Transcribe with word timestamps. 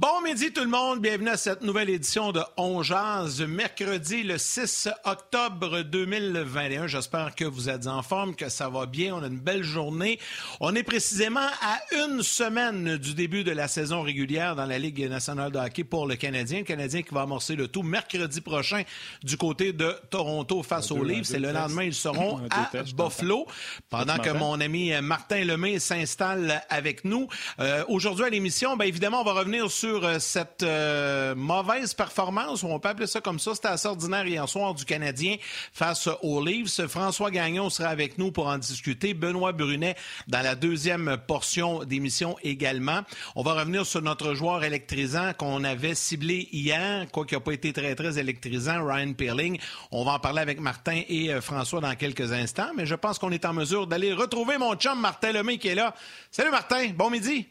Bon 0.00 0.22
midi 0.22 0.50
tout 0.50 0.62
le 0.62 0.70
monde, 0.70 1.02
bienvenue 1.02 1.28
à 1.28 1.36
cette 1.36 1.60
nouvelle 1.60 1.90
édition 1.90 2.32
de 2.32 2.40
On 2.56 2.82
Jazz, 2.82 3.42
mercredi 3.42 4.22
le 4.22 4.38
6 4.38 4.88
octobre 5.04 5.82
2021. 5.82 6.86
J'espère 6.86 7.34
que 7.34 7.44
vous 7.44 7.68
êtes 7.68 7.86
en 7.86 8.00
forme, 8.00 8.34
que 8.34 8.48
ça 8.48 8.70
va 8.70 8.86
bien, 8.86 9.14
on 9.14 9.22
a 9.22 9.26
une 9.26 9.38
belle 9.38 9.62
journée. 9.62 10.18
On 10.58 10.74
est 10.74 10.84
précisément 10.84 11.46
à 11.60 11.80
une 12.06 12.22
semaine 12.22 12.96
du 12.96 13.12
début 13.12 13.44
de 13.44 13.50
la 13.50 13.68
saison 13.68 14.00
régulière 14.00 14.56
dans 14.56 14.64
la 14.64 14.78
Ligue 14.78 15.06
nationale 15.06 15.52
de 15.52 15.58
hockey 15.58 15.84
pour 15.84 16.06
le 16.06 16.16
Canadien. 16.16 16.60
Le 16.60 16.64
Canadien 16.64 17.02
qui 17.02 17.12
va 17.12 17.20
amorcer 17.20 17.54
le 17.54 17.68
tout 17.68 17.82
mercredi 17.82 18.40
prochain 18.40 18.84
du 19.22 19.36
côté 19.36 19.74
de 19.74 19.94
Toronto 20.08 20.62
face 20.62 20.90
aux 20.92 21.04
Leafs. 21.04 21.34
Et 21.34 21.38
le 21.38 21.52
lendemain, 21.52 21.82
ils 21.82 21.94
seront 21.94 22.40
à 22.48 22.70
Buffalo. 22.96 23.46
Pendant 23.90 24.16
que 24.16 24.30
mon 24.30 24.62
ami 24.62 24.92
Martin 25.02 25.44
Lemay 25.44 25.78
s'installe 25.78 26.62
avec 26.70 27.04
nous. 27.04 27.28
Euh, 27.58 27.84
Aujourd'hui 27.88 28.24
à 28.24 28.30
l'émission, 28.30 28.78
bien 28.78 28.86
évidemment, 28.86 29.20
on 29.20 29.24
va 29.24 29.34
revenir 29.34 29.70
sur 29.70 29.89
sur 29.90 30.04
euh, 30.04 30.18
cette 30.20 30.62
euh, 30.62 31.34
mauvaise 31.34 31.94
performance, 31.94 32.62
on 32.62 32.78
peut 32.78 32.90
appeler 32.90 33.08
ça 33.08 33.20
comme 33.20 33.40
ça, 33.40 33.56
c'était 33.56 33.68
assez 33.68 33.88
ordinaire 33.88 34.24
hier 34.24 34.48
soir 34.48 34.72
du 34.72 34.84
Canadien 34.84 35.36
face 35.72 36.08
aux 36.22 36.44
Leafs. 36.44 36.86
François 36.86 37.32
Gagnon 37.32 37.70
sera 37.70 37.88
avec 37.88 38.16
nous 38.16 38.30
pour 38.30 38.46
en 38.46 38.58
discuter. 38.58 39.14
Benoît 39.14 39.50
Brunet 39.50 39.96
dans 40.28 40.42
la 40.42 40.54
deuxième 40.54 41.16
portion 41.26 41.82
d'émission 41.82 42.36
également. 42.44 43.00
On 43.34 43.42
va 43.42 43.54
revenir 43.54 43.84
sur 43.84 44.00
notre 44.00 44.34
joueur 44.34 44.62
électrisant 44.62 45.32
qu'on 45.32 45.64
avait 45.64 45.96
ciblé 45.96 46.48
hier, 46.52 47.06
quoi 47.10 47.26
qu'il 47.26 47.38
n'a 47.38 47.40
pas 47.40 47.52
été 47.52 47.72
très, 47.72 47.96
très 47.96 48.18
électrisant, 48.18 48.86
Ryan 48.86 49.12
Pearling. 49.12 49.58
On 49.90 50.04
va 50.04 50.12
en 50.12 50.18
parler 50.20 50.40
avec 50.40 50.60
Martin 50.60 51.02
et 51.08 51.32
euh, 51.32 51.40
François 51.40 51.80
dans 51.80 51.96
quelques 51.96 52.32
instants, 52.32 52.70
mais 52.76 52.86
je 52.86 52.94
pense 52.94 53.18
qu'on 53.18 53.32
est 53.32 53.44
en 53.44 53.54
mesure 53.54 53.88
d'aller 53.88 54.12
retrouver 54.12 54.56
mon 54.56 54.76
chum 54.76 55.00
Martin 55.00 55.32
Lemay 55.32 55.58
qui 55.58 55.68
est 55.68 55.74
là. 55.74 55.94
Salut 56.30 56.52
Martin, 56.52 56.90
bon 56.94 57.10
midi. 57.10 57.48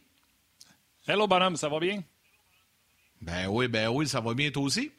Hello 1.05 1.27
bonhomme, 1.27 1.57
ça 1.57 1.67
va 1.67 1.79
bien? 1.79 2.01
Ben 3.21 3.47
oui, 3.47 3.67
ben 3.67 3.89
oui, 3.89 4.07
ça 4.07 4.21
va 4.21 4.33
bien 4.33 4.49
toi 4.51 4.63
aussi. 4.63 4.91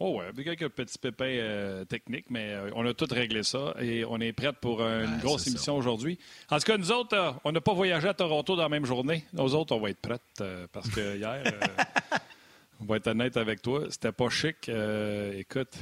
Oh 0.00 0.20
ouais, 0.20 0.44
quelques 0.44 0.68
petits 0.68 0.96
pépins 0.96 1.24
euh, 1.24 1.84
techniques, 1.84 2.26
mais 2.30 2.50
euh, 2.52 2.70
on 2.76 2.86
a 2.86 2.94
tout 2.94 3.08
réglé 3.10 3.42
ça 3.42 3.74
et 3.80 4.04
on 4.04 4.20
est 4.20 4.32
prêts 4.32 4.52
pour 4.52 4.80
une 4.80 5.06
Ben, 5.06 5.18
grosse 5.18 5.48
émission 5.48 5.76
aujourd'hui. 5.76 6.20
En 6.50 6.58
tout 6.58 6.66
cas, 6.66 6.76
nous 6.78 6.92
autres, 6.92 7.16
euh, 7.16 7.32
on 7.42 7.50
n'a 7.50 7.60
pas 7.60 7.72
voyagé 7.72 8.06
à 8.06 8.14
Toronto 8.14 8.54
dans 8.54 8.62
la 8.62 8.68
même 8.68 8.86
journée. 8.86 9.24
Nous 9.32 9.56
autres, 9.56 9.74
on 9.74 9.80
va 9.80 9.90
être 9.90 9.98
prêts 10.00 10.20
euh, 10.40 10.68
parce 10.72 10.88
que 10.88 11.16
hier, 11.16 11.42
euh, 11.44 11.50
on 12.80 12.84
va 12.84 12.96
être 12.98 13.08
honnête 13.08 13.36
avec 13.36 13.60
toi, 13.60 13.86
c'était 13.90 14.12
pas 14.12 14.28
chic. 14.28 14.68
Euh, 14.68 15.32
écoute, 15.36 15.74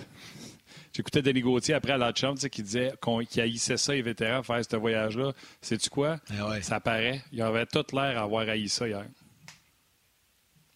j'écoutais 0.95 1.21
Denis 1.21 1.43
Gauthier 1.43 1.75
après 1.75 1.93
à 1.93 1.99
la 1.99 2.15
chambre, 2.15 2.39
qui 2.39 2.63
disait 2.63 2.95
qu'on, 3.03 3.23
qu'il 3.23 3.43
haïssait 3.43 3.77
ça, 3.77 3.93
les 3.93 4.01
vétérans, 4.01 4.43
faire 4.43 4.63
ce 4.65 4.77
voyage-là. 4.77 5.33
Sais-tu 5.61 5.91
quoi? 5.91 6.17
Eh 6.35 6.41
ouais. 6.41 6.63
Ça 6.63 6.81
paraît. 6.81 7.21
Il 7.33 7.43
avait 7.43 7.67
tout 7.67 7.85
l'air 7.93 8.19
à 8.19 8.23
avoir 8.23 8.49
haï 8.49 8.67
ça 8.71 8.89
hier. 8.89 9.05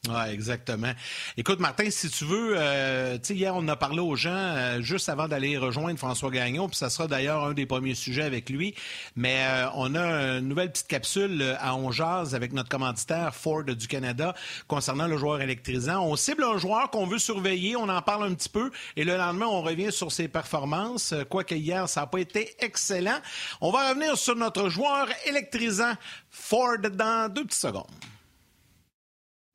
Oui, 0.09 0.31
exactement. 0.33 0.93
Écoute, 1.37 1.61
Martin, 1.61 1.91
si 1.91 2.09
tu 2.09 2.25
veux, 2.25 2.55
euh, 2.56 3.19
hier, 3.28 3.55
on 3.55 3.69
a 3.69 3.77
parlé 3.77 4.00
aux 4.00 4.16
gens 4.16 4.31
euh, 4.33 4.81
juste 4.81 5.11
avant 5.11 5.28
d'aller 5.28 5.59
rejoindre 5.59 5.99
François 5.99 6.31
Gagnon, 6.31 6.69
puis 6.69 6.78
ça 6.78 6.88
sera 6.88 7.06
d'ailleurs 7.06 7.44
un 7.44 7.53
des 7.53 7.66
premiers 7.66 7.94
sujets 7.94 8.22
avec 8.22 8.49
lui. 8.49 8.75
Mais 9.15 9.44
euh, 9.44 9.66
on 9.75 9.94
a 9.94 10.39
une 10.39 10.49
nouvelle 10.49 10.72
petite 10.72 10.87
capsule 10.87 11.55
à 11.60 11.77
On 11.77 11.93
Jazz 11.93 12.34
avec 12.34 12.55
notre 12.55 12.71
commanditaire 12.71 13.34
Ford 13.34 13.65
du 13.65 13.87
Canada 13.89 14.34
concernant 14.69 15.06
le 15.06 15.19
joueur 15.19 15.43
électrisant. 15.43 16.03
On 16.03 16.16
cible 16.16 16.44
un 16.44 16.56
joueur 16.56 16.91
qu'on 16.91 17.06
veut 17.06 17.19
surveiller, 17.19 17.77
on 17.77 17.91
en 17.91 18.00
parle 18.00 18.25
un 18.25 18.33
petit 18.33 18.49
peu, 18.49 18.71
et 18.97 19.05
le 19.05 19.19
lendemain, 19.19 19.49
on 19.49 19.60
revient 19.60 19.93
sur 19.93 20.10
ses 20.12 20.28
performances. 20.28 21.12
Quoique 21.28 21.55
hier, 21.55 21.91
ça 21.91 22.00
n'a 22.00 22.06
pas 22.06 22.21
été 22.21 22.55
excellent. 22.60 23.21
On 23.60 23.71
va 23.71 23.91
revenir 23.91 24.16
sur 24.16 24.34
notre 24.34 24.71
joueur 24.71 25.09
électrisant 25.27 25.93
Ford 26.31 26.78
dans 26.78 27.31
deux 27.31 27.44
petites 27.44 27.60
secondes. 27.60 27.84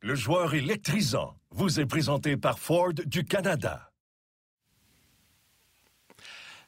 Le 0.05 0.13
joueur 0.13 0.53
électrisant 0.53 1.33
vous 1.49 1.79
est 1.79 1.87
présenté 1.87 2.37
par 2.37 2.59
Ford 2.59 2.93
du 2.93 3.25
Canada. 3.25 3.89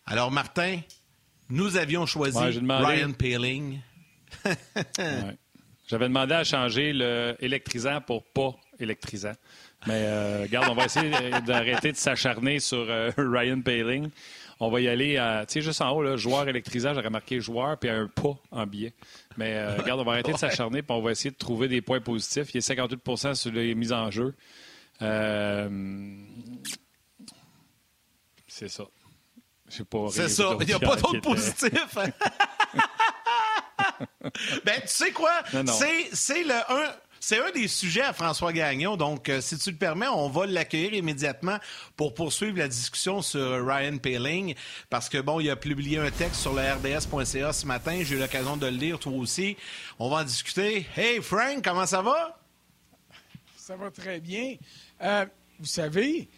Alors, 0.07 0.31
Martin, 0.31 0.79
nous 1.47 1.77
avions 1.77 2.07
choisi 2.07 2.35
Ouais, 2.35 2.51
j'ai 2.51 2.61
demandé. 2.61 2.85
Ryan 2.85 3.11
Peeling. 3.13 3.79
Ouais. 4.97 5.37
J'avais 5.87 6.07
demandé 6.07 6.33
à 6.33 6.43
changer 6.43 6.93
le 6.93 7.35
électrisant 7.39 8.01
pour 8.01 8.23
pas 8.23 8.55
électrisant. 8.79 9.33
Mais 9.85 10.03
euh, 10.05 10.41
regarde, 10.41 10.69
on 10.69 10.73
va 10.73 10.85
essayer 10.85 11.11
d'arrêter 11.45 11.91
de 11.91 11.97
s'acharner 11.97 12.59
sur 12.59 12.85
euh, 12.89 13.11
Ryan 13.17 13.61
Paling. 13.61 14.09
On 14.59 14.71
va 14.71 14.81
y 14.81 14.87
aller, 14.87 15.17
à, 15.17 15.45
tu 15.47 15.53
sais, 15.53 15.61
juste 15.61 15.81
en 15.81 15.91
haut, 15.91 16.01
là, 16.01 16.17
joueur 16.17 16.49
électrisant, 16.49 16.95
j'aurais 16.95 17.11
marqué 17.11 17.39
joueur 17.39 17.77
puis 17.77 17.89
un 17.89 18.07
pas 18.07 18.35
en 18.49 18.65
billet. 18.65 18.93
Mais 19.37 19.55
euh, 19.55 19.75
regarde, 19.77 19.99
on 19.99 20.03
va 20.03 20.13
arrêter 20.13 20.33
de 20.33 20.37
s'acharner 20.39 20.81
puis 20.81 20.91
on 20.91 21.01
va 21.01 21.11
essayer 21.11 21.31
de 21.31 21.35
trouver 21.37 21.67
des 21.67 21.81
points 21.81 22.01
positifs. 22.01 22.53
Il 22.53 22.55
y 22.55 22.57
a 22.57 22.61
58% 22.85 23.35
sur 23.35 23.51
les 23.51 23.75
mises 23.75 23.93
en 23.93 24.11
jeu. 24.11 24.35
Euh, 25.01 25.69
c'est 28.47 28.69
ça. 28.69 28.85
Pas 29.89 30.07
C'est 30.11 30.29
ça. 30.29 30.57
Il 30.61 30.67
n'y 30.67 30.73
a 30.73 30.79
pas 30.79 30.95
d'autre 30.95 31.19
positif. 31.21 31.95
ben, 34.65 34.81
tu 34.81 34.87
sais 34.87 35.11
quoi? 35.11 35.43
C'est, 36.13 36.43
le 36.43 36.55
un. 36.71 36.95
C'est 37.19 37.39
un 37.39 37.51
des 37.51 37.67
sujets 37.67 38.01
à 38.01 38.13
François 38.13 38.53
Gagnon, 38.53 38.95
donc 38.95 39.29
euh, 39.29 39.41
si 39.41 39.57
tu 39.57 39.71
le 39.71 39.77
permets, 39.77 40.07
on 40.07 40.29
va 40.29 40.45
l'accueillir 40.45 40.93
immédiatement 40.93 41.57
pour 41.95 42.13
poursuivre 42.13 42.57
la 42.57 42.67
discussion 42.67 43.21
sur 43.21 43.65
Ryan 43.65 43.97
Paling, 43.97 44.55
parce 44.89 45.09
que 45.09 45.17
bon, 45.19 45.39
il 45.39 45.49
a 45.49 45.55
publié 45.55 45.97
un 45.97 46.11
texte 46.11 46.41
sur 46.41 46.53
le 46.53 46.61
RDS.ca 46.61 47.53
ce 47.53 47.65
matin, 47.65 47.99
j'ai 48.03 48.15
eu 48.15 48.19
l'occasion 48.19 48.57
de 48.57 48.67
le 48.67 48.77
lire, 48.77 48.99
toi 48.99 49.13
aussi. 49.13 49.57
On 49.99 50.09
va 50.09 50.17
en 50.17 50.23
discuter. 50.23 50.85
Hey 50.95 51.21
Frank, 51.21 51.63
comment 51.63 51.85
ça 51.85 52.01
va? 52.01 52.39
Ça 53.55 53.75
va 53.75 53.91
très 53.91 54.19
bien. 54.19 54.55
Euh, 55.01 55.25
vous 55.59 55.65
savez, 55.65 56.29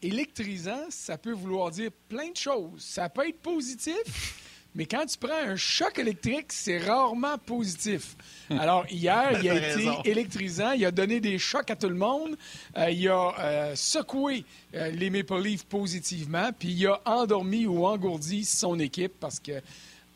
électrisant, 0.00 0.86
ça 0.90 1.18
peut 1.18 1.32
vouloir 1.32 1.70
dire 1.70 1.90
plein 2.08 2.30
de 2.30 2.36
choses. 2.36 2.82
Ça 2.82 3.08
peut 3.08 3.28
être 3.28 3.40
positif, 3.40 4.42
mais 4.74 4.86
quand 4.86 5.06
tu 5.06 5.16
prends 5.18 5.38
un 5.46 5.56
choc 5.56 5.98
électrique, 5.98 6.46
c'est 6.52 6.78
rarement 6.78 7.38
positif. 7.38 8.16
Alors, 8.50 8.84
hier, 8.90 9.38
il 9.40 9.48
a 9.48 9.56
été 9.56 9.66
raison. 9.66 10.02
électrisant. 10.04 10.72
Il 10.72 10.84
a 10.84 10.90
donné 10.90 11.20
des 11.20 11.38
chocs 11.38 11.70
à 11.70 11.76
tout 11.76 11.88
le 11.88 11.94
monde. 11.94 12.36
Euh, 12.76 12.90
il 12.90 13.08
a 13.08 13.34
euh, 13.38 13.72
secoué 13.76 14.44
euh, 14.74 14.90
les 14.90 15.10
Maple 15.10 15.40
Leafs 15.40 15.64
positivement, 15.64 16.50
puis 16.58 16.70
il 16.70 16.86
a 16.88 17.00
endormi 17.04 17.66
ou 17.66 17.86
engourdi 17.86 18.44
son 18.44 18.78
équipe 18.80 19.12
parce 19.20 19.38
que 19.38 19.62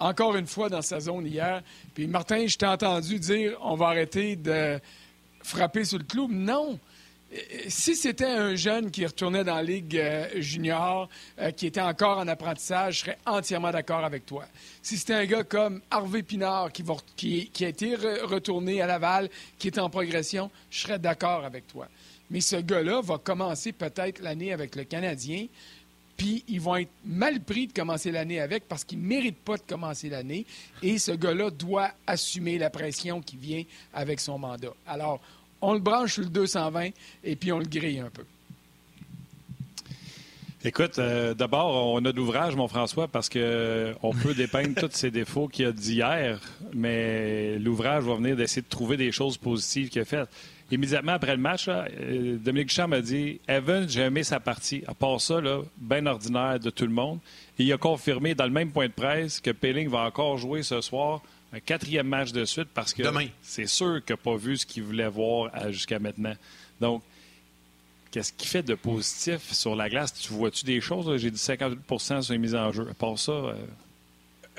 encore 0.01 0.37
une 0.37 0.47
fois 0.47 0.69
dans 0.69 0.83
sa 0.83 1.01
zone 1.01 1.27
hier. 1.27 1.63
Puis 1.95 2.07
Martin, 2.07 2.47
je 2.47 2.57
t'ai 2.57 2.67
entendu 2.67 3.19
dire 3.19 3.57
on 3.63 3.77
va 3.77 3.89
arrêter 3.89 4.37
de 4.37 4.81
frapper 5.43 5.85
sur 5.85 5.99
le 5.99 6.05
clou. 6.05 6.29
Non. 6.31 6.79
Si 7.69 7.95
c'était 7.95 8.25
un 8.25 8.55
jeune 8.55 8.91
qui 8.91 9.05
retournait 9.05 9.45
dans 9.45 9.57
la 9.57 9.63
Ligue 9.63 9.99
euh, 9.99 10.27
junior, 10.41 11.11
euh, 11.39 11.51
qui 11.51 11.67
était 11.67 11.81
encore 11.83 12.19
en 12.19 12.27
apprentissage, 12.27 12.95
je 12.95 13.01
serais 13.01 13.19
entièrement 13.27 13.71
d'accord 13.71 14.03
avec 14.03 14.25
toi. 14.25 14.47
Si 14.81 14.97
c'était 14.97 15.13
un 15.13 15.27
gars 15.27 15.45
comme 15.45 15.83
Harvey 15.91 16.23
Pinard 16.23 16.71
qui, 16.73 16.85
a 17.61 17.69
été 17.69 17.97
re- 17.97 18.23
retourné 18.23 18.81
à 18.81 18.87
Laval, 18.87 19.29
qui 19.59 19.69
est 19.69 19.79
en 19.79 19.91
progression, 19.91 20.51
je 20.71 20.81
serais 20.81 20.99
d'accord 20.99 21.45
avec 21.45 21.67
toi. 21.69 21.87
Mais 22.31 22.41
ce 22.41 22.57
gars-là 22.57 23.03
va 23.03 23.19
commencer 23.19 23.73
peut-être 23.73 24.21
l'année 24.21 24.53
avec 24.55 24.75
le 24.75 24.85
Canadien, 24.85 25.47
puis 26.17 26.45
ils 26.49 26.61
vont 26.61 26.77
être 26.77 26.91
mal 27.05 27.41
pris 27.41 27.67
de 27.67 27.73
commencer 27.75 28.11
l'année 28.11 28.41
avec 28.41 28.67
parce 28.67 28.85
qu'ils 28.85 29.01
ne 29.01 29.07
méritent 29.07 29.45
pas 29.45 29.57
de 29.57 29.63
commencer 29.63 30.09
l'année. 30.09 30.47
Et 30.83 30.99
ce 30.99 31.13
gars-là 31.13 31.51
doit 31.51 31.91
assumer 32.07 32.59
la 32.59 32.71
pression 32.71 33.21
qui 33.21 33.37
vient 33.37 33.65
avec 33.93 34.19
son 34.19 34.39
mandat. 34.39 34.73
Alors, 34.87 35.21
on 35.61 35.73
le 35.73 35.81
branche 35.81 36.15
sur 36.15 36.23
le 36.23 36.29
220 36.29 36.91
et 37.25 37.37
puis 37.37 37.53
on 37.53 37.59
le 37.59 37.67
grille 37.67 38.01
un 38.01 38.11
peu. 38.11 38.25
Écoute, 40.65 40.99
euh, 40.99 41.35
d'abord, 41.35 41.93
on 41.95 42.05
a 42.05 42.11
de 42.11 42.17
l'ouvrage, 42.17 42.57
mon 42.57 42.67
François, 42.67 43.07
parce 43.07 43.29
que 43.29 43.39
euh, 43.39 43.93
peut 44.23 44.35
dépeindre 44.35 44.75
tous 44.81 44.91
ces 44.91 45.13
défauts 45.13 45.47
qu'il 45.47 45.65
y 45.65 45.69
a 45.69 45.73
d'hier, 45.73 46.41
mais 46.75 47.59
l'ouvrage 47.61 48.03
va 48.03 48.17
venir 48.17 48.35
d'essayer 48.35 48.63
de 48.63 48.69
trouver 48.69 48.97
des 48.97 49.13
choses 49.13 49.37
positives 49.37 49.89
qu'il 49.89 50.03
a 50.03 50.05
faites. 50.05 50.29
Immédiatement 50.73 51.13
après 51.13 51.37
le 51.37 51.41
match, 51.41 51.67
euh, 51.69 52.37
Dominique 52.39 52.69
Duchamp 52.69 52.89
m'a 52.89 53.01
dit 53.01 53.41
Evan, 53.47 53.89
j'ai 53.89 54.03
aimé 54.03 54.25
sa 54.25 54.41
partie. 54.41 54.83
À 54.89 54.95
part 54.95 55.21
ça, 55.21 55.41
bien 55.79 56.05
ordinaire 56.07 56.59
de 56.59 56.71
tout 56.71 56.85
le 56.85 56.93
monde. 56.93 57.21
Et 57.59 57.63
il 57.63 57.73
a 57.73 57.79
confirmé 57.79 58.35
dans 58.35 58.45
le 58.45 58.51
même 58.51 58.73
point 58.73 58.89
de 58.89 58.93
presse 58.93 59.41
que 59.41 59.51
Pelling 59.51 59.89
va 59.89 60.01
encore 60.01 60.39
jouer 60.39 60.65
ce 60.65 60.81
soir 60.81 61.23
un 61.53 61.61
quatrième 61.61 62.07
match 62.09 62.33
de 62.33 62.45
suite 62.45 62.69
parce 62.75 62.93
que 62.93 63.03
c'est 63.43 63.67
sûr 63.67 64.05
qu'il 64.05 64.15
n'a 64.15 64.17
pas 64.19 64.37
vu 64.37 64.57
ce 64.57 64.67
qu'il 64.67 64.83
voulait 64.83 65.09
voir 65.09 65.51
jusqu'à 65.71 65.99
maintenant. 65.99 66.35
Donc, 66.81 67.03
Qu'est-ce 68.11 68.33
qui 68.33 68.47
fait 68.47 68.63
de 68.63 68.75
positif 68.75 69.53
sur 69.53 69.77
la 69.77 69.89
glace? 69.91 70.15
Tu 70.15 70.33
vois-tu 70.33 70.65
des 70.65 70.81
choses? 70.81 71.15
J'ai 71.19 71.31
dit 71.31 71.39
58% 71.39 72.23
sur 72.23 72.33
les 72.33 72.39
mises 72.39 72.55
en 72.55 72.73
jeu. 72.73 72.87
À 72.91 72.95
part 72.95 73.19
ça. 73.19 73.33
Euh, 73.33 73.55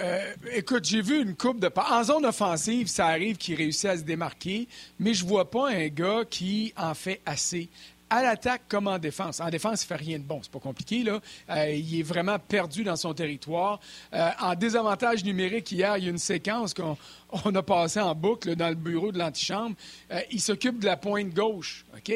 euh, 0.02 0.34
écoute, 0.54 0.86
j'ai 0.86 1.02
vu 1.02 1.22
une 1.22 1.36
coupe 1.36 1.60
de 1.60 1.70
En 1.76 2.04
zone 2.04 2.26
offensive, 2.26 2.88
ça 2.88 3.08
arrive 3.08 3.38
qu'il 3.38 3.56
réussit 3.56 3.86
à 3.86 3.98
se 3.98 4.04
démarquer, 4.04 4.68
mais 5.00 5.14
je 5.14 5.26
vois 5.26 5.50
pas 5.50 5.70
un 5.70 5.88
gars 5.88 6.24
qui 6.30 6.74
en 6.78 6.94
fait 6.94 7.22
assez. 7.26 7.70
À 8.10 8.24
l'attaque 8.24 8.64
comme 8.68 8.88
en 8.88 8.98
défense. 8.98 9.40
En 9.40 9.50
défense, 9.50 9.84
il 9.84 9.88
fait 9.88 9.96
rien 9.96 10.18
de 10.18 10.24
bon. 10.24 10.40
C'est 10.42 10.52
pas 10.52 10.60
compliqué, 10.60 11.04
là. 11.04 11.20
Euh, 11.50 11.72
il 11.72 12.00
est 12.00 12.04
vraiment 12.04 12.40
perdu 12.40 12.84
dans 12.84 12.96
son 12.96 13.14
territoire. 13.14 13.80
en 14.12 14.56
désavantage 14.56 15.24
numérique, 15.24 15.72
hier, 15.72 15.98
il 15.98 16.06
y 16.06 16.08
a 16.08 16.10
une 16.10 16.18
séquence 16.18 16.74
qu'on 16.74 16.98
on 17.46 17.54
a 17.54 17.62
passée 17.62 18.00
en 18.00 18.16
boucle 18.16 18.56
dans 18.56 18.70
le 18.70 18.76
bureau 18.76 19.12
de 19.12 19.20
l'antichambre. 19.20 19.76
il 20.32 20.42
s'occupe 20.42 20.80
de 20.80 20.86
la 20.86 20.98
pointe 20.98 21.34
gauche, 21.34 21.86
OK? 21.96 22.12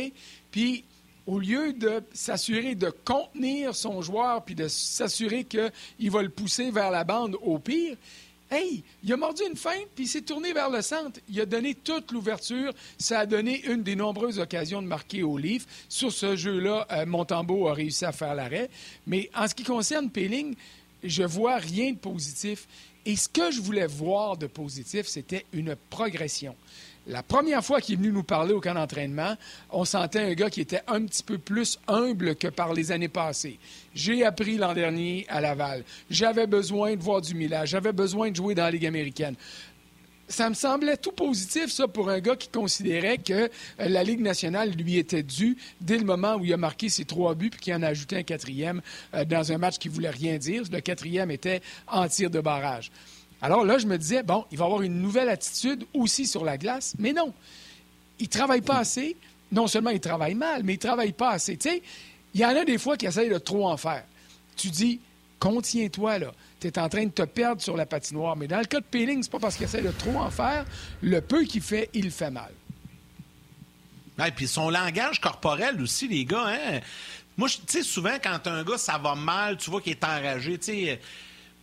Puis 0.49 0.85
au 1.25 1.39
lieu 1.39 1.73
de 1.73 2.03
s'assurer 2.13 2.75
de 2.75 2.89
contenir 2.89 3.75
son 3.75 4.01
joueur 4.01 4.43
puis 4.43 4.55
de 4.55 4.67
s'assurer 4.67 5.45
qu'il 5.45 6.11
va 6.11 6.21
le 6.21 6.29
pousser 6.29 6.71
vers 6.71 6.91
la 6.91 7.03
bande 7.03 7.37
au 7.41 7.59
pire, 7.59 7.97
hey, 8.53 8.83
il 9.03 9.11
a 9.11 9.17
mordu 9.17 9.43
une 9.49 9.57
feinte 9.57 9.87
puis 9.95 10.05
il 10.05 10.07
s'est 10.07 10.21
tourné 10.21 10.53
vers 10.53 10.69
le 10.69 10.81
centre. 10.81 11.19
Il 11.29 11.39
a 11.41 11.45
donné 11.45 11.75
toute 11.75 12.11
l'ouverture. 12.11 12.73
Ça 12.97 13.19
a 13.19 13.25
donné 13.25 13.63
une 13.65 13.83
des 13.83 13.95
nombreuses 13.95 14.39
occasions 14.39 14.81
de 14.81 14.87
marquer 14.87 15.23
au. 15.23 15.39
Sur 15.89 16.11
ce 16.11 16.35
jeu-là, 16.35 16.87
euh, 16.91 17.05
Montembeau 17.05 17.67
a 17.67 17.73
réussi 17.73 18.05
à 18.05 18.11
faire 18.11 18.35
l'arrêt. 18.35 18.69
Mais 19.07 19.29
en 19.35 19.47
ce 19.47 19.55
qui 19.55 19.63
concerne 19.63 20.09
Pelling, 20.09 20.55
je 21.03 21.23
vois 21.23 21.57
rien 21.57 21.91
de 21.91 21.97
positif. 21.97 22.67
Et 23.05 23.15
ce 23.15 23.27
que 23.27 23.51
je 23.51 23.59
voulais 23.59 23.87
voir 23.87 24.37
de 24.37 24.47
positif, 24.47 25.07
c'était 25.07 25.45
une 25.51 25.75
progression. 25.89 26.55
La 27.05 27.21
première 27.21 27.63
fois 27.65 27.81
qu'il 27.81 27.95
est 27.95 27.97
venu 27.97 28.13
nous 28.13 28.23
parler 28.23 28.53
au 28.53 28.61
camp 28.61 28.75
d'entraînement, 28.75 29.35
on 29.71 29.83
sentait 29.83 30.21
un 30.21 30.33
gars 30.33 30.49
qui 30.49 30.61
était 30.61 30.81
un 30.87 31.05
petit 31.05 31.23
peu 31.23 31.37
plus 31.37 31.77
humble 31.87 32.35
que 32.35 32.47
par 32.47 32.73
les 32.73 32.93
années 32.93 33.09
passées. 33.09 33.59
J'ai 33.93 34.23
appris 34.23 34.57
l'an 34.57 34.73
dernier 34.73 35.25
à 35.27 35.41
Laval. 35.41 35.83
J'avais 36.09 36.47
besoin 36.47 36.95
de 36.95 37.01
voir 37.01 37.19
du 37.19 37.35
millage. 37.35 37.69
J'avais 37.69 37.91
besoin 37.91 38.31
de 38.31 38.35
jouer 38.37 38.55
dans 38.55 38.63
la 38.63 38.71
Ligue 38.71 38.85
américaine. 38.85 39.35
Ça 40.29 40.49
me 40.49 40.53
semblait 40.53 40.95
tout 40.95 41.11
positif, 41.11 41.69
ça, 41.69 41.89
pour 41.89 42.09
un 42.09 42.21
gars 42.21 42.37
qui 42.37 42.47
considérait 42.47 43.17
que 43.17 43.33
euh, 43.33 43.49
la 43.77 44.03
Ligue 44.03 44.21
nationale 44.21 44.71
lui 44.71 44.97
était 44.97 45.21
due 45.21 45.57
dès 45.81 45.97
le 45.97 46.05
moment 46.05 46.35
où 46.35 46.45
il 46.45 46.53
a 46.53 46.57
marqué 46.57 46.87
ses 46.87 47.03
trois 47.03 47.35
buts 47.35 47.49
puis 47.49 47.59
qu'il 47.59 47.73
en 47.73 47.83
a 47.83 47.87
ajouté 47.87 48.15
un 48.15 48.23
quatrième 48.23 48.81
euh, 49.13 49.25
dans 49.25 49.51
un 49.51 49.57
match 49.57 49.77
qui 49.77 49.89
voulait 49.89 50.09
rien 50.09 50.37
dire. 50.37 50.63
Le 50.71 50.79
quatrième 50.79 51.29
était 51.29 51.61
en 51.87 52.07
tir 52.07 52.29
de 52.29 52.39
barrage. 52.39 52.89
Alors 53.43 53.65
là, 53.65 53.77
je 53.77 53.85
me 53.85 53.97
disais, 53.97 54.23
bon, 54.23 54.45
il 54.53 54.57
va 54.57 54.63
avoir 54.63 54.83
une 54.83 55.01
nouvelle 55.01 55.27
attitude 55.27 55.85
aussi 55.93 56.25
sur 56.25 56.45
la 56.45 56.57
glace, 56.57 56.95
mais 56.97 57.11
non. 57.11 57.33
Il 58.17 58.27
ne 58.27 58.29
travaille 58.29 58.61
pas 58.61 58.77
assez. 58.77 59.17
Non 59.51 59.67
seulement 59.67 59.89
il 59.89 59.99
travaille 59.99 60.33
mal, 60.33 60.63
mais 60.63 60.75
il 60.75 60.77
ne 60.77 60.81
travaille 60.81 61.11
pas 61.11 61.31
assez. 61.31 61.59
Il 62.33 62.39
y 62.39 62.45
en 62.45 62.55
a 62.55 62.63
des 62.63 62.77
fois 62.77 62.95
qui 62.95 63.05
essayent 63.05 63.29
de 63.29 63.37
trop 63.37 63.67
en 63.67 63.75
faire. 63.75 64.05
Tu 64.55 64.69
dis, 64.69 65.01
contiens-toi, 65.39 66.19
là. 66.19 66.31
Tu 66.61 66.67
es 66.67 66.79
en 66.79 66.87
train 66.87 67.03
de 67.03 67.11
te 67.11 67.23
perdre 67.23 67.61
sur 67.61 67.75
la 67.75 67.85
patinoire. 67.85 68.37
Mais 68.37 68.47
dans 68.47 68.59
le 68.59 68.65
cas 68.65 68.79
de 68.79 68.85
Peeling, 68.85 69.21
c'est 69.21 69.31
pas 69.31 69.39
parce 69.39 69.57
qu'il 69.57 69.65
essaie 69.65 69.81
de 69.81 69.91
trop 69.91 70.15
en 70.15 70.31
faire. 70.31 70.63
Le 71.01 71.19
peu 71.19 71.43
qu'il 71.43 71.61
fait, 71.61 71.89
il 71.93 72.11
fait 72.11 72.31
mal. 72.31 72.51
Et 74.25 74.31
puis 74.31 74.47
son 74.47 74.69
langage 74.69 75.19
corporel 75.19 75.81
aussi, 75.81 76.07
les 76.07 76.23
gars, 76.23 76.45
hein? 76.47 76.79
Moi, 77.35 77.49
tu 77.49 77.57
sais, 77.67 77.83
souvent, 77.83 78.15
quand 78.23 78.47
un 78.47 78.63
gars, 78.63 78.77
ça 78.77 78.97
va 78.97 79.15
mal, 79.15 79.57
tu 79.57 79.69
vois 79.69 79.81
qu'il 79.81 79.91
est 79.91 80.03
enragé, 80.05 80.57
tu 80.57 80.65
sais 80.65 81.01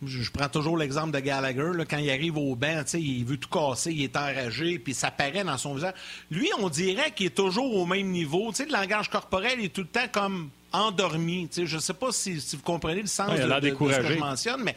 je, 0.03 0.31
prends 0.31 0.49
toujours 0.49 0.77
l'exemple 0.77 1.11
de 1.11 1.19
Gallagher. 1.19 1.71
quand 1.89 1.97
il 1.97 2.09
arrive 2.09 2.37
au 2.37 2.55
banc, 2.55 2.83
il 2.93 3.25
veut 3.25 3.37
tout 3.37 3.49
casser, 3.49 3.91
il 3.91 4.03
est 4.03 4.15
enragé, 4.15 4.79
puis 4.79 4.93
ça 4.93 5.11
paraît 5.11 5.43
dans 5.43 5.57
son 5.57 5.75
visage. 5.75 5.93
Lui, 6.29 6.49
on 6.59 6.69
dirait 6.69 7.11
qu'il 7.11 7.27
est 7.27 7.35
toujours 7.35 7.75
au 7.75 7.85
même 7.85 8.07
niveau. 8.07 8.51
le 8.57 8.71
langage 8.71 9.09
corporel 9.09 9.63
est 9.63 9.73
tout 9.73 9.81
le 9.81 9.87
temps 9.87 10.07
comme 10.11 10.49
endormi. 10.71 11.49
Je 11.55 11.75
ne 11.75 11.81
sais 11.81 11.93
pas 11.93 12.11
si, 12.11 12.33
vous 12.33 12.63
comprenez 12.63 13.01
le 13.01 13.07
sens 13.07 13.29
de, 13.29 13.41
ce 13.41 13.69
que 13.69 14.13
je 14.13 14.19
mentionne, 14.19 14.63
mais 14.63 14.75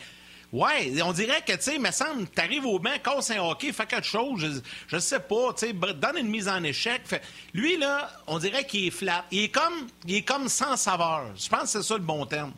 ouais, 0.52 0.92
on 1.02 1.12
dirait 1.12 1.40
que, 1.40 1.52
tu 1.52 1.62
sais, 1.62 1.78
me 1.78 1.90
semble, 1.90 2.26
arrives 2.36 2.66
au 2.66 2.78
banc, 2.78 2.90
casse 3.02 3.30
un 3.30 3.40
hockey, 3.40 3.72
fais 3.72 3.86
quelque 3.86 4.06
chose, 4.06 4.62
je, 4.88 4.96
ne 4.96 5.00
sais 5.00 5.20
pas, 5.20 5.54
tu 5.56 5.66
sais, 5.66 5.72
donne 5.72 6.18
une 6.18 6.28
mise 6.28 6.48
en 6.48 6.62
échec. 6.62 7.02
lui, 7.54 7.78
là, 7.78 8.10
on 8.26 8.38
dirait 8.38 8.66
qu'il 8.66 8.86
est 8.86 8.90
flat. 8.90 9.24
Il 9.30 9.44
est 9.44 9.48
comme, 9.48 9.88
il 10.06 10.16
est 10.16 10.22
comme 10.22 10.48
sans 10.48 10.76
saveur. 10.76 11.30
Je 11.36 11.48
pense 11.48 11.62
que 11.62 11.68
c'est 11.68 11.82
ça 11.82 11.94
le 11.94 12.00
bon 12.00 12.26
terme. 12.26 12.52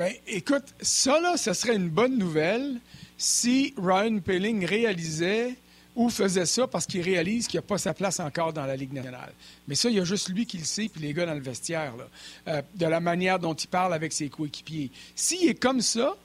Bien, 0.00 0.14
écoute, 0.28 0.64
ça, 0.80 1.20
là, 1.20 1.36
ce 1.36 1.52
serait 1.52 1.76
une 1.76 1.90
bonne 1.90 2.16
nouvelle 2.16 2.80
si 3.18 3.74
Ryan 3.76 4.18
Pelling 4.20 4.64
réalisait 4.64 5.56
ou 5.94 6.08
faisait 6.08 6.46
ça 6.46 6.66
parce 6.66 6.86
qu'il 6.86 7.02
réalise 7.02 7.46
qu'il 7.46 7.58
n'a 7.58 7.62
pas 7.66 7.76
sa 7.76 7.92
place 7.92 8.18
encore 8.18 8.54
dans 8.54 8.64
la 8.64 8.76
Ligue 8.76 8.94
nationale. 8.94 9.30
Mais 9.68 9.74
ça, 9.74 9.90
il 9.90 9.96
y 9.96 10.00
a 10.00 10.04
juste 10.04 10.30
lui 10.30 10.46
qui 10.46 10.56
le 10.56 10.64
sait, 10.64 10.88
puis 10.88 11.02
les 11.02 11.12
gars 11.12 11.26
dans 11.26 11.34
le 11.34 11.42
vestiaire, 11.42 11.98
là, 11.98 12.08
euh, 12.48 12.62
de 12.76 12.86
la 12.86 12.98
manière 13.00 13.38
dont 13.38 13.52
il 13.52 13.66
parle 13.66 13.92
avec 13.92 14.14
ses 14.14 14.30
coéquipiers. 14.30 14.90
S'il 15.14 15.46
est 15.50 15.54
comme 15.54 15.82
ça, 15.82 16.16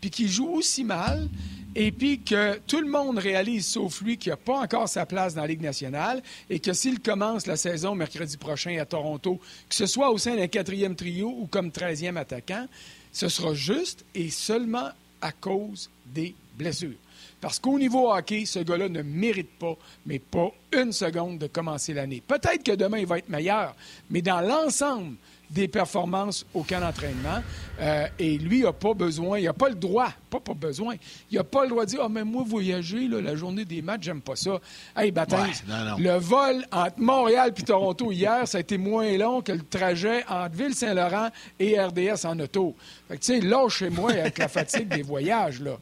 puis 0.00 0.10
qu'il 0.10 0.28
joue 0.28 0.48
aussi 0.48 0.82
mal, 0.82 1.28
et 1.76 1.92
puis 1.92 2.22
que 2.22 2.58
tout 2.66 2.80
le 2.80 2.90
monde 2.90 3.18
réalise, 3.18 3.66
sauf 3.66 4.00
lui, 4.00 4.18
qu'il 4.18 4.30
n'a 4.30 4.36
pas 4.36 4.58
encore 4.58 4.88
sa 4.88 5.06
place 5.06 5.36
dans 5.36 5.42
la 5.42 5.46
Ligue 5.46 5.62
nationale, 5.62 6.24
et 6.50 6.58
que 6.58 6.72
s'il 6.72 6.98
commence 6.98 7.46
la 7.46 7.56
saison 7.56 7.94
mercredi 7.94 8.36
prochain 8.36 8.76
à 8.80 8.84
Toronto, 8.84 9.38
que 9.68 9.76
ce 9.76 9.86
soit 9.86 10.10
au 10.10 10.18
sein 10.18 10.34
d'un 10.34 10.48
quatrième 10.48 10.96
trio 10.96 11.28
ou 11.28 11.46
comme 11.46 11.70
treizième 11.70 12.16
attaquant, 12.16 12.66
ce 13.12 13.28
sera 13.28 13.54
juste 13.54 14.04
et 14.14 14.30
seulement 14.30 14.90
à 15.20 15.32
cause 15.32 15.90
des 16.06 16.34
blessures. 16.56 16.96
Parce 17.40 17.58
qu'au 17.58 17.78
niveau 17.78 18.12
hockey, 18.12 18.44
ce 18.46 18.60
gars-là 18.60 18.88
ne 18.88 19.02
mérite 19.02 19.58
pas, 19.58 19.76
mais 20.06 20.18
pas 20.18 20.50
une 20.72 20.92
seconde 20.92 21.38
de 21.38 21.46
commencer 21.48 21.92
l'année. 21.92 22.22
Peut-être 22.26 22.62
que 22.62 22.72
demain, 22.72 22.98
il 22.98 23.06
va 23.06 23.18
être 23.18 23.28
meilleur, 23.28 23.74
mais 24.10 24.22
dans 24.22 24.40
l'ensemble 24.40 25.16
des 25.52 25.68
performances 25.68 26.46
au 26.54 26.62
camp 26.62 26.80
d'entraînement. 26.80 27.42
Euh, 27.80 28.06
et 28.18 28.38
lui, 28.38 28.58
il 28.58 28.64
n'a 28.64 28.72
pas 28.72 28.94
besoin, 28.94 29.38
il 29.38 29.44
n'a 29.44 29.52
pas 29.52 29.68
le 29.68 29.74
droit, 29.74 30.10
pas 30.30 30.40
pas 30.40 30.54
besoin, 30.54 30.94
il 31.30 31.36
n'a 31.36 31.44
pas 31.44 31.64
le 31.64 31.70
droit 31.70 31.84
de 31.84 31.90
dire 31.90 32.00
Ah, 32.02 32.08
mais 32.08 32.24
moi, 32.24 32.44
voyager, 32.46 33.08
la 33.08 33.34
journée 33.34 33.64
des 33.64 33.82
matchs, 33.82 34.04
j'aime 34.04 34.20
pas 34.20 34.36
ça. 34.36 34.60
Hey, 34.96 35.10
Baptiste, 35.10 35.64
le 35.98 36.18
vol 36.18 36.64
entre 36.70 36.98
Montréal 36.98 37.52
et 37.56 37.62
Toronto 37.62 38.12
hier, 38.12 38.46
ça 38.46 38.58
a 38.58 38.60
été 38.60 38.78
moins 38.78 39.16
long 39.16 39.42
que 39.42 39.52
le 39.52 39.62
trajet 39.62 40.24
entre 40.28 40.56
Ville-Saint-Laurent 40.56 41.28
et 41.58 41.78
RDS 41.78 42.24
en 42.24 42.38
auto. 42.38 42.74
Fait 43.08 43.16
que, 43.16 43.22
tu 43.22 43.26
sais, 43.34 43.40
là, 43.40 43.68
chez 43.68 43.90
moi, 43.90 44.12
avec 44.12 44.38
la 44.38 44.48
fatigue 44.48 44.88
des 44.88 45.02
voyages, 45.02 45.60
là. 45.60 45.76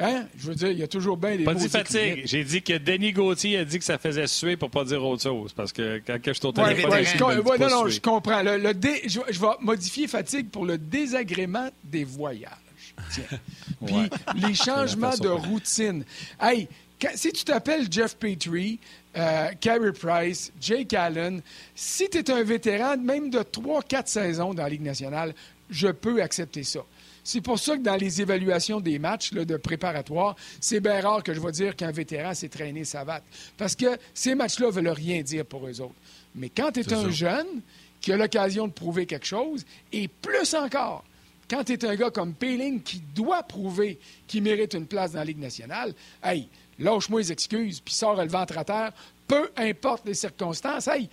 Hein? 0.00 0.26
Je 0.36 0.46
veux 0.46 0.54
dire, 0.54 0.70
il 0.70 0.78
y 0.78 0.82
a 0.82 0.88
toujours 0.88 1.16
bien 1.16 1.36
des 1.36 1.44
Pas 1.44 1.54
dit 1.54 1.68
fatigue. 1.68 2.22
J'ai 2.24 2.44
dit 2.44 2.62
que 2.62 2.78
Denis 2.78 3.12
Gauthier 3.12 3.58
a 3.58 3.64
dit 3.64 3.78
que 3.78 3.84
ça 3.84 3.98
faisait 3.98 4.26
suer 4.26 4.56
pour 4.56 4.70
pas 4.70 4.84
dire 4.84 5.04
autre 5.04 5.22
chose. 5.22 5.52
Parce 5.52 5.72
que 5.72 6.00
quand 6.06 6.18
je 6.24 6.32
suis 6.32 6.46
au 6.46 6.52
téléphone, 6.52 6.90
ouais, 6.90 7.04
je, 7.04 7.18
non, 7.18 7.68
non, 7.68 7.88
je 7.88 8.00
comprends. 8.00 8.42
Le, 8.42 8.58
je, 9.06 9.40
vais 9.40 9.46
modifier 9.60 10.08
fatigue 10.08 10.48
pour 10.48 10.64
le 10.64 10.78
désagrément 10.78 11.68
des 11.84 12.04
voyages. 12.04 12.50
Puis 13.86 14.10
les 14.36 14.54
changements 14.54 15.16
de 15.16 15.28
routine. 15.28 16.04
Hey, 16.40 16.68
si 17.14 17.32
tu 17.32 17.44
t'appelles 17.44 17.86
Jeff 17.90 18.16
Petrie, 18.16 18.78
euh, 19.16 19.48
Carey 19.60 19.92
Price, 19.92 20.52
Jake 20.60 20.92
Allen, 20.94 21.42
si 21.74 22.08
tu 22.08 22.18
es 22.18 22.30
un 22.30 22.42
vétéran, 22.42 22.96
même 22.96 23.30
de 23.30 23.40
3-4 23.40 24.06
saisons 24.06 24.54
dans 24.54 24.62
la 24.62 24.68
Ligue 24.68 24.82
nationale, 24.82 25.34
je 25.70 25.88
peux 25.88 26.22
accepter 26.22 26.64
ça. 26.64 26.80
C'est 27.32 27.40
pour 27.40 27.60
ça 27.60 27.76
que 27.76 27.82
dans 27.82 27.94
les 27.94 28.20
évaluations 28.20 28.80
des 28.80 28.98
matchs 28.98 29.32
de 29.32 29.56
préparatoire, 29.56 30.34
c'est 30.60 30.80
bien 30.80 31.00
rare 31.00 31.22
que 31.22 31.32
je 31.32 31.38
vais 31.38 31.52
dire 31.52 31.76
qu'un 31.76 31.92
vétéran 31.92 32.34
s'est 32.34 32.48
traîné 32.48 32.84
sa 32.84 33.04
vatte. 33.04 33.22
Parce 33.56 33.76
que 33.76 33.86
ces 34.12 34.34
matchs-là 34.34 34.66
ne 34.66 34.72
veulent 34.72 34.88
rien 34.88 35.22
dire 35.22 35.46
pour 35.46 35.64
eux 35.68 35.80
autres. 35.80 35.94
Mais 36.34 36.48
quand 36.48 36.72
tu 36.72 36.80
es 36.80 36.92
un 36.92 37.08
jeune 37.10 37.46
qui 38.00 38.12
a 38.12 38.16
l'occasion 38.16 38.66
de 38.66 38.72
prouver 38.72 39.06
quelque 39.06 39.28
chose, 39.28 39.64
et 39.92 40.08
plus 40.08 40.54
encore, 40.54 41.04
quand 41.48 41.62
tu 41.62 41.74
es 41.74 41.84
un 41.84 41.94
gars 41.94 42.10
comme 42.10 42.34
Payling 42.34 42.82
qui 42.82 43.00
doit 43.14 43.44
prouver 43.44 44.00
qu'il 44.26 44.42
mérite 44.42 44.74
une 44.74 44.86
place 44.86 45.12
dans 45.12 45.20
la 45.20 45.26
Ligue 45.26 45.38
nationale, 45.38 45.94
hey, 46.24 46.48
lâche-moi 46.80 47.20
les 47.20 47.30
excuses, 47.30 47.78
puis 47.78 47.94
sors 47.94 48.20
le 48.20 48.26
ventre 48.26 48.58
à 48.58 48.64
terre, 48.64 48.92
peu 49.28 49.52
importe 49.56 50.04
les 50.04 50.14
circonstances. 50.14 50.88
Hey, 50.88 51.08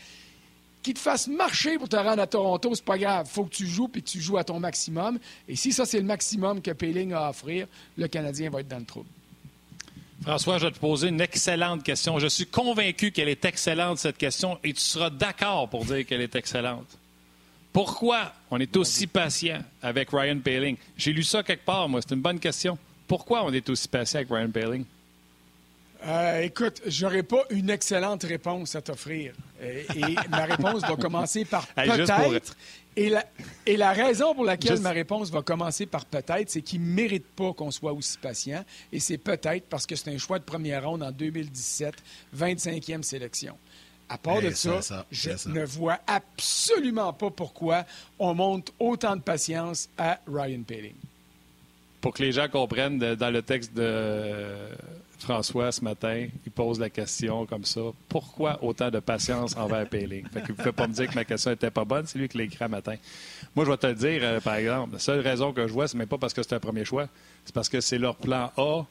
qu'il 0.87 0.93
te 0.93 0.99
fasse 0.99 1.27
marcher 1.27 1.77
pour 1.77 1.89
te 1.89 1.97
rendre 1.97 2.21
à 2.21 2.27
Toronto, 2.27 2.73
c'est 2.73 2.85
pas 2.85 2.97
grave. 2.97 3.27
faut 3.29 3.43
que 3.43 3.53
tu 3.53 3.67
joues 3.67 3.89
puis 3.89 4.01
que 4.01 4.07
tu 4.07 4.21
joues 4.21 4.37
à 4.37 4.45
ton 4.45 4.57
maximum. 4.57 5.19
Et 5.45 5.57
si 5.57 5.73
ça, 5.73 5.85
c'est 5.85 5.97
le 5.97 6.05
maximum 6.05 6.61
que 6.61 6.71
Payling 6.71 7.11
a 7.11 7.25
à 7.25 7.29
offrir, 7.31 7.67
le 7.97 8.07
Canadien 8.07 8.49
va 8.49 8.61
être 8.61 8.69
dans 8.69 8.79
le 8.79 8.85
trouble. 8.85 9.09
François, 10.21 10.59
je 10.59 10.67
vais 10.67 10.71
te 10.71 10.79
poser 10.79 11.09
une 11.09 11.19
excellente 11.19 11.83
question. 11.83 12.19
Je 12.19 12.27
suis 12.27 12.45
convaincu 12.45 13.11
qu'elle 13.11 13.27
est 13.27 13.43
excellente, 13.43 13.97
cette 13.97 14.17
question, 14.17 14.59
et 14.63 14.71
tu 14.71 14.79
seras 14.79 15.09
d'accord 15.09 15.67
pour 15.67 15.83
dire 15.83 16.05
qu'elle 16.05 16.21
est 16.21 16.35
excellente. 16.37 16.87
Pourquoi 17.73 18.31
on 18.49 18.57
est 18.61 18.77
aussi 18.77 19.07
patient 19.07 19.59
avec 19.81 20.11
Ryan 20.11 20.39
Paling? 20.39 20.77
J'ai 20.95 21.11
lu 21.11 21.23
ça 21.23 21.43
quelque 21.43 21.65
part, 21.65 21.89
moi. 21.89 21.99
C'est 22.01 22.15
une 22.15 22.21
bonne 22.21 22.39
question. 22.39 22.77
Pourquoi 23.09 23.43
on 23.43 23.51
est 23.51 23.69
aussi 23.69 23.89
patient 23.89 24.19
avec 24.19 24.31
Ryan 24.31 24.51
Paling? 24.51 24.85
Euh, 26.05 26.41
écoute, 26.43 26.81
j'aurais 26.85 27.23
pas 27.23 27.43
une 27.49 27.69
excellente 27.69 28.23
réponse 28.23 28.73
à 28.75 28.81
t'offrir. 28.81 29.33
Euh, 29.61 29.83
et 29.95 30.15
ma 30.29 30.45
réponse 30.45 30.81
va 30.81 30.95
commencer 30.95 31.45
par 31.45 31.65
peut-être. 31.75 32.55
Et, 32.95 33.09
la, 33.09 33.25
et 33.65 33.77
la 33.77 33.91
raison 33.91 34.33
pour 34.33 34.43
laquelle 34.43 34.79
ma 34.79 34.91
réponse 34.91 35.29
va 35.29 35.41
commencer 35.43 35.85
par 35.85 36.05
peut-être, 36.05 36.49
c'est 36.49 36.61
qu'il 36.61 36.81
ne 36.81 36.87
mérite 36.87 37.27
pas 37.35 37.53
qu'on 37.53 37.69
soit 37.71 37.93
aussi 37.93 38.17
patient. 38.17 38.63
Et 38.91 38.99
c'est 38.99 39.17
peut-être 39.17 39.67
parce 39.69 39.85
que 39.85 39.95
c'est 39.95 40.11
un 40.11 40.17
choix 40.17 40.39
de 40.39 40.43
première 40.43 40.87
ronde 40.87 41.03
en 41.03 41.11
2017, 41.11 41.93
25e 42.35 43.03
sélection. 43.03 43.55
À 44.09 44.17
part 44.17 44.41
de 44.41 44.51
ça, 44.51 45.05
je 45.11 45.31
ne 45.49 45.65
vois 45.65 45.99
absolument 46.07 47.11
pas 47.13 47.29
pourquoi 47.29 47.85
on 48.19 48.33
monte 48.33 48.73
autant 48.79 49.15
de 49.15 49.21
patience 49.21 49.89
à 49.97 50.19
Ryan 50.27 50.63
Paling. 50.63 50.95
Pour 51.99 52.13
que 52.13 52.23
les 52.23 52.31
gens 52.31 52.47
comprennent, 52.47 52.97
dans 52.97 53.29
le 53.29 53.41
texte 53.41 53.73
de 53.73 54.55
François 55.19 55.71
ce 55.71 55.83
matin, 55.83 56.27
il 56.45 56.51
pose 56.51 56.79
la 56.79 56.89
question 56.89 57.45
comme 57.45 57.65
ça 57.65 57.81
pourquoi 58.07 58.63
autant 58.63 58.91
de 58.91 58.99
patience 58.99 59.55
envers 59.57 59.87
Payling 59.89 60.25
Fait 60.31 60.41
ne 60.47 60.53
pouvait 60.53 60.71
pas 60.71 60.87
me 60.87 60.93
dire 60.93 61.09
que 61.09 61.15
ma 61.15 61.25
question 61.25 61.51
n'était 61.51 61.71
pas 61.71 61.85
bonne, 61.85 62.05
c'est 62.05 62.19
lui 62.19 62.29
qui 62.29 62.37
l'a 62.37 62.43
écrit 62.43 62.67
matin. 62.69 62.95
Moi, 63.55 63.65
je 63.65 63.71
vais 63.71 63.77
te 63.77 63.87
le 63.87 63.95
dire, 63.95 64.19
euh, 64.21 64.39
par 64.39 64.55
exemple, 64.55 64.93
la 64.93 64.99
seule 64.99 65.19
raison 65.19 65.53
que 65.53 65.67
je 65.67 65.73
vois, 65.73 65.87
c'est 65.87 65.97
même 65.97 66.07
pas 66.07 66.17
parce 66.17 66.33
que 66.33 66.43
c'est 66.43 66.53
un 66.53 66.59
premier 66.59 66.85
choix, 66.85 67.07
c'est 67.45 67.53
parce 67.53 67.69
que 67.69 67.81
c'est 67.81 67.97
leur 67.97 68.15
plan 68.15 68.51
A, 68.57 68.83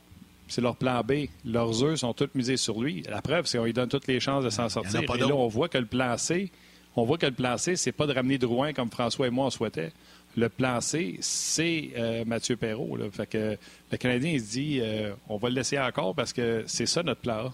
c'est 0.49 0.61
leur 0.61 0.77
plan 0.77 1.01
B. 1.03 1.27
Leurs 1.45 1.83
œufs 1.85 2.01
sont 2.01 2.13
tous 2.13 2.31
misés 2.35 2.57
sur 2.57 2.81
lui. 2.81 3.03
La 3.09 3.23
preuve, 3.23 3.47
c'est 3.47 3.59
qu'on 3.59 3.65
lui 3.65 3.73
donne 3.73 3.89
toutes 3.89 4.07
les 4.07 4.21
chances 4.21 4.45
de 4.45 4.51
s'en 4.51 4.69
sortir. 4.69 5.03
Et 5.03 5.19
là, 5.19 5.35
on 5.35 5.49
voit 5.49 5.69
que 5.69 5.79
le 5.79 5.87
plan 5.87 6.17
C, 6.19 6.51
on 6.97 7.05
voit 7.05 7.19
que 7.19 7.27
le 7.27 7.33
plan 7.33 7.57
C, 7.59 7.77
c'est 7.77 7.93
pas 7.93 8.07
de 8.07 8.13
ramener 8.13 8.39
Drouin 8.39 8.73
comme 8.73 8.91
François 8.91 9.27
et 9.27 9.31
moi 9.31 9.47
on 9.47 9.51
souhaitait 9.51 9.93
le 10.37 10.49
plan 10.49 10.81
C, 10.81 11.17
c'est 11.21 11.91
euh, 11.97 12.25
Mathieu 12.25 12.57
Perrault. 12.57 12.99
Fait 13.11 13.27
que 13.27 13.57
le 13.91 13.97
Canadien, 13.97 14.33
il 14.33 14.41
se 14.41 14.53
dit, 14.53 14.81
euh, 14.81 15.13
on 15.29 15.39
va 15.39 15.49
le 15.49 15.55
laisser 15.57 15.79
encore 15.79 16.15
parce 16.15 16.33
que 16.33 16.65
c'est 16.67 16.87
ça 16.87 17.03
notre 17.03 17.23
plan. 17.23 17.53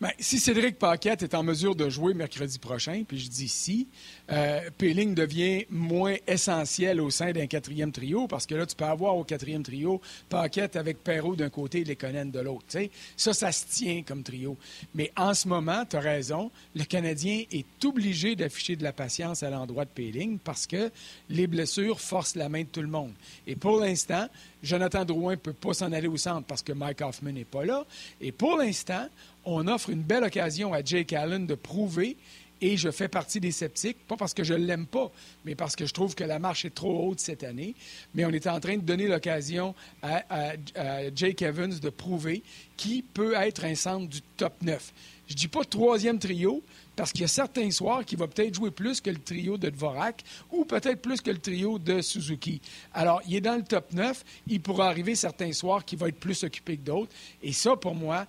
Ben, 0.00 0.12
si 0.20 0.38
Cédric 0.38 0.78
Paquette 0.78 1.24
est 1.24 1.34
en 1.34 1.42
mesure 1.42 1.74
de 1.74 1.88
jouer 1.88 2.14
mercredi 2.14 2.60
prochain, 2.60 3.02
puis 3.06 3.18
je 3.18 3.28
dis 3.28 3.48
si, 3.48 3.88
euh, 4.30 4.60
Péling 4.78 5.12
devient 5.12 5.66
moins 5.70 6.14
essentiel 6.28 7.00
au 7.00 7.10
sein 7.10 7.32
d'un 7.32 7.48
quatrième 7.48 7.90
trio, 7.90 8.28
parce 8.28 8.46
que 8.46 8.54
là, 8.54 8.64
tu 8.64 8.76
peux 8.76 8.84
avoir 8.84 9.16
au 9.16 9.24
quatrième 9.24 9.64
trio 9.64 10.00
Paquette 10.28 10.76
avec 10.76 11.02
Perrault 11.02 11.34
d'un 11.34 11.50
côté 11.50 11.80
et 11.80 11.84
Lekonen 11.84 12.30
de 12.30 12.38
l'autre. 12.38 12.66
Ça, 13.16 13.34
ça 13.34 13.50
se 13.50 13.66
tient 13.66 14.04
comme 14.06 14.22
trio. 14.22 14.56
Mais 14.94 15.10
en 15.16 15.34
ce 15.34 15.48
moment, 15.48 15.84
tu 15.84 15.96
as 15.96 16.00
raison, 16.00 16.52
le 16.76 16.84
Canadien 16.84 17.42
est 17.50 17.84
obligé 17.84 18.36
d'afficher 18.36 18.76
de 18.76 18.84
la 18.84 18.92
patience 18.92 19.42
à 19.42 19.50
l'endroit 19.50 19.84
de 19.84 19.90
Péling 19.90 20.38
parce 20.38 20.68
que 20.68 20.92
les 21.28 21.48
blessures 21.48 22.00
forcent 22.00 22.36
la 22.36 22.48
main 22.48 22.62
de 22.62 22.68
tout 22.68 22.82
le 22.82 22.86
monde. 22.86 23.14
Et 23.48 23.56
pour 23.56 23.80
l'instant, 23.80 24.28
Jonathan 24.62 25.04
Drouin 25.04 25.32
ne 25.32 25.36
peut 25.36 25.52
pas 25.52 25.74
s'en 25.74 25.90
aller 25.90 26.08
au 26.08 26.16
centre 26.16 26.46
parce 26.46 26.62
que 26.62 26.72
Mike 26.72 27.00
Hoffman 27.00 27.32
n'est 27.32 27.44
pas 27.44 27.64
là. 27.64 27.84
Et 28.20 28.30
pour 28.32 28.56
l'instant, 28.56 29.08
on 29.48 29.66
offre 29.66 29.90
une 29.90 30.02
belle 30.02 30.24
occasion 30.24 30.72
à 30.72 30.82
Jake 30.82 31.12
Allen 31.12 31.46
de 31.46 31.54
prouver 31.54 32.16
et 32.60 32.76
je 32.76 32.90
fais 32.90 33.08
partie 33.08 33.40
des 33.40 33.52
sceptiques, 33.52 33.98
pas 34.06 34.16
parce 34.16 34.34
que 34.34 34.42
je 34.42 34.54
ne 34.54 34.64
l'aime 34.64 34.86
pas, 34.86 35.12
mais 35.44 35.54
parce 35.54 35.76
que 35.76 35.86
je 35.86 35.94
trouve 35.94 36.14
que 36.14 36.24
la 36.24 36.38
marche 36.38 36.64
est 36.64 36.74
trop 36.74 37.08
haute 37.08 37.20
cette 37.20 37.44
année. 37.44 37.74
Mais 38.14 38.24
on 38.24 38.30
est 38.30 38.46
en 38.48 38.58
train 38.58 38.76
de 38.76 38.82
donner 38.82 39.06
l'occasion 39.06 39.74
à, 40.02 40.54
Jake 41.14 41.42
Evans 41.42 41.78
de 41.78 41.88
prouver 41.88 42.42
qui 42.76 43.02
peut 43.02 43.34
être 43.34 43.64
un 43.64 43.74
centre 43.74 44.08
du 44.08 44.20
top 44.36 44.54
9. 44.62 44.92
Je 45.28 45.34
dis 45.34 45.48
pas 45.48 45.62
troisième 45.64 46.18
trio, 46.18 46.62
parce 46.96 47.12
qu'il 47.12 47.20
y 47.20 47.24
a 47.24 47.28
certains 47.28 47.70
soirs 47.70 48.04
qui 48.04 48.16
va 48.16 48.26
peut-être 48.26 48.54
jouer 48.54 48.72
plus 48.72 49.00
que 49.00 49.10
le 49.10 49.18
trio 49.18 49.56
de 49.56 49.68
Dvorak 49.70 50.24
ou 50.50 50.64
peut-être 50.64 51.00
plus 51.00 51.20
que 51.20 51.30
le 51.30 51.38
trio 51.38 51.78
de 51.78 52.00
Suzuki. 52.00 52.60
Alors, 52.92 53.20
il 53.28 53.36
est 53.36 53.40
dans 53.40 53.56
le 53.56 53.62
top 53.62 53.92
9. 53.92 54.24
Il 54.48 54.60
pourra 54.60 54.88
arriver 54.88 55.14
certains 55.14 55.52
soirs 55.52 55.84
qui 55.84 55.94
va 55.94 56.08
être 56.08 56.18
plus 56.18 56.42
occupé 56.42 56.76
que 56.76 56.82
d'autres. 56.82 57.12
Et 57.42 57.52
ça, 57.52 57.76
pour 57.76 57.94
moi, 57.94 58.26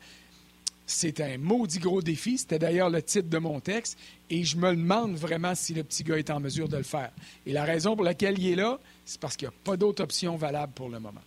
c'est 0.89 1.21
un 1.21 1.37
maudit 1.37 1.77
gros 1.79 2.01
défi. 2.01 2.37
C'était 2.39 2.57
d'ailleurs 2.57 2.89
le 2.89 3.01
titre 3.01 3.29
de 3.29 3.37
mon 3.37 3.59
texte. 3.59 3.97
Et 4.29 4.43
je 4.43 4.57
me 4.57 4.71
demande 4.75 5.15
vraiment 5.15 5.53
si 5.53 5.73
le 5.73 5.83
petit 5.83 6.03
gars 6.03 6.17
est 6.17 6.29
en 6.31 6.39
mesure 6.39 6.67
de 6.67 6.77
le 6.77 6.83
faire. 6.83 7.11
Et 7.45 7.53
la 7.53 7.63
raison 7.63 7.95
pour 7.95 8.03
laquelle 8.03 8.39
il 8.39 8.51
est 8.53 8.55
là, 8.55 8.79
c'est 9.05 9.19
parce 9.19 9.35
qu'il 9.35 9.47
n'y 9.47 9.53
a 9.53 9.57
pas 9.63 9.77
d'autre 9.77 10.03
option 10.03 10.35
valable 10.35 10.73
pour 10.73 10.89
le 10.89 10.99
moment. 10.99 11.21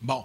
Bon. 0.00 0.24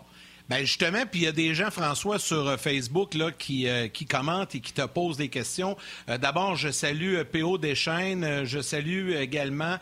Ben 0.49 0.59
justement, 0.59 1.05
puis 1.05 1.21
il 1.21 1.23
y 1.25 1.27
a 1.27 1.33
des 1.33 1.53
gens, 1.53 1.69
François, 1.71 2.19
sur 2.19 2.47
euh, 2.47 2.57
Facebook 2.57 3.15
là, 3.15 3.31
qui, 3.31 3.67
euh, 3.67 3.89
qui 3.89 4.05
commentent 4.05 4.55
et 4.55 4.61
qui 4.61 4.71
te 4.71 4.85
posent 4.85 5.17
des 5.17 5.27
questions. 5.27 5.75
Euh, 6.09 6.17
d'abord, 6.17 6.55
je 6.55 6.69
salue 6.69 7.21
P.O. 7.23 7.57
Deschaines, 7.57 8.45
je 8.45 8.61
salue 8.61 9.11
également 9.11 9.77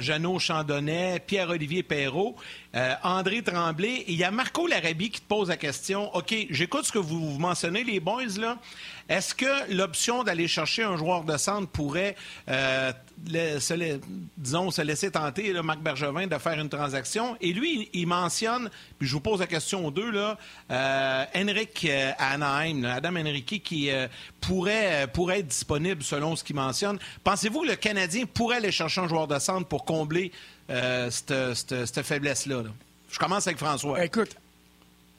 Jeannot 0.00 0.38
Chandonnet, 0.38 1.20
Pierre-Olivier 1.26 1.82
Perrault. 1.82 2.36
Euh, 2.76 2.94
André 3.02 3.40
Tremblay. 3.42 4.04
il 4.06 4.16
y 4.16 4.24
a 4.24 4.30
Marco 4.30 4.66
Larabie 4.66 5.08
qui 5.08 5.22
te 5.22 5.26
pose 5.26 5.48
la 5.48 5.56
question. 5.56 6.14
OK, 6.14 6.34
j'écoute 6.50 6.84
ce 6.84 6.92
que 6.92 6.98
vous, 6.98 7.38
mentionnez, 7.38 7.84
les 7.84 8.00
boys, 8.00 8.24
là. 8.38 8.58
Est-ce 9.08 9.34
que 9.34 9.72
l'option 9.72 10.24
d'aller 10.24 10.48
chercher 10.48 10.82
un 10.82 10.96
joueur 10.96 11.24
de 11.24 11.36
centre 11.36 11.68
pourrait, 11.68 12.16
euh, 12.48 12.92
se, 13.60 14.00
disons, 14.36 14.70
se 14.70 14.82
laisser 14.82 15.10
tenter, 15.10 15.52
là, 15.52 15.62
Marc 15.62 15.80
Bergevin, 15.80 16.26
de 16.26 16.38
faire 16.38 16.58
une 16.58 16.68
transaction? 16.68 17.36
Et 17.40 17.52
lui, 17.52 17.88
il 17.92 18.06
mentionne, 18.06 18.70
puis 18.98 19.06
je 19.06 19.12
vous 19.12 19.20
pose 19.20 19.40
la 19.40 19.46
question 19.46 19.86
aux 19.86 19.90
deux, 19.90 20.10
là, 20.10 20.36
euh, 20.70 21.24
Henrik 21.34 21.86
Anaheim, 22.18 22.84
Adam 22.84 23.16
Henrique, 23.16 23.62
qui 23.62 23.90
pourrait, 24.40 25.08
être 25.38 25.46
disponible 25.46 26.02
selon 26.02 26.36
ce 26.36 26.44
qu'il 26.44 26.56
mentionne. 26.56 26.98
Pensez-vous 27.24 27.62
que 27.62 27.68
le 27.68 27.76
Canadien 27.76 28.24
pourrait 28.26 28.56
aller 28.56 28.72
chercher 28.72 29.00
un 29.00 29.08
joueur 29.08 29.26
de 29.26 29.38
centre 29.38 29.66
pour 29.66 29.84
combler 29.84 30.32
euh, 30.70 31.10
cette, 31.10 32.02
faiblesse-là. 32.02 32.64
Je 33.10 33.18
commence 33.18 33.46
avec 33.46 33.58
François. 33.58 34.04
Écoute, 34.04 34.36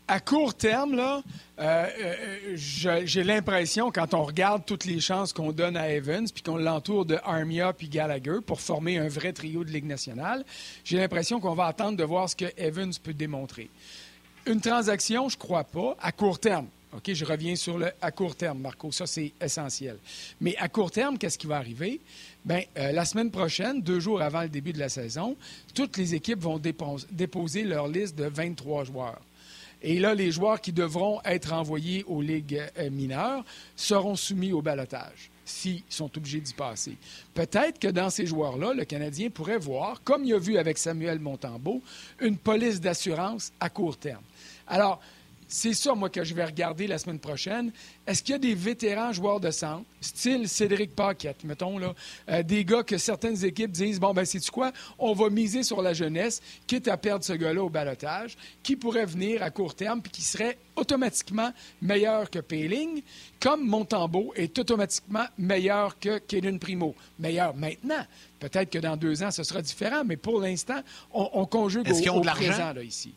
à 0.08 0.20
court 0.20 0.56
terme, 0.56 0.96
là, 0.96 1.22
euh, 1.60 1.88
euh, 2.00 2.54
j'ai 2.56 3.24
l'impression, 3.24 3.92
quand 3.92 4.14
on 4.14 4.24
regarde 4.24 4.64
toutes 4.66 4.86
les 4.86 5.00
chances 5.00 5.34
qu'on 5.34 5.52
donne 5.52 5.76
à 5.76 5.90
Evans, 5.90 6.28
puis 6.34 6.44
qu'on 6.44 6.58
l'entoure 6.58 7.06
de 7.06 7.18
Armia 7.24 7.74
puis 7.74 7.90
Gallagher 7.90 8.40
pour 8.46 8.62
former 8.62 8.98
un 8.98 9.10
vrai 9.10 9.34
trio 9.34 9.64
de 9.64 9.70
Ligue 9.70 9.86
nationale, 9.86 10.46
j'ai 10.84 10.98
l'impression 10.98 11.40
qu'on 11.40 11.56
va 11.56 11.66
attendre 11.66 11.98
de 11.98 12.04
voir 12.04 12.30
ce 12.30 12.36
que 12.36 12.46
Evans 12.58 12.94
peut 13.04 13.14
démontrer. 13.14 13.70
Une 14.46 14.62
transaction, 14.62 15.28
je 15.28 15.38
crois 15.38 15.66
pas, 15.66 15.98
à 16.02 16.12
court 16.12 16.40
terme. 16.40 16.68
OK, 16.96 17.14
je 17.14 17.26
reviens 17.26 17.58
sur 17.58 17.78
le 17.78 17.92
à 18.02 18.12
court 18.12 18.36
terme, 18.36 18.60
Marco. 18.60 18.94
Ça, 18.94 19.06
c'est 19.06 19.34
essentiel. 19.42 19.98
Mais 20.40 20.56
à 20.56 20.70
court 20.70 20.90
terme, 20.90 21.18
qu'est-ce 21.18 21.38
qui 21.38 21.48
va 21.48 21.58
arriver? 21.58 22.00
Bien, 22.46 22.62
euh, 22.78 22.94
la 22.94 23.04
semaine 23.04 23.30
prochaine, 23.30 23.82
deux 23.82 24.00
jours 24.00 24.22
avant 24.22 24.44
le 24.44 24.50
début 24.50 24.72
de 24.72 24.80
la 24.80 24.88
saison, 24.88 25.36
toutes 25.74 25.98
les 25.98 26.16
équipes 26.16 26.40
vont 26.40 26.62
déposer 27.12 27.64
leur 27.64 27.90
liste 27.90 28.16
de 28.16 28.24
23 28.24 28.86
joueurs. 28.86 29.20
Et 29.82 30.00
là, 30.00 30.16
les 30.16 30.32
joueurs 30.32 30.60
qui 30.60 30.72
devront 30.74 31.22
être 31.24 31.54
envoyés 31.54 32.04
aux 32.08 32.22
ligues 32.22 32.62
euh, 32.78 32.90
mineures 32.90 33.44
seront 33.76 34.16
soumis 34.16 34.52
au 34.52 34.62
balotage 34.62 35.30
s'ils 35.46 35.84
sont 35.90 36.16
obligés 36.18 36.42
d'y 36.42 36.54
passer. 36.54 36.98
Peut-être 37.34 37.80
que 37.80 37.88
dans 37.88 38.10
ces 38.10 38.26
joueurs-là, 38.26 38.74
le 38.74 38.84
Canadien 38.84 39.30
pourrait 39.30 39.58
voir, 39.58 40.02
comme 40.04 40.26
il 40.26 40.34
a 40.34 40.40
vu 40.40 40.58
avec 40.58 40.78
Samuel 40.78 41.20
Montembeau, 41.20 41.82
une 42.20 42.38
police 42.38 42.82
d'assurance 42.82 43.54
à 43.60 43.70
court 43.70 43.98
terme. 43.98 44.24
Alors, 44.68 45.00
c'est 45.48 45.74
ça, 45.74 45.96
moi, 45.96 46.10
que 46.10 46.24
je 46.24 46.34
vais 46.34 46.44
regarder 46.44 46.88
la 46.88 46.98
semaine 46.98 47.20
prochaine. 47.20 47.72
Est-ce 48.06 48.22
qu'il 48.22 48.34
y 48.34 48.36
a 48.36 48.40
des 48.40 48.54
vétérans 48.54 49.14
joueurs 49.14 49.40
de 49.40 49.50
centre, 49.50 49.86
style 50.02 50.50
Cédric 50.50 50.94
Paquette, 50.94 51.44
mettons, 51.46 51.78
là, 51.78 51.96
euh, 52.30 52.44
des 52.44 52.66
gars 52.66 52.84
que 52.84 52.98
certaines 52.98 53.46
équipes 53.46 53.72
disent 53.72 54.00
Bon, 54.00 54.14
ben, 54.14 54.26
c'est-tu 54.26 54.52
quoi? 54.52 54.74
On 55.00 55.14
va 55.14 55.30
miser 55.30 55.64
sur 55.64 55.82
la 55.82 55.94
jeunesse, 55.94 56.42
quitte 56.68 56.90
à 56.90 56.98
perdre 56.98 57.24
ce 57.24 57.34
gars-là 57.34 57.64
au 57.64 57.70
balotage, 57.70 58.38
qui 58.62 58.76
pourrait 58.76 59.06
venir 59.06 59.42
à 59.42 59.50
court 59.50 59.74
terme 59.74 60.02
puis 60.02 60.12
qui 60.12 60.22
serait 60.22 60.58
automatiquement 60.76 61.52
meilleur 61.82 62.30
que 62.30 62.40
Payling, 62.40 63.02
comme 63.40 63.66
Montembeau 63.66 64.34
est 64.36 64.60
automatiquement 64.60 65.26
meilleur 65.38 65.98
que 65.98 66.18
Kaden 66.20 66.60
Primo. 66.60 66.94
Meilleur 67.20 67.56
maintenant. 67.56 68.06
Peut-être 68.40 68.70
que 68.70 68.80
dans 68.80 68.98
deux 68.98 69.24
ans, 69.24 69.32
ce 69.32 69.44
sera 69.44 69.62
différent, 69.62 70.04
mais 70.06 70.18
pour 70.18 70.42
l'instant, 70.42 70.82
on, 71.12 71.46
conjugue 71.46 71.90
au, 71.90 72.18
au 72.18 72.22
présent, 72.22 72.74
là, 72.74 72.84
ici. 72.84 73.14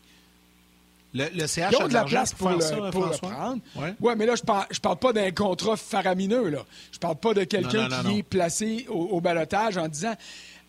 Le, 1.13 1.47
CH 1.47 1.75
a 1.81 1.89
de, 1.89 1.93
la 1.93 2.05
place 2.05 2.35
pour, 2.35 2.51
le, 2.51 3.19
prendre. 3.19 3.61
Oui, 4.01 4.13
mais 4.17 4.27
là, 4.27 4.37
je 4.37 4.43
parle, 4.43 4.67
parle 4.81 4.99
pas 4.99 5.13
d'un 5.13 5.31
contrat 5.33 5.77
faramineux. 5.77 6.49
Là. 6.49 6.65
Je 6.93 6.99
parle 6.99 7.17
pas 7.17 7.35
de 7.35 7.45
quelqu'un 7.45 7.89
qui 8.03 8.19
est 8.19 8.23
placé 8.23 8.87
au, 8.89 9.09
au 9.09 9.21
balotage 9.21 9.77
en 9.77 9.89
disant 9.89 10.15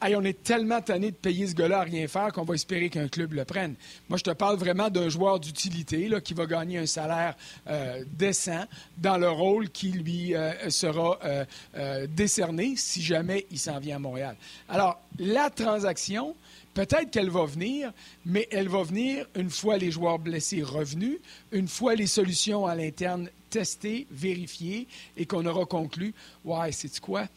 Hey, 0.03 0.15
on 0.15 0.23
est 0.23 0.41
tellement 0.41 0.81
tanné 0.81 1.11
de 1.11 1.15
payer 1.15 1.45
ce 1.45 1.53
gars-là 1.53 1.81
à 1.81 1.83
rien 1.83 2.07
faire 2.07 2.33
qu'on 2.33 2.43
va 2.43 2.55
espérer 2.55 2.89
qu'un 2.89 3.07
club 3.07 3.33
le 3.33 3.45
prenne. 3.45 3.75
Moi, 4.09 4.17
je 4.17 4.23
te 4.23 4.31
parle 4.31 4.57
vraiment 4.57 4.89
d'un 4.89 5.09
joueur 5.09 5.39
d'utilité 5.39 6.09
qui 6.23 6.33
va 6.33 6.47
gagner 6.47 6.79
un 6.79 6.87
salaire 6.87 7.35
euh, 7.67 8.03
décent 8.11 8.65
dans 8.97 9.19
le 9.19 9.29
rôle 9.29 9.69
qui 9.69 9.91
lui 9.91 10.33
euh, 10.33 10.71
sera 10.71 11.19
euh, 11.23 12.07
décerné 12.07 12.73
si 12.77 13.03
jamais 13.03 13.45
il 13.51 13.59
s'en 13.59 13.77
vient 13.77 13.97
à 13.97 13.99
Montréal. 13.99 14.35
Alors, 14.67 14.99
la 15.19 15.51
transaction, 15.51 16.35
Peut-être 16.73 17.11
qu'elle 17.11 17.29
va 17.29 17.45
venir, 17.45 17.91
mais 18.25 18.47
elle 18.49 18.69
va 18.69 18.83
venir 18.83 19.27
une 19.35 19.49
fois 19.49 19.77
les 19.77 19.91
joueurs 19.91 20.19
blessés 20.19 20.63
revenus, 20.63 21.17
une 21.51 21.67
fois 21.67 21.95
les 21.95 22.07
solutions 22.07 22.65
à 22.65 22.75
l'interne 22.75 23.29
testées, 23.49 24.07
vérifiées 24.09 24.87
et 25.17 25.25
qu'on 25.25 25.45
aura 25.45 25.65
conclu 25.65 26.13
Ouais, 26.45 26.71
c'est 26.71 26.99
quoi? 26.99 27.27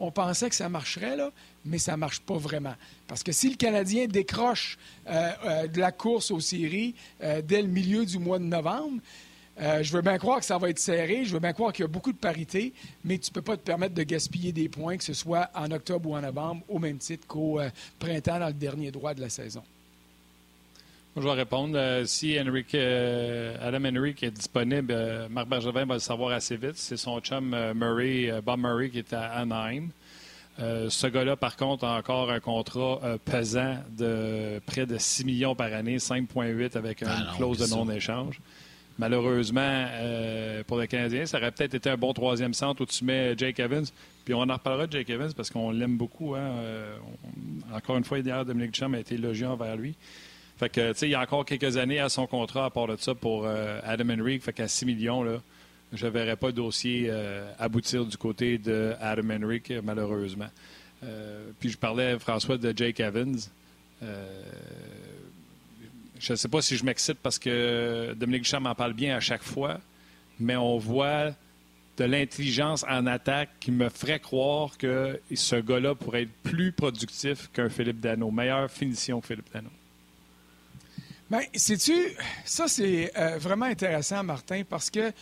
On 0.00 0.12
pensait 0.12 0.48
que 0.48 0.54
ça 0.54 0.68
marcherait, 0.68 1.16
là, 1.16 1.32
mais 1.64 1.78
ça 1.78 1.92
ne 1.92 1.96
marche 1.96 2.20
pas 2.20 2.36
vraiment. 2.36 2.74
Parce 3.08 3.24
que 3.24 3.32
si 3.32 3.50
le 3.50 3.56
Canadien 3.56 4.06
décroche 4.06 4.78
euh, 5.08 5.30
euh, 5.44 5.66
de 5.66 5.80
la 5.80 5.90
course 5.90 6.30
aux 6.30 6.38
séries 6.38 6.94
euh, 7.22 7.42
dès 7.42 7.62
le 7.62 7.68
milieu 7.68 8.06
du 8.06 8.18
mois 8.18 8.38
de 8.38 8.44
novembre, 8.44 9.00
je 9.58 9.92
veux 9.92 10.02
bien 10.02 10.18
croire 10.18 10.38
que 10.38 10.44
ça 10.44 10.58
va 10.58 10.70
être 10.70 10.78
serré, 10.78 11.24
je 11.24 11.32
veux 11.32 11.40
bien 11.40 11.52
croire 11.52 11.72
qu'il 11.72 11.82
y 11.82 11.84
a 11.84 11.88
beaucoup 11.88 12.12
de 12.12 12.18
parité, 12.18 12.72
mais 13.04 13.18
tu 13.18 13.30
ne 13.30 13.34
peux 13.34 13.42
pas 13.42 13.56
te 13.56 13.62
permettre 13.62 13.94
de 13.94 14.02
gaspiller 14.02 14.52
des 14.52 14.68
points, 14.68 14.96
que 14.96 15.04
ce 15.04 15.14
soit 15.14 15.50
en 15.54 15.70
octobre 15.70 16.10
ou 16.10 16.16
en 16.16 16.20
novembre, 16.20 16.62
au 16.68 16.78
même 16.78 16.98
titre 16.98 17.26
qu'au 17.26 17.60
printemps 17.98 18.38
dans 18.38 18.46
le 18.46 18.52
dernier 18.52 18.90
droit 18.90 19.14
de 19.14 19.20
la 19.20 19.28
saison. 19.28 19.62
je 21.16 21.22
vais 21.22 21.32
répondre. 21.32 22.02
si 22.06 22.38
Henrik, 22.38 22.74
Adam 22.74 23.84
Henrik 23.84 24.22
est 24.22 24.30
disponible, 24.30 24.94
Marc 25.30 25.48
Bergevin 25.48 25.86
va 25.86 25.94
le 25.94 26.00
savoir 26.00 26.32
assez 26.32 26.56
vite. 26.56 26.76
C'est 26.76 26.96
son 26.96 27.20
chum 27.20 27.56
Murray, 27.74 28.30
Bob 28.44 28.60
Murray, 28.60 28.90
qui 28.90 28.98
est 28.98 29.12
à 29.12 29.32
Anaheim. 29.32 29.88
Euh, 30.60 30.90
ce 30.90 31.06
gars-là, 31.06 31.36
par 31.36 31.56
contre, 31.56 31.84
a 31.84 31.96
encore 31.96 32.30
un 32.30 32.40
contrat 32.40 33.00
euh, 33.04 33.16
pesant 33.24 33.76
de 33.96 34.60
près 34.66 34.86
de 34.86 34.98
6 34.98 35.24
millions 35.24 35.54
par 35.54 35.72
année, 35.72 35.98
5,8 35.98 36.76
avec 36.76 37.02
une 37.02 37.08
ah 37.08 37.32
clause 37.36 37.58
de 37.58 37.66
non-échange. 37.66 38.40
Malheureusement, 38.98 39.60
euh, 39.62 40.62
pour 40.66 40.78
les 40.78 40.88
Canadiens, 40.88 41.24
ça 41.24 41.38
aurait 41.38 41.52
peut-être 41.52 41.74
été 41.74 41.88
un 41.88 41.96
bon 41.96 42.12
troisième 42.12 42.52
centre 42.52 42.82
où 42.82 42.86
tu 42.86 43.04
mets 43.04 43.34
Jake 43.36 43.60
Evans. 43.60 43.84
Puis 44.24 44.34
on 44.34 44.42
en 44.42 44.54
reparlera 44.54 44.86
de 44.86 44.92
Jake 44.92 45.10
Evans 45.10 45.32
parce 45.36 45.50
qu'on 45.50 45.70
l'aime 45.70 45.96
beaucoup. 45.96 46.34
Hein. 46.34 46.50
encore 47.72 47.96
une 47.96 48.04
fois, 48.04 48.18
hier, 48.18 48.44
Dominique 48.44 48.72
Duchamp 48.72 48.92
a 48.94 48.98
été 48.98 49.14
élogieux 49.14 49.46
envers 49.46 49.76
lui. 49.76 49.94
Fait 50.58 50.68
que, 50.68 50.92
il 51.04 51.10
y 51.10 51.14
a 51.14 51.20
encore 51.20 51.44
quelques 51.44 51.76
années 51.76 52.00
à 52.00 52.08
son 52.08 52.26
contrat 52.26 52.64
à 52.64 52.70
part 52.70 52.88
de 52.88 52.96
ça 52.96 53.14
pour 53.14 53.46
Adam 53.46 54.10
Henry. 54.10 54.40
Fait 54.40 54.52
qu'à 54.52 54.66
6 54.66 54.86
millions, 54.86 55.22
là, 55.22 55.40
je 55.92 56.06
ne 56.06 56.10
verrais 56.10 56.36
pas 56.36 56.50
de 56.50 56.56
dossier 56.56 57.06
euh, 57.08 57.50
aboutir 57.58 58.04
du 58.04 58.16
côté 58.16 58.58
de 58.58 58.94
Adam 59.00 59.30
Henrik, 59.30 59.72
malheureusement. 59.82 60.48
Euh, 61.04 61.50
puis 61.58 61.70
je 61.70 61.78
parlais, 61.78 62.18
François, 62.18 62.58
de 62.58 62.76
Jake 62.76 63.00
Evans. 63.00 63.38
Euh, 64.02 64.42
je 66.18 66.32
ne 66.32 66.36
sais 66.36 66.48
pas 66.48 66.62
si 66.62 66.76
je 66.76 66.84
m'excite 66.84 67.18
parce 67.22 67.38
que 67.38 68.14
Dominique 68.14 68.42
Duchamp 68.42 68.64
en 68.64 68.74
parle 68.74 68.92
bien 68.92 69.16
à 69.16 69.20
chaque 69.20 69.42
fois, 69.42 69.80
mais 70.38 70.56
on 70.56 70.78
voit 70.78 71.32
de 71.96 72.04
l'intelligence 72.04 72.84
en 72.88 73.06
attaque 73.06 73.50
qui 73.60 73.72
me 73.72 73.88
ferait 73.88 74.20
croire 74.20 74.78
que 74.78 75.20
ce 75.34 75.56
gars-là 75.56 75.94
pourrait 75.94 76.22
être 76.22 76.42
plus 76.42 76.72
productif 76.72 77.50
qu'un 77.52 77.68
Philippe 77.68 78.00
Dano. 78.00 78.30
Meilleure 78.30 78.70
finition 78.70 79.20
que 79.20 79.26
Philippe 79.26 79.52
Dano. 79.52 79.70
Bien, 81.30 81.40
sais-tu, 81.54 81.92
ça 82.44 82.68
c'est 82.68 83.12
vraiment 83.38 83.66
intéressant, 83.66 84.22
Martin, 84.22 84.62
parce 84.68 84.90
que 84.90 85.12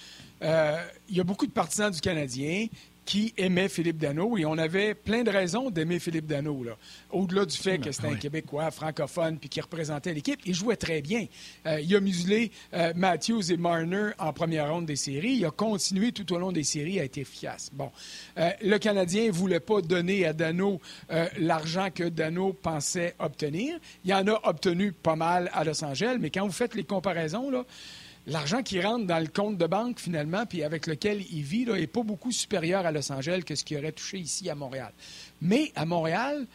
euh, 0.43 0.87
il 1.09 1.17
y 1.17 1.21
a 1.21 1.25
beaucoup 1.25 1.47
de 1.47 1.53
partisans 1.53 1.91
du 1.91 2.01
Canadien 2.01 2.67
qui 3.07 3.33
aimaient 3.39 3.69
Philippe 3.69 3.99
Dano 3.99 4.37
et 4.37 4.45
on 4.45 4.59
avait 4.59 4.95
plein 4.95 5.23
de 5.23 5.31
raisons 5.31 5.71
d'aimer 5.71 5.99
Philippe 5.99 6.27
Dano. 6.27 6.63
Au-delà 7.11 7.47
du 7.47 7.57
fait 7.57 7.79
que 7.79 7.93
c'était 7.93 8.09
un 8.09 8.17
Québécois 8.17 8.71
francophone 8.71 9.39
puis 9.39 9.49
qui 9.49 9.61
représentait 9.61 10.13
l'équipe, 10.13 10.41
il 10.45 10.55
jouait 10.55 10.77
très 10.77 11.01
bien. 11.01 11.27
Euh, 11.67 11.81
il 11.81 11.95
a 11.95 12.01
muselé 12.01 12.51
euh, 12.75 12.93
Matthews 12.97 13.53
et 13.53 13.57
Marner 13.57 14.11
en 14.19 14.33
première 14.33 14.71
ronde 14.71 14.87
des 14.87 14.97
séries. 14.97 15.35
Il 15.35 15.45
a 15.47 15.51
continué 15.51 16.13
tout 16.13 16.31
au 16.33 16.39
long 16.39 16.53
des 16.53 16.65
séries 16.65 17.01
à 17.01 17.05
être 17.05 17.19
efficace. 17.19 17.71
Bon, 17.73 17.91
le 18.37 18.79
Canadien 18.79 19.27
ne 19.27 19.33
voulait 19.33 19.61
pas 19.61 19.81
donner 19.81 20.27
à 20.27 20.33
Dano 20.33 20.81
l'argent 21.39 21.89
que 21.95 22.05
Dano 22.09 22.53
pensait 22.53 23.15
obtenir. 23.19 23.79
Il 24.05 24.13
en 24.13 24.27
a 24.27 24.41
obtenu 24.45 24.93
pas 24.93 25.17
mal 25.17 25.49
à 25.53 25.65
Los 25.65 25.85
Angeles, 25.85 26.17
mais 26.21 26.31
quand 26.31 26.45
vous 26.45 26.53
faites 26.53 26.75
les 26.75 26.85
comparaisons, 26.85 27.51
là, 27.51 27.65
l'argent 28.27 28.63
qui 28.63 28.81
rentre 28.81 29.07
dans 29.07 29.19
le 29.19 29.29
compte 29.29 29.57
de 29.57 29.67
banque, 29.67 30.01
finalement, 30.01 30.47
puis 30.47 30.63
avec 30.63 30.87
lequel 30.87 31.25
il 31.31 31.43
vit, 31.43 31.67
n'est 31.67 31.87
pas 31.87 32.03
beaucoup 32.03 32.33
supérieur 32.33 32.85
à 32.87 32.93
Los 32.93 33.11
Angeles 33.13 33.43
que 33.45 33.55
ce 33.55 33.65
qu'il 33.65 33.79
aurait 33.79 33.93
touché 33.93 34.19
ici 34.19 34.49
à 34.51 34.55
Montréal. 34.55 34.93
Mais 35.41 35.73
à 35.75 35.85
Montréal, 35.85 36.47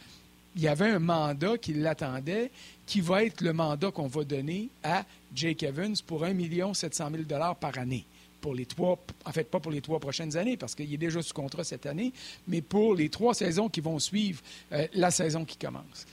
il 0.56 0.62
y 0.62 0.68
avait 0.68 0.90
un 0.90 0.98
mandat 0.98 1.56
qui 1.58 1.72
l'attendait, 1.74 2.50
qui 2.86 3.00
va 3.00 3.24
être 3.24 3.40
le 3.40 3.52
mandat 3.52 3.90
qu'on 3.90 4.06
va 4.06 4.24
donner 4.24 4.68
à 4.82 5.04
Jake 5.34 5.62
Evans 5.62 5.96
pour 6.06 6.24
1 6.24 6.34
700 6.74 7.10
000 7.28 7.54
par 7.58 7.78
année. 7.78 8.04
Pour 8.40 8.54
les 8.54 8.66
trois, 8.66 8.98
en 9.24 9.30
fait, 9.32 9.44
pas 9.44 9.60
pour 9.60 9.70
les 9.70 9.80
trois 9.80 10.00
prochaines 10.00 10.36
années, 10.36 10.56
parce 10.56 10.74
qu'il 10.74 10.92
est 10.92 10.98
déjà 10.98 11.22
sous 11.22 11.32
contrat 11.32 11.62
cette 11.62 11.86
année, 11.86 12.12
mais 12.48 12.60
pour 12.60 12.94
les 12.94 13.08
trois 13.08 13.34
saisons 13.34 13.68
qui 13.68 13.80
vont 13.80 13.98
suivre 14.00 14.42
euh, 14.72 14.86
la 14.94 15.12
saison 15.12 15.44
qui 15.44 15.56
commence. 15.56 16.06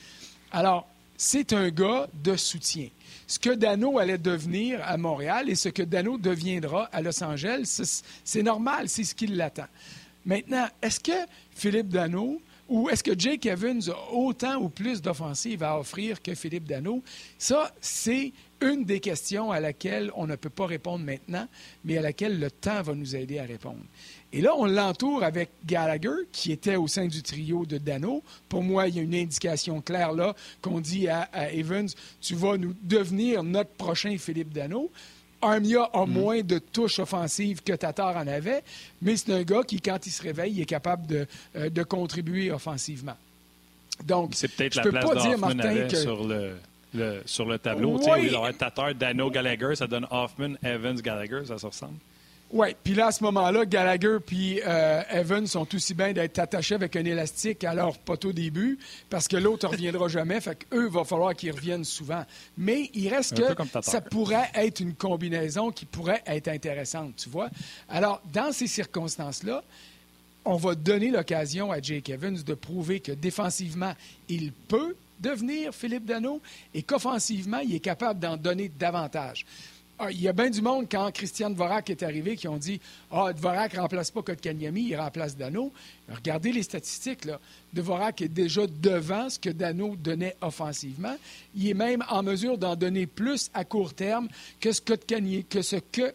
Alors, 0.51 0.87
c'est 1.17 1.53
un 1.53 1.69
gars 1.69 2.07
de 2.23 2.35
soutien 2.35 2.87
ce 3.29 3.37
que 3.37 3.51
Dano 3.51 3.99
allait 3.99 4.17
devenir 4.17 4.81
à 4.83 4.97
Montréal 4.97 5.51
et 5.51 5.55
ce 5.55 5.69
que 5.69 5.83
Dano 5.83 6.17
deviendra 6.17 6.85
à 6.91 6.99
Los 7.03 7.23
Angeles, 7.23 8.01
c'est 8.23 8.41
normal, 8.41 8.89
c'est 8.89 9.03
ce 9.03 9.13
qui 9.13 9.27
l'attend. 9.27 9.67
Maintenant, 10.25 10.65
est-ce 10.81 10.99
que 10.99 11.11
Philippe 11.51 11.89
Dano 11.89 12.41
ou 12.67 12.89
est-ce 12.89 13.03
que 13.03 13.17
Jake 13.17 13.45
Evans 13.45 13.81
a 13.87 14.13
autant 14.13 14.55
ou 14.55 14.69
plus 14.69 15.03
d'offensives 15.03 15.61
à 15.61 15.79
offrir 15.79 16.23
que 16.23 16.33
Philippe 16.33 16.67
Dano? 16.67 17.03
Ça, 17.37 17.71
c'est 17.79 18.33
une 18.61 18.83
des 18.83 18.99
questions 18.99 19.51
à 19.51 19.59
laquelle 19.59 20.11
on 20.15 20.25
ne 20.25 20.35
peut 20.35 20.49
pas 20.49 20.65
répondre 20.65 21.05
maintenant, 21.05 21.47
mais 21.85 21.99
à 21.99 22.01
laquelle 22.01 22.39
le 22.39 22.49
temps 22.49 22.81
va 22.81 22.95
nous 22.95 23.15
aider 23.15 23.37
à 23.37 23.43
répondre. 23.43 23.83
Et 24.31 24.41
là, 24.41 24.51
on 24.55 24.65
l'entoure 24.65 25.23
avec 25.23 25.49
Gallagher, 25.65 26.25
qui 26.31 26.51
était 26.51 26.75
au 26.75 26.87
sein 26.87 27.07
du 27.07 27.23
trio 27.23 27.65
de 27.65 27.77
Dano. 27.79 28.21
Pour 28.47 28.63
moi, 28.63 28.87
il 28.87 28.95
y 28.95 28.99
a 28.99 29.01
une 29.01 29.15
indication 29.15 29.81
claire 29.81 30.13
là 30.13 30.35
qu'on 30.61 30.79
dit 30.79 31.07
à, 31.07 31.27
Evans, 31.51 31.89
tu 32.21 32.35
vas 32.35 32.57
nous 32.57 32.75
devenir 32.83 33.43
notre 33.43 33.71
prochain 33.71 34.15
Philippe 34.19 34.53
Dano. 34.53 34.91
Armia 35.41 35.89
a 35.93 36.05
mm. 36.05 36.11
moins 36.11 36.41
de 36.41 36.59
touches 36.59 36.99
offensives 36.99 37.63
que 37.63 37.73
Tatar 37.73 38.17
en 38.17 38.27
avait, 38.27 38.61
mais 39.01 39.15
c'est 39.15 39.33
un 39.33 39.41
gars 39.43 39.63
qui, 39.63 39.81
quand 39.81 40.05
il 40.05 40.11
se 40.11 40.21
réveille, 40.21 40.61
est 40.61 40.65
capable 40.65 41.07
de, 41.07 41.27
euh, 41.55 41.69
de 41.69 41.83
contribuer 41.83 42.51
offensivement. 42.51 43.15
Donc, 44.03 44.31
c'est 44.33 44.49
peut-être 44.49 44.75
la 44.75 44.83
peux 44.83 44.91
place 44.91 45.05
pas 45.05 45.15
dire, 45.15 45.37
Martin, 45.39 45.87
que... 45.87 45.95
sur 45.95 46.27
le, 46.27 47.21
sur 47.25 47.45
le 47.45 47.57
tableau. 47.57 47.99
Oui. 47.99 48.31
Tatar, 48.57 48.93
Dano, 48.93 49.31
Gallagher, 49.31 49.75
ça 49.75 49.87
donne 49.87 50.05
Hoffman, 50.11 50.55
Evans, 50.61 50.99
Gallagher, 51.01 51.45
ça 51.45 51.57
se 51.57 51.65
ressemble. 51.65 51.97
Oui, 52.51 52.69
puis 52.83 52.95
là, 52.95 53.07
à 53.07 53.11
ce 53.11 53.23
moment-là, 53.25 53.65
Gallagher 53.65 54.17
puis 54.25 54.59
euh, 54.65 55.03
Evans 55.11 55.45
sont 55.45 55.67
aussi 55.75 55.93
bien 55.93 56.13
d'être 56.13 56.39
attachés 56.39 56.73
avec 56.73 56.95
un 56.95 57.05
élastique 57.05 57.63
à 57.63 57.75
leur 57.75 57.99
poteau 57.99 58.33
début, 58.33 58.79
parce 59.09 59.27
que 59.27 59.37
l'autre 59.37 59.67
ne 59.67 59.71
reviendra 59.71 60.07
jamais, 60.07 60.41
fait 60.41 60.65
qu'eux, 60.65 60.87
il 60.87 60.91
va 60.91 61.03
falloir 61.03 61.35
qu'ils 61.35 61.51
reviennent 61.51 61.83
souvent. 61.83 62.25
Mais 62.57 62.89
il 62.95 63.07
reste 63.09 63.35
que 63.35 63.81
ça 63.81 64.01
pourrait 64.01 64.49
être 64.55 64.79
une 64.79 64.95
combinaison 64.95 65.69
qui 65.71 65.85
pourrait 65.85 66.23
être 66.25 66.47
intéressante, 66.47 67.17
tu 67.17 67.29
vois. 67.29 67.49
Alors, 67.87 68.19
dans 68.33 68.51
ces 68.51 68.67
circonstances-là, 68.67 69.63
on 70.43 70.55
va 70.55 70.73
donner 70.73 71.11
l'occasion 71.11 71.71
à 71.71 71.79
Jake 71.79 72.09
Evans 72.09 72.41
de 72.43 72.53
prouver 72.55 72.99
que 72.99 73.11
défensivement, 73.11 73.93
il 74.27 74.51
peut 74.53 74.95
devenir 75.19 75.75
Philippe 75.75 76.05
Dano 76.05 76.41
et 76.73 76.81
qu'offensivement, 76.81 77.59
il 77.59 77.75
est 77.75 77.79
capable 77.79 78.19
d'en 78.19 78.37
donner 78.37 78.69
davantage. 78.69 79.45
Ah, 80.01 80.11
il 80.11 80.21
y 80.21 80.29
a 80.29 80.33
bien 80.33 80.49
du 80.49 80.61
monde, 80.61 80.87
quand 80.89 81.11
Christian 81.11 81.49
Dvorak 81.49 81.89
est 81.89 82.03
arrivé, 82.03 82.37
qui 82.37 82.47
ont 82.47 82.55
dit 82.55 82.79
Ah, 83.11 83.33
Dvorak 83.33 83.73
ne 83.73 83.81
remplace 83.81 84.11
pas 84.11 84.21
Kotkaniemi, 84.21 84.83
il 84.83 84.95
remplace 84.95 85.35
Dano. 85.35 85.73
Regardez 86.07 86.53
les 86.53 86.63
statistiques. 86.63 87.25
Là. 87.25 87.37
Dvorak 87.73 88.21
est 88.21 88.29
déjà 88.29 88.61
devant 88.65 89.29
ce 89.29 89.37
que 89.37 89.49
Dano 89.49 89.97
donnait 89.97 90.37
offensivement. 90.39 91.17
Il 91.53 91.67
est 91.67 91.73
même 91.73 92.01
en 92.09 92.23
mesure 92.23 92.57
d'en 92.57 92.77
donner 92.77 93.07
plus 93.07 93.51
à 93.53 93.65
court 93.65 93.93
terme 93.93 94.29
que 94.61 94.71
ce, 94.71 94.79
que 94.79 95.61
ce 95.61 95.75
que 95.75 96.13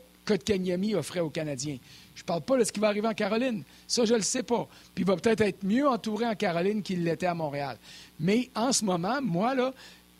offrait 0.96 1.20
aux 1.20 1.28
Canadiens. 1.28 1.76
Je 2.14 2.22
ne 2.22 2.26
parle 2.26 2.40
pas 2.40 2.56
de 2.56 2.64
ce 2.64 2.72
qui 2.72 2.80
va 2.80 2.88
arriver 2.88 3.08
en 3.08 3.12
Caroline. 3.12 3.64
Ça, 3.86 4.06
je 4.06 4.12
ne 4.12 4.18
le 4.18 4.24
sais 4.24 4.42
pas. 4.42 4.66
Puis 4.94 5.04
il 5.04 5.06
va 5.06 5.16
peut-être 5.16 5.42
être 5.42 5.62
mieux 5.62 5.86
entouré 5.86 6.26
en 6.26 6.34
Caroline 6.34 6.82
qu'il 6.82 7.04
l'était 7.04 7.26
à 7.26 7.34
Montréal. 7.34 7.76
Mais 8.18 8.48
en 8.54 8.72
ce 8.72 8.82
moment, 8.82 9.20
moi, 9.20 9.54
là, 9.54 9.74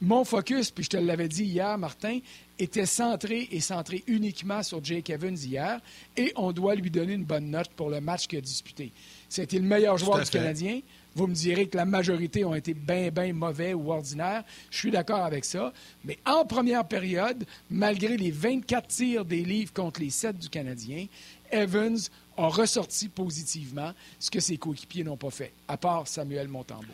mon 0.05 0.25
focus, 0.25 0.71
puis 0.71 0.85
je 0.85 0.91
te 0.91 0.97
l'avais 0.97 1.29
dit 1.29 1.45
hier, 1.45 1.77
Martin, 1.79 2.21
était 2.59 2.87
centré 2.87 3.49
et 3.51 3.61
centré 3.61 4.05
uniquement 4.07 4.63
sur 4.63 4.83
Jake 4.85 5.11
Evans 5.11 5.37
hier, 5.37 5.81
et 6.17 6.33
on 6.37 6.53
doit 6.53 6.75
lui 6.75 6.91
donner 6.91 7.15
une 7.15 7.25
bonne 7.25 7.51
note 7.51 7.71
pour 7.71 7.91
le 7.91 8.01
match 8.01 8.27
qu'il 8.27 8.39
a 8.39 8.43
disputé. 8.43 8.93
C'était 9.29 9.59
le 9.59 9.65
meilleur 9.65 9.99
joueur 9.99 10.23
du 10.23 10.31
Canadien. 10.31 10.81
Vous 11.17 11.27
me 11.27 11.35
direz 11.35 11.69
que 11.69 11.77
la 11.77 11.85
majorité 11.85 12.45
ont 12.45 12.55
été 12.55 12.75
bien, 12.75 13.11
bien 13.11 13.33
mauvais 13.33 13.73
ou 13.73 13.93
ordinaires. 13.93 14.45
Je 14.71 14.79
suis 14.79 14.91
d'accord 14.91 15.25
avec 15.25 15.45
ça. 15.45 15.73
Mais 16.05 16.19
en 16.27 16.45
première 16.45 16.87
période, 16.87 17.45
malgré 17.71 18.17
les 18.17 18.31
24 18.31 18.89
tirs 18.89 19.25
des 19.25 19.45
livres 19.45 19.73
contre 19.73 20.01
les 20.01 20.11
7 20.11 20.39
du 20.39 20.49
Canadien, 20.49 21.07
Evans 21.51 21.99
a 22.37 22.49
ressorti 22.49 23.09
positivement 23.09 23.93
ce 24.19 24.31
que 24.31 24.41
ses 24.41 24.57
coéquipiers 24.57 25.05
n'ont 25.05 25.17
pas 25.17 25.31
fait, 25.31 25.53
à 25.69 25.77
part 25.77 26.09
Samuel 26.09 26.49
Montembeau. 26.49 26.85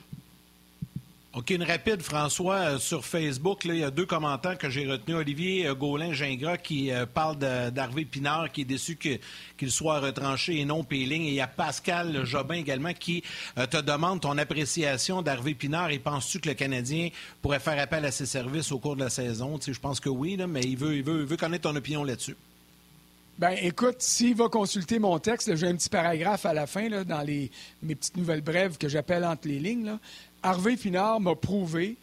OK, 1.33 1.51
une 1.51 1.63
rapide, 1.63 2.03
François, 2.03 2.57
euh, 2.57 2.79
sur 2.79 3.05
Facebook. 3.05 3.65
il 3.65 3.77
y 3.77 3.85
a 3.85 3.93
deux 3.93 4.05
commentaires 4.05 4.59
que 4.59 4.69
j'ai 4.69 4.91
retenus. 4.91 5.17
Olivier 5.17 5.69
euh, 5.69 5.77
Gaulin-Gingras 5.77 6.57
qui 6.57 6.91
euh, 6.91 7.07
parle 7.07 7.39
d'Harvey 7.39 8.05
Pinard, 8.05 8.51
qui 8.51 8.63
est 8.63 8.65
déçu 8.65 8.97
qu'il 8.97 9.71
soit 9.71 10.01
retranché 10.01 10.59
et 10.59 10.65
non 10.65 10.83
Péling. 10.83 11.23
Et 11.23 11.29
il 11.29 11.35
y 11.35 11.41
a 11.41 11.47
Pascal 11.47 12.25
Jobin 12.25 12.57
également 12.57 12.93
qui 12.95 13.23
te 13.55 13.81
demande 13.81 14.23
ton 14.23 14.37
appréciation 14.39 15.23
d'Harvey 15.23 15.55
Pinard. 15.55 15.91
Et 15.93 16.01
penses-tu 16.01 16.41
que 16.41 16.49
le 16.49 16.57
Canadien 16.57 17.11
pourrait 17.41 17.61
faire 17.61 17.81
appel 17.81 18.05
à 18.05 18.11
ses 18.11 18.27
services 18.27 18.73
au 18.73 18.81
cours 18.81 18.97
de 18.97 19.05
la 19.05 19.11
saison? 19.11 19.57
je 19.65 19.79
pense 19.79 20.01
que 20.01 20.09
oui, 20.09 20.37
mais 20.49 20.63
il 20.63 20.77
veut, 20.77 20.97
il, 20.97 21.05
veut, 21.05 21.21
il 21.21 21.27
veut 21.27 21.37
connaître 21.37 21.71
ton 21.71 21.77
opinion 21.77 22.03
là-dessus. 22.03 22.35
Ben, 23.41 23.57
écoute, 23.63 24.03
s'il 24.03 24.35
va 24.35 24.51
consulter 24.51 24.99
mon 24.99 25.19
texte, 25.19 25.57
j'ai 25.57 25.67
un 25.67 25.75
petit 25.75 25.89
paragraphe 25.89 26.45
à 26.45 26.53
la 26.53 26.67
fin 26.67 26.91
dans 27.05 27.23
les, 27.23 27.51
mes 27.83 27.95
petites 27.95 28.19
nouvelles 28.19 28.43
brèves 28.43 28.77
que 28.77 28.87
j'appelle 28.87 29.25
entre 29.25 29.49
les 29.49 29.59
lignes. 29.59 29.97
Harvey 30.43 30.77
Pinard 30.77 31.21
m'a 31.21 31.35
prouvé 31.35 31.97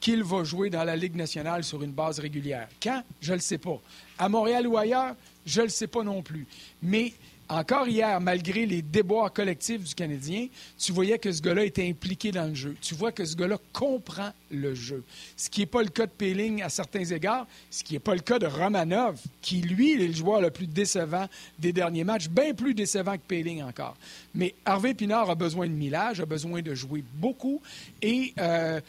qu'il 0.00 0.22
va 0.22 0.44
jouer 0.44 0.70
dans 0.70 0.84
la 0.84 0.96
Ligue 0.96 1.16
nationale 1.16 1.64
sur 1.64 1.82
une 1.82 1.92
base 1.92 2.18
régulière. 2.18 2.68
Quand? 2.82 3.02
Je 3.20 3.32
ne 3.32 3.36
le 3.36 3.40
sais 3.40 3.58
pas. 3.58 3.80
À 4.18 4.28
Montréal 4.28 4.66
ou 4.66 4.76
ailleurs, 4.76 5.14
je 5.44 5.60
ne 5.60 5.66
le 5.66 5.70
sais 5.70 5.86
pas 5.86 6.02
non 6.02 6.22
plus. 6.22 6.46
Mais 6.82 7.12
encore 7.48 7.86
hier, 7.86 8.20
malgré 8.20 8.66
les 8.66 8.82
déboires 8.82 9.32
collectifs 9.32 9.84
du 9.84 9.94
Canadien, 9.94 10.48
tu 10.78 10.92
voyais 10.92 11.18
que 11.18 11.30
ce 11.30 11.40
gars-là 11.40 11.64
était 11.64 11.88
impliqué 11.88 12.32
dans 12.32 12.48
le 12.48 12.54
jeu. 12.54 12.76
Tu 12.80 12.94
vois 12.94 13.12
que 13.12 13.24
ce 13.24 13.36
gars-là 13.36 13.58
comprend 13.72 14.32
le 14.50 14.74
jeu. 14.74 15.04
Ce 15.36 15.48
qui 15.48 15.60
n'est 15.60 15.66
pas 15.66 15.82
le 15.82 15.88
cas 15.88 16.06
de 16.06 16.10
Péling 16.10 16.62
à 16.62 16.68
certains 16.68 17.04
égards, 17.04 17.46
ce 17.70 17.84
qui 17.84 17.94
n'est 17.94 18.00
pas 18.00 18.14
le 18.14 18.20
cas 18.20 18.38
de 18.38 18.46
Romanov, 18.46 19.20
qui, 19.40 19.60
lui, 19.60 19.92
est 19.92 20.06
le 20.08 20.14
joueur 20.14 20.40
le 20.40 20.50
plus 20.50 20.66
décevant 20.66 21.26
des 21.58 21.72
derniers 21.72 22.04
matchs, 22.04 22.28
bien 22.28 22.52
plus 22.54 22.74
décevant 22.74 23.14
que 23.14 23.22
Péling 23.26 23.62
encore. 23.62 23.96
Mais 24.34 24.54
Harvey 24.64 24.94
Pinard 24.94 25.30
a 25.30 25.34
besoin 25.34 25.66
de 25.66 25.72
millage, 25.72 26.20
a 26.20 26.26
besoin 26.26 26.62
de 26.62 26.74
jouer 26.74 27.04
beaucoup. 27.14 27.62
Et 28.02 28.32
euh, 28.38 28.80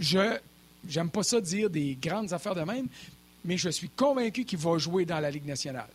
je 0.00 0.38
j'aime 0.88 1.10
pas 1.10 1.22
ça 1.22 1.40
dire 1.40 1.70
des 1.70 1.96
grandes 2.00 2.32
affaires 2.32 2.54
de 2.54 2.62
même, 2.62 2.88
mais 3.44 3.56
je 3.56 3.68
suis 3.68 3.88
convaincu 3.88 4.44
qu'il 4.44 4.58
va 4.58 4.78
jouer 4.78 5.04
dans 5.04 5.20
la 5.20 5.30
Ligue 5.30 5.46
nationale. 5.46 5.88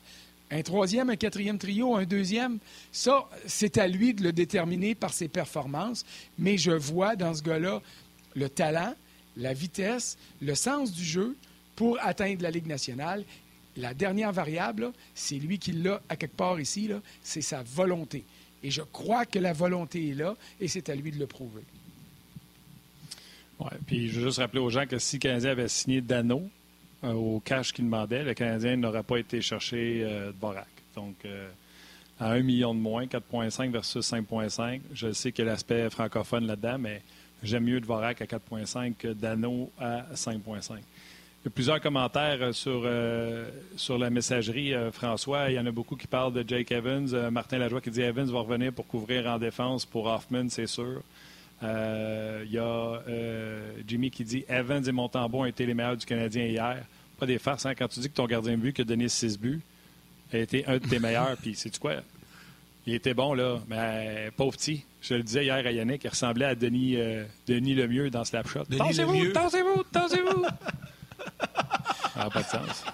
Un 0.50 0.62
troisième, 0.62 1.10
un 1.10 1.18
quatrième 1.18 1.58
trio, 1.58 1.96
un 1.96 2.06
deuxième, 2.06 2.60
ça, 2.92 3.28
c'est 3.46 3.78
à 3.78 3.88
lui 3.88 4.14
de 4.14 4.24
le 4.24 4.32
déterminer 4.32 4.96
par 4.96 5.14
ses 5.14 5.28
performances. 5.28 6.06
Mais 6.40 6.58
je 6.58 6.72
vois 6.72 7.16
dans 7.16 7.34
ce 7.34 7.44
gars-là 7.44 7.82
le 8.36 8.50
talent, 8.50 8.94
la 9.36 9.54
vitesse, 9.54 10.18
le 10.42 10.56
sens 10.56 10.94
du 10.94 11.04
jeu 11.04 11.36
pour 11.76 11.98
atteindre 12.02 12.44
la 12.44 12.52
Ligue 12.52 12.68
nationale. 12.68 13.26
La 13.76 13.94
dernière 13.94 14.32
variable, 14.32 14.92
c'est 15.14 15.36
lui 15.36 15.60
qui 15.60 15.74
l'a 15.74 16.02
à 16.10 16.16
quelque 16.16 16.36
part 16.36 16.60
ici, 16.60 16.90
c'est 17.22 17.42
sa 17.42 17.62
volonté. 17.62 18.24
Et 18.64 18.72
je 18.72 18.82
crois 18.82 19.26
que 19.26 19.40
la 19.40 19.54
volonté 19.54 20.10
est 20.10 20.16
là 20.16 20.36
et 20.60 20.68
c'est 20.68 20.90
à 20.90 20.96
lui 20.96 21.12
de 21.12 21.20
le 21.20 21.28
prouver. 21.28 21.64
Puis 23.86 24.10
je 24.10 24.20
veux 24.20 24.28
juste 24.28 24.40
rappeler 24.40 24.60
aux 24.60 24.70
gens 24.70 24.86
que 24.86 24.98
si 24.98 25.20
Canadien 25.20 25.52
avait 25.52 25.68
signé 25.68 26.02
Dano, 26.02 26.50
au 27.04 27.40
cash 27.40 27.74
qu'il 27.74 27.86
demandait, 27.86 28.24
le 28.24 28.34
Canadien 28.34 28.76
n'aurait 28.76 29.04
pas 29.04 29.18
été 29.18 29.42
chercher 29.42 30.02
euh, 30.04 30.32
Dvorak. 30.32 30.68
Donc, 30.96 31.16
euh, 31.26 31.48
à 32.20 32.32
un 32.32 32.42
million 32.42 32.74
de 32.74 32.80
moins, 32.80 33.06
4,5 33.06 33.72
versus 33.72 34.12
5,5. 34.12 34.82
Je 34.94 35.12
sais 35.12 35.32
qu'il 35.32 35.46
y 35.46 35.48
a 35.48 35.52
l'aspect 35.52 35.90
francophone 35.90 36.48
là-dedans, 36.48 36.78
mais 36.80 37.02
j'aime 37.44 37.66
mieux 37.66 37.80
Dvorak 37.80 38.22
à 38.22 38.26
4,5 38.26 38.96
que 38.96 39.10
Dano 39.10 39.72
à 39.80 40.06
5,5. 40.14 40.74
Il 40.74 41.46
y 41.46 41.48
a 41.48 41.50
plusieurs 41.52 41.80
commentaires 41.80 42.54
sur, 42.54 42.90
sur 43.78 43.98
la 43.98 44.10
messagerie, 44.10 44.74
François. 44.92 45.52
Il 45.52 45.56
y 45.56 45.60
en 45.60 45.66
a 45.68 45.72
beaucoup 45.72 45.96
qui 45.96 46.08
parlent 46.08 46.34
de 46.34 46.44
Jake 46.46 46.72
Evans. 46.72 47.30
Martin 47.30 47.60
Lajoie 47.60 47.80
qui 47.80 47.92
dit 47.92 48.02
Evans 48.02 48.30
va 48.30 48.40
revenir 48.40 48.74
pour 48.74 48.88
couvrir 48.88 49.28
en 49.28 49.38
défense 49.38 49.86
pour 49.86 50.08
Hoffman, 50.08 50.50
c'est 50.50 50.68
sûr. 50.68 51.04
Euh, 51.64 52.44
il 52.46 52.52
y 52.52 52.58
a 52.60 53.02
euh, 53.08 53.72
Jimmy 53.88 54.12
qui 54.12 54.24
dit 54.24 54.46
Evans 54.48 54.88
et 54.88 54.92
Montembeau 54.92 55.40
ont 55.40 55.46
été 55.46 55.66
les 55.66 55.74
meilleurs 55.74 55.98
du 55.98 56.06
Canadien 56.06 56.46
hier. 56.46 56.84
Pas 57.20 57.26
des 57.26 57.40
farces, 57.40 57.66
hein? 57.66 57.74
Quand 57.76 57.88
tu 57.88 58.00
dis 58.00 58.10
que 58.10 58.16
ton 58.16 58.28
gardien 58.28 58.54
de 58.54 58.58
but 58.58 58.74
qui 58.74 58.82
a 58.82 58.86
donné 58.86 59.10
six 59.10 59.40
buts 59.40 59.62
a 60.32 60.38
été 60.38 60.66
un 60.68 60.78
de 60.78 60.88
tes 60.88 61.00
meilleurs, 61.00 61.36
puis 61.42 61.56
sais-tu 61.56 61.80
quoi? 61.80 61.96
Il 62.86 62.94
était 62.94 63.14
bon, 63.14 63.34
là, 63.34 63.60
mais 63.68 64.32
pauvre 64.38 64.56
petit. 64.56 64.86
Je 65.02 65.16
le 65.16 65.24
disais 65.24 65.44
hier 65.44 65.56
à 65.56 65.72
Yannick, 65.72 66.04
il 66.04 66.10
ressemblait 66.10 66.46
à 66.46 66.56
Denis, 66.56 66.96
euh, 66.96 67.26
Denis 67.48 67.76
Lemieux 67.76 68.10
dans 68.10 68.24
Slapshot. 68.24 68.64
Tassez-vous, 68.66 69.32
tassez-vous, 69.32 69.84
tassez-vous! 69.92 70.46
Ça 72.14 72.24
n'a 72.24 72.30
pas 72.30 72.42
de 72.42 72.48
sens. 72.48 72.86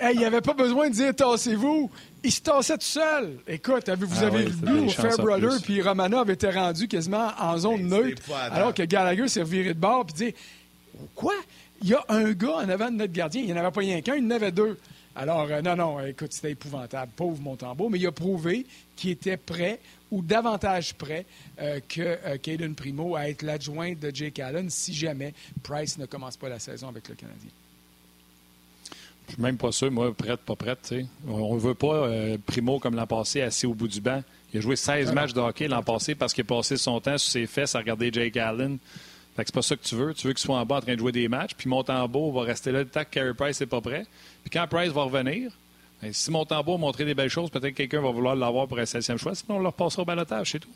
Hey, 0.00 0.14
il 0.14 0.18
n'y 0.18 0.24
avait 0.24 0.40
pas 0.40 0.52
besoin 0.52 0.88
de 0.88 0.94
dire 0.94 1.14
tassez-vous. 1.14 1.90
Il 2.24 2.32
se 2.32 2.40
tassait 2.40 2.78
tout 2.78 2.84
seul. 2.84 3.38
Écoute, 3.46 3.88
vous 3.90 4.22
avez 4.22 4.46
ah 4.46 4.70
vu 4.70 4.80
au 4.80 4.88
Fairbrother, 4.88 5.62
puis 5.62 5.80
Romanov 5.80 6.30
était 6.30 6.50
rendu 6.50 6.88
quasiment 6.88 7.30
en 7.38 7.58
zone 7.58 7.86
neutre, 7.86 8.22
alors 8.50 8.74
que 8.74 8.82
Gallagher 8.82 9.28
s'est 9.28 9.44
viré 9.44 9.74
de 9.74 9.78
bord, 9.78 10.04
puis 10.06 10.26
dit 10.26 10.34
Quoi? 11.14 11.34
Il 11.82 11.88
y 11.90 11.94
a 11.94 12.04
un 12.08 12.32
gars 12.32 12.56
en 12.56 12.68
avant 12.68 12.90
de 12.90 12.96
notre 12.96 13.12
gardien. 13.12 13.42
Il 13.42 13.46
n'y 13.46 13.52
en 13.52 13.56
avait 13.56 13.70
pas 13.70 13.80
rien 13.80 14.00
qu'un, 14.00 14.16
il 14.16 14.24
y 14.24 14.26
en 14.26 14.30
avait 14.30 14.50
deux. 14.50 14.76
Alors, 15.14 15.48
euh, 15.50 15.62
non, 15.62 15.76
non, 15.76 16.00
écoute, 16.04 16.32
c'était 16.32 16.52
épouvantable. 16.52 17.10
Pauvre 17.14 17.40
Montembeau, 17.40 17.88
mais 17.88 17.98
il 17.98 18.06
a 18.06 18.12
prouvé 18.12 18.66
qu'il 18.96 19.10
était 19.10 19.36
prêt 19.36 19.80
ou 20.10 20.22
davantage 20.22 20.94
prêt 20.94 21.26
euh, 21.60 21.80
que 21.88 22.00
euh, 22.00 22.38
Caden 22.38 22.74
Primo 22.74 23.16
à 23.16 23.28
être 23.28 23.42
l'adjoint 23.42 23.94
de 23.94 24.10
Jake 24.14 24.38
Allen 24.38 24.70
si 24.70 24.94
jamais 24.94 25.34
Price 25.62 25.98
ne 25.98 26.06
commence 26.06 26.36
pas 26.36 26.48
la 26.48 26.58
saison 26.58 26.88
avec 26.88 27.08
le 27.08 27.14
Canadien. 27.14 27.50
Je 29.28 29.34
suis 29.34 29.42
même 29.42 29.58
pas 29.58 29.72
sûr, 29.72 29.90
moi, 29.90 30.12
prête, 30.14 30.40
pas 30.40 30.56
prête. 30.56 30.94
On 31.26 31.54
ne 31.54 31.60
veut 31.60 31.74
pas 31.74 32.06
euh, 32.06 32.38
Primo 32.46 32.78
comme 32.78 32.94
l'an 32.94 33.06
passé, 33.06 33.42
assis 33.42 33.66
au 33.66 33.74
bout 33.74 33.88
du 33.88 34.00
banc. 34.00 34.22
Il 34.52 34.58
a 34.58 34.60
joué 34.62 34.76
16 34.76 35.12
matchs 35.12 35.34
de 35.34 35.40
hockey 35.40 35.68
l'an 35.68 35.82
passé 35.82 36.14
parce 36.14 36.32
qu'il 36.32 36.42
a 36.42 36.46
passé 36.46 36.76
son 36.76 37.00
temps 37.00 37.18
sur 37.18 37.30
ses 37.30 37.46
fesses 37.46 37.74
à 37.74 37.78
regarder 37.78 38.10
Jake 38.10 38.36
Allen. 38.38 38.78
Fait 39.36 39.44
que 39.44 39.50
c'est 39.50 39.54
pas 39.54 39.62
ça 39.62 39.76
que 39.76 39.84
tu 39.84 39.94
veux. 39.94 40.14
Tu 40.14 40.26
veux 40.26 40.32
qu'il 40.32 40.42
soit 40.42 40.58
en 40.58 40.64
bas 40.64 40.76
en 40.76 40.80
train 40.80 40.94
de 40.94 40.98
jouer 40.98 41.12
des 41.12 41.28
matchs. 41.28 41.52
Puis 41.56 41.68
Montembeau 41.68 42.32
va 42.32 42.42
rester 42.42 42.72
là 42.72 42.80
le 42.80 42.88
temps 42.88 43.04
que 43.04 43.10
Carey 43.10 43.34
Price 43.34 43.60
n'est 43.60 43.66
pas 43.66 43.80
prêt. 43.80 44.04
Puis 44.42 44.50
quand 44.50 44.66
Price 44.66 44.90
va 44.90 45.02
revenir, 45.02 45.52
ben, 46.02 46.12
si 46.12 46.30
Montembeau 46.30 46.74
a 46.74 46.78
montré 46.78 47.04
des 47.04 47.14
belles 47.14 47.28
choses, 47.28 47.50
peut-être 47.50 47.70
que 47.70 47.76
quelqu'un 47.76 48.00
va 48.00 48.10
vouloir 48.10 48.34
l'avoir 48.34 48.66
pour 48.66 48.78
un 48.78 48.86
septième 48.86 49.18
choix. 49.18 49.34
Sinon, 49.34 49.58
on 49.58 49.60
leur 49.60 49.74
passera 49.74 50.02
au 50.02 50.04
balotage, 50.04 50.52
c'est 50.52 50.60
tout. 50.60 50.72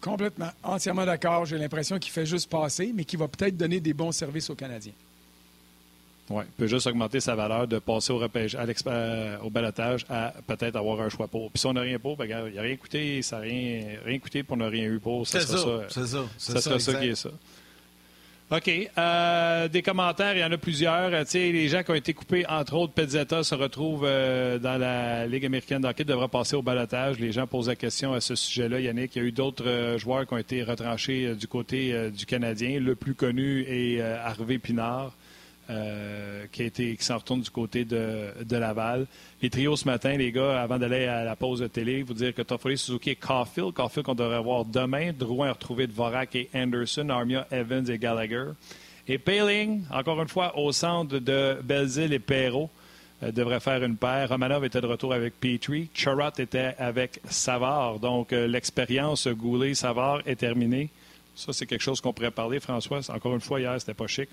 Complètement. 0.00 0.50
Entièrement 0.62 1.04
d'accord. 1.04 1.46
J'ai 1.46 1.58
l'impression 1.58 1.98
qu'il 1.98 2.12
fait 2.12 2.26
juste 2.26 2.48
passer, 2.48 2.92
mais 2.94 3.04
qu'il 3.04 3.18
va 3.18 3.28
peut-être 3.28 3.56
donner 3.56 3.80
des 3.80 3.94
bons 3.94 4.12
services 4.12 4.48
aux 4.50 4.54
Canadiens. 4.54 4.92
Oui, 6.30 6.44
il 6.46 6.52
peut 6.52 6.68
juste 6.68 6.86
augmenter 6.86 7.18
sa 7.18 7.34
valeur 7.34 7.66
de 7.66 7.80
passer 7.80 8.12
au, 8.12 8.18
repêche, 8.18 8.54
à 8.54 8.64
euh, 8.86 9.36
au 9.42 9.50
balotage 9.50 10.06
à 10.08 10.32
peut-être 10.46 10.76
avoir 10.76 11.00
un 11.00 11.08
choix 11.08 11.26
pour. 11.26 11.50
Puis 11.50 11.58
si 11.58 11.66
on 11.66 11.72
n'a 11.72 11.80
rien 11.80 11.98
pour, 11.98 12.16
ben, 12.16 12.24
il 12.24 12.52
n'y 12.52 12.58
a 12.58 12.62
rien 12.62 12.76
coûté, 12.76 13.20
ça 13.20 13.36
n'a 13.36 13.42
rien, 13.42 13.98
rien 14.04 14.18
coûté 14.20 14.44
pour 14.44 14.56
ne 14.56 14.66
rien 14.66 14.84
eu 14.84 15.00
pour. 15.00 15.26
C'est 15.26 15.40
ça. 15.40 15.56
C'est 15.88 16.06
ça. 16.06 16.24
Ça 16.38 16.60
sera 16.60 16.78
ça 16.78 16.94
qui 16.94 17.08
est 17.08 17.14
ça. 17.16 17.30
OK. 18.52 18.70
Euh, 18.98 19.68
des 19.68 19.82
commentaires, 19.82 20.36
il 20.36 20.40
y 20.40 20.44
en 20.44 20.50
a 20.50 20.56
plusieurs. 20.56 21.26
Sais, 21.26 21.50
les 21.50 21.68
gens 21.68 21.82
qui 21.82 21.90
ont 21.90 21.96
été 21.96 22.14
coupés, 22.14 22.44
entre 22.48 22.74
autres, 22.74 22.92
Pezzetta 22.92 23.42
se 23.42 23.54
retrouve 23.56 24.04
euh, 24.04 24.58
dans 24.58 24.76
la 24.78 25.26
Ligue 25.26 25.46
américaine 25.46 25.82
d'hockey, 25.82 26.04
devra 26.04 26.28
passer 26.28 26.54
au 26.54 26.62
balotage. 26.62 27.18
Les 27.18 27.32
gens 27.32 27.48
posent 27.48 27.68
la 27.68 27.76
question 27.76 28.12
à 28.12 28.20
ce 28.20 28.36
sujet-là. 28.36 28.78
Yannick, 28.80 29.16
il 29.16 29.22
y 29.22 29.24
a 29.24 29.28
eu 29.28 29.32
d'autres 29.32 29.96
joueurs 29.98 30.26
qui 30.28 30.34
ont 30.34 30.38
été 30.38 30.62
retranchés 30.62 31.34
du 31.34 31.48
côté 31.48 32.10
du 32.10 32.24
Canadien. 32.24 32.78
Le 32.78 32.94
plus 32.94 33.14
connu 33.14 33.62
est 33.68 34.00
Harvey 34.00 34.58
Pinard. 34.58 35.12
Euh, 35.70 36.46
qui, 36.50 36.68
qui 36.68 36.96
s'en 36.98 37.18
retourne 37.18 37.42
du 37.42 37.50
côté 37.50 37.84
de, 37.84 38.32
de, 38.42 38.56
Laval. 38.56 39.06
Les 39.40 39.50
trios 39.50 39.76
ce 39.76 39.84
matin, 39.84 40.16
les 40.16 40.32
gars, 40.32 40.60
avant 40.60 40.78
d'aller 40.78 41.04
à 41.04 41.22
la 41.22 41.36
pause 41.36 41.60
de 41.60 41.68
télé, 41.68 42.02
vous 42.02 42.14
dire 42.14 42.34
que 42.34 42.42
Toffoli, 42.42 42.76
Suzuki 42.76 43.10
et 43.10 43.14
Caulfield. 43.14 43.72
Caulfield 43.72 44.04
qu'on 44.04 44.16
devrait 44.16 44.42
voir 44.42 44.64
demain. 44.64 45.12
Drouin 45.12 45.50
a 45.50 45.52
retrouvé 45.52 45.86
Dvorak 45.86 46.34
et 46.34 46.50
Anderson. 46.54 47.08
Armia, 47.10 47.46
Evans 47.52 47.88
et 47.88 47.98
Gallagher. 47.98 48.46
Et 49.06 49.18
Paling, 49.18 49.84
encore 49.92 50.20
une 50.20 50.28
fois, 50.28 50.58
au 50.58 50.72
centre 50.72 51.18
de 51.18 51.58
Belzile 51.62 52.12
et 52.14 52.18
Perrault. 52.18 52.70
Euh, 53.22 53.30
devrait 53.30 53.60
faire 53.60 53.84
une 53.84 53.96
paire. 53.96 54.28
Romanov 54.28 54.64
était 54.64 54.80
de 54.80 54.86
retour 54.86 55.12
avec 55.12 55.38
Petrie. 55.38 55.88
Charrot 55.94 56.32
était 56.38 56.74
avec 56.78 57.20
Savard. 57.28 58.00
Donc, 58.00 58.32
euh, 58.32 58.48
l'expérience 58.48 59.28
Goulet-Savard 59.28 60.22
est 60.26 60.36
terminée. 60.36 60.88
Ça, 61.36 61.52
c'est 61.52 61.66
quelque 61.66 61.82
chose 61.82 62.00
qu'on 62.00 62.12
pourrait 62.12 62.30
parler, 62.30 62.58
François. 62.58 63.00
Encore 63.10 63.34
une 63.34 63.40
fois, 63.40 63.60
hier, 63.60 63.78
c'était 63.78 63.94
pas 63.94 64.08
chic. 64.08 64.28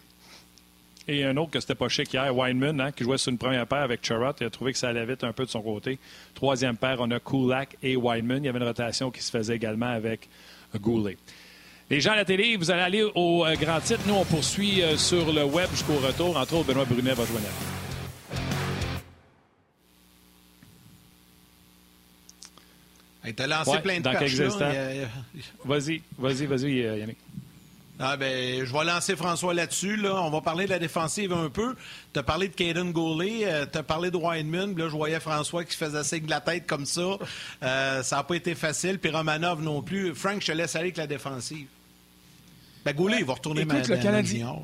Et 1.07 1.23
un 1.23 1.37
autre 1.37 1.51
que 1.51 1.59
c'était 1.59 1.75
pas 1.75 1.87
chic 1.87 2.13
hier, 2.13 2.35
Weinman, 2.35 2.81
hein, 2.81 2.91
qui 2.91 3.03
jouait 3.05 3.17
sur 3.17 3.31
une 3.31 3.37
première 3.37 3.65
paire 3.65 3.83
avec 3.83 4.05
Charrot. 4.05 4.33
Il 4.41 4.47
a 4.47 4.49
trouvé 4.49 4.73
que 4.73 4.77
ça 4.77 4.89
allait 4.89 5.05
vite 5.05 5.23
un 5.23 5.31
peu 5.31 5.45
de 5.45 5.49
son 5.49 5.61
côté. 5.61 5.99
Troisième 6.33 6.75
paire, 6.75 6.97
on 6.99 7.09
a 7.11 7.19
Kulak 7.19 7.77
et 7.81 7.95
Weinman. 7.95 8.43
Il 8.43 8.47
y 8.47 8.49
avait 8.49 8.59
une 8.59 8.65
rotation 8.65 9.09
qui 9.09 9.23
se 9.23 9.31
faisait 9.31 9.55
également 9.55 9.87
avec 9.87 10.27
Goulet. 10.75 11.17
Les 11.89 12.01
gens 12.01 12.11
à 12.11 12.17
la 12.17 12.25
télé, 12.25 12.57
vous 12.57 12.69
allez 12.69 12.81
aller 12.81 13.03
au 13.03 13.45
euh, 13.45 13.55
grand 13.55 13.79
titre. 13.79 14.01
Nous, 14.05 14.13
on 14.13 14.25
poursuit 14.25 14.81
euh, 14.81 14.97
sur 14.97 15.31
le 15.31 15.45
web 15.45 15.69
jusqu'au 15.71 15.95
retour. 15.95 16.35
Entre 16.35 16.53
autres, 16.55 16.67
Benoît 16.67 16.83
Brunet 16.83 17.13
va 17.13 17.23
jouer 17.23 17.39
Il 23.25 23.33
t'a 23.33 23.47
lancé 23.47 23.79
plein 23.79 23.99
de 23.99 24.03
dans 24.03 24.13
quelques 24.13 24.39
instants. 24.39 24.71
Vas-y, 25.63 26.01
vas-y, 26.17 26.45
vas-y, 26.45 26.81
euh, 26.81 26.97
Yannick. 26.97 27.17
Ah 27.99 28.15
ben, 28.15 28.63
je 28.63 28.71
vais 28.71 28.83
lancer 28.85 29.15
François 29.15 29.53
là-dessus. 29.53 29.95
Là. 29.95 30.21
On 30.21 30.29
va 30.29 30.41
parler 30.41 30.65
de 30.65 30.69
la 30.69 30.77
défensive 30.77 31.33
un 31.33 31.49
peu. 31.49 31.75
Tu 32.13 32.19
as 32.19 32.23
parlé 32.23 32.47
de 32.47 32.53
Caden 32.53 32.91
Goulet, 32.91 33.41
euh, 33.45 33.65
tu 33.71 33.77
as 33.79 33.83
parlé 33.83 34.11
de 34.11 34.17
Weinman. 34.17 34.77
Là, 34.77 34.85
je 34.87 34.95
voyais 34.95 35.19
François 35.19 35.63
qui 35.63 35.75
faisait 35.75 36.03
signe 36.03 36.25
de 36.25 36.29
la 36.29 36.41
tête 36.41 36.67
comme 36.67 36.85
ça. 36.85 37.17
Euh, 37.63 38.03
ça 38.03 38.17
n'a 38.17 38.23
pas 38.23 38.35
été 38.35 38.53
facile. 38.53 38.99
Puis 38.99 39.09
Romanov 39.09 39.63
non 39.63 39.81
plus. 39.81 40.13
Frank, 40.13 40.41
je 40.41 40.47
te 40.47 40.51
laisse 40.51 40.75
aller 40.75 40.85
avec 40.85 40.97
la 40.97 41.07
défensive. 41.07 41.67
Ben, 42.85 42.93
Goulet, 42.93 43.17
il 43.19 43.25
va 43.25 43.33
retourner 43.33 43.61
Écoute, 43.61 43.87
le 43.87 43.97
Canadien. 43.97 44.55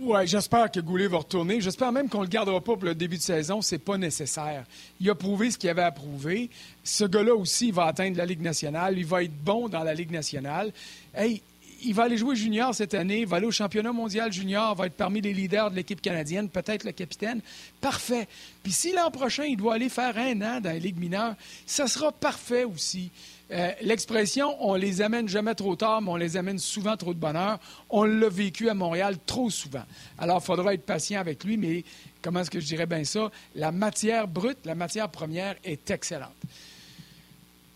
Oui, 0.00 0.26
j'espère 0.26 0.70
que 0.70 0.80
Goulet 0.80 1.08
va 1.08 1.18
retourner. 1.18 1.60
J'espère 1.60 1.90
même 1.90 2.08
qu'on 2.08 2.18
ne 2.18 2.24
le 2.24 2.28
gardera 2.28 2.60
pas 2.60 2.74
pour 2.74 2.84
le 2.84 2.94
début 2.94 3.16
de 3.16 3.22
saison. 3.22 3.62
C'est 3.62 3.78
pas 3.78 3.96
nécessaire. 3.98 4.64
Il 5.00 5.10
a 5.10 5.14
prouvé 5.14 5.50
ce 5.50 5.58
qu'il 5.58 5.70
avait 5.70 5.82
à 5.82 5.90
prouver. 5.90 6.50
Ce 6.84 7.04
gars-là 7.04 7.34
aussi, 7.34 7.68
il 7.68 7.74
va 7.74 7.86
atteindre 7.86 8.16
la 8.18 8.26
Ligue 8.26 8.42
nationale. 8.42 8.96
Il 8.96 9.06
va 9.06 9.24
être 9.24 9.34
bon 9.42 9.68
dans 9.68 9.82
la 9.82 9.94
Ligue 9.94 10.12
nationale. 10.12 10.72
Hey, 11.14 11.42
il 11.82 11.94
va 11.94 12.04
aller 12.04 12.16
jouer 12.16 12.36
junior 12.36 12.74
cette 12.74 12.94
année, 12.94 13.24
va 13.24 13.36
aller 13.36 13.46
au 13.46 13.52
championnat 13.52 13.92
mondial 13.92 14.32
junior, 14.32 14.74
va 14.74 14.86
être 14.86 14.94
parmi 14.94 15.20
les 15.20 15.32
leaders 15.32 15.70
de 15.70 15.76
l'équipe 15.76 16.00
canadienne, 16.00 16.48
peut-être 16.48 16.84
le 16.84 16.92
capitaine. 16.92 17.40
Parfait. 17.80 18.28
Puis 18.62 18.72
si 18.72 18.92
l'an 18.92 19.10
prochain, 19.10 19.44
il 19.44 19.56
doit 19.56 19.74
aller 19.74 19.88
faire 19.88 20.16
un 20.16 20.40
an 20.42 20.60
dans 20.60 20.70
la 20.70 20.78
Ligue 20.78 20.98
mineure, 20.98 21.34
ça 21.66 21.86
sera 21.86 22.12
parfait 22.12 22.64
aussi. 22.64 23.10
Euh, 23.50 23.72
l'expression 23.80 24.56
on 24.60 24.74
les 24.74 25.00
amène 25.00 25.28
jamais 25.28 25.54
trop 25.54 25.74
tard, 25.74 26.02
mais 26.02 26.10
on 26.10 26.16
les 26.16 26.36
amène 26.36 26.58
souvent 26.58 26.96
trop 26.96 27.14
de 27.14 27.18
bonheur, 27.18 27.58
on 27.88 28.04
l'a 28.04 28.28
vécu 28.28 28.68
à 28.68 28.74
Montréal 28.74 29.16
trop 29.24 29.48
souvent. 29.48 29.84
Alors, 30.18 30.40
il 30.42 30.44
faudra 30.44 30.74
être 30.74 30.84
patient 30.84 31.20
avec 31.20 31.44
lui, 31.44 31.56
mais 31.56 31.84
comment 32.20 32.40
est-ce 32.40 32.50
que 32.50 32.60
je 32.60 32.66
dirais 32.66 32.86
bien 32.86 33.04
ça? 33.04 33.30
La 33.54 33.72
matière 33.72 34.28
brute, 34.28 34.58
la 34.64 34.74
matière 34.74 35.08
première 35.08 35.56
est 35.64 35.90
excellente. 35.90 36.36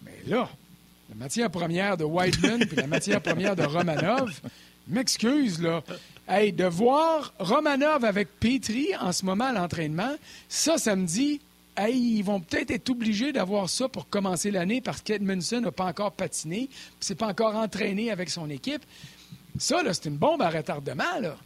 Mais 0.04 0.18
là, 0.26 0.48
la 1.12 1.18
matière 1.18 1.50
première 1.50 1.98
de 1.98 2.04
Whiteman 2.04 2.60
puis 2.60 2.76
la 2.76 2.86
matière 2.86 3.20
première 3.20 3.54
de 3.54 3.64
Romanov, 3.64 4.40
m'excuse, 4.88 5.60
là. 5.60 5.82
Hey, 6.26 6.52
de 6.52 6.64
voir 6.64 7.34
Romanov 7.38 8.06
avec 8.06 8.28
Petri 8.40 8.88
en 8.98 9.12
ce 9.12 9.26
moment 9.26 9.44
à 9.44 9.52
l'entraînement, 9.52 10.14
ça, 10.48 10.78
ça 10.78 10.96
me 10.96 11.06
dit 11.06 11.40
ils 11.86 12.22
vont 12.22 12.40
peut-être 12.40 12.70
être 12.70 12.88
obligés 12.88 13.32
d'avoir 13.32 13.68
ça 13.68 13.88
pour 13.88 14.08
commencer 14.08 14.50
l'année 14.50 14.80
parce 14.80 15.02
qu'Edmondson 15.02 15.60
n'a 15.60 15.70
pas 15.70 15.84
encore 15.84 16.12
patiné, 16.12 16.68
puis 16.68 16.96
c'est 17.00 17.14
pas 17.14 17.28
encore 17.28 17.56
entraîné 17.56 18.10
avec 18.10 18.30
son 18.30 18.48
équipe. 18.48 18.82
Ça, 19.58 19.82
c'est 19.92 20.06
une 20.06 20.16
bombe 20.16 20.40
à 20.40 20.48
retardement. 20.48 21.18
Là. 21.20 21.36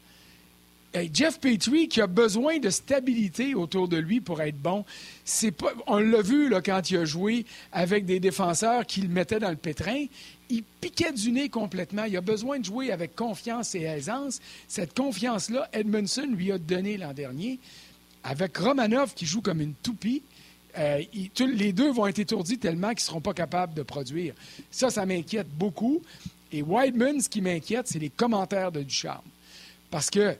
Jeff 1.12 1.40
Petrie, 1.40 1.88
qui 1.88 2.01
a 2.01 2.07
besoin 2.07 2.59
de 2.59 2.70
stabilité 2.70 3.55
autour 3.55 3.88
de 3.88 3.96
lui 3.99 4.20
pour 4.20 4.40
être 4.40 4.57
bon, 4.57 4.85
c'est 5.25 5.51
pas, 5.51 5.72
on 5.87 5.99
l'a 5.99 6.22
vu 6.22 6.49
là, 6.49 6.62
quand 6.62 6.90
il 6.90 6.96
a 6.99 7.05
joué 7.05 7.44
avec 7.72 8.07
des 8.07 8.18
défenseurs 8.18 8.87
qu'il 8.87 9.09
mettait 9.09 9.40
dans 9.40 9.51
le 9.51 9.57
pétrin. 9.57 10.07
Il 10.49 10.62
piquait 10.62 11.12
du 11.12 11.33
nez 11.33 11.49
complètement. 11.49 12.05
Il 12.05 12.16
a 12.16 12.20
besoin 12.20 12.59
de 12.61 12.64
jouer 12.64 12.92
avec 12.92 13.14
confiance 13.14 13.75
et 13.75 13.83
aisance. 13.83 14.40
Cette 14.68 14.96
confiance-là, 14.96 15.68
Edmondson 15.72 16.29
lui 16.31 16.53
a 16.53 16.59
donné 16.59 16.96
l'an 16.96 17.12
dernier 17.12 17.59
avec 18.27 18.57
Romanov 18.57 19.14
qui 19.14 19.25
joue 19.25 19.40
comme 19.40 19.61
une 19.61 19.75
toupie, 19.75 20.22
euh, 20.79 21.03
les 21.40 21.72
deux 21.72 21.90
vont 21.90 22.07
être 22.07 22.18
étourdis 22.18 22.59
tellement 22.59 22.88
qu'ils 22.88 22.96
ne 22.96 23.07
seront 23.07 23.20
pas 23.20 23.33
capables 23.33 23.75
de 23.75 23.83
produire. 23.83 24.35
Ça, 24.70 24.90
ça 24.90 25.07
m'inquiète 25.07 25.49
beaucoup. 25.49 26.03
Et 26.53 26.62
Whiteman, 26.62 27.20
ce 27.20 27.29
qui 27.29 27.40
m'inquiète, 27.40 27.88
c'est 27.88 27.99
les 27.99 28.11
commentaires 28.11 28.72
de 28.72 28.83
Ducharme. 28.83 29.25
Parce 29.90 30.11
que 30.11 30.37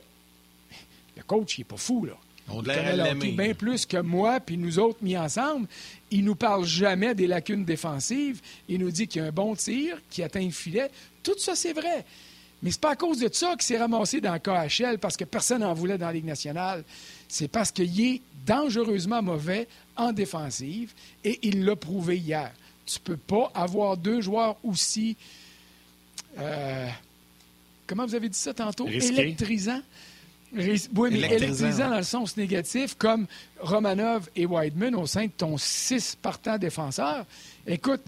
le 1.17 1.23
coach, 1.23 1.57
il 1.57 1.61
n'est 1.61 1.65
pas 1.65 1.77
fou, 1.77 2.05
là. 2.05 2.13
On 2.49 2.63
il 2.63 2.67
connaît 2.67 3.31
bien 3.33 3.53
plus 3.53 3.85
que 3.85 3.97
moi, 3.97 4.39
puis 4.39 4.57
nous 4.57 4.79
autres 4.79 4.99
mis 5.01 5.17
ensemble. 5.17 5.67
Il 6.11 6.23
nous 6.23 6.35
parle 6.35 6.65
jamais 6.65 7.13
des 7.13 7.27
lacunes 7.27 7.65
défensives. 7.65 8.41
Il 8.69 8.79
nous 8.79 8.91
dit 8.91 9.07
qu'il 9.07 9.21
y 9.21 9.25
a 9.25 9.27
un 9.27 9.33
bon 9.33 9.53
tir, 9.55 10.01
qui 10.09 10.23
atteint 10.23 10.45
le 10.45 10.51
filet. 10.51 10.89
Tout 11.23 11.37
ça, 11.37 11.55
c'est 11.55 11.73
vrai. 11.73 12.05
Mais 12.63 12.71
c'est 12.71 12.81
pas 12.81 12.91
à 12.91 12.95
cause 12.95 13.19
de 13.19 13.29
ça 13.31 13.51
qu'il 13.51 13.63
s'est 13.63 13.77
ramassé 13.77 14.21
dans 14.21 14.33
le 14.33 14.39
KHL 14.39 14.97
parce 14.97 15.17
que 15.17 15.25
personne 15.25 15.61
n'en 15.61 15.73
voulait 15.73 15.97
dans 15.97 16.07
la 16.07 16.13
Ligue 16.13 16.25
nationale. 16.25 16.83
C'est 17.27 17.49
parce 17.49 17.71
qu'il 17.71 18.01
est 18.01 18.21
dangereusement 18.45 19.21
mauvais 19.21 19.67
en 19.95 20.11
défensive 20.11 20.93
et 21.23 21.39
il 21.43 21.65
l'a 21.65 21.75
prouvé 21.75 22.17
hier. 22.17 22.51
Tu 22.85 22.99
peux 22.99 23.17
pas 23.17 23.51
avoir 23.53 23.97
deux 23.97 24.21
joueurs 24.21 24.55
aussi. 24.63 25.17
Euh, 26.39 26.87
comment 27.85 28.05
vous 28.05 28.15
avez 28.15 28.29
dit 28.29 28.39
ça 28.39 28.53
tantôt? 28.53 28.87
Électrisants? 28.87 29.81
Oui, 30.53 30.81
mais 31.11 31.35
électrisant 31.35 31.89
dans 31.89 31.97
le 31.97 32.03
sens 32.03 32.37
négatif, 32.37 32.95
comme 32.95 33.27
Romanov 33.59 34.29
et 34.35 34.45
Whiteman 34.45 34.95
au 34.95 35.05
sein 35.05 35.25
de 35.25 35.31
ton 35.31 35.57
six 35.57 36.15
partants 36.15 36.57
défenseurs. 36.57 37.25
Écoute, 37.65 38.01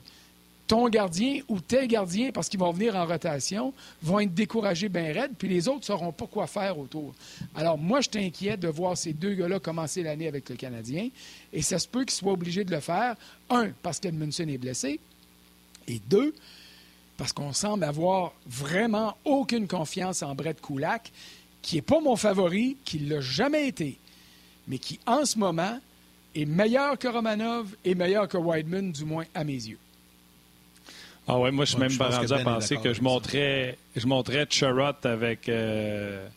ton 0.69 0.87
gardien 0.87 1.41
ou 1.49 1.59
tes 1.59 1.87
gardiens, 1.87 2.31
parce 2.31 2.47
qu'ils 2.47 2.59
vont 2.59 2.71
venir 2.71 2.95
en 2.95 3.05
rotation, 3.05 3.73
vont 4.03 4.19
être 4.19 4.33
découragés 4.33 4.87
bien 4.87 5.11
raides, 5.11 5.31
puis 5.37 5.49
les 5.49 5.67
autres 5.67 5.79
ne 5.79 5.85
sauront 5.85 6.11
pas 6.11 6.27
quoi 6.27 6.45
faire 6.45 6.77
autour. 6.77 7.13
Alors, 7.55 7.77
moi, 7.77 8.01
je 8.01 8.09
t'inquiète 8.09 8.59
de 8.59 8.67
voir 8.67 8.95
ces 8.95 9.11
deux 9.11 9.33
gars-là 9.33 9.59
commencer 9.59 10.03
l'année 10.03 10.27
avec 10.27 10.47
le 10.47 10.55
Canadien, 10.55 11.09
et 11.51 11.63
ça 11.63 11.79
se 11.79 11.87
peut 11.87 12.05
qu'ils 12.05 12.15
soient 12.15 12.33
obligés 12.33 12.63
de 12.63 12.71
le 12.71 12.81
faire, 12.81 13.15
un, 13.49 13.71
parce 13.81 13.99
qu'Edmundson 13.99 14.47
est 14.47 14.59
blessé, 14.59 14.99
et 15.87 15.99
deux, 16.07 16.35
parce 17.17 17.33
qu'on 17.33 17.51
semble 17.51 17.83
avoir 17.83 18.33
vraiment 18.45 19.17
aucune 19.25 19.67
confiance 19.67 20.21
en 20.21 20.35
Brett 20.35 20.61
Kulak, 20.61 21.11
qui 21.61 21.75
n'est 21.75 21.81
pas 21.81 21.99
mon 21.99 22.15
favori, 22.15 22.77
qui 22.85 22.99
ne 22.99 23.15
l'a 23.15 23.21
jamais 23.21 23.67
été, 23.67 23.97
mais 24.67 24.77
qui, 24.77 24.99
en 25.05 25.25
ce 25.25 25.37
moment, 25.37 25.79
est 26.35 26.45
meilleur 26.45 26.97
que 26.97 27.07
Romanov 27.07 27.75
et 27.83 27.95
meilleur 27.95 28.27
que 28.27 28.37
Wideman, 28.37 28.91
du 28.91 29.05
moins 29.05 29.25
à 29.33 29.43
mes 29.43 29.53
yeux. 29.53 29.79
Ah 31.27 31.37
ouais, 31.37 31.51
moi, 31.51 31.65
je 31.65 31.71
suis 31.71 31.79
même 31.79 31.95
pas 31.95 32.09
rendu 32.09 32.33
à 32.33 32.37
ben 32.37 32.43
penser 32.43 32.77
que 32.77 32.91
je 32.91 33.01
montrais, 33.01 33.77
je 33.95 34.07
montrais 34.07 34.47
Charrot 34.49 34.95
avec, 35.03 35.47
euh, 35.47 36.27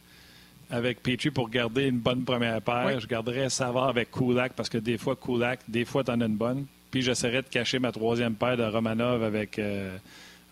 avec 0.71 1.03
Petrie 1.03 1.31
pour 1.31 1.49
garder 1.49 1.87
une 1.87 1.99
bonne 1.99 2.25
première 2.25 2.61
paire. 2.61 3.01
Je 3.01 3.07
garderais 3.07 3.49
Savard 3.49 3.89
avec 3.89 4.11
Kulak 4.11 4.53
parce 4.53 4.69
que 4.69 4.77
des 4.77 4.99
fois, 4.99 5.17
Kulak, 5.17 5.61
des 5.67 5.87
fois, 5.87 6.05
t'en 6.05 6.21
as 6.21 6.27
une 6.27 6.37
bonne. 6.37 6.67
Puis 6.91 7.01
j'essaierais 7.01 7.41
de 7.41 7.49
cacher 7.49 7.79
ma 7.79 7.91
troisième 7.91 8.35
paire 8.35 8.59
de 8.59 8.65
Romanov 8.65 9.23
avec 9.23 9.59
euh, 9.59 9.97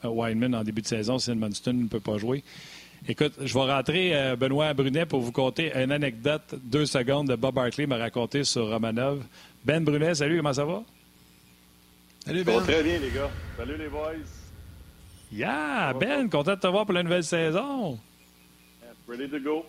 Weinman 0.03 0.55
en 0.55 0.65
début 0.65 0.81
de 0.81 0.87
saison 0.87 1.19
si 1.19 1.31
Edmundston 1.31 1.75
ne 1.75 1.89
peut 1.89 2.01
pas 2.01 2.17
jouer. 2.17 2.43
Écoute, 3.09 3.33
je 3.41 3.55
vais 3.55 3.61
rentrer 3.73 4.15
euh, 4.15 4.37
Benoît 4.37 4.73
Brunet 4.75 5.07
pour 5.07 5.21
vous 5.21 5.33
conter 5.33 5.73
une 5.75 5.91
anecdote, 5.91 6.55
deux 6.63 6.87
secondes, 6.87 7.29
de 7.29 7.35
Bob 7.35 7.59
Hartley 7.59 7.87
m'a 7.87 7.97
raconté 7.97 8.45
sur 8.45 8.69
Romanov. 8.69 9.23
Ben 9.65 9.83
Brunet, 9.83 10.15
salut, 10.15 10.37
comment 10.37 10.53
ça 10.53 10.65
va? 10.65 10.83
Salut 12.25 12.45
Ben. 12.45 12.61
très 12.63 12.83
bien, 12.83 12.99
les 12.99 13.11
gars. 13.11 13.31
Salut 13.57 13.77
les 13.79 13.89
boys. 13.89 14.13
Yeah, 15.33 15.95
Ben, 15.99 16.29
content 16.29 16.55
de 16.55 16.61
te 16.61 16.67
voir 16.67 16.85
pour 16.85 16.95
la 16.95 17.03
nouvelle 17.03 17.25
saison. 17.25 17.99
ready 19.09 19.29
to 19.29 19.41
go. 19.41 19.65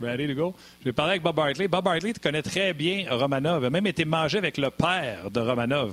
Ready 0.00 0.28
to 0.28 0.34
go. 0.34 0.54
Je 0.80 0.86
vais 0.86 0.92
parler 0.92 1.12
avec 1.12 1.22
Bob 1.22 1.38
Hartley. 1.38 1.68
Bob 1.68 1.86
Hartley, 1.86 2.12
tu 2.14 2.20
connais 2.20 2.42
très 2.42 2.72
bien 2.72 3.04
Romanov. 3.10 3.62
Il 3.62 3.66
a 3.66 3.70
même 3.70 3.86
été 3.86 4.04
mangé 4.04 4.38
avec 4.38 4.56
le 4.56 4.70
père 4.70 5.30
de 5.30 5.40
Romanov. 5.40 5.92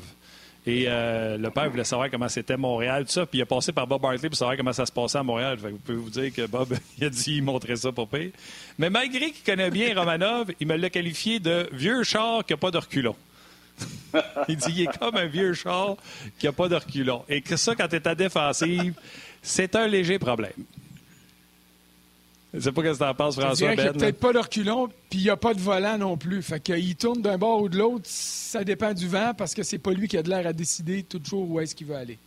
Et 0.68 0.84
euh, 0.86 1.38
le 1.38 1.50
père 1.50 1.70
voulait 1.70 1.86
savoir 1.86 2.12
comment 2.12 2.28
c'était 2.28 2.58
Montréal, 2.58 3.06
tout 3.06 3.12
ça. 3.12 3.26
Puis 3.26 3.40
il 3.40 3.42
a 3.42 3.46
passé 3.46 3.72
par 3.72 3.88
Bob 3.88 4.04
Hartley 4.04 4.28
pour 4.28 4.38
savoir 4.38 4.58
comment 4.58 4.74
ça 4.74 4.86
se 4.86 4.92
passait 4.92 5.18
à 5.18 5.24
Montréal. 5.24 5.58
vous 5.62 5.78
pouvez 5.78 5.98
vous 5.98 6.10
dire 6.10 6.34
que 6.34 6.46
Bob, 6.46 6.76
il 6.98 7.06
a 7.06 7.10
dit, 7.10 7.38
il 7.38 7.42
montrait 7.42 7.78
ça 7.78 7.94
pour 7.94 8.10
pire. 8.10 8.32
Mais 8.78 8.90
malgré 8.90 9.32
qu'il 9.32 9.46
connaît 9.46 9.72
bien 9.72 9.98
Romanov, 9.98 10.52
il 10.60 10.68
me 10.68 10.76
l'a 10.76 10.90
qualifié 10.90 11.40
de 11.40 11.70
vieux 11.72 12.04
char 12.04 12.46
qui 12.46 12.52
n'a 12.52 12.58
pas 12.58 12.72
de 12.72 12.80
reculons. 12.80 13.16
il 14.50 14.58
dit 14.58 14.72
il 14.76 14.82
est 14.82 14.98
comme 14.98 15.16
un 15.16 15.28
vieux 15.28 15.54
char 15.54 15.96
qui 16.38 16.48
n'a 16.48 16.52
pas 16.52 16.68
de 16.68 16.76
reculons. 16.76 17.24
Et 17.30 17.42
que 17.42 17.56
ça, 17.56 17.74
quand 17.74 17.88
tu 17.88 17.96
es 17.96 18.06
à 18.06 18.14
défensive, 18.14 18.94
c'est 19.42 19.74
un 19.74 19.88
léger 19.88 20.20
problème. 20.20 20.52
Je 22.54 22.60
sais 22.62 22.72
pas 22.72 22.82
ce 22.82 22.92
que 22.92 22.98
tu 22.98 23.04
en 23.04 23.14
penses, 23.14 23.40
François. 23.40 23.74
Il 23.74 23.78
n'y 23.78 23.84
a 23.88 23.94
peut-être 23.94 24.20
pas 24.20 24.34
de 24.34 24.40
reculons, 24.40 24.88
puis 25.10 25.20
il 25.20 25.24
n'y 25.24 25.30
a 25.30 25.38
pas 25.38 25.54
de 25.54 25.60
volant 25.60 25.98
non 25.98 26.18
plus. 26.18 26.42
Fait 26.42 26.60
qu'il 26.60 26.96
tourne 26.96 27.22
d'un 27.22 27.38
bord 27.38 27.62
ou 27.62 27.70
de 27.70 27.78
l'autre, 27.78 28.06
ça 28.06 28.64
dépend 28.64 28.94
du 28.94 29.08
vent, 29.08 29.34
parce 29.38 29.54
que 29.54 29.64
c'est 29.64 29.78
pas 29.78 29.92
lui 29.92 30.08
qui 30.08 30.18
a 30.18 30.24
de 30.24 30.30
l'air 30.30 30.48
à 30.48 30.54
décider 30.54 31.04
toujours 31.04 31.50
où 31.50 31.60
est-ce 31.60 31.76
qu'il 31.76 31.88
veut 31.88 31.96
aller. 31.96 32.18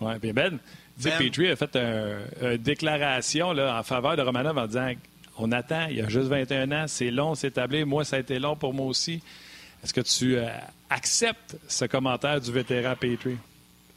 Oui, 0.00 0.18
bien 0.18 0.32
Ben, 0.32 0.58
ben. 0.98 1.18
Petrie 1.18 1.48
a 1.48 1.56
fait 1.56 1.76
une 1.76 2.56
déclaration 2.56 3.52
là, 3.52 3.78
en 3.78 3.82
faveur 3.82 4.16
de 4.16 4.22
Romanov 4.22 4.56
en 4.56 4.66
disant 4.66 4.92
on 5.38 5.52
attend, 5.52 5.86
il 5.90 6.00
a 6.00 6.08
juste 6.08 6.28
21 6.28 6.72
ans, 6.72 6.84
c'est 6.86 7.10
long, 7.10 7.34
c'est 7.34 7.48
établi. 7.48 7.84
Moi, 7.84 8.04
ça 8.04 8.16
a 8.16 8.18
été 8.20 8.38
long 8.38 8.56
pour 8.56 8.72
moi 8.72 8.86
aussi. 8.86 9.22
Est-ce 9.84 9.92
que 9.92 10.00
tu 10.00 10.36
euh, 10.36 10.48
acceptes 10.88 11.56
ce 11.68 11.84
commentaire 11.84 12.40
du 12.40 12.50
vétéran 12.50 12.94
Petrie? 12.98 13.36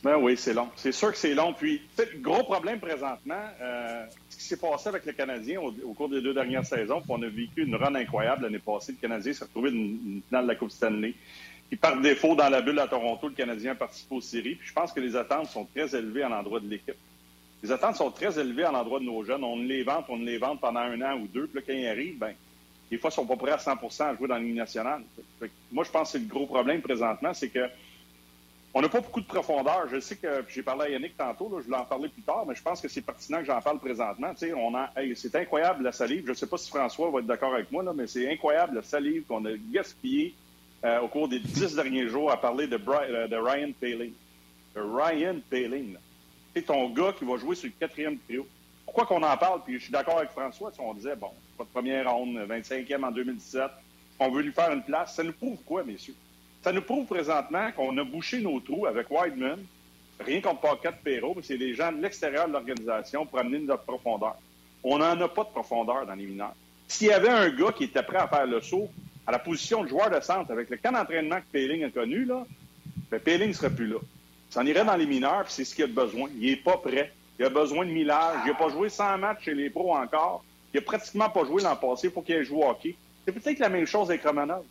Ben 0.03 0.17
oui, 0.17 0.35
c'est 0.37 0.53
long. 0.53 0.69
C'est 0.75 0.91
sûr 0.91 1.11
que 1.11 1.17
c'est 1.17 1.33
long. 1.33 1.53
Puis, 1.53 1.81
le 1.97 2.19
gros 2.19 2.43
problème 2.43 2.79
présentement, 2.79 3.43
euh, 3.61 4.05
qui 4.39 4.45
s'est 4.45 4.57
passé 4.57 4.87
avec 4.87 5.05
le 5.05 5.11
Canadien 5.11 5.59
au, 5.59 5.93
cours 5.93 6.07
des 6.07 6.21
deux 6.21 6.33
dernières 6.33 6.65
saisons, 6.65 7.03
on 7.09 7.21
a 7.21 7.27
vécu 7.27 7.63
une 7.63 7.75
run 7.75 7.93
incroyable 7.93 8.43
l'année 8.43 8.59
passée. 8.59 8.93
Le 8.93 8.97
Canadien 8.97 9.33
s'est 9.33 9.43
retrouvé 9.43 9.69
une, 9.69 10.21
de 10.31 10.37
la 10.37 10.55
Coupe 10.55 10.71
Stanley. 10.71 11.13
Puis, 11.67 11.77
par 11.77 11.99
défaut, 11.99 12.35
dans 12.35 12.47
la 12.47 12.61
bulle 12.61 12.79
à 12.79 12.87
Toronto, 12.87 13.27
le 13.27 13.35
Canadien 13.35 13.73
a 13.73 13.75
participé 13.75 14.15
aux 14.15 14.21
séries. 14.21 14.55
Puis, 14.55 14.69
je 14.69 14.73
pense 14.73 14.93
que 14.93 15.01
les 15.01 15.17
attentes 15.17 15.47
sont 15.47 15.65
très 15.65 15.93
élevées 15.93 16.23
à 16.23 16.29
l'endroit 16.29 16.61
de 16.61 16.69
l'équipe. 16.69 16.95
Les 17.61 17.69
attentes 17.69 17.97
sont 17.97 18.11
très 18.11 18.39
élevées 18.39 18.63
à 18.63 18.71
l'endroit 18.71 19.01
de 19.01 19.05
nos 19.05 19.21
jeunes. 19.25 19.43
On 19.43 19.57
les 19.57 19.83
vente, 19.83 20.05
on 20.07 20.15
les 20.15 20.37
vente 20.37 20.61
pendant 20.61 20.79
un 20.79 21.01
an 21.01 21.19
ou 21.19 21.27
deux. 21.27 21.47
Puis 21.47 21.59
là, 21.59 21.61
quand 21.67 21.73
ils 21.73 21.87
arrivent, 21.87 22.17
ben, 22.17 22.33
des 22.89 22.97
fois, 22.97 23.09
ils 23.11 23.15
sont 23.15 23.25
pas 23.25 23.35
prêts 23.35 23.51
à 23.51 23.57
100% 23.57 24.03
à 24.03 24.15
jouer 24.15 24.29
dans 24.29 24.35
la 24.35 24.39
Ligue 24.39 24.55
nationale. 24.55 25.03
moi, 25.69 25.83
je 25.83 25.91
pense 25.91 26.13
que 26.13 26.17
c'est 26.17 26.23
le 26.23 26.29
gros 26.29 26.45
problème 26.45 26.81
présentement, 26.81 27.33
c'est 27.33 27.49
que 27.49 27.67
on 28.73 28.81
n'a 28.81 28.89
pas 28.89 29.01
beaucoup 29.01 29.21
de 29.21 29.25
profondeur. 29.25 29.87
Je 29.89 29.99
sais 29.99 30.15
que 30.15 30.45
j'ai 30.47 30.61
parlé 30.61 30.85
à 30.85 30.89
Yannick 30.89 31.17
tantôt, 31.17 31.59
je 31.63 31.69
vais 31.69 31.75
en 31.75 31.85
parler 31.85 32.09
plus 32.09 32.21
tard, 32.21 32.45
mais 32.47 32.55
je 32.55 32.61
pense 32.61 32.79
que 32.81 32.87
c'est 32.87 33.01
pertinent 33.01 33.39
que 33.39 33.45
j'en 33.45 33.61
parle 33.61 33.79
présentement. 33.79 34.31
C'est 34.35 35.35
incroyable 35.35 35.83
la 35.83 35.91
salive. 35.91 36.25
Je 36.25 36.29
ne 36.29 36.35
sais 36.35 36.47
pas 36.47 36.57
si 36.57 36.69
François 36.69 37.09
va 37.09 37.19
être 37.19 37.25
d'accord 37.25 37.53
avec 37.53 37.71
moi, 37.71 37.83
mais 37.95 38.07
c'est 38.07 38.31
incroyable 38.31 38.75
la 38.75 38.83
salive 38.83 39.23
qu'on 39.27 39.43
a 39.45 39.51
gaspillée 39.71 40.35
euh, 40.85 41.01
au 41.01 41.07
cours 41.07 41.27
des 41.27 41.39
dix 41.39 41.75
derniers 41.75 42.07
jours 42.07 42.31
à 42.31 42.39
parler 42.39 42.67
de, 42.67 42.75
euh, 42.75 43.41
Ryan 43.41 43.71
Paling. 43.79 44.13
Ryan 44.75 45.35
Paling. 45.49 45.97
C'est 46.55 46.65
ton 46.65 46.89
gars 46.89 47.13
qui 47.17 47.25
va 47.25 47.37
jouer 47.37 47.55
sur 47.55 47.67
le 47.67 47.73
quatrième 47.79 48.17
trio. 48.19 48.45
Pourquoi 48.85 49.05
qu'on 49.05 49.23
en 49.23 49.37
parle? 49.37 49.61
Puis 49.63 49.79
je 49.79 49.83
suis 49.83 49.91
d'accord 49.91 50.19
avec 50.19 50.29
François. 50.29 50.71
On 50.79 50.93
disait, 50.93 51.15
bon, 51.15 51.31
pas 51.57 51.63
de 51.63 51.69
première 51.69 52.11
ronde, 52.11 52.37
25e 52.47 53.03
en 53.03 53.11
2017. 53.11 53.63
On 54.19 54.29
veut 54.29 54.41
lui 54.41 54.51
faire 54.51 54.71
une 54.71 54.83
place. 54.83 55.15
Ça 55.15 55.23
nous 55.23 55.33
prouve 55.33 55.57
quoi, 55.65 55.83
messieurs? 55.83 56.15
Ça 56.63 56.71
nous 56.71 56.81
prouve 56.81 57.05
présentement 57.05 57.71
qu'on 57.71 57.97
a 57.97 58.03
bouché 58.03 58.41
nos 58.41 58.59
trous 58.59 58.85
avec 58.85 59.09
Wideman, 59.09 59.59
rien 60.19 60.41
contre 60.41 60.61
Paquette 60.61 61.01
Perrault, 61.03 61.33
mais 61.35 61.43
c'est 61.43 61.57
des 61.57 61.73
gens 61.73 61.91
de 61.91 62.01
l'extérieur 62.01 62.47
de 62.47 62.53
l'organisation 62.53 63.25
pour 63.25 63.39
amener 63.39 63.59
notre 63.59 63.83
profondeur. 63.83 64.35
On 64.83 64.97
n'en 64.97 65.19
a 65.19 65.27
pas 65.27 65.43
de 65.43 65.49
profondeur 65.49 66.05
dans 66.05 66.15
les 66.15 66.25
mineurs. 66.25 66.55
S'il 66.87 67.07
y 67.07 67.11
avait 67.11 67.29
un 67.29 67.49
gars 67.49 67.71
qui 67.71 67.85
était 67.85 68.03
prêt 68.03 68.17
à 68.17 68.27
faire 68.27 68.45
le 68.45 68.61
saut 68.61 68.89
à 69.25 69.31
la 69.31 69.39
position 69.39 69.83
de 69.83 69.89
joueur 69.89 70.09
de 70.09 70.19
centre 70.19 70.51
avec 70.51 70.69
le 70.69 70.77
camp 70.77 70.91
d'entraînement 70.91 71.37
que 71.37 71.51
Péling 71.51 71.83
a 71.83 71.89
connu, 71.89 72.25
là, 72.25 72.45
ben 73.11 73.19
Péling 73.19 73.49
ne 73.49 73.53
serait 73.53 73.69
plus 73.69 73.87
là. 73.87 73.99
Ça 74.49 74.61
en 74.61 74.65
irait 74.65 74.83
dans 74.85 74.95
les 74.95 75.05
mineurs, 75.05 75.43
puis 75.43 75.53
c'est 75.53 75.65
ce 75.65 75.75
qu'il 75.75 75.83
a 75.83 75.87
besoin. 75.87 76.29
Il 76.39 76.49
n'est 76.49 76.55
pas 76.57 76.77
prêt. 76.77 77.13
Il 77.37 77.45
a 77.45 77.49
besoin 77.49 77.85
de 77.85 77.91
millage. 77.91 78.39
Il 78.45 78.51
n'a 78.51 78.57
pas 78.57 78.69
joué 78.69 78.89
100 78.89 79.19
matchs 79.19 79.45
chez 79.45 79.53
les 79.53 79.69
pros 79.69 79.95
encore. 79.95 80.43
Il 80.73 80.79
n'a 80.79 80.85
pratiquement 80.85 81.29
pas 81.29 81.45
joué 81.45 81.61
l'an 81.61 81.75
passé. 81.75 82.09
Faut 82.09 82.21
qu'il 82.21 82.35
ait 82.35 82.43
joué 82.43 82.63
au 82.63 82.69
hockey. 82.69 82.95
C'est 83.25 83.31
peut-être 83.31 83.59
la 83.59 83.69
même 83.69 83.85
chose 83.85 84.09
avec 84.09 84.23
Romanov. 84.23 84.63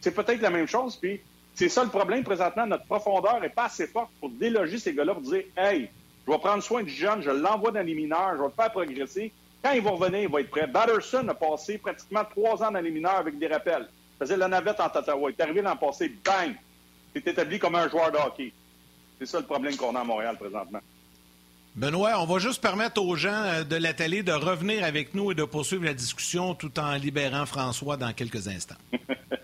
C'est 0.00 0.14
peut-être 0.14 0.40
la 0.40 0.50
même 0.50 0.66
chose, 0.66 0.96
puis 0.96 1.20
c'est 1.54 1.68
ça 1.68 1.82
le 1.82 1.90
problème 1.90 2.22
présentement. 2.22 2.66
Notre 2.66 2.84
profondeur 2.84 3.40
n'est 3.40 3.48
pas 3.48 3.64
assez 3.64 3.86
forte 3.86 4.10
pour 4.20 4.30
déloger 4.30 4.78
ces 4.78 4.94
gars-là 4.94 5.14
pour 5.14 5.22
dire 5.22 5.42
Hey, 5.56 5.90
je 6.26 6.32
vais 6.32 6.38
prendre 6.38 6.62
soin 6.62 6.82
du 6.82 6.92
jeune, 6.92 7.22
je 7.22 7.30
l'envoie 7.30 7.72
dans 7.72 7.84
les 7.84 7.94
mineurs, 7.94 8.32
je 8.34 8.42
vais 8.42 8.48
le 8.48 8.52
faire 8.52 8.70
progresser. 8.70 9.32
Quand 9.62 9.72
ils 9.72 9.82
vont 9.82 9.96
revenir, 9.96 10.20
il 10.20 10.28
va 10.28 10.40
être 10.40 10.50
prêt. 10.50 10.66
Batterson 10.66 11.26
a 11.28 11.34
passé 11.34 11.78
pratiquement 11.78 12.24
trois 12.24 12.62
ans 12.62 12.70
dans 12.70 12.80
les 12.80 12.90
mineurs 12.90 13.16
avec 13.16 13.38
des 13.38 13.48
rappels. 13.48 13.88
Il 14.14 14.18
faisait 14.24 14.36
la 14.36 14.46
navette 14.46 14.78
en 14.78 14.86
Ottawa. 14.86 15.30
Il 15.30 15.34
est 15.38 15.42
arrivé 15.42 15.62
l'an 15.62 15.76
passé, 15.76 16.12
bang! 16.24 16.54
Il 17.14 17.18
est 17.18 17.30
établi 17.30 17.58
comme 17.58 17.74
un 17.74 17.88
joueur 17.88 18.12
de 18.12 18.18
hockey. 18.18 18.52
C'est 19.18 19.26
ça 19.26 19.40
le 19.40 19.46
problème 19.46 19.76
qu'on 19.76 19.96
a 19.96 20.00
à 20.00 20.04
Montréal 20.04 20.36
présentement. 20.38 20.80
Benoît, 21.74 22.20
on 22.20 22.26
va 22.26 22.38
juste 22.38 22.60
permettre 22.60 23.02
aux 23.02 23.16
gens 23.16 23.42
euh, 23.44 23.64
de 23.64 23.76
la 23.76 23.94
télé 23.94 24.22
de 24.22 24.32
revenir 24.32 24.84
avec 24.84 25.14
nous 25.14 25.32
et 25.32 25.34
de 25.34 25.44
poursuivre 25.44 25.84
la 25.84 25.94
discussion 25.94 26.54
tout 26.54 26.78
en 26.78 26.94
libérant 26.94 27.46
François 27.46 27.96
dans 27.96 28.12
quelques 28.12 28.48
instants. 28.48 28.76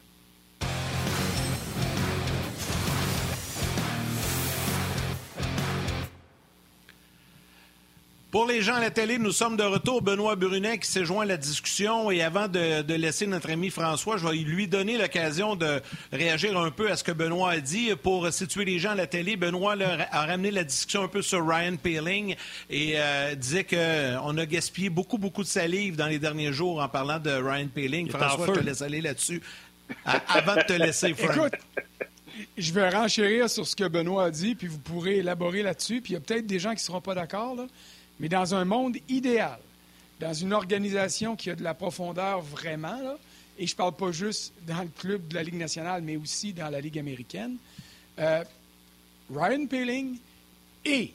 Pour 8.34 8.46
les 8.46 8.62
gens 8.62 8.74
à 8.74 8.80
la 8.80 8.90
télé, 8.90 9.18
nous 9.18 9.30
sommes 9.30 9.56
de 9.56 9.62
retour. 9.62 10.02
Benoît 10.02 10.34
Brunet 10.34 10.78
qui 10.78 10.88
s'est 10.88 11.04
joint 11.04 11.22
à 11.22 11.24
la 11.24 11.36
discussion. 11.36 12.10
Et 12.10 12.20
avant 12.20 12.48
de, 12.48 12.92
laisser 12.92 13.28
notre 13.28 13.48
ami 13.48 13.70
François, 13.70 14.16
je 14.16 14.26
vais 14.26 14.34
lui 14.34 14.66
donner 14.66 14.98
l'occasion 14.98 15.54
de 15.54 15.80
réagir 16.12 16.58
un 16.58 16.72
peu 16.72 16.90
à 16.90 16.96
ce 16.96 17.04
que 17.04 17.12
Benoît 17.12 17.52
a 17.52 17.60
dit. 17.60 17.94
Pour 18.02 18.32
situer 18.32 18.64
les 18.64 18.80
gens 18.80 18.90
à 18.90 18.94
la 18.96 19.06
télé, 19.06 19.36
Benoît 19.36 19.76
a 20.10 20.26
ramené 20.26 20.50
la 20.50 20.64
discussion 20.64 21.04
un 21.04 21.08
peu 21.08 21.22
sur 21.22 21.46
Ryan 21.46 21.76
Paling 21.76 22.34
et 22.70 22.94
euh, 22.96 23.36
disait 23.36 23.62
qu'on 23.62 24.36
a 24.36 24.46
gaspillé 24.46 24.90
beaucoup, 24.90 25.16
beaucoup 25.18 25.44
de 25.44 25.48
salive 25.48 25.94
dans 25.94 26.08
les 26.08 26.18
derniers 26.18 26.52
jours 26.52 26.82
en 26.82 26.88
parlant 26.88 27.20
de 27.20 27.30
Ryan 27.30 27.68
Paling. 27.72 28.10
François, 28.10 28.48
je 28.48 28.52
te 28.52 28.64
laisse 28.64 28.82
aller 28.82 29.00
là-dessus. 29.00 29.42
avant 30.04 30.56
de 30.56 30.62
te 30.62 30.72
laisser, 30.72 31.14
Frank. 31.14 31.36
Écoute, 31.36 31.54
je 32.58 32.72
vais 32.72 32.88
renchérir 32.88 33.48
sur 33.48 33.64
ce 33.64 33.76
que 33.76 33.86
Benoît 33.86 34.24
a 34.24 34.30
dit, 34.32 34.56
puis 34.56 34.66
vous 34.66 34.80
pourrez 34.80 35.18
élaborer 35.18 35.62
là-dessus. 35.62 36.00
Puis 36.00 36.14
il 36.14 36.14
y 36.14 36.16
a 36.16 36.20
peut-être 36.20 36.48
des 36.48 36.58
gens 36.58 36.70
qui 36.70 36.78
ne 36.78 36.80
seront 36.80 37.00
pas 37.00 37.14
d'accord. 37.14 37.54
Là. 37.54 37.68
Mais 38.20 38.28
dans 38.28 38.54
un 38.54 38.64
monde 38.64 38.96
idéal, 39.08 39.58
dans 40.20 40.32
une 40.32 40.52
organisation 40.52 41.36
qui 41.36 41.50
a 41.50 41.54
de 41.54 41.62
la 41.62 41.74
profondeur 41.74 42.40
vraiment, 42.40 43.16
et 43.58 43.66
je 43.66 43.72
ne 43.72 43.76
parle 43.76 43.94
pas 43.94 44.12
juste 44.12 44.52
dans 44.66 44.82
le 44.82 44.88
club 44.98 45.28
de 45.28 45.34
la 45.34 45.42
Ligue 45.42 45.54
nationale, 45.54 46.02
mais 46.02 46.16
aussi 46.16 46.52
dans 46.52 46.68
la 46.68 46.80
Ligue 46.80 46.98
américaine, 46.98 47.56
euh, 48.18 48.44
Ryan 49.32 49.66
Peeling 49.66 50.16
et, 50.84 51.12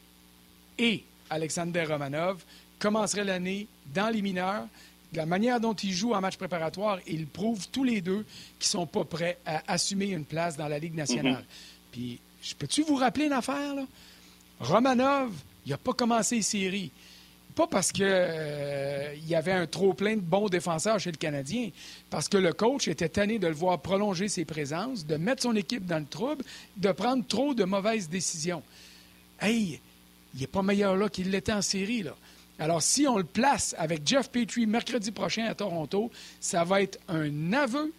et 0.77 1.03
Alexander 1.29 1.83
Romanov 1.83 2.43
commenceraient 2.79 3.23
l'année 3.23 3.67
dans 3.93 4.09
les 4.09 4.21
mineurs. 4.21 4.67
De 5.11 5.17
la 5.17 5.25
manière 5.25 5.59
dont 5.59 5.73
ils 5.73 5.93
jouent 5.93 6.13
en 6.13 6.21
match 6.21 6.37
préparatoire, 6.37 6.99
ils 7.07 7.25
prouvent 7.25 7.67
tous 7.69 7.83
les 7.83 7.99
deux 7.99 8.25
qu'ils 8.59 8.77
ne 8.77 8.81
sont 8.81 8.85
pas 8.85 9.03
prêts 9.03 9.37
à 9.45 9.63
assumer 9.71 10.11
une 10.11 10.25
place 10.25 10.55
dans 10.55 10.67
la 10.67 10.77
Ligue 10.77 10.95
nationale. 10.95 11.43
Mm-hmm. 11.43 11.91
Puis, 11.91 12.19
peux-tu 12.59 12.83
vous 12.83 12.95
rappeler 12.95 13.25
une 13.25 13.33
affaire? 13.33 13.73
Là? 13.75 13.85
Romanov, 14.59 15.31
il 15.65 15.69
n'a 15.71 15.77
pas 15.77 15.93
commencé 15.93 16.37
les 16.37 16.41
séries. 16.41 16.91
Pas 17.55 17.67
parce 17.67 17.91
qu'il 17.91 18.05
euh, 18.07 19.13
y 19.27 19.35
avait 19.35 19.51
un 19.51 19.67
trop 19.67 19.93
plein 19.93 20.15
de 20.15 20.21
bons 20.21 20.47
défenseurs 20.47 20.99
chez 20.99 21.11
le 21.11 21.17
Canadien, 21.17 21.71
parce 22.09 22.29
que 22.29 22.37
le 22.37 22.53
coach 22.53 22.87
était 22.87 23.09
tanné 23.09 23.39
de 23.39 23.47
le 23.47 23.53
voir 23.53 23.81
prolonger 23.81 24.29
ses 24.29 24.45
présences, 24.45 25.05
de 25.05 25.17
mettre 25.17 25.43
son 25.43 25.55
équipe 25.55 25.85
dans 25.85 25.99
le 25.99 26.05
trouble, 26.05 26.45
de 26.77 26.91
prendre 26.91 27.25
trop 27.27 27.53
de 27.53 27.65
mauvaises 27.65 28.07
décisions. 28.07 28.63
Hey, 29.41 29.79
il 30.35 30.41
n'est 30.41 30.47
pas 30.47 30.61
meilleur 30.61 30.95
là 30.95 31.09
qu'il 31.09 31.31
l'était 31.31 31.53
en 31.53 31.61
série. 31.61 32.03
Là. 32.03 32.15
Alors, 32.59 32.81
si 32.81 33.07
on 33.07 33.17
le 33.17 33.23
place 33.23 33.73
avec 33.77 34.05
Jeff 34.05 34.29
Petrie 34.29 34.67
mercredi 34.67 35.11
prochain 35.11 35.45
à 35.45 35.55
Toronto, 35.55 36.11
ça 36.39 36.63
va 36.63 36.81
être 36.81 36.99
un 37.07 37.53
aveu, 37.53 37.93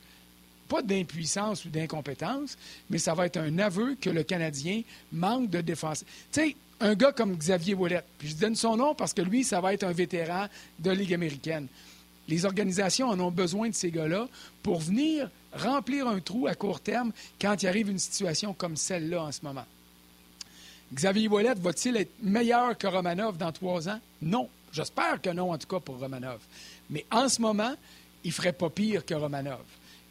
pas 0.68 0.82
d'impuissance 0.82 1.64
ou 1.64 1.70
d'incompétence, 1.70 2.56
mais 2.90 2.98
ça 2.98 3.14
va 3.14 3.26
être 3.26 3.38
un 3.38 3.58
aveu 3.58 3.96
que 4.00 4.10
le 4.10 4.22
Canadien 4.22 4.82
manque 5.12 5.50
de 5.50 5.62
défense. 5.62 6.04
Tu 6.30 6.40
sais, 6.40 6.56
un 6.80 6.94
gars 6.94 7.12
comme 7.12 7.36
Xavier 7.36 7.74
Ouellet. 7.74 8.02
Puis 8.18 8.28
je 8.28 8.36
donne 8.36 8.56
son 8.56 8.76
nom 8.76 8.94
parce 8.94 9.14
que 9.14 9.22
lui, 9.22 9.44
ça 9.44 9.60
va 9.60 9.74
être 9.74 9.84
un 9.84 9.92
vétéran 9.92 10.46
de 10.78 10.90
Ligue 10.90 11.14
américaine. 11.14 11.66
Les 12.28 12.44
organisations 12.44 13.08
en 13.08 13.18
ont 13.20 13.30
besoin 13.30 13.68
de 13.68 13.74
ces 13.74 13.90
gars-là 13.90 14.28
pour 14.62 14.80
venir 14.80 15.30
remplir 15.52 16.06
un 16.06 16.20
trou 16.20 16.46
à 16.46 16.54
court 16.54 16.80
terme 16.80 17.12
quand 17.40 17.62
il 17.62 17.66
arrive 17.66 17.90
une 17.90 17.98
situation 17.98 18.54
comme 18.54 18.76
celle-là 18.76 19.24
en 19.24 19.32
ce 19.32 19.40
moment. 19.42 19.64
Xavier 20.92 21.28
Ouellet 21.28 21.54
va-t-il 21.54 21.96
être 21.96 22.12
meilleur 22.22 22.76
que 22.76 22.86
Romanov 22.86 23.36
dans 23.36 23.52
trois 23.52 23.88
ans? 23.88 24.00
Non. 24.22 24.48
J'espère 24.72 25.20
que 25.20 25.30
non, 25.30 25.52
en 25.52 25.58
tout 25.58 25.66
cas, 25.66 25.80
pour 25.80 25.98
Romanov. 25.98 26.38
Mais 26.88 27.04
en 27.10 27.28
ce 27.28 27.40
moment, 27.40 27.74
il 28.24 28.28
ne 28.28 28.32
ferait 28.32 28.52
pas 28.52 28.70
pire 28.70 29.04
que 29.04 29.14
Romanov. 29.14 29.62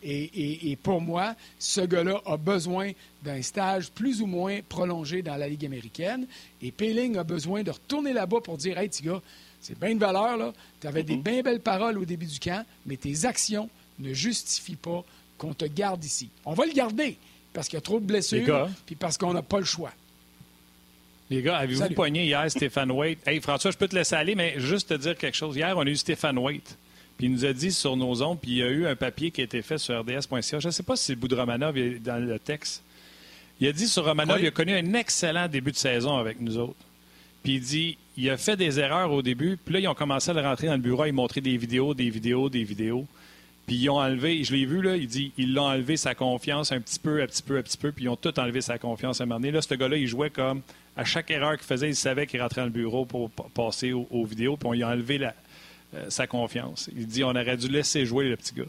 Et, 0.02 0.78
pour 0.82 1.02
moi, 1.02 1.36
ce 1.58 1.82
gars-là 1.82 2.22
a 2.26 2.38
besoin 2.38 2.92
d'un 3.24 3.42
stage 3.42 3.92
plus 3.92 4.22
ou 4.22 4.26
moins 4.26 4.60
prolongé 4.68 5.22
dans 5.22 5.36
la 5.36 5.48
Ligue 5.48 5.66
américaine. 5.66 6.26
Et 6.62 6.72
Peeling 6.72 7.18
a 7.18 7.24
besoin 7.24 7.64
de 7.64 7.72
retourner 7.72 8.14
là-bas 8.14 8.40
pour 8.42 8.58
dire 8.58 8.78
Hey, 8.78 8.90
petit 8.90 9.04
gars, 9.04 9.22
c'est 9.60 9.78
bien 9.78 9.94
de 9.94 10.00
valeur, 10.00 10.38
là. 10.38 10.54
Tu 10.80 10.88
avais 10.88 11.04
des 11.04 11.18
mhm. 11.18 11.24
bien 11.24 11.42
belles 11.42 11.60
paroles 11.60 11.98
au 11.98 12.06
début 12.06 12.26
du 12.26 12.40
camp, 12.40 12.66
mais 12.86 12.98
tes 12.98 13.26
actions 13.26 13.70
ne 14.00 14.14
justifient 14.14 14.76
pas 14.76 15.04
qu'on 15.38 15.54
te 15.54 15.66
garde 15.66 16.04
ici. 16.04 16.30
On 16.46 16.54
va 16.54 16.66
le 16.66 16.74
garder 16.74 17.18
parce 17.54 17.68
qu'il 17.68 17.78
y 17.78 17.80
a 17.80 17.82
trop 17.82 18.00
de 18.00 18.06
blessures, 18.06 18.70
puis 18.86 18.96
parce 18.96 19.18
qu'on 19.18 19.34
n'a 19.34 19.42
pas 19.42 19.60
le 19.60 19.66
choix. 19.66 19.92
Les 21.30 21.42
gars, 21.44 21.58
avez-vous 21.58 21.94
poigné 21.94 22.26
hier 22.26 22.50
Stéphane 22.50 22.92
Waite? 22.92 23.20
Hey, 23.28 23.40
François, 23.40 23.72
je 23.72 23.78
peux 23.78 23.88
te 23.88 23.96
laisser 23.96 24.16
aller, 24.16 24.34
mais 24.34 24.60
juste 24.60 24.90
te 24.90 24.94
dire 24.96 25.16
quelque 25.16 25.38
chose. 25.38 25.56
Hier, 25.56 25.78
on 25.78 25.82
a 25.82 25.86
eu 25.90 25.96
Stéphane 25.96 26.40
Waite. 26.40 26.78
Puis 27.20 27.28
il 27.28 27.34
nous 27.34 27.44
a 27.44 27.52
dit 27.52 27.74
sur 27.74 27.98
nos 27.98 28.24
ondes, 28.24 28.40
puis 28.40 28.52
il 28.52 28.58
y 28.60 28.64
a 28.64 28.70
eu 28.70 28.88
un 28.88 28.96
papier 28.96 29.30
qui 29.30 29.42
a 29.42 29.44
été 29.44 29.62
fait 29.62 29.78
sur 29.78 30.00
rds.ca. 30.00 30.60
Je 30.62 30.68
ne 30.68 30.72
sais 30.72 30.84
pas 30.84 30.96
si 30.96 31.04
c'est 31.04 31.14
le 31.16 31.20
bout 31.20 31.28
de 31.28 31.36
Romanov 31.36 31.76
dans 32.00 32.18
le 32.18 32.40
texte. 32.40 32.82
Il 33.60 33.68
a 33.68 33.74
dit 33.74 33.90
sur 33.90 34.06
Romanov, 34.06 34.40
il 34.40 34.48
a 34.48 34.52
connu 34.52 34.74
un 34.74 34.94
excellent 34.94 35.50
début 35.50 35.74
de 35.74 35.78
saison 35.78 36.16
avec 36.16 36.40
nous 36.40 36.58
autres. 36.58 36.80
Puis 37.44 37.56
il 37.56 37.60
dit, 37.60 37.98
il 38.16 38.30
a 38.30 38.38
fait 38.38 38.56
des 38.56 38.80
erreurs 38.80 39.12
au 39.12 39.22
début, 39.22 39.58
puis 39.58 39.74
là, 39.74 39.80
ils 39.82 39.88
ont 39.90 39.96
commencé 39.96 40.32
à 40.32 40.34
le 40.34 40.40
rentrer 40.40 40.68
dans 40.68 40.76
le 40.76 40.80
bureau, 40.80 41.04
ils 41.04 41.12
montraient 41.12 41.42
des 41.42 41.58
vidéos, 41.58 41.94
des 41.94 42.10
vidéos, 42.10 42.48
des 42.48 42.64
vidéos. 42.64 43.06
Puis 43.68 43.76
ils 43.76 43.90
ont 43.90 44.00
enlevé, 44.00 44.42
je 44.46 44.54
l'ai 44.54 44.66
vu, 44.66 44.82
là, 44.82 44.96
il 44.96 45.08
dit, 45.08 45.34
ils 45.38 45.54
l'ont 45.54 45.68
enlevé 45.68 45.98
sa 45.98 46.16
confiance 46.16 46.72
un 46.72 46.80
petit 46.80 47.00
peu, 47.00 47.22
un 47.22 47.28
petit 47.28 47.44
peu, 47.44 47.58
un 47.58 47.62
petit 47.62 47.78
peu, 47.78 47.92
puis 47.92 48.06
ils 48.06 48.10
ont 48.10 48.16
tout 48.16 48.40
enlevé 48.40 48.62
sa 48.62 48.78
confiance 48.78 49.20
à 49.20 49.26
un 49.26 49.28
moment 49.28 49.42
donné. 49.42 49.52
Là, 49.52 49.62
ce 49.62 49.74
gars-là, 49.74 49.98
il 49.98 50.08
jouait 50.08 50.30
comme, 50.30 50.62
à 50.96 51.04
chaque 51.04 51.30
erreur 51.32 51.58
qu'il 51.58 51.68
faisait, 51.68 51.90
il 51.90 51.98
savait 51.98 52.28
qu'il 52.28 52.42
rentrait 52.42 52.62
dans 52.62 52.68
le 52.68 52.72
bureau 52.72 53.04
pour 53.04 53.30
passer 53.30 53.92
aux, 53.92 54.08
aux 54.10 54.24
vidéos, 54.24 54.56
puis 54.56 54.70
on 54.70 54.72
lui 54.72 54.84
a 54.84 54.88
enlevé 54.88 55.18
la, 55.18 55.34
sa 56.10 56.28
confiance. 56.28 56.90
Il 56.96 57.08
dit 57.08 57.24
on 57.24 57.30
aurait 57.30 57.58
dû 57.58 57.68
laisser 57.68 58.06
jouer 58.06 58.30
le 58.30 58.38
petit 58.38 58.54
gars. 58.54 58.66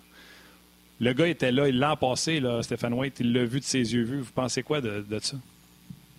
Le 1.01 1.15
gars 1.15 1.29
était 1.29 1.51
là, 1.51 1.67
il 1.69 1.79
l'a 1.79 1.97
passé, 1.97 2.41
là, 2.41 2.63
Stéphane 2.63 2.93
White, 2.93 3.17
il 3.21 3.33
l'a 3.33 3.45
vu 3.45 3.61
de 3.61 3.65
ses 3.65 3.79
yeux 3.79 4.03
vus. 4.03 4.21
Vous 4.21 4.33
pensez 4.35 4.63
quoi 4.63 4.83
de, 4.83 5.03
ça? 5.23 5.37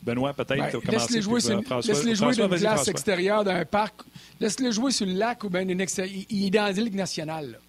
Benoît, 0.01 0.33
peut-être, 0.33 0.81
ben, 0.83 0.91
Laisse-les 0.91 1.21
jouer, 1.21 1.39
sur, 1.39 1.59
laisse 1.59 2.17
jouer 2.17 2.35
dans 2.35 2.49
une 2.51 2.57
classe 2.57 2.87
extérieure 2.87 3.43
d'un 3.43 3.63
parc. 3.65 4.01
Laisse-les 4.39 4.71
jouer 4.71 4.89
sur 4.89 5.05
le 5.05 5.13
lac 5.13 5.43
ou 5.43 5.49
bien 5.51 5.61
une 5.61 5.79
extérieure. 5.79 6.25
Il 6.31 6.47
est 6.47 6.49
dans 6.49 6.63
la 6.63 6.71
Ligue 6.71 6.95
nationale. 6.95 7.59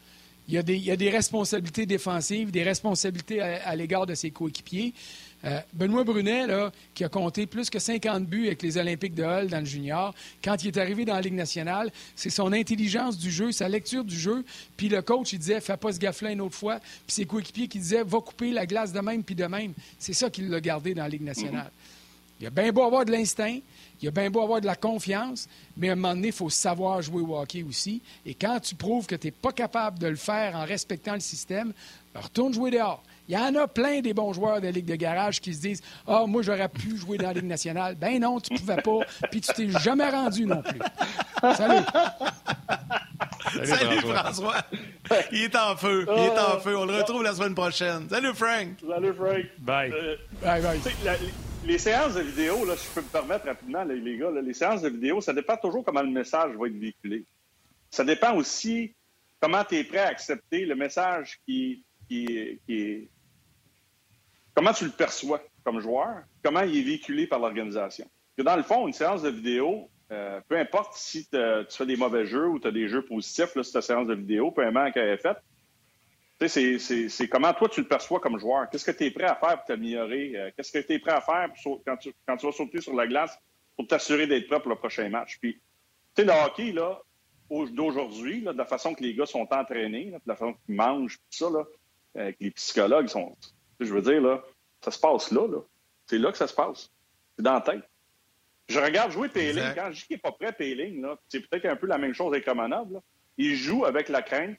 Il, 0.49 0.55
y 0.55 0.59
a 0.59 0.62
des, 0.62 0.77
il 0.77 0.85
y 0.85 0.90
a 0.90 0.97
des 0.97 1.11
responsabilités 1.11 1.85
défensives, 1.85 2.51
des 2.51 2.62
responsabilités 2.62 3.42
à 3.42 3.77
l'égard 3.77 4.07
de 4.07 4.14
ses 4.14 4.31
coéquipiers. 4.31 4.95
Euh, 5.45 5.61
Benoît 5.73 6.05
Brunet, 6.05 6.47
qui 6.95 7.05
a 7.05 7.09
compté 7.09 7.47
plus 7.47 7.69
que 7.69 7.79
50 7.79 8.27
buts 8.27 8.47
avec 8.47 8.63
les 8.63 8.79
Olympiques 8.79 9.15
de 9.15 9.25
Hull 9.25 9.49
dans 9.49 9.59
le 9.59 9.65
junior, 9.65 10.15
quand 10.43 10.63
il 10.63 10.69
est 10.69 10.79
arrivé 10.79 11.05
dans 11.05 11.15
la 11.15 11.21
Ligue 11.21 11.35
nationale, 11.35 11.91
c'est 12.15 12.31
son 12.31 12.53
intelligence 12.53 13.19
du 13.19 13.31
jeu, 13.31 13.51
sa 13.51 13.69
lecture 13.69 14.05
du 14.05 14.17
jeu. 14.17 14.45
Puis 14.77 14.89
le 14.89 15.03
coach, 15.03 15.33
il 15.33 15.39
disait, 15.39 15.61
fais 15.61 15.77
pas 15.77 15.93
ce 15.93 15.99
gaffe-là 15.99 16.33
une 16.33 16.41
autre 16.41 16.55
fois. 16.55 16.79
Puis 16.79 17.15
ses 17.15 17.25
coéquipiers 17.25 17.69
qui 17.69 17.79
disaient, 17.79 18.05
va 18.05 18.21
couper 18.21 18.53
la 18.53 18.67
glace 18.67 18.93
de 18.93 19.01
même, 19.01 19.25
puis 19.25 19.35
de 19.35 19.47
même. 19.47 19.73
C'est 19.99 20.13
ça 20.13 20.31
qu'il 20.31 20.49
l'a 20.49 20.61
gardé 20.61 20.95
dans 20.95 21.03
la 21.03 21.09
Ligue 21.09 21.23
nationale. 21.23 21.71
Il 22.41 22.47
a 22.47 22.51
bien 22.51 22.73
beau 22.73 22.83
avoir 22.83 23.05
de 23.05 23.13
l'instinct, 23.13 23.59
il 24.01 24.09
a 24.09 24.11
bien 24.11 24.29
beau 24.29 24.43
avoir 24.43 24.61
de 24.61 24.67
la 24.67 24.75
confiance, 24.75 25.49
mais 25.77 25.90
à 25.90 25.93
un 25.93 25.95
moment 25.95 26.15
donné, 26.15 26.29
il 26.29 26.33
faut 26.33 26.51
savoir 26.51 27.01
jouer 27.01 27.23
au 27.23 27.38
hockey 27.38 27.63
aussi. 27.63 28.03
Et 28.27 28.35
quand 28.35 28.59
tu 28.59 28.75
prouves 28.75 29.07
que 29.07 29.15
tu 29.15 29.29
n'es 29.29 29.31
pas 29.31 29.53
capable 29.53 30.01
de 30.01 30.09
le 30.09 30.17
faire 30.17 30.57
en 30.57 30.65
respectant 30.65 31.15
le 31.15 31.21
système, 31.21 31.73
ben, 32.13 32.21
retourne 32.21 32.53
jouer 32.53 32.73
dehors. 32.73 33.01
Il 33.29 33.35
y 33.35 33.38
en 33.38 33.54
a 33.54 33.68
plein 33.68 34.00
des 34.00 34.14
bons 34.14 34.33
joueurs 34.33 34.60
de 34.60 34.68
Ligue 34.68 34.87
de 34.87 34.96
garage 34.96 35.40
qui 35.40 35.54
se 35.54 35.60
disent 35.60 35.83
Ah, 36.06 36.25
moi, 36.27 36.42
j'aurais 36.42 36.68
pu 36.68 36.96
jouer 36.96 37.18
dans 37.18 37.29
la 37.29 37.35
Ligue 37.35 37.44
nationale. 37.44 37.94
Ben 37.94 38.20
non, 38.20 38.40
tu 38.40 38.52
ne 38.52 38.58
pouvais 38.58 38.83
pas, 38.83 39.00
puis 39.31 39.40
tu 39.40 39.52
t'es 39.52 39.68
jamais 39.81 40.08
rendu 40.08 40.46
non 40.46 40.62
plus. 40.62 40.81
Salut. 41.54 41.85
Salut, 43.64 44.00
François. 44.00 44.56
Il 45.31 45.42
est 45.42 45.56
en 45.56 45.77
feu. 45.77 46.06
Il 46.08 46.23
est 46.23 46.38
en 46.38 46.58
feu. 46.60 46.77
On 46.77 46.87
le 46.87 46.94
retrouve 46.94 47.23
la 47.23 47.35
semaine 47.35 47.54
prochaine. 47.54 48.08
Salut, 48.08 48.35
Frank. 48.35 48.68
Salut, 48.87 49.14
Frank. 49.14 49.44
Bye. 49.58 49.92
Euh, 49.92 50.16
bye, 50.42 50.62
bye. 50.62 50.81
les 51.66 51.79
séances 51.79 52.14
de 52.14 52.23
vidéo, 52.23 52.64
là, 52.64 52.77
si 52.77 52.87
je 52.88 52.94
peux 52.94 53.02
me 53.02 53.12
permettre 53.12 53.46
rapidement, 53.46 53.85
les, 53.85 54.16
gars, 54.16 54.31
les 54.31 54.54
séances 54.54 54.83
de 54.83 54.88
vidéo, 54.88 55.20
ça 55.20 55.33
dépend 55.33 55.56
toujours 55.56 55.85
comment 55.85 56.02
le 56.02 56.10
message 56.10 56.56
va 56.56 56.66
être 56.66 56.79
véhiculé. 56.79 57.25
Ça 57.90 58.04
dépend 58.04 58.35
aussi 58.35 58.94
comment 59.40 59.64
tu 59.64 59.77
es 59.77 59.85
prêt 59.85 59.98
à 59.98 60.08
accepter 60.08 60.64
le 60.64 60.75
message 60.75 61.38
qui, 61.46 61.83
qui. 62.09 63.09
Comment 64.55 64.73
tu 64.73 64.85
le 64.85 64.90
perçois 64.90 65.42
comme 65.65 65.81
joueur, 65.81 66.23
comment 66.44 66.61
il 66.61 66.77
est 66.77 66.83
véhiculé 66.83 67.27
par 67.27 67.38
l'organisation? 67.38 68.07
Dans 68.38 68.57
le 68.57 68.63
fond, 68.63 68.87
une 68.87 68.92
séance 68.92 69.23
de 69.23 69.31
vidéo, 69.31 69.88
euh, 70.11 70.40
peu 70.48 70.59
importe 70.59 70.94
si 70.94 71.27
tu 71.27 71.38
fais 71.71 71.87
des 71.87 71.96
mauvais 71.96 72.27
jeux 72.27 72.48
ou 72.48 72.59
tu 72.59 72.69
as 72.69 72.71
des 72.71 72.88
jeux 72.88 73.05
positifs, 73.05 73.55
là, 73.55 73.63
cette 73.63 73.83
séance 73.83 74.07
de 74.07 74.15
vidéo, 74.15 74.50
peu 74.50 74.65
importe 74.65 74.94
qu'elle 74.94 75.09
est 75.09 75.19
faite, 75.19 75.38
c'est 76.48 77.29
comment 77.29 77.53
toi 77.55 77.69
tu 77.69 77.81
le 77.81 77.88
perçois 77.88 78.21
comme 78.21 78.38
joueur? 78.38 78.69
Qu'est-ce 78.71 78.85
que 78.85 78.96
tu 78.96 79.05
es 79.05 79.11
prêt 79.11 79.27
à 79.27 79.37
faire 79.37 79.57
pour 79.59 79.65
t'améliorer? 79.65 80.33
Euh, 80.35 80.50
qu'est-ce 80.57 80.73
que 80.73 80.79
tu 80.79 80.94
es 80.94 80.98
prêt 80.98 81.13
à 81.13 81.21
faire 81.21 81.50
quand, 81.87 81.96
tu, 81.96 82.13
vas 82.27 82.53
sauter 82.53 82.81
sur 82.81 82.94
la 82.94 83.07
glace 83.07 83.38
pour 83.77 83.87
t'assurer 83.87 84.27
d'être 84.27 84.48
prêt 84.48 84.61
pour 84.61 84.71
le 84.71 84.77
prochain 84.77 85.09
match? 85.09 85.38
Puis, 85.40 85.55
tu 85.55 85.61
sais, 86.17 86.25
le 86.25 86.33
hockey, 86.33 86.73
là, 86.73 87.00
d'aujourd'hui, 87.71 88.42
de 88.42 88.50
la 88.50 88.65
façon 88.65 88.94
que 88.94 89.03
les 89.03 89.15
gars 89.15 89.27
sont 89.27 89.46
entraînés, 89.50 90.07
de 90.07 90.21
la 90.27 90.37
façon 90.37 90.55
qu'ils 90.67 90.75
mangent, 90.75 91.17
tout 91.17 91.38
ça, 91.38 91.50
là, 91.50 91.65
euh, 92.17 92.33
que 92.33 92.37
les 92.40 92.50
psychologues 92.50 93.08
sont. 93.08 93.37
Je 93.81 93.92
veux 93.92 94.02
dire, 94.02 94.21
là, 94.21 94.42
ça 94.81 94.90
se 94.90 94.98
passe 94.98 95.31
là, 95.31 95.46
là. 95.46 95.58
C'est 96.06 96.19
là 96.19 96.31
que 96.31 96.38
ça 96.38 96.46
se 96.46 96.54
passe. 96.54 96.90
C'est 97.37 97.42
dans 97.42 97.54
la 97.54 97.60
tête. 97.60 97.83
Je 98.69 98.79
regarde 98.79 99.13
jouer 99.13 99.29
Péling. 99.29 99.65
Quand 99.75 99.90
je 99.90 100.00
dis 100.00 100.06
qu'il 100.06 100.17
n'est 100.17 100.21
pas 100.21 100.33
prêt, 100.33 100.52
Péling, 100.52 101.04
c'est 101.29 101.40
peut-être 101.40 101.67
un 101.67 101.77
peu 101.77 101.87
la 101.87 101.98
même 101.98 102.15
chose 102.15 102.33
avec 102.33 102.46
Romanov. 102.46 102.92
Là. 102.92 103.00
Il 103.38 103.54
joue 103.54 103.85
avec 103.85 104.08
la 104.08 104.23
crainte 104.23 104.56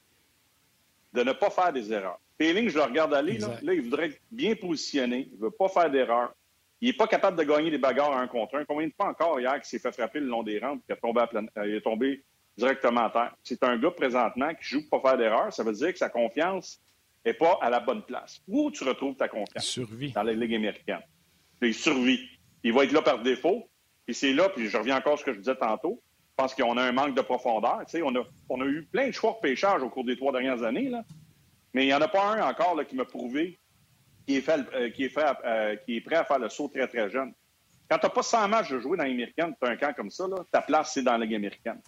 de 1.14 1.24
ne 1.24 1.32
pas 1.32 1.50
faire 1.50 1.72
des 1.72 1.92
erreurs. 1.92 2.20
Péling, 2.38 2.70
je 2.70 2.78
le 2.78 2.84
regarde 2.84 3.14
aller, 3.14 3.38
là, 3.38 3.74
il 3.74 3.82
voudrait 3.82 4.08
être 4.08 4.20
bien 4.32 4.56
positionné, 4.56 5.30
il 5.32 5.38
ne 5.38 5.44
veut 5.46 5.52
pas 5.52 5.70
faire 5.70 5.90
d'erreurs. 5.90 6.34
Il 6.82 6.88
n'est 6.88 6.98
pas 6.98 7.08
capable 7.08 7.38
de 7.38 7.44
gagner 7.44 7.72
des 7.72 7.78
bagarres 7.78 8.18
un 8.18 8.28
contre 8.28 8.56
un. 8.56 8.66
Combien 8.66 8.88
de 8.88 8.94
fois 8.94 9.08
encore 9.08 9.40
hier 9.40 9.54
qu'il 9.54 9.66
s'est 9.66 9.80
fait 9.80 9.92
frapper 9.94 10.20
le 10.20 10.26
long 10.26 10.44
des 10.44 10.60
rampes 10.60 10.82
et 10.90 10.94
euh, 10.94 11.78
est 11.78 11.82
tombé 11.82 12.24
directement 12.58 13.06
à 13.06 13.10
terre? 13.10 13.36
C'est 13.44 13.64
un 13.64 13.78
gars 13.78 13.92
présentement 13.92 14.54
qui 14.56 14.64
joue 14.64 14.90
pour 14.90 15.02
pas 15.02 15.12
faire 15.12 15.18
d'erreurs. 15.18 15.54
Ça 15.54 15.64
veut 15.64 15.72
dire 15.72 15.94
que 15.94 15.98
sa 15.98 16.10
confiance 16.10 16.82
n'est 17.26 17.34
pas 17.34 17.58
à 17.62 17.70
la 17.70 17.80
bonne 17.80 18.04
place. 18.04 18.42
Où 18.48 18.72
tu 18.72 18.84
retrouves 18.84 19.16
ta 19.16 19.28
confiance? 19.28 19.66
Survie. 19.66 20.12
Dans 20.12 20.24
la 20.24 20.34
Ligue 20.34 20.56
américaine. 20.56 21.02
il 21.62 21.74
survit. 21.74 22.20
Il 22.64 22.74
va 22.74 22.84
être 22.84 22.92
là 22.92 23.02
par 23.02 23.22
défaut. 23.22 23.70
Et 24.08 24.14
c'est 24.14 24.34
là, 24.34 24.50
puis 24.50 24.68
je 24.68 24.78
reviens 24.78 24.98
encore 24.98 25.14
à 25.14 25.18
ce 25.18 25.24
que 25.24 25.34
je 25.34 25.40
disais 25.40 25.56
tantôt. 25.56 26.02
Je 26.32 26.36
pense 26.44 26.56
qu'on 26.56 26.78
a 26.78 26.84
un 26.84 26.92
manque 26.92 27.16
de 27.16 27.22
profondeur. 27.22 27.84
on, 28.04 28.16
a, 28.16 28.24
on 28.50 28.62
a 28.62 28.66
eu 28.66 28.84
plein 28.92 29.08
de 29.08 29.12
choix 29.12 29.34
de 29.34 29.48
pêchage 29.48 29.82
au 29.82 29.90
cours 29.90 30.04
des 30.04 30.18
trois 30.18 30.32
dernières 30.32 30.64
années, 30.64 30.90
là. 30.90 31.04
mais 31.74 31.84
il 31.84 31.88
n'y 31.88 31.94
en 31.94 32.02
a 32.02 32.08
pas 32.08 32.26
un 32.26 32.50
encore 32.50 32.76
là, 32.76 32.86
qui 32.86 32.96
m'a 32.96 33.06
prouvé 33.06 33.60
qui 34.26 34.38
est, 34.38 34.42
fait, 34.42 34.60
euh, 34.74 34.90
qui, 34.90 35.06
est 35.06 35.10
fait, 35.10 35.26
euh, 35.46 35.76
qui 35.78 35.98
est 35.98 36.02
prêt 36.02 36.16
à 36.16 36.24
faire 36.24 36.40
le 36.40 36.50
saut 36.50 36.70
très, 36.74 36.88
très 36.88 37.10
jeune. 37.10 37.34
Quand 37.90 37.98
tu 38.00 38.06
n'as 38.06 38.10
pas 38.10 38.24
100 38.24 38.48
matchs 38.48 38.72
de 38.72 38.80
jouer 38.80 38.98
dans 38.98 39.04
l'américaine, 39.04 39.54
tu 39.60 39.68
as 39.68 39.72
un 39.72 39.76
camp 39.76 39.94
comme 39.94 40.10
ça, 40.10 40.28
là, 40.28 40.38
ta 40.52 40.62
place, 40.62 40.94
c'est 40.94 41.04
dans 41.04 41.18
la 41.18 41.26
Ligue 41.26 41.36
américaine. 41.36 41.82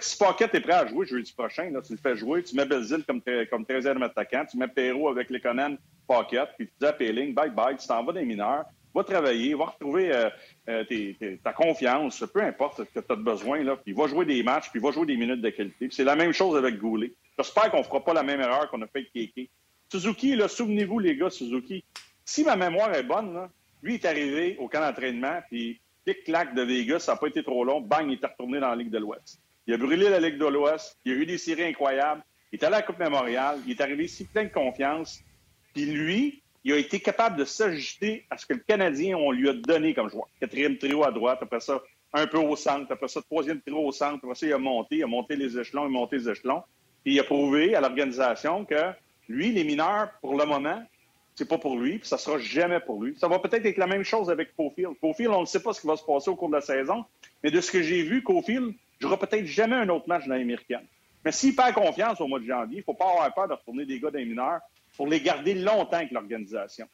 Si 0.00 0.18
Pocket 0.18 0.54
est 0.54 0.60
prêt 0.60 0.72
à 0.72 0.86
jouer 0.86 1.06
jeudi 1.06 1.32
prochain, 1.32 1.70
tu 1.84 1.92
le 1.92 1.98
fais 1.98 2.16
jouer, 2.16 2.42
tu 2.42 2.56
mets 2.56 2.64
Belzile 2.64 3.04
comme, 3.04 3.20
comme 3.50 3.64
13e 3.64 4.02
attaquant, 4.02 4.44
tu 4.50 4.56
mets 4.56 4.68
Perrault 4.68 5.08
avec 5.08 5.30
les 5.30 5.40
Conan 5.40 5.76
Pocket, 6.06 6.48
puis 6.56 6.66
tu 6.66 6.72
dis 6.80 6.86
à 6.86 6.92
Péling, 6.92 7.34
bye 7.34 7.50
bye, 7.50 7.76
tu 7.76 7.86
t'en 7.86 8.04
vas 8.04 8.12
des 8.12 8.24
mineurs, 8.24 8.64
va 8.94 9.04
travailler, 9.04 9.54
va 9.54 9.66
retrouver 9.66 10.12
euh, 10.12 10.30
euh, 10.68 11.36
ta 11.42 11.52
confiance, 11.52 12.24
peu 12.32 12.42
importe 12.42 12.78
ce 12.78 12.82
que 12.82 13.04
tu 13.04 13.12
as 13.12 13.16
besoin, 13.16 13.64
puis 13.76 13.92
va 13.92 14.06
jouer 14.06 14.24
des 14.24 14.42
matchs, 14.42 14.70
puis 14.70 14.80
va 14.80 14.90
jouer 14.92 15.06
des 15.06 15.16
minutes 15.16 15.42
de 15.42 15.50
qualité. 15.50 15.88
C'est 15.90 16.04
la 16.04 16.16
même 16.16 16.32
chose 16.32 16.56
avec 16.56 16.78
Goulet. 16.78 17.12
J'espère 17.38 17.70
qu'on 17.70 17.78
ne 17.78 17.84
fera 17.84 18.04
pas 18.04 18.14
la 18.14 18.22
même 18.22 18.40
erreur 18.40 18.70
qu'on 18.70 18.80
a 18.82 18.86
fait 18.86 19.00
avec 19.00 19.12
Kéké. 19.12 19.50
Suzuki, 19.90 20.38
souvenez-vous, 20.48 20.98
les 20.98 21.16
gars, 21.16 21.30
Suzuki, 21.30 21.84
si 22.24 22.44
ma 22.44 22.56
mémoire 22.56 22.94
est 22.94 23.02
bonne, 23.02 23.34
là, 23.34 23.50
lui 23.82 23.94
est 23.94 24.04
arrivé 24.04 24.56
au 24.58 24.68
camp 24.68 24.80
d'entraînement, 24.80 25.40
puis 25.48 25.80
clic-clac 26.04 26.54
de 26.54 26.62
Vegas, 26.62 27.00
ça 27.00 27.12
n'a 27.12 27.18
pas 27.18 27.26
été 27.26 27.42
trop 27.42 27.64
long, 27.64 27.80
bang, 27.80 28.06
il 28.08 28.18
est 28.22 28.26
retourné 28.26 28.60
dans 28.60 28.70
la 28.70 28.76
Ligue 28.76 28.90
de 28.90 28.98
l'Ouest. 28.98 29.40
Il 29.66 29.74
a 29.74 29.76
brûlé 29.78 30.10
la 30.10 30.20
Ligue 30.20 30.38
de 30.38 30.46
l'Ouest, 30.46 30.98
il 31.04 31.12
a 31.12 31.14
eu 31.16 31.26
des 31.26 31.38
séries 31.38 31.64
incroyables, 31.64 32.22
il 32.52 32.58
est 32.58 32.64
allé 32.64 32.76
à 32.76 32.78
la 32.78 32.82
Coupe 32.82 32.98
Mémoriale, 32.98 33.60
il 33.66 33.72
est 33.72 33.80
arrivé 33.80 34.04
ici 34.04 34.24
plein 34.24 34.44
de 34.44 34.52
confiance, 34.52 35.20
puis 35.72 35.86
lui, 35.86 36.42
il 36.64 36.72
a 36.72 36.76
été 36.76 37.00
capable 37.00 37.36
de 37.36 37.44
s'ajuster 37.44 38.26
à 38.30 38.38
ce 38.38 38.46
que 38.46 38.54
le 38.54 38.60
Canadien, 38.60 39.16
on 39.16 39.32
lui 39.32 39.48
a 39.48 39.52
donné 39.52 39.94
comme 39.94 40.08
joueur. 40.08 40.28
Quatrième 40.40 40.78
trio 40.78 41.04
à 41.04 41.10
droite, 41.10 41.38
après 41.42 41.60
ça, 41.60 41.82
un 42.12 42.26
peu 42.26 42.38
au 42.38 42.56
centre, 42.56 42.90
après 42.92 43.08
ça, 43.08 43.20
troisième 43.22 43.60
trio 43.60 43.78
au 43.78 43.92
centre, 43.92 44.20
après 44.22 44.34
ça, 44.34 44.46
il 44.46 44.52
a 44.52 44.58
monté, 44.58 44.96
il 44.96 45.02
a 45.02 45.06
monté 45.06 45.36
les 45.36 45.58
échelons, 45.58 45.84
il 45.84 45.86
a 45.86 45.90
monté 45.90 46.16
les 46.16 46.28
échelons. 46.28 46.62
Puis 47.02 47.14
il 47.14 47.20
a 47.20 47.24
prouvé 47.24 47.74
à 47.74 47.80
l'organisation 47.80 48.64
que 48.64 48.92
lui, 49.28 49.52
les 49.52 49.64
mineurs, 49.64 50.10
pour 50.20 50.38
le 50.38 50.46
moment, 50.46 50.82
c'est 51.34 51.48
pas 51.48 51.58
pour 51.58 51.76
lui, 51.76 51.98
puis 51.98 52.08
ça 52.08 52.16
sera 52.16 52.38
jamais 52.38 52.80
pour 52.80 53.02
lui. 53.02 53.16
Ça 53.18 53.28
va 53.28 53.38
peut-être 53.40 53.66
être 53.66 53.76
la 53.76 53.86
même 53.86 54.04
chose 54.04 54.30
avec 54.30 54.54
Cofield. 54.56 54.94
Cofield, 55.00 55.32
on 55.32 55.40
ne 55.40 55.46
sait 55.46 55.62
pas 55.62 55.72
ce 55.72 55.80
qui 55.80 55.86
va 55.86 55.96
se 55.96 56.04
passer 56.04 56.30
au 56.30 56.36
cours 56.36 56.48
de 56.48 56.54
la 56.54 56.60
saison, 56.60 57.04
mais 57.42 57.50
de 57.50 57.60
ce 57.60 57.72
que 57.72 57.82
j'ai 57.82 58.02
vu, 58.02 58.22
Cofield 58.22 58.74
jouera 59.00 59.18
peut-être 59.18 59.46
jamais 59.46 59.76
un 59.76 59.88
autre 59.88 60.08
match 60.08 60.26
dans 60.26 60.34
l'américaine. 60.34 60.86
Mais 61.24 61.32
s'il 61.32 61.56
perd 61.56 61.74
confiance 61.74 62.20
au 62.20 62.26
mois 62.26 62.38
de 62.38 62.44
janvier, 62.44 62.76
il 62.76 62.80
ne 62.80 62.84
faut 62.84 62.94
pas 62.94 63.10
avoir 63.10 63.32
peur 63.32 63.48
de 63.48 63.54
retourner 63.54 63.86
des 63.86 63.98
gars 63.98 64.10
des 64.10 64.24
mineurs 64.24 64.60
pour 64.96 65.06
les 65.06 65.20
garder 65.20 65.54
longtemps 65.54 65.96
avec 65.96 66.10
l'organisation. 66.10 66.86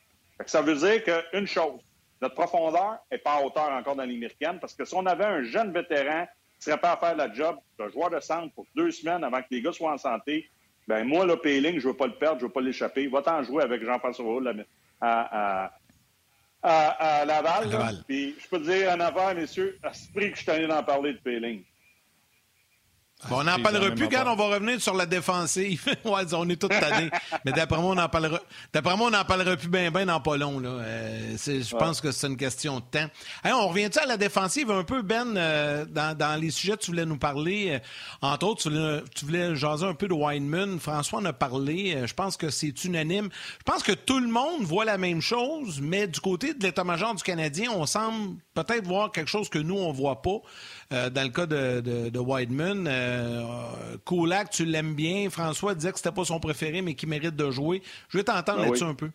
Ça 0.46 0.62
veut 0.62 0.76
dire 0.76 1.02
qu'une 1.04 1.46
chose, 1.46 1.80
notre 2.22 2.34
profondeur 2.34 2.98
n'est 3.10 3.18
pas 3.18 3.34
à 3.34 3.42
hauteur 3.42 3.70
encore 3.70 3.96
dans 3.96 4.04
l'américaine 4.04 4.58
parce 4.60 4.74
que 4.74 4.84
si 4.84 4.94
on 4.94 5.04
avait 5.06 5.24
un 5.24 5.42
jeune 5.42 5.72
vétéran 5.72 6.26
qui 6.58 6.64
serait 6.64 6.78
pas 6.78 6.92
à 6.92 6.96
faire 6.96 7.16
la 7.16 7.32
job 7.32 7.56
de 7.78 7.88
joueur 7.88 8.10
de 8.10 8.20
centre 8.20 8.54
pour 8.54 8.66
deux 8.74 8.90
semaines 8.90 9.24
avant 9.24 9.40
que 9.40 9.48
les 9.50 9.62
gars 9.62 9.72
soient 9.72 9.92
en 9.92 9.98
santé, 9.98 10.48
ben 10.86 11.04
moi, 11.04 11.24
le 11.24 11.36
Péling, 11.36 11.78
je 11.78 11.86
ne 11.86 11.92
veux 11.92 11.96
pas 11.96 12.06
le 12.06 12.14
perdre, 12.14 12.40
je 12.40 12.44
ne 12.44 12.48
veux 12.48 12.52
pas 12.52 12.60
l'échapper. 12.60 13.06
Va-t'en 13.08 13.42
jouer 13.42 13.62
avec 13.62 13.84
Jean-François 13.84 14.24
Roule 14.24 14.66
à, 15.00 15.72
à, 16.62 17.24
Laval. 17.24 18.02
Puis 18.06 18.34
je 18.38 18.48
peux 18.48 18.58
te 18.58 18.64
dire 18.64 18.90
en 18.90 19.00
affaire, 19.00 19.34
messieurs, 19.34 19.78
à 19.82 19.92
ce 19.92 20.10
prix 20.12 20.32
que 20.32 20.38
je 20.38 20.44
t'en 20.44 20.54
ai 20.54 20.66
d'en 20.66 20.82
parler 20.82 21.12
de 21.12 21.18
Péling 21.18 21.62
on 23.28 23.44
n'en 23.44 23.60
parlera 23.60 23.90
plus 23.90 24.08
quand 24.08 24.24
on 24.26 24.34
va 24.34 24.54
revenir 24.54 24.80
sur 24.80 24.94
la 24.94 25.04
défensive. 25.04 25.84
ouais, 26.04 26.34
on 26.34 26.48
est 26.48 26.56
tous 26.56 26.68
tannés. 26.68 27.10
Mais 27.44 27.52
d'après 27.52 27.78
moi, 27.78 27.92
on 27.92 27.94
n'en 27.94 28.08
parlera. 28.08 28.40
D'après 28.72 28.96
moi, 28.96 29.08
on 29.08 29.10
n'en 29.10 29.24
parlera 29.24 29.56
plus 29.56 29.68
bien 29.68 29.90
ben 29.90 30.06
dans 30.06 30.20
pas 30.20 30.38
long. 30.38 30.58
Là. 30.58 30.70
Euh, 30.70 31.36
je 31.36 31.76
pense 31.76 32.00
que 32.00 32.12
c'est 32.12 32.26
une 32.26 32.38
question 32.38 32.76
de 32.80 32.84
temps. 32.84 33.06
on 33.44 33.68
revient-tu 33.68 33.98
à 33.98 34.06
la 34.06 34.16
défensive 34.16 34.70
un 34.70 34.84
peu, 34.84 35.02
Ben, 35.02 35.36
euh, 35.36 35.84
dans, 35.84 36.40
les 36.40 36.50
sujets 36.50 36.72
que 36.72 36.82
tu 36.82 36.92
voulais 36.92 37.04
nous 37.04 37.18
parler. 37.18 37.72
Euh, 37.72 37.78
entre 38.26 38.46
autres, 38.46 38.62
tu 39.14 39.24
voulais, 39.26 39.54
jaser 39.54 39.86
un 39.86 39.94
peu 39.94 40.08
de 40.08 40.14
Weinman. 40.14 40.80
François 40.80 41.20
en 41.20 41.24
a 41.26 41.34
parlé. 41.34 42.02
je 42.06 42.14
pense 42.14 42.38
que 42.38 42.48
c'est 42.48 42.84
unanime. 42.84 43.28
Je 43.58 43.64
pense 43.70 43.82
que 43.82 43.92
tout 43.92 44.18
le 44.18 44.28
monde 44.28 44.62
voit 44.62 44.86
la 44.86 44.96
même 44.96 45.20
chose, 45.20 45.80
mais 45.82 46.06
du 46.06 46.20
côté 46.20 46.54
de 46.54 46.62
l'état-major 46.62 47.14
du 47.14 47.22
Canadien, 47.22 47.70
on 47.74 47.84
semble 47.84 48.36
peut-être 48.54 48.86
voir 48.86 49.12
quelque 49.12 49.28
chose 49.30 49.50
que 49.50 49.58
nous, 49.58 49.76
on 49.76 49.92
voit 49.92 50.22
pas. 50.22 50.40
Dans 50.90 51.22
le 51.22 51.28
cas 51.28 51.46
de, 51.46 51.80
de, 51.80 52.08
de 52.08 52.18
Wideman, 52.18 52.88
euh, 53.10 54.44
tu 54.50 54.64
l'aimes 54.64 54.94
bien. 54.94 55.30
François 55.30 55.74
disait 55.74 55.92
que 55.92 55.98
c'était 55.98 56.14
pas 56.14 56.24
son 56.24 56.40
préféré, 56.40 56.82
mais 56.82 56.94
qui 56.94 57.06
mérite 57.06 57.36
de 57.36 57.50
jouer. 57.50 57.82
Je 58.08 58.18
vais 58.18 58.24
t'entendre 58.24 58.60
ah 58.62 58.66
là-dessus 58.66 58.84
un 58.84 58.94
peu. 58.94 59.10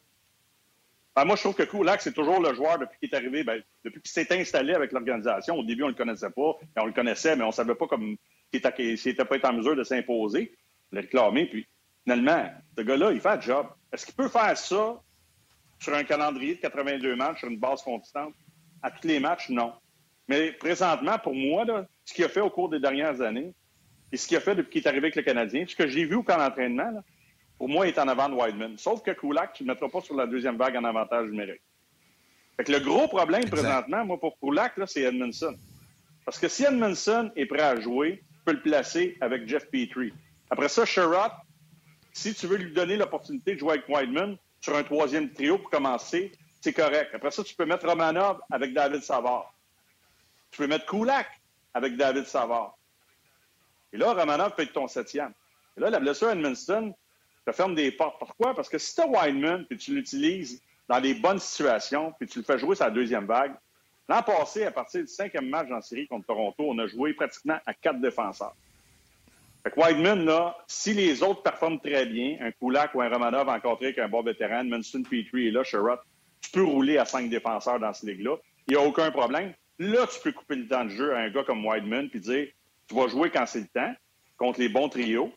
Ben, 1.16 1.24
moi, 1.24 1.36
je 1.38 1.42
trouve 1.42 1.56
que 1.56 1.64
Kulak, 1.64 2.02
c'est 2.02 2.14
toujours 2.14 2.42
le 2.42 2.54
joueur 2.54 2.78
depuis 2.78 2.98
qu'il 3.00 3.10
est 3.10 3.16
arrivé, 3.16 3.44
ben, 3.44 3.62
depuis 3.86 4.02
qu'il 4.02 4.12
s'est 4.12 4.28
installé 4.38 4.74
avec 4.74 4.92
l'organisation. 4.92 5.56
Au 5.56 5.64
début, 5.64 5.84
on 5.84 5.88
ne 5.88 5.92
le 5.92 5.98
connaissait 5.98 6.30
pas. 6.30 6.54
on 6.78 6.86
le 6.86 6.92
connaissait, 6.92 7.36
mais 7.36 7.44
on 7.44 7.48
ne 7.48 7.54
savait 7.54 7.76
pas 7.76 7.88
comme 7.88 8.18
s'il 8.52 8.62
n'était 9.06 9.26
pas 9.26 9.50
en 9.50 9.54
mesure 9.54 9.76
de 9.76 9.84
s'imposer, 9.84 10.54
le 10.92 11.02
réclamer. 11.02 11.46
Puis, 11.46 11.68
finalement, 12.04 12.50
ce 12.78 12.84
gars-là, 12.84 13.12
il 13.12 13.22
fait 13.22 13.36
le 13.36 13.42
job. 13.42 13.68
Est-ce 13.94 14.06
qu'il 14.06 14.16
peut 14.16 14.28
faire 14.28 14.58
ça 14.58 15.02
sur 15.80 15.94
un 15.94 16.04
calendrier 16.04 16.56
de 16.56 16.62
82 16.62 17.16
matchs, 17.16 17.40
sur 17.40 17.50
une 17.50 17.60
base 17.60 17.82
constante? 17.82 18.34
À 18.82 18.92
tous 18.92 19.08
les 19.08 19.20
matchs, 19.20 19.50
non. 19.50 19.74
Mais 20.28 20.52
présentement, 20.52 21.18
pour 21.20 21.34
moi, 21.34 21.66
ce 22.04 22.14
qu'il 22.14 22.26
a 22.26 22.30
fait 22.30 22.42
au 22.42 22.50
cours 22.50 22.70
des 22.70 22.80
dernières 22.80 23.22
années 23.22 23.54
et 24.16 24.18
ce 24.18 24.30
qu'il 24.30 24.38
a 24.38 24.40
fait 24.40 24.56
depuis 24.56 24.72
qu'il 24.72 24.82
est 24.82 24.88
arrivé 24.88 25.08
avec 25.08 25.18
le 25.18 25.24
Canadien, 25.24 25.66
ce 25.68 25.76
que 25.76 25.90
j'ai 25.90 26.06
vu 26.06 26.16
au 26.16 26.24
camp 26.24 26.38
d'entraînement, 26.38 27.04
pour 27.58 27.68
moi, 27.68 27.86
il 27.86 27.90
est 27.90 28.00
en 28.00 28.08
avant 28.08 28.30
de 28.30 28.34
Wideman. 28.34 28.78
Sauf 28.78 29.04
que 29.04 29.12
Kulak, 29.12 29.52
tu 29.52 29.64
ne 29.64 29.68
le 29.68 29.74
mettras 29.74 29.90
pas 29.90 30.00
sur 30.00 30.16
la 30.16 30.26
deuxième 30.26 30.56
vague 30.56 30.78
en 30.78 30.86
avantage 30.86 31.30
numérique. 31.30 31.62
Fait 32.56 32.64
que 32.64 32.72
le 32.72 32.80
gros 32.80 33.10
problème 33.10 33.44
présentement, 33.50 34.06
moi, 34.06 34.18
pour 34.18 34.40
Kulak, 34.40 34.76
c'est 34.88 35.02
Edmondson. 35.02 35.54
Parce 36.24 36.40
que 36.40 36.48
si 36.48 36.64
Edmondson 36.64 37.30
est 37.36 37.46
prêt 37.46 37.64
à 37.64 37.78
jouer, 37.82 38.24
tu 38.26 38.40
peux 38.46 38.54
le 38.54 38.62
placer 38.62 39.18
avec 39.20 39.50
Jeff 39.50 39.70
Petrie. 39.70 40.14
Après 40.50 40.70
ça, 40.70 40.86
Sherrod, 40.86 41.34
si 42.14 42.34
tu 42.34 42.48
veux 42.48 42.56
lui 42.56 42.72
donner 42.72 42.96
l'opportunité 42.96 43.56
de 43.56 43.60
jouer 43.60 43.74
avec 43.74 43.90
Wideman 43.90 44.38
sur 44.62 44.78
un 44.78 44.84
troisième 44.84 45.30
trio 45.30 45.58
pour 45.58 45.70
commencer, 45.70 46.32
c'est 46.62 46.72
correct. 46.72 47.10
Après 47.14 47.32
ça, 47.32 47.44
tu 47.44 47.54
peux 47.54 47.66
mettre 47.66 47.86
Romanov 47.86 48.40
avec 48.50 48.74
David 48.74 49.04
Savard. 49.04 49.54
Tu 50.52 50.60
peux 50.60 50.68
mettre 50.68 50.86
Kulak 50.86 51.28
avec 51.74 51.98
David 51.98 52.28
Savard. 52.28 52.75
Et 53.96 53.98
là, 53.98 54.12
Romanov 54.12 54.56
peut 54.56 54.64
être 54.64 54.74
ton 54.74 54.90
septième. 54.90 55.32
Et 55.78 55.80
là, 55.80 55.90
la 55.90 56.02
blessure 56.02 56.30
Edmundston 56.30 56.94
te 57.46 57.52
ferme 57.54 57.76
des 57.76 57.92
portes. 57.92 58.20
Pourquoi? 58.20 58.54
Parce 58.54 58.68
que 58.68 58.78
si 58.78 58.94
tu 58.94 59.00
as 59.00 59.08
Weinman 59.08 59.66
puis 59.66 59.78
tu 59.78 59.96
l'utilises 59.96 60.62
dans 60.90 61.00
les 61.00 61.14
bonnes 61.14 61.40
situations, 61.40 62.14
puis 62.20 62.28
tu 62.28 62.40
le 62.40 62.44
fais 62.44 62.60
jouer 62.60 62.76
sa 62.76 62.90
deuxième 62.90 63.26
vague, 63.26 63.54
l'an 64.10 64.22
passé, 64.22 64.66
à 64.66 64.72
partir 64.72 65.00
du 65.00 65.08
cinquième 65.08 65.48
match 65.48 65.72
en 65.72 65.80
série 65.80 66.08
contre 66.08 66.28
Toronto, 66.28 66.66
on 66.68 66.78
a 66.80 66.88
joué 66.88 67.14
pratiquement 67.14 67.58
à 67.66 67.74
quatre 67.74 68.02
défenseurs. 68.02 68.54
Fait 69.64 69.72
que 69.72 69.80
Wideman, 69.80 70.26
là, 70.26 70.58
si 70.68 70.94
les 70.94 71.24
autres 71.24 71.42
performent 71.42 71.80
très 71.80 72.06
bien, 72.06 72.38
un 72.42 72.52
Kulak 72.52 72.94
ou 72.96 73.02
un 73.02 73.08
Romanov 73.08 73.48
rencontré 73.48 73.86
avec 73.86 74.00
un 74.00 74.10
bon 74.10 74.24
vétéran, 74.24 74.66
Munston 74.66 75.04
Petrie 75.04 75.48
et 75.48 75.52
là, 75.52 75.64
Sherrod, 75.64 76.00
tu 76.42 76.52
peux 76.52 76.64
rouler 76.64 76.98
à 76.98 77.06
cinq 77.06 77.30
défenseurs 77.30 77.80
dans 77.80 77.94
ce 77.94 78.06
ligue-là. 78.06 78.36
Il 78.68 78.76
n'y 78.76 78.78
a 78.78 78.86
aucun 78.86 79.10
problème. 79.10 79.54
Là, 79.80 80.06
tu 80.06 80.20
peux 80.22 80.34
couper 80.34 80.56
le 80.56 80.68
temps 80.68 80.84
de 80.84 80.90
jeu 80.90 81.16
à 81.16 81.20
un 81.20 81.30
gars 81.30 81.46
comme 81.46 81.66
Wideman 81.66 82.10
puis 82.10 82.20
dire 82.20 82.50
tu 82.88 82.96
vas 82.96 83.08
jouer 83.08 83.30
quand 83.30 83.46
c'est 83.46 83.62
le 83.62 83.68
temps 83.68 83.94
contre 84.38 84.60
les 84.60 84.70
bons 84.70 84.90
trios. 84.90 85.32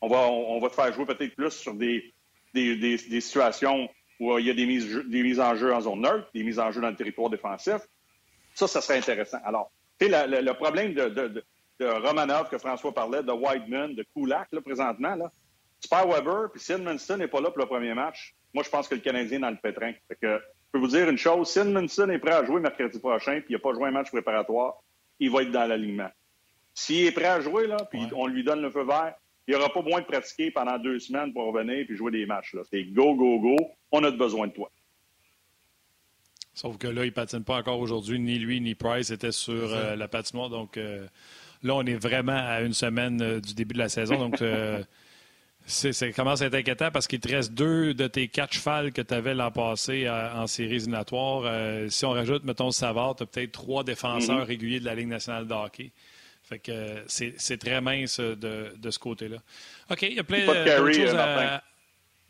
On 0.00 0.08
va, 0.08 0.28
on, 0.28 0.60
va 0.60 0.68
te 0.68 0.74
faire 0.74 0.92
jouer 0.92 1.06
peut-être 1.06 1.34
plus 1.34 1.50
sur 1.50 1.74
des, 1.74 2.14
des, 2.54 2.76
des, 2.76 3.20
situations 3.20 3.88
où 4.20 4.38
il 4.38 4.46
y 4.46 4.50
a 4.50 4.54
des 4.54 4.66
mises, 4.66 4.94
des 5.06 5.22
mises 5.22 5.40
en 5.40 5.56
jeu 5.56 5.74
en 5.74 5.80
zone 5.80 6.02
neutre, 6.02 6.28
des 6.34 6.44
mises 6.44 6.58
en 6.58 6.70
jeu 6.70 6.80
dans 6.80 6.90
le 6.90 6.96
territoire 6.96 7.30
défensif. 7.30 7.78
Ça, 8.54 8.68
ça 8.68 8.80
serait 8.80 8.98
intéressant. 8.98 9.38
Alors, 9.44 9.70
tu 9.98 10.08
sais, 10.08 10.26
le, 10.26 10.52
problème 10.54 10.94
de, 10.94 11.44
Romanov 11.80 12.48
que 12.48 12.58
François 12.58 12.92
parlait, 12.92 13.22
de 13.22 13.32
Whiteman, 13.32 13.94
de 13.94 14.04
Kulak, 14.14 14.48
là, 14.52 14.60
présentement, 14.60 15.16
là, 15.16 15.32
perds 15.90 16.08
Weber, 16.08 16.50
puis 16.52 16.62
n'est 17.16 17.28
pas 17.28 17.40
là 17.40 17.50
pour 17.50 17.58
le 17.58 17.66
premier 17.66 17.94
match. 17.94 18.34
Moi, 18.54 18.64
je 18.64 18.70
pense 18.70 18.88
que 18.88 18.94
le 18.94 19.00
Canadien 19.00 19.38
est 19.38 19.40
dans 19.40 19.50
le 19.50 19.56
pétrin. 19.56 19.92
Fait 20.08 20.16
que, 20.20 20.38
je 20.38 20.72
peux 20.72 20.78
vous 20.78 20.88
dire 20.88 21.08
une 21.08 21.18
chose, 21.18 21.48
Sidmonson 21.50 22.10
est 22.10 22.18
prêt 22.18 22.32
à 22.32 22.44
jouer 22.44 22.60
mercredi 22.60 22.98
prochain, 22.98 23.40
puis 23.40 23.50
il 23.50 23.52
n'a 23.54 23.58
pas 23.58 23.72
joué 23.72 23.88
un 23.88 23.92
match 23.92 24.10
préparatoire, 24.10 24.74
il 25.18 25.30
va 25.30 25.42
être 25.42 25.50
dans 25.50 25.66
l'alignement. 25.66 26.10
S'il 26.78 27.06
est 27.06 27.10
prêt 27.10 27.24
à 27.24 27.40
jouer, 27.40 27.66
là, 27.66 27.76
puis 27.90 28.00
on 28.14 28.28
lui 28.28 28.44
donne 28.44 28.62
le 28.62 28.70
feu 28.70 28.84
vert, 28.84 29.14
il 29.48 29.50
n'y 29.54 29.60
aura 29.60 29.68
pas 29.68 29.82
besoin 29.82 30.00
de 30.00 30.06
pratiquer 30.06 30.52
pendant 30.52 30.78
deux 30.78 31.00
semaines 31.00 31.32
pour 31.32 31.52
revenir 31.52 31.84
puis 31.84 31.96
jouer 31.96 32.12
des 32.12 32.24
matchs. 32.24 32.54
C'est 32.70 32.84
go, 32.84 33.16
go, 33.16 33.40
go. 33.40 33.56
On 33.90 34.04
a 34.04 34.12
besoin 34.12 34.46
de 34.46 34.52
toi. 34.52 34.70
Sauf 36.54 36.78
que 36.78 36.86
là, 36.86 37.02
il 37.02 37.08
ne 37.08 37.12
patine 37.12 37.42
pas 37.42 37.56
encore 37.56 37.80
aujourd'hui. 37.80 38.20
Ni 38.20 38.38
lui, 38.38 38.60
ni 38.60 38.76
Price 38.76 39.10
étaient 39.10 39.32
sur 39.32 39.74
euh, 39.74 39.96
la 39.96 40.06
patinoire. 40.06 40.50
Donc 40.50 40.76
euh, 40.76 41.04
là, 41.64 41.74
on 41.74 41.84
est 41.84 41.96
vraiment 41.96 42.38
à 42.38 42.60
une 42.60 42.74
semaine 42.74 43.20
euh, 43.22 43.40
du 43.40 43.54
début 43.54 43.74
de 43.74 43.80
la 43.80 43.88
saison. 43.88 44.16
Donc 44.16 44.40
ça 45.66 46.12
commence 46.12 46.42
à 46.42 46.46
être 46.46 46.54
inquiétant 46.54 46.92
parce 46.92 47.08
qu'il 47.08 47.18
te 47.18 47.28
reste 47.28 47.54
deux 47.54 47.92
de 47.92 48.06
tes 48.06 48.28
quatre 48.28 48.52
chevals 48.52 48.92
que 48.92 49.02
tu 49.02 49.14
avais 49.14 49.34
l'an 49.34 49.50
passé 49.50 50.08
en 50.08 50.46
séries 50.46 50.76
éliminatoires. 50.76 51.90
si 51.90 52.04
on 52.04 52.10
rajoute, 52.10 52.44
mettons, 52.44 52.70
Savard, 52.70 53.16
tu 53.16 53.24
as 53.24 53.26
peut-être 53.26 53.50
trois 53.50 53.82
défenseurs 53.82 54.44
mm-hmm. 54.44 54.44
réguliers 54.44 54.80
de 54.80 54.84
la 54.84 54.94
Ligue 54.94 55.08
nationale 55.08 55.48
de 55.48 55.54
hockey. 55.54 55.90
Fait 56.48 56.58
que 56.58 57.04
c'est 57.08 57.58
très 57.58 57.80
mince 57.82 58.20
de, 58.20 58.72
de 58.74 58.90
ce 58.90 58.98
côté-là. 58.98 59.36
OK, 59.90 60.00
il 60.02 60.14
y 60.14 60.18
a 60.18 60.24
plein 60.24 60.46
de 60.46 60.92
choses 60.92 61.14
à... 61.14 61.62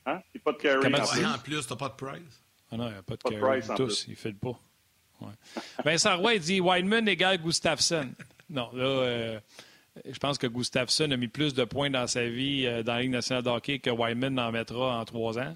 Hein? 0.07 0.23
Il 0.35 0.39
n'y 0.39 0.41
a 0.41 0.45
pas 0.45 0.53
de 0.53 0.57
carry. 0.57 0.81
Comment 0.81 0.99
en, 0.99 1.35
en 1.35 1.39
plus, 1.39 1.67
tu 1.67 1.73
n'as 1.73 1.79
pas 1.79 1.89
de 1.89 1.95
price. 1.95 2.43
Ah 2.73 2.77
non, 2.77 2.87
il 2.89 2.93
n'y 2.93 2.99
a 2.99 3.03
pas 3.03 3.17
de 3.17 3.23
carry. 3.23 3.61
Tous, 3.77 4.07
il 4.09 4.13
ne 4.13 4.17
fait 4.17 4.33
pas. 4.33 4.59
Ouais. 5.21 5.33
Vincent 5.85 6.17
Roy 6.17 6.35
il 6.35 6.41
dit 6.41 6.61
Wildman 6.61 7.07
égale 7.09 7.39
Gustafsson. 7.39 8.11
Non, 8.51 8.71
là, 8.73 8.85
euh, 8.85 9.41
je 10.11 10.19
pense 10.19 10.39
que 10.39 10.47
Gustafsson 10.47 11.11
a 11.11 11.17
mis 11.17 11.29
plus 11.29 11.55
de 11.55 11.65
points 11.65 11.91
dans 11.91 12.07
sa 12.07 12.25
vie 12.27 12.67
euh, 12.67 12.83
dans 12.83 12.95
la 12.95 13.03
Ligue 13.03 13.11
nationale 13.13 13.45
de 13.45 13.51
hockey 13.51 13.79
que 13.79 13.91
Wildman 13.91 14.39
en 14.39 14.51
mettra 14.51 14.99
en 14.99 15.05
trois 15.05 15.39
ans. 15.39 15.55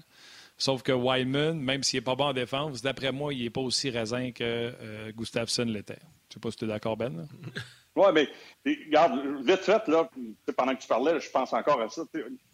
Sauf 0.57 0.83
que 0.83 0.91
Wildman, 0.91 1.59
même 1.59 1.83
s'il 1.83 1.97
n'est 1.97 2.03
pas 2.03 2.15
bon 2.15 2.25
en 2.25 2.33
défense, 2.33 2.81
d'après 2.81 3.11
moi, 3.11 3.33
il 3.33 3.43
n'est 3.43 3.49
pas 3.49 3.61
aussi 3.61 3.89
raisin 3.89 4.31
que 4.31 4.43
euh, 4.43 5.11
Gustafsson 5.11 5.65
l'était. 5.65 5.99
Je 5.99 6.05
ne 6.05 6.33
sais 6.35 6.39
pas 6.39 6.51
si 6.51 6.57
tu 6.57 6.65
es 6.65 6.67
d'accord, 6.67 6.95
Ben. 6.95 7.27
Oui, 7.95 8.07
mais 8.13 8.27
regarde, 8.65 9.45
vite 9.45 9.59
fait, 9.59 9.87
là, 9.87 10.09
pendant 10.57 10.75
que 10.75 10.81
tu 10.81 10.87
parlais, 10.87 11.19
je 11.19 11.29
pense 11.29 11.53
encore 11.53 11.79
à 11.79 11.89
ça. 11.89 12.01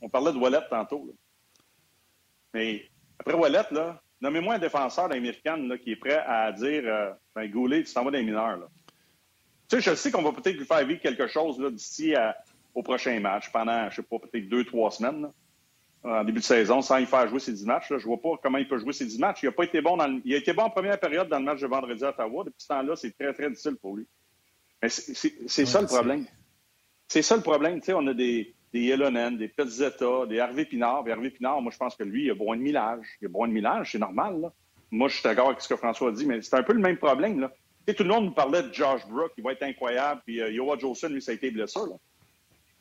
On 0.01 0.09
parlait 0.09 0.33
de 0.33 0.37
Wallet 0.37 0.59
tantôt. 0.69 1.13
Mais 2.53 2.85
après 3.19 3.35
Wallet, 3.35 3.63
là, 3.71 4.01
nommez-moi 4.19 4.55
un 4.55 4.59
défenseur 4.59 5.07
d'American 5.07 5.69
qui 5.81 5.91
est 5.91 5.95
prêt 5.95 6.21
à 6.27 6.51
dire 6.51 6.83
euh, 6.85 7.11
ben, 7.35 7.49
Goulet, 7.49 7.83
tu 7.83 7.93
t'en 7.93 8.03
vas 8.03 8.11
des 8.11 8.23
mineurs. 8.23 8.57
Là. 8.57 8.67
Tu 9.69 9.75
sais, 9.75 9.81
je 9.81 9.95
sais 9.95 10.11
qu'on 10.11 10.23
va 10.23 10.33
peut-être 10.33 10.57
lui 10.57 10.65
faire 10.65 10.85
vivre 10.85 10.99
quelque 10.99 11.27
chose 11.27 11.57
d'ici 11.71 12.13
au 12.73 12.83
prochain 12.83 13.19
match, 13.19 13.51
pendant, 13.51 13.89
je 13.89 13.97
sais 13.97 14.03
pas, 14.03 14.19
peut-être 14.19 14.49
deux, 14.49 14.65
trois 14.65 14.91
semaines, 14.91 15.31
en 16.03 16.23
début 16.23 16.39
de 16.39 16.45
saison, 16.45 16.81
sans 16.81 16.97
y 16.97 17.05
faire 17.05 17.27
jouer 17.27 17.39
ses 17.39 17.53
dix 17.53 17.65
matchs. 17.65 17.89
Là. 17.89 17.97
Je 17.97 18.05
vois 18.05 18.21
pas 18.21 18.31
comment 18.41 18.57
il 18.57 18.67
peut 18.67 18.77
jouer 18.77 18.93
ses 18.93 19.05
dix 19.05 19.19
matchs. 19.19 19.43
Il 19.43 19.47
a 19.47 19.51
pas 19.51 19.63
été 19.63 19.81
bon 19.81 19.97
dans 19.97 20.19
Il 20.23 20.33
a 20.33 20.37
été 20.37 20.53
bon 20.53 20.63
en 20.63 20.69
première 20.69 20.99
période 20.99 21.29
dans 21.29 21.39
le 21.39 21.45
match 21.45 21.59
de 21.59 21.67
vendredi 21.67 22.03
à 22.03 22.09
Ottawa. 22.09 22.43
Depuis 22.45 22.61
ce 22.61 22.67
temps-là, 22.67 22.95
c'est 22.95 23.11
très, 23.17 23.33
très 23.33 23.49
difficile 23.49 23.75
pour 23.75 23.95
lui. 23.95 24.07
Mais 24.81 24.89
c'est 24.89 25.65
ça 25.65 25.81
le 25.81 25.87
problème. 25.87 26.25
C'est 27.07 27.21
ça 27.21 27.35
le 27.35 27.41
problème. 27.41 27.79
Tu 27.79 27.87
sais, 27.87 27.93
on 27.93 28.05
a 28.07 28.13
des, 28.13 28.53
des 28.71 28.95
des 28.95 29.47
Petzetta, 29.47 30.25
des 30.27 30.35
Hervé 30.35 30.65
Pinard. 30.65 31.03
Puis 31.03 31.11
Hervé 31.11 31.31
Pinard, 31.31 31.61
moi, 31.61 31.71
je 31.71 31.77
pense 31.77 31.95
que 31.95 32.03
lui, 32.03 32.25
il 32.25 32.31
a 32.31 32.35
besoin 32.35 32.55
de 32.55 32.61
millage. 32.61 33.05
Il 33.21 33.25
a 33.25 33.29
besoin 33.29 33.47
de 33.47 33.53
millage, 33.53 33.91
c'est 33.91 33.99
normal. 33.99 34.41
Là. 34.41 34.53
Moi, 34.91 35.09
je 35.09 35.15
suis 35.15 35.23
d'accord 35.23 35.47
avec 35.47 35.61
ce 35.61 35.67
que 35.67 35.75
François 35.75 36.09
a 36.09 36.11
dit, 36.11 36.25
mais 36.25 36.41
c'est 36.41 36.55
un 36.55 36.63
peu 36.63 36.73
le 36.73 36.79
même 36.79 36.97
problème. 36.97 37.39
Là. 37.39 37.49
Tu 37.49 37.91
sais, 37.91 37.93
tout 37.95 38.03
le 38.03 38.09
monde 38.09 38.25
nous 38.25 38.31
parlait 38.31 38.63
de 38.63 38.73
Josh 38.73 39.05
Brook, 39.07 39.31
il 39.37 39.43
va 39.43 39.53
être 39.53 39.63
incroyable. 39.63 40.21
Puis 40.25 40.35
uh, 40.37 40.51
Yoa 40.51 40.77
Jolson, 40.77 41.09
lui, 41.09 41.21
ça 41.21 41.31
a 41.31 41.35
été 41.35 41.51
blessé. 41.51 41.79
Là. 41.79 41.95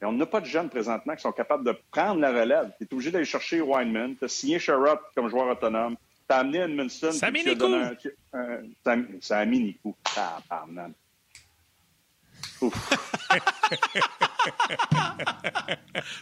Mais 0.00 0.06
on 0.06 0.12
n'a 0.12 0.26
pas 0.26 0.40
de 0.40 0.46
jeunes 0.46 0.68
présentement 0.68 1.16
qui 1.16 1.22
sont 1.22 1.32
capables 1.32 1.64
de 1.64 1.74
prendre 1.90 2.20
la 2.20 2.30
relève. 2.30 2.70
Tu 2.78 2.84
es 2.84 2.94
obligé 2.94 3.10
d'aller 3.10 3.24
chercher 3.24 3.60
Weinman. 3.60 4.16
Tu 4.16 4.24
as 4.26 4.28
signé 4.28 4.58
Sherrod 4.58 4.98
comme 5.14 5.28
joueur 5.28 5.48
autonome. 5.48 5.96
Tu 6.28 6.34
as 6.34 6.38
amené 6.38 6.58
Edmondson. 6.58 7.12
Sami 7.12 7.44
Nikou. 7.44 7.66
Sami 9.20 9.60
Nikou. 9.60 9.96
Ah, 10.16 10.38
pardon 10.48 10.92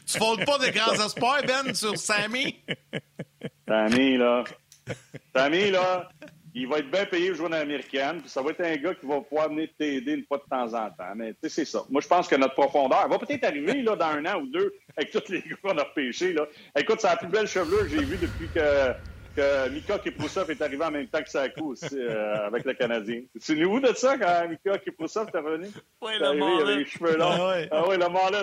tu 0.07 0.19
fondes 0.19 0.45
pas 0.45 0.59
des 0.59 0.71
grands 0.71 0.95
espoirs, 0.95 1.43
Ben, 1.47 1.75
sur 1.75 1.97
Sammy? 1.97 2.63
Sammy, 3.67 4.17
là. 4.17 4.45
Sammy, 5.35 5.71
là, 5.71 6.09
il 6.55 6.67
va 6.67 6.79
être 6.79 6.91
bien 6.91 7.05
payé 7.05 7.29
pour 7.29 7.37
jouer 7.37 7.49
dans 7.51 7.59
l'américaine, 7.59 8.21
puis 8.21 8.31
ça 8.31 8.41
va 8.41 8.51
être 8.51 8.63
un 8.63 8.77
gars 8.77 8.95
qui 8.95 9.07
va 9.07 9.21
pouvoir 9.21 9.49
venir 9.51 9.69
t'aider 9.79 10.13
une 10.13 10.25
fois 10.25 10.39
de 10.39 10.45
temps 10.49 10.75
en 10.75 10.89
temps. 10.91 11.15
Mais 11.15 11.33
tu 11.33 11.39
sais, 11.43 11.49
c'est 11.51 11.65
ça. 11.67 11.85
Moi, 11.91 12.01
je 12.01 12.09
pense 12.09 12.29
que 12.29 12.37
notre 12.37 12.55
profondeur 12.55 13.09
va 13.09 13.19
peut-être 13.19 13.45
arriver 13.45 13.83
là, 13.83 13.95
dans 13.95 14.07
un 14.07 14.25
an 14.25 14.41
ou 14.41 14.47
deux 14.47 14.75
avec 14.97 15.11
tous 15.11 15.31
les 15.31 15.43
gars 15.43 15.57
qu'on 15.63 15.77
a 15.77 15.83
repêchés. 15.83 16.33
Là. 16.33 16.47
Écoute, 16.79 17.01
c'est 17.01 17.09
la 17.09 17.17
plus 17.17 17.29
belle 17.29 17.47
chevelure 17.47 17.81
que 17.83 17.89
j'ai 17.89 18.05
vue 18.05 18.17
depuis 18.17 18.49
que 18.55 18.61
que 19.37 19.69
Mika 19.69 19.99
Kiprusov 19.99 20.51
est 20.51 20.63
arrivé 20.63 20.85
en 20.85 20.91
même 20.91 21.07
temps 21.07 21.23
que 21.23 21.29
Sakou 21.29 21.73
aussi, 21.73 21.89
euh, 21.93 22.47
avec 22.47 22.65
le 22.65 22.75
Canadien. 22.75 23.23
Tu 23.41 23.57
nous 23.57 23.77
où 23.77 23.81
de 23.81 23.93
ça 23.95 24.17
quand 24.17 24.49
Mika 24.49 24.79
Kiprusov 24.79 25.29
est 25.33 25.39
revenu? 25.39 25.69
Oui, 26.01 26.13
le 26.19 26.37
Il 26.37 26.63
avait 26.63 26.77
les 26.77 26.87
cheveux 26.87 27.17
longs. 27.17 27.31
Ah, 27.31 27.57
oui, 27.57 27.69
ah, 27.71 27.85
oui 27.89 27.97
le. 27.99 28.39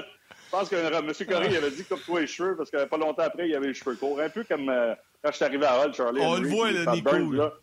Je 0.54 0.60
pense 0.60 0.70
que 0.70 0.76
M. 0.76 1.28
Corey 1.28 1.58
avait 1.58 1.72
dit 1.72 1.84
coupe-toi 1.84 2.22
les 2.22 2.28
cheveux 2.28 2.56
parce 2.56 2.70
que 2.70 2.86
pas 2.86 2.98
longtemps 2.98 3.24
après, 3.24 3.50
il 3.50 3.56
avait 3.56 3.68
les 3.68 3.74
cheveux 3.74 3.96
courts. 3.96 4.20
Un 4.20 4.30
peu 4.30 4.44
comme 4.44 4.70
euh, 4.70 4.94
quand 5.24 5.32
je 5.32 5.38
suis 5.38 5.46
arrivé 5.46 5.66
à 5.66 5.80
Hall, 5.80 5.94
Charlie. 5.96 6.22
On 6.22 6.36
le 6.36 6.48
voit, 6.48 6.72
le 6.72 6.86
Nico. 6.92 7.32
Là, 7.32 7.54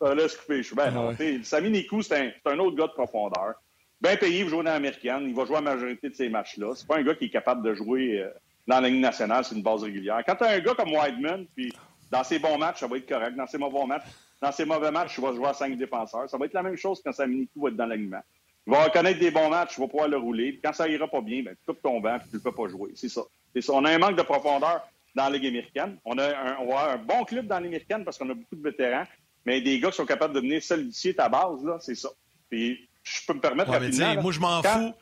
là, 0.00 0.14
là 0.14 0.28
se 0.28 0.38
couper 0.38 0.58
les 0.58 0.62
cheveux. 0.62 0.76
Ben, 0.76 0.86
ah, 0.86 0.90
non, 0.90 1.42
Samy 1.42 1.70
Nikou, 1.70 2.00
c'est 2.02 2.16
un, 2.16 2.52
un, 2.52 2.58
autre 2.60 2.76
gars 2.76 2.86
de 2.86 2.92
profondeur. 2.92 3.54
Bien 4.00 4.16
payé 4.16 4.42
pour 4.42 4.50
jouer 4.50 4.64
dans 4.64 4.70
l'américaine. 4.70 5.24
Il 5.26 5.34
va 5.34 5.44
jouer 5.46 5.56
la 5.56 5.62
majorité 5.62 6.10
de 6.10 6.14
ces 6.14 6.28
matchs-là. 6.28 6.74
C'est 6.76 6.86
pas 6.86 6.98
un 6.98 7.02
gars 7.02 7.16
qui 7.16 7.24
est 7.24 7.30
capable 7.30 7.64
de 7.64 7.74
jouer 7.74 8.20
euh, 8.20 8.30
dans 8.68 8.80
la 8.80 8.88
ligne 8.88 9.00
nationale 9.00 9.44
sur 9.44 9.56
une 9.56 9.62
base 9.64 9.82
régulière. 9.82 10.22
Quand 10.24 10.36
tu 10.36 10.44
as 10.44 10.50
un 10.50 10.60
gars 10.60 10.74
comme 10.74 10.92
Whiteman, 10.92 11.46
puis 11.56 11.72
dans 12.10 12.24
ses 12.24 12.38
bons 12.38 12.58
matchs, 12.58 12.80
ça 12.80 12.86
va 12.86 12.96
être 12.96 13.08
correct. 13.08 13.36
Dans 13.36 13.46
ses 13.46 13.58
mauvais 13.58 13.86
matchs, 13.86 14.04
dans 14.40 14.52
ses 14.52 14.64
mauvais 14.64 14.90
matchs, 14.90 15.16
je 15.16 15.20
vais 15.20 15.34
jouer 15.34 15.48
à 15.48 15.54
cinq 15.54 15.76
défenseurs. 15.76 16.28
Ça 16.28 16.38
va 16.38 16.46
être 16.46 16.54
la 16.54 16.62
même 16.62 16.76
chose 16.76 17.00
quand 17.04 17.12
Saminikou 17.12 17.62
va 17.62 17.68
être 17.70 17.76
dans 17.76 17.86
l'alignement. 17.86 18.22
Il 18.66 18.72
va 18.72 18.84
reconnaître 18.84 19.18
des 19.18 19.30
bons 19.30 19.48
matchs, 19.48 19.74
il 19.78 19.80
va 19.80 19.88
pouvoir 19.88 20.08
le 20.08 20.18
rouler. 20.18 20.60
quand 20.62 20.72
ça 20.72 20.86
ira 20.88 21.08
pas 21.08 21.22
bien, 21.22 21.42
ben, 21.42 21.54
tu 21.54 21.64
coupes 21.66 21.82
ton 21.82 22.00
banc 22.00 22.16
et 22.16 22.28
tu 22.28 22.36
ne 22.36 22.40
peux 22.40 22.52
pas 22.52 22.68
jouer. 22.68 22.90
C'est 22.94 23.08
ça. 23.08 23.22
ça. 23.58 23.72
On 23.72 23.84
a 23.84 23.92
un 23.92 23.98
manque 23.98 24.16
de 24.16 24.22
profondeur 24.22 24.82
dans 25.14 25.24
la 25.24 25.30
Ligue 25.30 25.46
américaine. 25.46 25.98
On 26.04 26.18
a 26.18 26.26
un, 26.26 26.56
on 26.58 26.76
a 26.76 26.92
un 26.92 26.96
bon 26.98 27.24
club 27.24 27.46
dans 27.46 27.54
la 27.54 27.62
Ligue 27.62 27.70
américaine 27.70 28.04
parce 28.04 28.18
qu'on 28.18 28.28
a 28.28 28.34
beaucoup 28.34 28.56
de 28.56 28.62
vétérans, 28.62 29.06
mais 29.46 29.62
des 29.62 29.80
gars 29.80 29.90
qui 29.90 29.96
sont 29.96 30.06
capables 30.06 30.34
de 30.34 30.40
venir 30.40 30.62
solidifier 30.62 31.14
ta 31.14 31.28
base, 31.28 31.64
là, 31.64 31.78
c'est 31.80 31.94
ça. 31.94 32.10
Puis 32.50 32.88
je 33.02 33.26
peux 33.26 33.34
me 33.34 33.40
permettre 33.40 33.70
ouais, 33.70 33.78
rapidement, 33.78 34.22
Moi, 34.22 34.32
je 34.32 34.40
m'en 34.40 34.62
fous. 34.62 34.94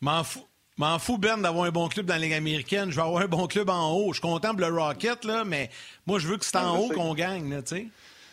M'en 0.00 0.24
fous. 0.24 0.47
M'en 0.78 1.00
fous, 1.00 1.18
Ben, 1.18 1.38
d'avoir 1.38 1.64
un 1.64 1.72
bon 1.72 1.88
club 1.88 2.06
dans 2.06 2.14
la 2.14 2.20
Ligue 2.20 2.34
américaine. 2.34 2.90
Je 2.90 2.96
veux 2.96 3.02
avoir 3.02 3.20
un 3.20 3.26
bon 3.26 3.48
club 3.48 3.68
en 3.68 3.92
haut. 3.92 4.12
Je 4.12 4.20
contemple 4.20 4.60
le 4.60 4.68
Rocket, 4.68 5.24
là, 5.24 5.44
mais 5.44 5.70
moi, 6.06 6.20
je 6.20 6.28
veux 6.28 6.36
que 6.36 6.44
c'est 6.44 6.56
en 6.56 6.78
haut 6.78 6.88
qu'on 6.90 7.14
gagne, 7.14 7.60
tu 7.62 7.76
sais. 7.76 7.86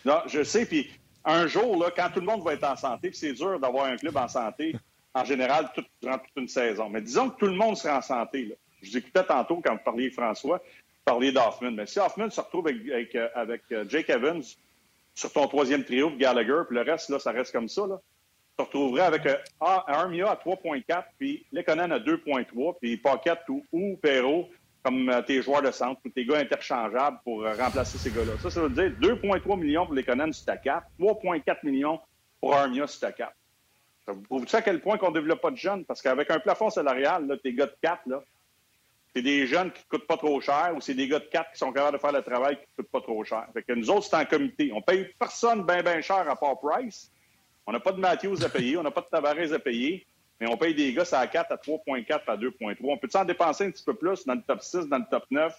Non, 0.05 0.21
je 0.27 0.43
sais. 0.43 0.67
Puis 0.67 0.91
un 1.25 1.47
jour, 1.47 1.75
là, 1.81 1.89
quand 1.95 2.11
tout 2.13 2.19
le 2.19 2.27
monde 2.27 2.43
va 2.43 2.53
être 2.53 2.63
en 2.63 2.75
santé, 2.75 3.09
puis 3.09 3.17
c'est 3.17 3.33
dur 3.33 3.59
d'avoir 3.59 3.85
un 3.85 3.97
club 3.97 4.15
en 4.15 4.27
santé, 4.27 4.75
en 5.15 5.25
général, 5.25 5.71
durant 5.99 6.19
toute 6.19 6.35
une 6.35 6.47
saison. 6.47 6.87
Mais 6.87 7.01
disons 7.01 7.31
que 7.31 7.39
tout 7.39 7.47
le 7.47 7.55
monde 7.55 7.77
sera 7.77 7.97
en 7.97 8.01
santé. 8.03 8.45
Là. 8.45 8.55
Je 8.83 8.91
vous 8.91 8.97
écoutais 8.97 9.23
tantôt 9.23 9.59
quand 9.65 9.73
vous 9.73 9.83
parliez 9.83 10.11
François, 10.11 10.57
vous 10.57 11.03
parliez 11.03 11.31
d'Hoffman. 11.31 11.71
Mais 11.71 11.87
si 11.87 11.97
Hoffman 11.97 12.29
se 12.29 12.41
retrouve 12.41 12.67
avec, 12.67 13.15
avec, 13.33 13.63
euh, 13.71 13.85
Jake 13.89 14.11
Evans 14.11 14.43
sur 15.15 15.33
ton 15.33 15.47
troisième 15.47 15.83
trio, 15.83 16.11
Gallagher, 16.11 16.61
puis 16.67 16.77
le 16.77 16.83
reste, 16.83 17.09
là, 17.09 17.17
ça 17.17 17.31
reste 17.31 17.51
comme 17.51 17.69
ça, 17.69 17.87
là 17.87 17.99
te 18.57 18.61
retrouverais 18.61 19.01
avec 19.01 19.25
euh, 19.25 19.37
un 19.61 19.83
Armia 19.87 20.29
à 20.29 20.35
3.4, 20.35 21.03
puis 21.17 21.45
Lekonen 21.51 21.91
à 21.91 21.99
2.3, 21.99 22.75
puis 22.79 22.97
Pocket 22.97 23.39
ou, 23.49 23.65
ou 23.71 23.97
Perrault 23.97 24.49
comme 24.83 25.09
euh, 25.09 25.21
tes 25.23 25.41
joueurs 25.41 25.63
de 25.63 25.71
centre 25.71 25.99
ou 26.05 26.09
tes 26.09 26.25
gars 26.25 26.37
interchangeables 26.37 27.17
pour 27.23 27.43
euh, 27.43 27.55
remplacer 27.55 27.97
ces 27.97 28.11
gars-là. 28.11 28.33
Ça, 28.41 28.51
ça 28.51 28.61
veut 28.61 28.69
dire 28.69 28.91
2,3 29.01 29.59
millions 29.59 29.85
pour 29.85 29.95
Lekonen 29.95 30.31
sur 30.31 30.45
ta 30.45 30.57
4, 30.57 30.85
3,4 30.99 31.57
millions 31.63 31.99
pour 32.39 32.55
Armia 32.55 32.85
sur 32.85 32.99
ta 32.99 33.11
4. 33.11 33.33
Ça 34.05 34.11
vous 34.11 34.21
prouve 34.21 34.45
à 34.53 34.61
quel 34.61 34.81
point 34.81 34.99
qu'on 34.99 35.09
ne 35.09 35.15
développe 35.15 35.41
pas 35.41 35.49
de 35.49 35.57
jeunes? 35.57 35.83
Parce 35.85 36.03
qu'avec 36.03 36.29
un 36.29 36.39
plafond 36.39 36.69
salarial, 36.69 37.25
là, 37.25 37.35
tes 37.37 37.53
gars 37.53 37.65
de 37.65 37.75
4, 37.81 38.01
là, 38.05 38.23
c'est 39.15 39.23
des 39.23 39.47
jeunes 39.47 39.71
qui 39.71 39.81
ne 39.81 39.97
coûtent 39.97 40.07
pas 40.07 40.17
trop 40.17 40.39
cher 40.39 40.73
ou 40.75 40.81
c'est 40.81 40.93
des 40.93 41.07
gars 41.07 41.19
de 41.19 41.25
4 41.25 41.51
qui 41.51 41.57
sont 41.57 41.71
capables 41.71 41.97
de 41.97 42.01
faire 42.01 42.11
le 42.11 42.21
travail 42.21 42.57
qui 42.57 42.63
ne 42.77 42.83
coûtent 42.83 42.91
pas 42.91 43.01
trop 43.01 43.23
cher. 43.23 43.47
Fait 43.53 43.63
que 43.63 43.73
nous 43.73 43.89
autres, 43.89 44.05
c'est 44.05 44.17
en 44.17 44.25
comité. 44.25 44.71
On 44.71 44.81
paye 44.81 45.07
personne 45.17 45.65
bien, 45.65 45.81
bien 45.81 46.01
cher 46.01 46.29
à 46.29 46.35
part 46.35 46.59
Price. 46.59 47.11
On 47.67 47.71
n'a 47.71 47.79
pas 47.79 47.91
de 47.91 47.99
Matthews 47.99 48.43
à 48.43 48.49
payer, 48.49 48.77
on 48.77 48.83
n'a 48.83 48.91
pas 48.91 49.01
de 49.01 49.07
Tavares 49.07 49.53
à 49.53 49.59
payer, 49.59 50.05
mais 50.39 50.47
on 50.47 50.57
paye 50.57 50.75
des 50.75 50.93
gars 50.93 51.05
à 51.11 51.27
4, 51.27 51.51
à 51.51 51.55
3,4, 51.55 52.21
à 52.27 52.37
2,3. 52.37 52.75
On 52.81 52.97
peut 52.97 53.09
s'en 53.09 53.25
dépenser 53.25 53.65
un 53.65 53.71
petit 53.71 53.83
peu 53.83 53.93
plus 53.93 54.25
dans 54.25 54.35
le 54.35 54.41
top 54.41 54.61
6, 54.61 54.87
dans 54.87 54.97
le 54.97 55.05
top 55.09 55.25
9? 55.31 55.53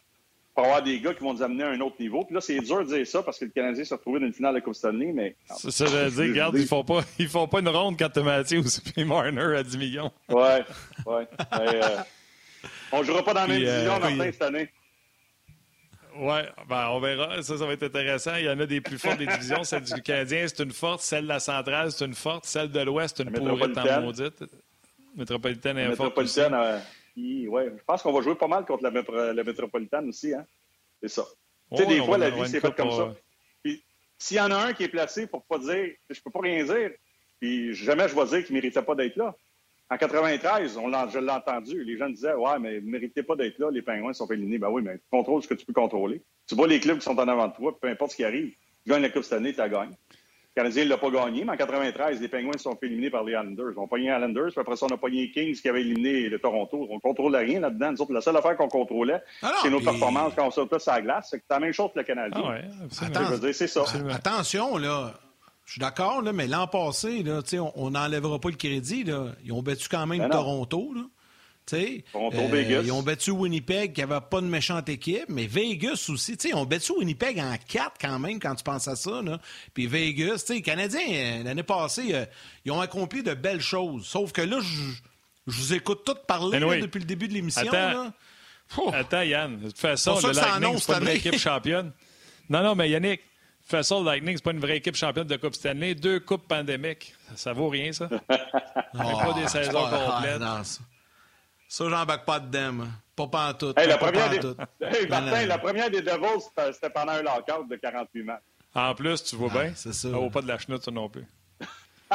pour 0.56 0.64
avoir 0.64 0.82
des 0.82 0.98
gars 1.00 1.12
qui 1.12 1.22
vont 1.22 1.34
nous 1.34 1.42
amener 1.42 1.64
à 1.64 1.68
un 1.68 1.80
autre 1.80 1.96
niveau? 2.00 2.24
Puis 2.24 2.34
là, 2.34 2.40
c'est 2.40 2.58
dur 2.60 2.78
de 2.78 2.96
dire 2.96 3.06
ça 3.06 3.22
parce 3.22 3.38
que 3.38 3.44
le 3.44 3.50
Canadien 3.50 3.84
s'est 3.84 3.94
retrouvé 3.94 4.20
dans 4.20 4.26
une 4.26 4.32
finale 4.32 4.54
de 4.54 4.60
Coupe 4.60 4.74
Stanley, 4.74 5.12
mais... 5.12 5.36
C'est 5.54 5.70
ça, 5.70 5.84
je 5.84 5.94
veux 5.94 6.10
dire, 6.10 6.32
regarde, 6.32 6.56
ils 6.56 6.66
font 6.66 6.82
pas, 6.82 7.02
ils 7.18 7.28
font 7.28 7.46
pas 7.46 7.60
une 7.60 7.68
ronde 7.68 7.96
quand 7.98 8.08
t'as 8.08 8.22
Mathieu 8.22 8.60
ou 8.60 9.04
Marner 9.04 9.54
à 9.58 9.62
10 9.62 9.76
millions. 9.76 10.10
Ouais, 10.30 10.64
ouais. 11.04 11.28
Mais, 11.52 11.84
euh, 11.84 11.98
on 12.90 13.02
jouera 13.02 13.22
pas 13.22 13.34
dans 13.34 13.42
la 13.42 13.46
même 13.48 13.62
euh, 13.62 13.82
division, 13.82 14.00
Martin, 14.00 14.32
cette 14.32 14.42
année. 14.42 14.68
Ouais, 16.18 16.48
ben 16.68 16.88
on 16.90 17.00
verra. 17.00 17.42
Ça, 17.42 17.56
ça 17.58 17.66
va 17.66 17.72
être 17.72 17.82
intéressant. 17.82 18.36
Il 18.36 18.44
y 18.44 18.48
en 18.50 18.58
a 18.60 18.66
des 18.66 18.80
plus 18.80 18.98
fortes 18.98 19.18
des 19.18 19.26
divisions. 19.26 19.64
Celle 19.64 19.82
du 19.82 20.00
Canadien, 20.02 20.46
c'est 20.48 20.62
une 20.62 20.72
forte. 20.72 21.00
Celle 21.00 21.24
de 21.24 21.28
la 21.28 21.40
centrale, 21.40 21.90
c'est 21.92 22.04
une 22.04 22.14
forte. 22.14 22.44
Celle 22.46 22.70
de 22.70 22.80
l'Ouest, 22.80 23.16
c'est 23.18 23.22
une 23.24 23.30
pourrite 23.32 23.76
en 23.78 24.02
maudite. 24.02 24.44
Métropolitaine 25.14 25.78
est 25.78 25.86
forte 25.96 26.00
métropolitaine, 26.18 26.54
euh, 26.54 27.48
ouais, 27.48 27.72
je 27.76 27.82
pense 27.86 28.02
qu'on 28.02 28.12
va 28.12 28.20
jouer 28.20 28.34
pas 28.34 28.48
mal 28.48 28.64
contre 28.66 28.82
la, 28.82 28.90
métro- 28.90 29.32
la 29.32 29.44
métropolitaine 29.44 30.08
aussi. 30.10 30.34
Hein? 30.34 30.44
C'est 31.02 31.08
ça. 31.08 31.24
tu 31.70 31.78
sais, 31.78 31.86
des 31.86 32.02
fois, 32.04 32.18
la 32.18 32.30
vie, 32.30 32.46
c'est 32.48 32.60
fait 32.60 32.74
comme 32.74 32.90
ça. 32.90 33.14
Puis, 33.62 33.82
s'il 34.18 34.36
y 34.36 34.40
en 34.40 34.50
a 34.50 34.56
un 34.56 34.72
qui 34.74 34.84
est 34.84 34.88
placé 34.88 35.26
pour 35.26 35.44
pas 35.44 35.58
dire, 35.58 35.92
je 36.10 36.20
peux 36.20 36.30
pas 36.30 36.40
rien 36.40 36.62
dire, 36.64 36.90
puis 37.40 37.74
jamais 37.74 38.08
je 38.08 38.14
vais 38.14 38.26
dire 38.26 38.44
qu'il 38.44 38.54
méritait 38.54 38.82
pas 38.82 38.94
d'être 38.94 39.16
là. 39.16 39.34
En 39.88 39.96
93, 39.96 40.76
on 40.78 40.88
l'a- 40.88 41.06
je 41.12 41.18
l'ai 41.20 41.30
entendu, 41.30 41.84
les 41.84 41.96
gens 41.96 42.08
disaient, 42.08 42.34
ouais, 42.34 42.58
mais 42.60 42.80
vous 42.80 42.86
ne 42.86 42.90
méritez 42.92 43.22
pas 43.22 43.36
d'être 43.36 43.58
là, 43.58 43.70
les 43.70 43.82
pingouins 43.82 44.12
sont 44.12 44.26
éliminés. 44.26 44.58
Ben 44.58 44.68
oui, 44.68 44.82
mais 44.84 44.94
tu 44.96 45.04
contrôles 45.10 45.42
ce 45.42 45.48
que 45.48 45.54
tu 45.54 45.64
peux 45.64 45.72
contrôler. 45.72 46.22
Tu 46.48 46.54
vois 46.56 46.66
les 46.66 46.80
clubs 46.80 46.98
qui 46.98 47.04
sont 47.04 47.16
en 47.18 47.28
avant 47.28 47.46
de 47.48 47.52
toi, 47.54 47.70
puis 47.72 47.78
peu 47.82 47.88
importe 47.88 48.10
ce 48.12 48.16
qui 48.16 48.24
arrive, 48.24 48.48
tu 48.84 48.90
gagnes 48.92 49.02
la 49.02 49.10
Coupe 49.10 49.22
cette 49.22 49.34
année, 49.34 49.52
tu 49.52 49.58
la 49.58 49.68
gagnes. 49.68 49.90
Le 50.56 50.62
Canadien 50.62 50.84
ne 50.84 50.88
l'a 50.88 50.96
pas 50.96 51.10
gagné, 51.10 51.44
mais 51.44 51.52
en 51.52 51.56
93, 51.56 52.20
les 52.20 52.28
Pingouins 52.28 52.56
se 52.56 52.60
sont 52.64 52.74
fait 52.76 52.86
éliminer 52.86 53.10
par 53.10 53.22
les 53.22 53.32
Islanders. 53.34 53.74
On 53.76 53.84
a 53.84 53.86
pogné 53.86 54.06
les 54.08 54.14
Islanders, 54.16 54.50
puis 54.52 54.60
après 54.60 54.74
ça, 54.74 54.86
on 54.90 54.94
a 54.94 54.96
pogné 54.96 55.20
les 55.26 55.30
Kings 55.30 55.54
qui 55.54 55.68
avaient 55.68 55.82
éliminé 55.82 56.28
le 56.30 56.38
Toronto. 56.38 56.86
On 56.90 56.94
ne 56.94 57.00
contrôlait 57.00 57.38
rien 57.40 57.60
là-dedans. 57.60 57.92
Nous 57.92 58.00
autres, 58.02 58.12
la 58.14 58.22
seule 58.22 58.36
affaire 58.38 58.56
qu'on 58.56 58.68
contrôlait, 58.68 59.20
Ah 59.42 59.52
c'est 59.62 59.68
nos 59.70 59.76
puis- 59.76 59.84
performances 59.86 60.32
quand 60.34 60.46
on 60.46 60.50
sautait 60.50 60.78
sur 60.78 60.92
la 60.92 61.02
glace. 61.02 61.28
C'est 61.30 61.42
la 61.50 61.60
même 61.60 61.72
chose 61.74 61.90
que 61.92 61.98
le 62.00 62.04
Canadien. 62.06 62.42
Ah 62.44 62.50
ouais, 62.50 62.62
absolument. 62.84 63.16
Attends. 63.20 63.28
Je 63.28 63.34
veux 63.34 63.38
dire, 63.40 63.54
c'est 63.54 63.66
ça. 63.68 63.84
Attention, 64.10 64.78
là. 64.78 65.12
Je 65.66 65.72
suis 65.72 65.80
d'accord, 65.80 66.22
là, 66.22 66.32
mais 66.32 66.46
l'an 66.46 66.66
passé, 66.68 67.22
là, 67.22 67.42
tu 67.42 67.50
sais, 67.50 67.58
on 67.58 67.90
n'enlèvera 67.90 68.38
pas 68.40 68.50
le 68.50 68.56
crédit. 68.56 69.04
Là. 69.04 69.32
Ils 69.44 69.52
ont 69.52 69.62
battu 69.62 69.88
quand 69.90 70.06
même 70.06 70.20
Ben. 70.20 70.30
Toronto. 70.30 70.92
Là. 70.94 71.02
Tu 71.66 71.76
sais, 71.76 72.04
Toronto, 72.12 72.46
Vegas. 72.48 72.82
Ils 72.84 72.92
ont 72.92 73.02
battu 73.02 73.32
Winnipeg, 73.32 73.92
qui 73.92 74.00
n'avait 74.00 74.24
pas 74.30 74.40
de 74.40 74.46
méchante 74.46 74.88
équipe, 74.88 75.24
mais 75.28 75.46
Vegas 75.46 76.06
aussi. 76.08 76.36
Tu 76.36 76.42
sais, 76.42 76.48
ils 76.50 76.54
ont 76.54 76.64
battu 76.64 76.92
Winnipeg 76.92 77.40
en 77.40 77.56
4 77.68 77.94
quand 78.00 78.18
même, 78.20 78.38
quand 78.38 78.54
tu 78.54 78.62
penses 78.62 78.86
à 78.86 78.94
ça. 78.94 79.20
Là. 79.22 79.40
Puis 79.74 79.88
Vegas, 79.88 80.38
tu 80.38 80.46
sais, 80.46 80.54
les 80.54 80.62
Canadiens, 80.62 81.00
euh, 81.00 81.42
l'année 81.42 81.64
passée, 81.64 82.14
euh, 82.14 82.24
ils 82.64 82.70
ont 82.70 82.80
accompli 82.80 83.24
de 83.24 83.34
belles 83.34 83.60
choses. 83.60 84.06
Sauf 84.06 84.30
que 84.32 84.42
là, 84.42 84.60
je 84.60 84.82
je 85.48 85.56
vous 85.60 85.74
écoute 85.74 86.02
tout 86.04 86.16
parler 86.26 86.56
Anyway, 86.56 86.76
là, 86.76 86.82
depuis 86.86 86.98
le 86.98 87.04
début 87.04 87.28
de 87.28 87.32
l'émission. 87.34 87.72
attends. 87.72 88.12
Attends, 88.92 89.22
Yann. 89.22 89.58
De 89.60 89.66
toute 89.68 89.78
façon, 89.78 90.16
le 90.16 90.32
Lightning, 90.32 90.44
annonce 90.54 90.84
c'est 90.84 90.92
pas 90.92 91.00
une 91.00 91.08
équipe 91.08 91.38
championne. 91.38 91.92
Non, 92.50 92.62
non, 92.62 92.74
mais 92.74 92.90
Yannick, 92.90 93.20
toute 93.68 93.78
façon, 93.78 94.00
le 94.00 94.06
Lightning, 94.06 94.36
c'est 94.36 94.44
pas 94.44 94.52
une 94.52 94.60
vraie 94.60 94.76
équipe 94.76 94.94
championne 94.94 95.26
de 95.26 95.36
Coupe 95.36 95.54
Stanley. 95.56 95.96
Deux 95.96 96.20
coupes 96.20 96.46
pandémiques. 96.46 97.14
Ça, 97.30 97.36
ça 97.36 97.52
vaut 97.52 97.68
rien, 97.68 97.92
ça. 97.92 98.08
Ah, 98.98 99.26
pas 99.26 99.32
des 99.34 99.48
saisons 99.48 99.84
ah, 99.84 100.14
complètes. 100.14 100.40
non, 100.40 100.64
ça, 100.64 100.80
ça 101.68 101.90
j'embarque 101.90 102.24
pas 102.24 102.40
dedans. 102.40 102.72
moi. 102.72 102.86
Pas 103.14 103.26
pantoute. 103.26 103.78
Hey, 103.78 103.88
la, 103.88 103.98
pas 103.98 104.10
première 104.10 104.30
des... 104.30 104.38
hey, 104.80 105.06
Martin, 105.06 105.46
la 105.46 105.58
première 105.58 105.90
des 105.90 106.00
Devils, 106.00 106.40
c'était 106.40 106.72
c'était 106.72 106.90
pendant 106.90 107.12
un 107.12 107.22
lockout 107.22 107.68
de 107.68 107.76
48 107.76 108.22
matchs. 108.22 108.42
En 108.74 108.94
plus, 108.94 109.22
tu 109.24 109.36
vois 109.36 109.50
bien. 109.50 109.72
c'est 109.74 109.92
ça. 109.92 110.10
Ça 110.10 110.16
vaut 110.16 110.30
pas 110.30 110.40
de 110.40 110.48
la 110.48 110.56
chenoute, 110.58 110.82
ça 110.82 110.90
non 110.90 111.08
plus. 111.08 111.26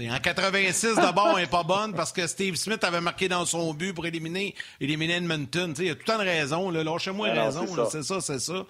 En 0.00 0.18
86, 0.18 0.96
d'abord, 0.96 1.34
elle 1.38 1.44
n'est 1.44 1.50
pas 1.50 1.62
bonne 1.62 1.94
parce 1.94 2.12
que 2.12 2.26
Steve 2.26 2.56
Smith 2.56 2.82
avait 2.82 3.00
marqué 3.00 3.28
dans 3.28 3.44
son 3.44 3.72
but 3.74 3.92
pour 3.92 4.06
éliminer, 4.06 4.54
éliminer 4.80 5.16
Edmonton. 5.16 5.72
Il 5.78 5.84
y 5.84 5.90
a 5.90 5.94
tout 5.94 6.00
le 6.00 6.04
temps 6.04 6.18
de 6.18 6.24
raison. 6.24 6.70
Lâchez-moi 6.70 7.28
Ah 7.30 7.34
non, 7.34 7.44
raison. 7.44 7.88
C'est 7.90 8.02
ça, 8.02 8.20
c'est 8.20 8.40
ça. 8.40 8.64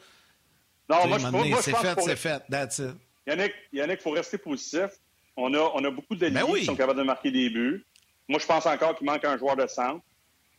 Non, 0.88 1.06
moi, 1.06 1.18
je, 1.18 1.26
moi, 1.28 1.44
pense 1.50 1.64
fait, 1.64 2.00
c'est 2.00 2.16
fait. 2.16 2.42
That's 2.50 2.78
it. 2.78 2.94
Yannick, 3.26 3.52
Yannick, 3.72 4.00
faut 4.00 4.10
rester 4.10 4.38
positif. 4.38 4.90
On 5.36 5.52
a, 5.54 5.70
on 5.74 5.82
a 5.84 5.90
beaucoup 5.90 6.14
d'alliés 6.14 6.40
Ben 6.40 6.46
oui. 6.48 6.60
qui 6.60 6.66
sont 6.66 6.76
capables 6.76 6.98
de 6.98 7.04
marquer 7.04 7.30
des 7.30 7.50
buts. 7.50 7.84
Moi, 8.28 8.38
je 8.38 8.46
pense 8.46 8.66
encore 8.66 8.94
qu'il 8.94 9.06
manque 9.06 9.24
un 9.24 9.36
joueur 9.36 9.56
de 9.56 9.66
centre. 9.66 10.04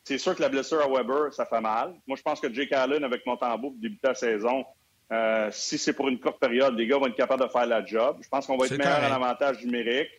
C'est 0.03 0.17
sûr 0.17 0.35
que 0.35 0.41
la 0.41 0.49
blessure 0.49 0.81
à 0.81 0.87
Weber, 0.87 1.33
ça 1.33 1.45
fait 1.45 1.61
mal. 1.61 1.95
Moi, 2.05 2.17
je 2.17 2.21
pense 2.21 2.39
que 2.39 2.51
Jake 2.53 2.71
Allen, 2.73 3.03
avec 3.03 3.25
Montembeau, 3.25 3.71
pour 3.71 3.79
débuter 3.79 4.07
la 4.07 4.15
saison, 4.15 4.65
euh, 5.11 5.49
si 5.51 5.77
c'est 5.77 5.93
pour 5.93 6.07
une 6.09 6.19
courte 6.19 6.39
période, 6.39 6.75
les 6.75 6.85
gars 6.87 6.97
vont 6.97 7.07
être 7.07 7.15
capables 7.15 7.43
de 7.43 7.47
faire 7.47 7.65
la 7.65 7.83
job. 7.85 8.17
Je 8.21 8.27
pense 8.29 8.45
qu'on 8.45 8.57
va 8.57 8.65
être 8.65 8.77
meilleur 8.77 8.95
correct. 8.97 9.11
en 9.11 9.15
avantage 9.15 9.63
numérique. 9.63 10.09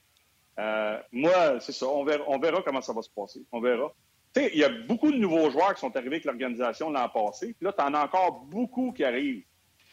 Euh, 0.59 0.99
moi, 1.13 1.61
c'est 1.61 1.73
ça. 1.73 1.87
On 1.87 2.05
verra, 2.05 2.25
on 2.27 2.39
verra 2.39 2.63
comment 2.63 2.81
ça 2.81 2.93
va 2.93 3.03
se 3.03 3.11
passer. 3.11 3.41
On 3.53 3.61
verra. 3.61 3.93
Tu 4.35 4.43
sais, 4.43 4.51
il 4.55 4.61
y 4.61 4.65
a 4.65 4.69
beaucoup 4.69 5.13
de 5.13 5.17
nouveaux 5.19 5.51
joueurs 5.51 5.75
qui 5.75 5.81
sont 5.81 5.95
arrivés 5.97 6.17
avec 6.17 6.25
l'organisation 6.25 6.91
l'an 6.91 7.09
passé. 7.09 7.55
Puis 7.59 7.65
là, 7.65 7.73
tu 7.73 7.83
en 7.83 7.95
as 7.95 8.05
encore 8.05 8.41
beaucoup 8.41 8.93
qui 8.93 9.05
arrivent. 9.05 9.43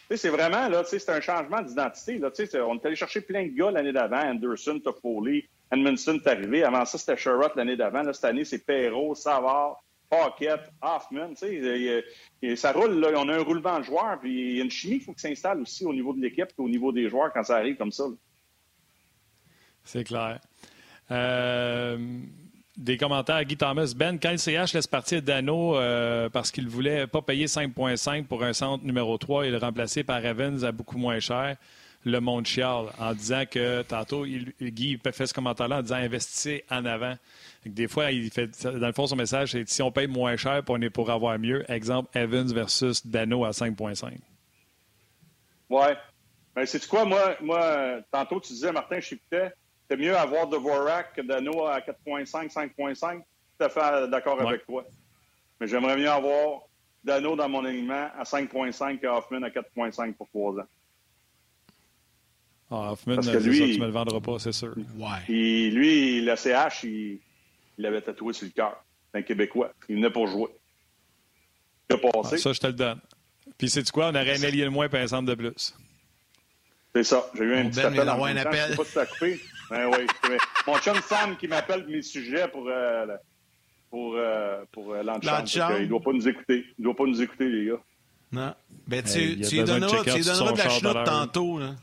C'est 0.10 0.30
vraiment, 0.30 0.68
là, 0.70 0.84
c'est 0.86 1.10
un 1.10 1.22
changement 1.22 1.62
d'identité. 1.62 2.20
On 2.62 2.76
est 2.76 2.86
allé 2.86 2.96
chercher 2.96 3.22
plein 3.22 3.48
de 3.48 3.54
gars 3.54 3.72
l'année 3.72 3.94
d'avant. 3.94 4.20
Anderson, 4.20 4.80
Toffoli, 4.80 5.46
Edmondson 5.72 6.20
est 6.24 6.28
arrivé. 6.28 6.64
Avant 6.64 6.86
ça, 6.86 6.98
c'était 6.98 7.18
Sherrod 7.18 7.52
l'année 7.56 7.76
d'avant. 7.76 8.04
Cette 8.14 8.26
année, 8.26 8.46
c'est 8.46 8.60
Perrault, 8.66 9.16
Savard, 9.16 9.82
Paquette, 10.10 10.72
Hoffman. 10.82 11.34
Ça 11.36 12.72
roule, 12.74 13.00
là. 13.00 13.10
On 13.16 13.30
a 13.30 13.36
un 13.36 13.44
roulement 13.44 13.80
de 13.80 13.86
joueurs. 13.86 14.20
Il 14.24 14.58
y 14.58 14.62
a 14.62 14.64
une 14.64 14.72
chimie 14.72 14.96
qu'il 14.96 15.04
faut 15.04 15.14
que 15.14 15.22
s'installe 15.22 15.62
aussi 15.62 15.86
au 15.86 15.94
niveau 15.94 16.14
de 16.14 16.22
l'équipe 16.22 16.50
et 16.50 16.62
au 16.62 16.70
niveau 16.70 16.92
des 16.92 17.10
joueurs 17.10 17.32
quand 17.34 17.44
ça 17.44 17.58
arrive 17.58 17.78
comme 17.78 17.92
ça. 17.92 18.06
C'est 19.84 20.04
clair. 20.04 20.40
Euh, 21.12 21.98
des 22.78 22.98
commentaires 22.98 23.36
à 23.36 23.46
Guy 23.46 23.58
Thomas. 23.58 23.94
Ben, 23.96 24.20
quand 24.20 24.32
le 24.32 24.38
CH 24.38 24.74
laisse 24.74 24.88
partir 24.88 25.22
Dano 25.22 25.78
euh, 25.78 26.30
parce 26.30 26.52
qu'il 26.52 26.66
ne 26.66 26.70
voulait 26.70 27.08
pas 27.08 27.22
payer 27.22 27.46
5,5 27.46 28.26
pour 28.26 28.44
un 28.44 28.54
centre 28.54 28.84
numéro 28.84 29.18
3 29.18 29.46
et 29.46 29.52
le 29.52 29.58
remplacer 29.58 30.04
par 30.04 30.26
Evans 30.26 30.64
à 30.64 30.72
beaucoup 30.72 30.98
moins 30.98 31.20
cher, 31.20 31.58
le 32.06 32.20
monde 32.20 32.46
chiale 32.46 32.88
en 33.00 33.14
disant 33.14 33.44
que 33.50 33.82
tantôt, 33.84 34.26
Guy 34.26 35.00
fait 35.12 35.28
ce 35.28 35.34
commentaire-là 35.34 35.80
en 35.80 35.82
disant 35.82 35.96
investissez 35.96 36.66
en 36.70 36.86
avant. 36.86 37.16
Des 37.66 37.88
fois, 37.88 38.12
il 38.12 38.30
fait, 38.30 38.50
dans 38.64 38.88
le 38.88 38.94
fond, 38.94 39.08
son 39.08 39.16
message, 39.16 39.52
c'est 39.52 39.70
si 39.70 39.82
on 39.82 39.92
paye 39.92 40.08
moins 40.08 40.36
cher, 40.36 40.64
on 40.68 40.82
est 40.82 40.90
pour 40.90 41.10
avoir 41.12 41.40
mieux. 41.40 41.64
Exemple, 41.72 42.10
Evans 42.18 42.52
versus 42.52 43.06
Dano 43.06 43.46
à 43.46 43.52
5,5. 43.52 44.18
Ouais. 45.70 45.96
Ben, 46.56 46.66
c'est 46.66 46.86
quoi, 46.88 47.06
moi, 47.06 47.36
moi, 47.42 47.62
euh, 47.62 48.02
tantôt, 48.12 48.40
tu 48.40 48.54
disais, 48.54 48.72
Martin, 48.72 49.00
je 49.00 49.10
t'écoutais, 49.10 49.54
c'est 49.90 49.98
mieux 49.98 50.16
avoir 50.18 50.48
Dvorak 50.48 51.14
que 51.16 51.22
Dano 51.22 51.66
à 51.66 51.80
4.5, 51.80 52.52
5.5. 52.52 53.20
Tout 53.60 53.66
à 53.66 53.70
fait 53.70 53.80
euh, 53.82 54.08
d'accord 54.08 54.38
Ouais. 54.40 54.48
avec 54.48 54.66
toi. 54.66 54.86
Mais 55.60 55.68
j'aimerais 55.68 55.98
mieux 55.98 56.10
avoir 56.10 56.62
Dano 57.04 57.36
dans 57.36 57.50
mon 57.50 57.64
alignement 57.66 58.10
à 58.18 58.24
5.5 58.24 59.00
que 59.00 59.08
Hoffman 59.08 59.44
à 59.44 59.50
4.5 59.50 60.14
pour 60.16 60.28
3 60.30 60.60
ans. 60.62 60.68
Ah, 62.72 62.92
Hoffman, 62.94 63.16
Parce 63.16 63.28
c'est 63.28 63.34
que 63.34 63.40
ça, 63.40 63.48
lui- 63.50 63.74
tu 63.76 63.80
me 63.80 63.86
le 63.86 63.92
vendras 63.92 64.20
pas, 64.20 64.40
c'est 64.40 64.52
sûr. 64.52 64.74
Ouais. 64.98 65.08
Puis 65.26 65.70
lui, 65.72 66.22
le 66.22 66.36
CH, 66.36 66.84
il 66.84 67.20
l'avait 67.78 68.02
tatoué 68.02 68.34
sur 68.34 68.46
le 68.48 68.52
cœur. 68.52 68.84
C'est 69.12 69.20
un 69.20 69.22
Québécois. 69.22 69.72
Il 69.90 69.98
venait 69.98 70.10
pour 70.10 70.26
jouer. 70.28 70.50
Il 71.90 71.96
a 71.96 72.00
Ah, 72.04 72.12
passé. 72.12 72.38
ça, 72.38 72.52
je 72.54 72.60
te 72.60 72.68
le 72.68 72.74
donne. 72.74 73.00
Puis, 73.58 73.70
c'est 73.70 73.88
quoi? 73.92 74.08
On 74.08 74.16
aurait 74.16 74.40
un 74.40 74.44
allié 74.44 74.64
de 74.64 74.70
moins 74.70 74.90
et 74.90 74.98
un 74.98 75.08
centre 75.08 75.28
de 75.30 75.36
plus. 75.36 75.76
C'est 76.96 77.04
ça. 77.04 77.30
J'ai 77.36 77.44
eu 77.44 77.56
un 77.56 77.70
petit 77.70 77.82
Ben 77.82 77.88
appel. 77.94 78.10
en 78.10 78.24
même 78.26 78.44
temps. 78.44 78.52
Je 78.52 78.58
sais 78.72 78.76
pas 78.76 78.86
si 78.86 78.94
t'as 78.94 79.06
coupé. 79.06 79.40
Ben 79.74 79.90
oui. 79.92 80.38
Mon 80.68 80.78
chum 80.78 80.96
Sam 81.02 81.36
qui 81.38 81.48
m'appelle 81.48 81.84
pour 81.84 81.92
mes 81.92 82.02
sujets 82.04 82.48
pour, 82.48 82.68
euh, 82.70 83.08
pour, 83.90 84.14
euh, 84.16 84.64
pour 84.72 84.94
euh, 84.94 85.02
l'antichambre. 85.04 85.76
Que 85.78 85.82
Il 85.82 85.90
doit 85.90 86.02
pas 86.02 86.12
nous 86.14 86.28
écouter. 86.28 86.66
Il 86.78 86.84
doit 86.84 86.96
pas 86.96 87.06
nous 87.06 87.22
écouter, 87.22 87.50
les 87.50 87.66
gars. 87.72 87.80
Non. 88.32 88.54
Ben, 88.88 89.04
tu, 89.04 89.20
Hey, 89.20 89.36
lui 89.36 89.64
donneras, 89.64 90.04
tu 90.04 90.10
de 90.12 90.58
la 90.58 90.70
chenoute 90.70 91.04
tantôt. 91.06 91.60
Là. 91.60 91.76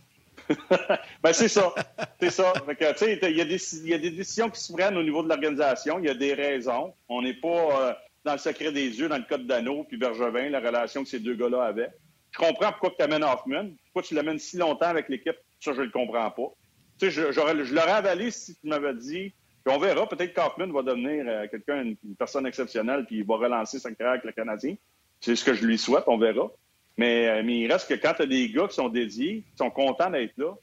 Ben, 1.22 1.32
c'est 1.32 1.48
ça. 1.48 1.72
C'est 2.20 2.30
ça. 2.30 2.52
Fait 2.66 2.74
que, 2.76 2.92
tu 2.92 2.98
sais, 2.98 3.18
il 3.30 3.36
y, 3.36 3.40
a 3.40 3.44
des- 3.44 3.74
il 3.76 3.88
y 3.88 3.94
a 3.94 3.98
des 3.98 4.10
décisions 4.10 4.50
qui 4.50 4.60
se 4.60 4.72
prennent 4.72 4.96
au 4.96 5.02
niveau 5.02 5.22
de 5.22 5.28
l'organisation. 5.28 5.98
Il 6.00 6.06
y 6.06 6.10
a 6.10 6.14
des 6.14 6.34
raisons. 6.34 6.92
On 7.08 7.22
n'est 7.22 7.34
pas 7.34 7.48
euh, 7.88 7.92
dans 8.24 8.32
le 8.32 8.38
secret 8.38 8.72
des 8.72 8.98
yeux, 8.98 9.08
dans 9.08 9.18
le 9.18 9.24
code 9.28 9.46
d'anneau, 9.46 9.84
puis 9.84 9.96
Bergevin, 9.96 10.48
la 10.50 10.58
relation 10.60 11.02
que 11.04 11.08
ces 11.08 11.20
deux 11.20 11.34
gars-là 11.34 11.62
avaient. 11.64 11.90
Je 12.32 12.38
comprends 12.38 12.70
pourquoi 12.72 12.90
tu 12.98 13.02
amènes 13.04 13.22
Hoffman. 13.24 13.70
Pourquoi 13.86 14.02
tu 14.02 14.14
l'amènes 14.14 14.38
si 14.38 14.56
longtemps 14.56 14.86
avec 14.88 15.08
l'équipe? 15.08 15.36
Ça, 15.60 15.72
je 15.72 15.82
le 15.82 15.90
comprends 15.90 16.30
pas. 16.30 16.52
Tu 17.00 17.10
sais, 17.10 17.32
je, 17.32 17.74
l'aurais 17.74 17.92
avalé 17.92 18.30
si 18.30 18.54
tu 18.54 18.66
m'avais 18.66 18.94
dit. 18.94 19.32
Puis 19.64 19.74
on 19.74 19.78
verra. 19.78 20.06
Peut-être 20.06 20.34
qu'Hoffman 20.34 20.70
va 20.70 20.82
devenir 20.82 21.24
euh, 21.26 21.46
quelqu'un, 21.48 21.82
une, 21.82 21.96
personne 22.18 22.46
exceptionnelle, 22.46 23.06
puis 23.06 23.18
il 23.18 23.24
va 23.24 23.36
relancer 23.36 23.78
sa 23.78 23.90
carrière 23.90 24.12
avec 24.12 24.24
le 24.24 24.32
Canadien. 24.32 24.76
C'est 25.20 25.34
ce 25.34 25.44
que 25.44 25.54
je 25.54 25.64
lui 25.64 25.78
souhaite. 25.78 26.04
On 26.06 26.18
verra. 26.18 26.50
Mais, 26.98 27.28
euh, 27.28 27.42
il 27.42 27.72
reste 27.72 27.88
que 27.88 27.94
quand 27.94 28.12
tu 28.14 28.22
as 28.22 28.26
des 28.26 28.50
gars 28.50 28.68
qui 28.68 28.74
sont 28.74 28.90
dédiés, 28.90 29.44
qui 29.50 29.56
sont 29.56 29.70
contents 29.70 30.10
d'être 30.10 30.36
là, 30.36 30.54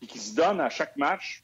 et 0.00 0.06
qui 0.06 0.18
se 0.18 0.36
donnent 0.36 0.60
à 0.60 0.68
chaque 0.68 0.96
match, 0.96 1.42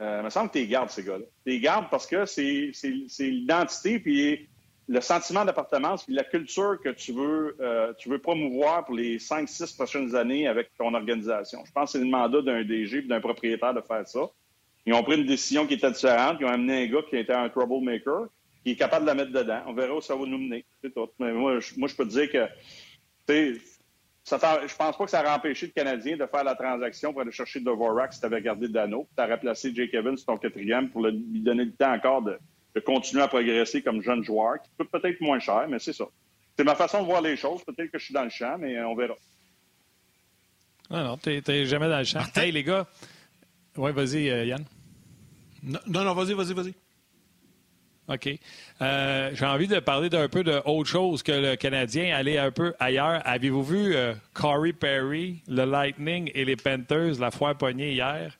euh, 0.00 0.18
il 0.20 0.24
me 0.24 0.30
semble 0.30 0.48
que 0.48 0.54
tu 0.54 0.64
les 0.64 0.68
gardes, 0.68 0.90
ces 0.90 1.04
gars-là. 1.04 1.24
Tu 1.44 1.52
les 1.52 1.60
gardes 1.60 1.86
parce 1.90 2.06
que 2.08 2.26
c'est 2.26 2.72
l'identité 3.20 4.00
puis 4.00 4.48
le 4.88 5.00
sentiment 5.00 5.44
d'appartenance 5.44 6.04
puis 6.04 6.14
la 6.14 6.24
culture 6.24 6.78
que 6.82 6.88
tu 6.90 7.12
veux, 7.12 7.56
euh, 7.60 7.92
tu 7.98 8.08
veux 8.08 8.18
promouvoir 8.18 8.84
pour 8.84 8.94
les 8.94 9.18
5-6 9.18 9.76
prochaines 9.76 10.14
années 10.14 10.46
avec 10.46 10.70
ton 10.76 10.92
organisation. 10.94 11.62
Je 11.64 11.72
pense 11.72 11.92
que 11.92 11.98
c'est 11.98 12.04
le 12.04 12.10
mandat 12.10 12.42
d'un 12.42 12.64
DG 12.64 12.98
et 12.98 13.02
d'un 13.02 13.20
propriétaire 13.20 13.74
de 13.74 13.80
faire 13.80 14.06
ça. 14.06 14.28
Ils 14.84 14.94
ont 14.94 15.02
pris 15.02 15.16
une 15.20 15.26
décision 15.26 15.66
qui 15.66 15.74
était 15.74 15.90
différente. 15.90 16.38
Ils 16.40 16.46
ont 16.46 16.50
amené 16.50 16.84
un 16.84 16.86
gars 16.86 17.02
qui 17.08 17.16
était 17.16 17.32
un 17.32 17.48
troublemaker. 17.48 18.26
qui 18.64 18.72
est 18.72 18.76
capable 18.76 19.04
de 19.04 19.10
la 19.10 19.14
mettre 19.14 19.32
dedans. 19.32 19.62
On 19.66 19.72
verra 19.72 19.94
où 19.94 20.00
ça 20.00 20.16
va 20.16 20.26
nous 20.26 20.38
mener. 20.38 20.64
C'est 20.82 20.92
tout. 20.92 21.08
Mais 21.18 21.32
moi, 21.32 21.60
je, 21.60 21.78
moi, 21.78 21.88
je 21.88 21.94
peux 21.94 22.04
te 22.04 22.10
dire 22.10 22.30
que, 22.30 22.48
sais, 23.28 23.60
je 24.24 24.76
pense 24.76 24.96
pas 24.96 25.04
que 25.04 25.10
ça 25.10 25.20
aurait 25.20 25.34
empêché 25.34 25.66
le 25.66 25.72
Canadien 25.72 26.16
de 26.16 26.26
faire 26.26 26.44
la 26.44 26.54
transaction 26.54 27.12
pour 27.12 27.22
aller 27.22 27.32
chercher 27.32 27.60
Dvorak 27.60 28.12
si 28.12 28.20
tu 28.20 28.26
avais 28.26 28.42
gardé 28.42 28.68
Dano. 28.68 29.08
Tu 29.16 29.22
aurais 29.22 29.38
placé 29.38 29.72
Jake 29.74 29.94
Evans 29.94 30.16
sur 30.16 30.26
ton 30.26 30.36
quatrième 30.36 30.90
pour 30.90 31.06
lui 31.06 31.40
donner 31.40 31.64
le 31.64 31.72
temps 31.72 31.92
encore 31.92 32.22
de, 32.22 32.38
de 32.74 32.80
continuer 32.80 33.22
à 33.22 33.28
progresser 33.28 33.82
comme 33.82 34.02
jeune 34.02 34.24
joueur, 34.24 34.62
qui 34.62 34.70
coûte 34.78 34.90
peut-être 34.90 35.20
moins 35.20 35.38
cher, 35.38 35.66
mais 35.68 35.78
c'est 35.78 35.92
ça. 35.92 36.04
C'est 36.56 36.64
ma 36.64 36.74
façon 36.74 37.00
de 37.02 37.06
voir 37.06 37.20
les 37.22 37.36
choses. 37.36 37.62
Peut-être 37.64 37.90
que 37.90 37.98
je 37.98 38.04
suis 38.04 38.14
dans 38.14 38.24
le 38.24 38.30
champ, 38.30 38.56
mais 38.58 38.80
on 38.82 38.94
verra. 38.94 39.14
Non, 40.90 41.04
non, 41.04 41.16
t'es 41.16 41.66
jamais 41.66 41.88
dans 41.88 41.98
le 41.98 42.04
champ. 42.04 42.22
Hey, 42.36 42.52
les 42.52 42.62
gars. 42.62 42.86
Oui, 43.76 43.92
vas-y, 43.92 44.28
euh, 44.28 44.44
Yann. 44.44 44.64
Non, 45.62 46.04
non, 46.04 46.12
vas-y, 46.12 46.34
vas-y, 46.34 46.52
vas-y. 46.52 46.74
OK. 48.08 48.38
Euh, 48.82 49.30
J'ai 49.32 49.46
envie 49.46 49.68
de 49.68 49.78
parler 49.78 50.10
d'un 50.10 50.28
peu 50.28 50.42
d'autre 50.42 50.84
chose 50.84 51.22
que 51.22 51.32
le 51.32 51.56
Canadien, 51.56 52.14
aller 52.14 52.36
un 52.36 52.50
peu 52.50 52.74
ailleurs. 52.78 53.22
Avez-vous 53.24 53.62
vu 53.62 53.94
euh, 53.94 54.12
Corey 54.34 54.72
Perry, 54.72 55.42
le 55.46 55.64
Lightning 55.64 56.30
et 56.34 56.44
les 56.44 56.56
Panthers, 56.56 57.18
la 57.20 57.30
foire 57.30 57.56
poignée 57.56 57.92
hier? 57.92 58.36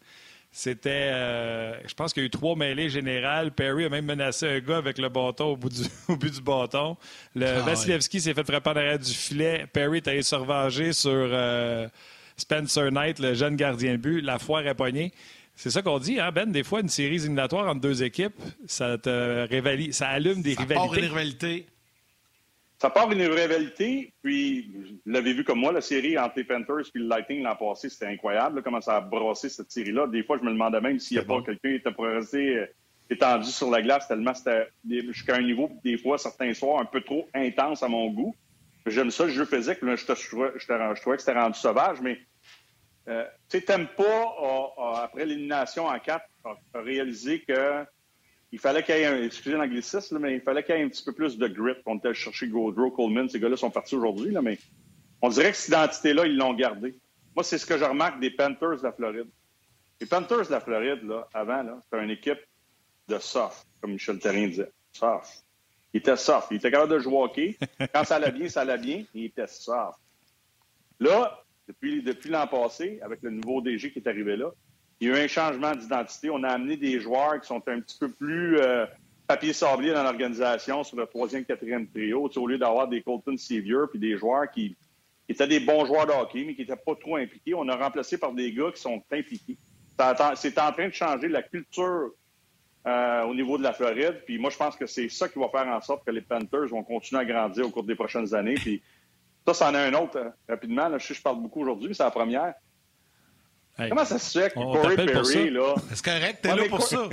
C'était, 0.55 0.90
euh, 0.90 1.74
je 1.88 1.94
pense 1.94 2.12
qu'il 2.12 2.22
y 2.22 2.24
a 2.24 2.26
eu 2.26 2.30
trois 2.30 2.55
mêlées 2.57 2.90
générales. 2.90 3.53
Perry 3.53 3.86
a 3.86 3.88
même 3.88 4.05
menacé 4.05 4.46
un 4.46 4.61
gars 4.61 4.76
avec 4.76 4.98
le 4.98 5.09
bâton 5.09 5.46
au 5.46 5.57
bout 5.57 5.70
du, 5.70 5.80
au 6.09 6.16
bout 6.16 6.28
du 6.28 6.42
bâton. 6.42 6.98
Le 7.34 7.46
ah, 7.46 7.61
Vasilevski 7.61 8.20
s'est 8.20 8.34
fait 8.34 8.44
frapper 8.44 8.70
en 8.70 8.76
arrière 8.76 8.98
du 8.98 9.14
filet. 9.14 9.66
Perry 9.72 9.96
est 9.96 10.09
allé 10.09 10.22
se 10.22 10.34
revenger 10.34 10.92
sur 10.92 11.11
euh, 11.11 11.88
Spencer 12.36 12.92
Knight, 12.92 13.18
le 13.18 13.32
jeune 13.32 13.57
gardien 13.57 13.92
de 13.92 13.96
but. 13.96 14.20
La 14.20 14.38
foire 14.38 14.66
est 14.66 14.74
poignée. 14.74 15.12
C'est 15.57 15.70
ça 15.70 15.80
qu'on 15.80 15.98
dit, 15.98 16.20
hein, 16.20 16.30
Ben? 16.32 16.53
Des 16.53 16.64
fois, 16.64 16.80
une 16.80 16.88
série 16.88 17.16
éliminatoire 17.16 17.66
entre 17.68 17.80
deux 17.80 18.03
équipes, 18.03 18.34
ça 18.66 18.98
te 18.98 19.46
révalide, 19.48 19.94
ça 19.94 20.09
allume 20.09 20.42
des 20.42 20.55
ça 20.55 20.62
rivalités. 20.62 20.88
Part 20.88 20.98
une 20.98 21.05
rivalité. 21.05 21.66
Ça 22.83 22.91
part 22.91 23.12
une 23.12 23.22
rivalité, 23.22 24.12
puis 24.24 24.72
vous 24.74 25.12
l'avez 25.12 25.35
vu 25.35 25.45
comme 25.45 25.61
moi, 25.61 25.70
la 25.70 25.80
série 25.80 26.18
entre 26.18 26.39
les 26.39 26.43
Panthers 26.43 26.80
et 26.93 26.99
le 26.99 27.07
Lightning 27.07 27.45
l'an 27.45 27.55
passé, 27.55 27.89
c'était 27.89 28.07
incroyable, 28.07 28.61
comment 28.64 28.80
ça 28.80 28.97
a 28.97 29.01
brassé 29.01 29.49
cette 29.49 29.70
série-là. 29.70 30.09
Des 30.09 30.24
fois, 30.24 30.37
je 30.37 30.43
me 30.43 30.51
demandais 30.51 30.80
même 30.80 30.99
s'il 30.99 31.16
n'y 31.16 31.22
a 31.22 31.24
pas 31.24 31.41
quelqu'un 31.43 31.68
qui 31.68 31.74
était 31.76 31.93
pour 31.93 32.07
rester 32.07 32.57
euh, 32.57 32.66
étendu 33.09 33.53
sur 33.53 33.70
la 33.70 33.83
glace, 33.83 34.09
tellement 34.09 34.35
c'était 34.35 34.66
jusqu'à 34.85 35.37
un 35.37 35.43
niveau, 35.43 35.70
des 35.85 35.97
fois, 35.97 36.18
certains 36.18 36.53
soirs, 36.55 36.80
un 36.80 36.85
peu 36.85 37.03
trop 37.03 37.28
intense 37.35 37.85
à 37.85 37.89
mon 37.89 38.11
goût. 38.11 38.35
J'aime 38.87 39.12
ça, 39.12 39.26
le 39.26 39.30
jeu 39.30 39.45
physique, 39.45 39.78
mais 39.83 39.97
je, 39.97 40.05
je, 40.05 41.01
trouvais 41.01 41.16
que 41.16 41.22
c'était 41.22 41.39
rendu 41.39 41.61
sauvage, 41.61 42.01
mais 42.01 42.18
euh, 43.07 43.24
tu 43.49 43.61
sais, 43.61 43.78
pas, 43.97 45.05
après 45.05 45.24
l'élimination 45.24 45.87
en 45.87 46.01
quatre, 46.01 46.26
a 46.45 46.80
réalisé 46.80 47.43
que 47.43 47.85
il 48.53 48.59
fallait 48.59 48.82
qu'il 48.82 48.94
y 48.96 48.98
ait 48.98 49.07
un, 49.07 49.22
excusez 49.22 49.57
l'anglicisme, 49.57 50.18
mais 50.18 50.34
il 50.34 50.42
fallait 50.42 50.62
qu'il 50.62 50.76
y 50.76 50.78
ait 50.78 50.84
un 50.84 50.88
petit 50.88 51.03
peu 51.03 51.12
plus 51.12 51.38
de 51.38 51.48
grit. 51.48 51.72
On 51.86 51.96
était 51.96 52.12
chercher 52.12 52.48
Gaudreau, 52.48 52.90
Coleman, 52.90 53.28
ces 53.28 53.40
gars-là 53.40 53.57
sont 53.57 53.70
partis 53.70 53.96
aujourd'hui, 53.96 54.36
mais 54.42 54.59
on 55.22 55.30
dirait 55.30 55.53
que 55.53 55.57
cette 55.57 55.68
identité-là, 55.68 56.26
ils 56.26 56.36
l'ont 56.36 56.53
gardée. 56.53 56.94
Moi, 57.34 57.44
c'est 57.44 57.57
ce 57.57 57.64
que 57.64 57.78
je 57.78 57.84
remarque 57.84 58.20
des 58.20 58.30
Panthers 58.30 58.78
de 58.78 58.82
la 58.82 58.92
Floride. 58.92 59.28
Les 60.00 60.07
Panthers 60.07 60.46
de 60.46 60.50
la 60.50 60.61
Floride, 60.61 61.03
là, 61.05 61.26
avant, 61.32 61.62
là, 61.62 61.78
c'était 61.82 62.05
une 62.05 62.11
équipe 62.11 62.40
de 63.09 63.18
soft, 63.18 63.66
comme 63.80 63.92
Michel 63.92 64.18
Terrien 64.18 64.48
disait. 64.48 64.70
Soft. 64.92 65.44
Il 65.94 65.98
était 65.98 66.16
soft. 66.16 66.48
Il 66.50 66.59
était 66.59 66.70
capable 66.70 66.92
de 66.92 66.98
jouer 66.98 67.16
au. 67.16 67.28
Quand 67.94 68.05
ça 68.05 68.16
allait 68.16 68.32
bien, 68.32 68.48
ça 68.50 68.62
allait 68.62 68.78
bien. 68.78 69.05
Il 69.14 69.24
était 69.24 69.46
soft. 69.46 69.98
Là, 71.00 71.42
depuis, 71.68 72.03
depuis 72.03 72.28
l'an 72.28 72.46
passé, 72.46 73.00
avec 73.03 73.22
le 73.22 73.30
nouveau 73.30 73.62
DG 73.62 73.92
qui 73.92 73.98
est 74.00 74.09
arrivé 74.09 74.36
là, 74.36 74.50
il 75.03 75.09
y 75.09 75.11
a 75.11 75.18
eu 75.18 75.24
un 75.24 75.26
changement 75.26 75.74
d'identité. 75.74 76.30
On 76.30 76.44
a 76.44 76.50
amené 76.50 76.76
des 76.76 77.00
joueurs 77.00 77.40
qui 77.40 77.48
sont 77.48 77.61
un 77.68 77.80
petit 77.80 77.98
peu 77.98 78.09
plus 78.09 78.61
euh, 78.61 78.86
papier 79.26 79.53
sablé 79.53 79.92
dans 79.92 80.05
l'organisation 80.05 80.84
sur 80.84 80.96
le 80.96 81.07
troisième, 81.07 81.44
quatrième 81.44 81.88
trio. 81.88 82.30
au 82.36 82.46
lieu 82.46 82.57
d'avoir 82.57 82.86
des 82.86 83.03
Colton 83.03 83.36
Sevier 83.36 83.78
puis 83.90 83.98
des 83.98 84.16
joueurs 84.16 84.48
qui, 84.48 84.76
étaient 85.28 85.48
des 85.48 85.59
bons 85.59 85.86
joueurs 85.86 86.07
de 86.07 86.12
hockey, 86.12 86.44
mais 86.46 86.55
qui 86.55 86.61
n'étaient 86.61 86.76
pas 86.76 86.94
trop 86.94 87.16
impliqués, 87.16 87.53
on 87.53 87.68
a 87.68 87.74
remplacé 87.74 88.16
par 88.16 88.32
des 88.32 88.53
gars 88.53 88.70
qui 88.72 88.80
sont 88.80 89.03
impliqués. 89.11 89.57
C'est 90.36 90.59
en 90.61 90.72
train 90.72 90.86
de 90.86 90.94
changer 90.94 91.28
la 91.28 91.42
culture 91.42 92.11
euh, 92.86 93.22
au 93.24 93.34
niveau 93.34 93.59
de 93.59 93.64
la 93.64 93.72
Floride. 93.72 94.22
Puis 94.24 94.38
moi, 94.38 94.50
je 94.50 94.57
pense 94.57 94.76
que 94.76 94.86
c'est 94.86 95.09
ça 95.09 95.28
qui 95.28 95.38
va 95.40 95.48
faire 95.48 95.66
en 95.66 95.80
sorte 95.80 96.05
que 96.07 96.12
les 96.12 96.20
Panthers 96.20 96.68
vont 96.68 96.84
continuer 96.84 97.22
à 97.22 97.24
grandir 97.24 97.66
au 97.66 97.70
cours 97.70 97.82
des 97.82 97.96
prochaines 97.96 98.32
années. 98.34 98.55
Puis 98.55 98.80
ça, 99.48 99.53
c'en 99.53 99.74
est 99.74 99.78
un 99.78 99.94
autre, 99.94 100.16
euh, 100.18 100.30
rapidement. 100.48 100.96
Je 100.96 101.05
sais 101.05 101.14
je 101.14 101.22
parle 101.22 101.42
beaucoup 101.42 101.62
aujourd'hui, 101.62 101.92
c'est 101.92 102.05
la 102.05 102.12
première. 102.12 102.55
Comment 103.77 104.05
ça 104.05 104.18
se 104.18 104.39
fait 104.39 104.51
que 104.51 104.55
Corey 104.55 104.97
Perry, 104.97 105.51
là... 105.51 105.75
C'est 105.93 106.05
correct, 106.05 106.39
t'es 106.43 106.55
là 106.55 106.64
pour 106.68 106.83
ça. 106.83 107.09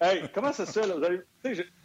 hey, 0.00 0.22
comment 0.32 0.52
ça 0.52 0.66
se 0.66 0.80
fait, 0.80 0.86
là? 0.86 0.94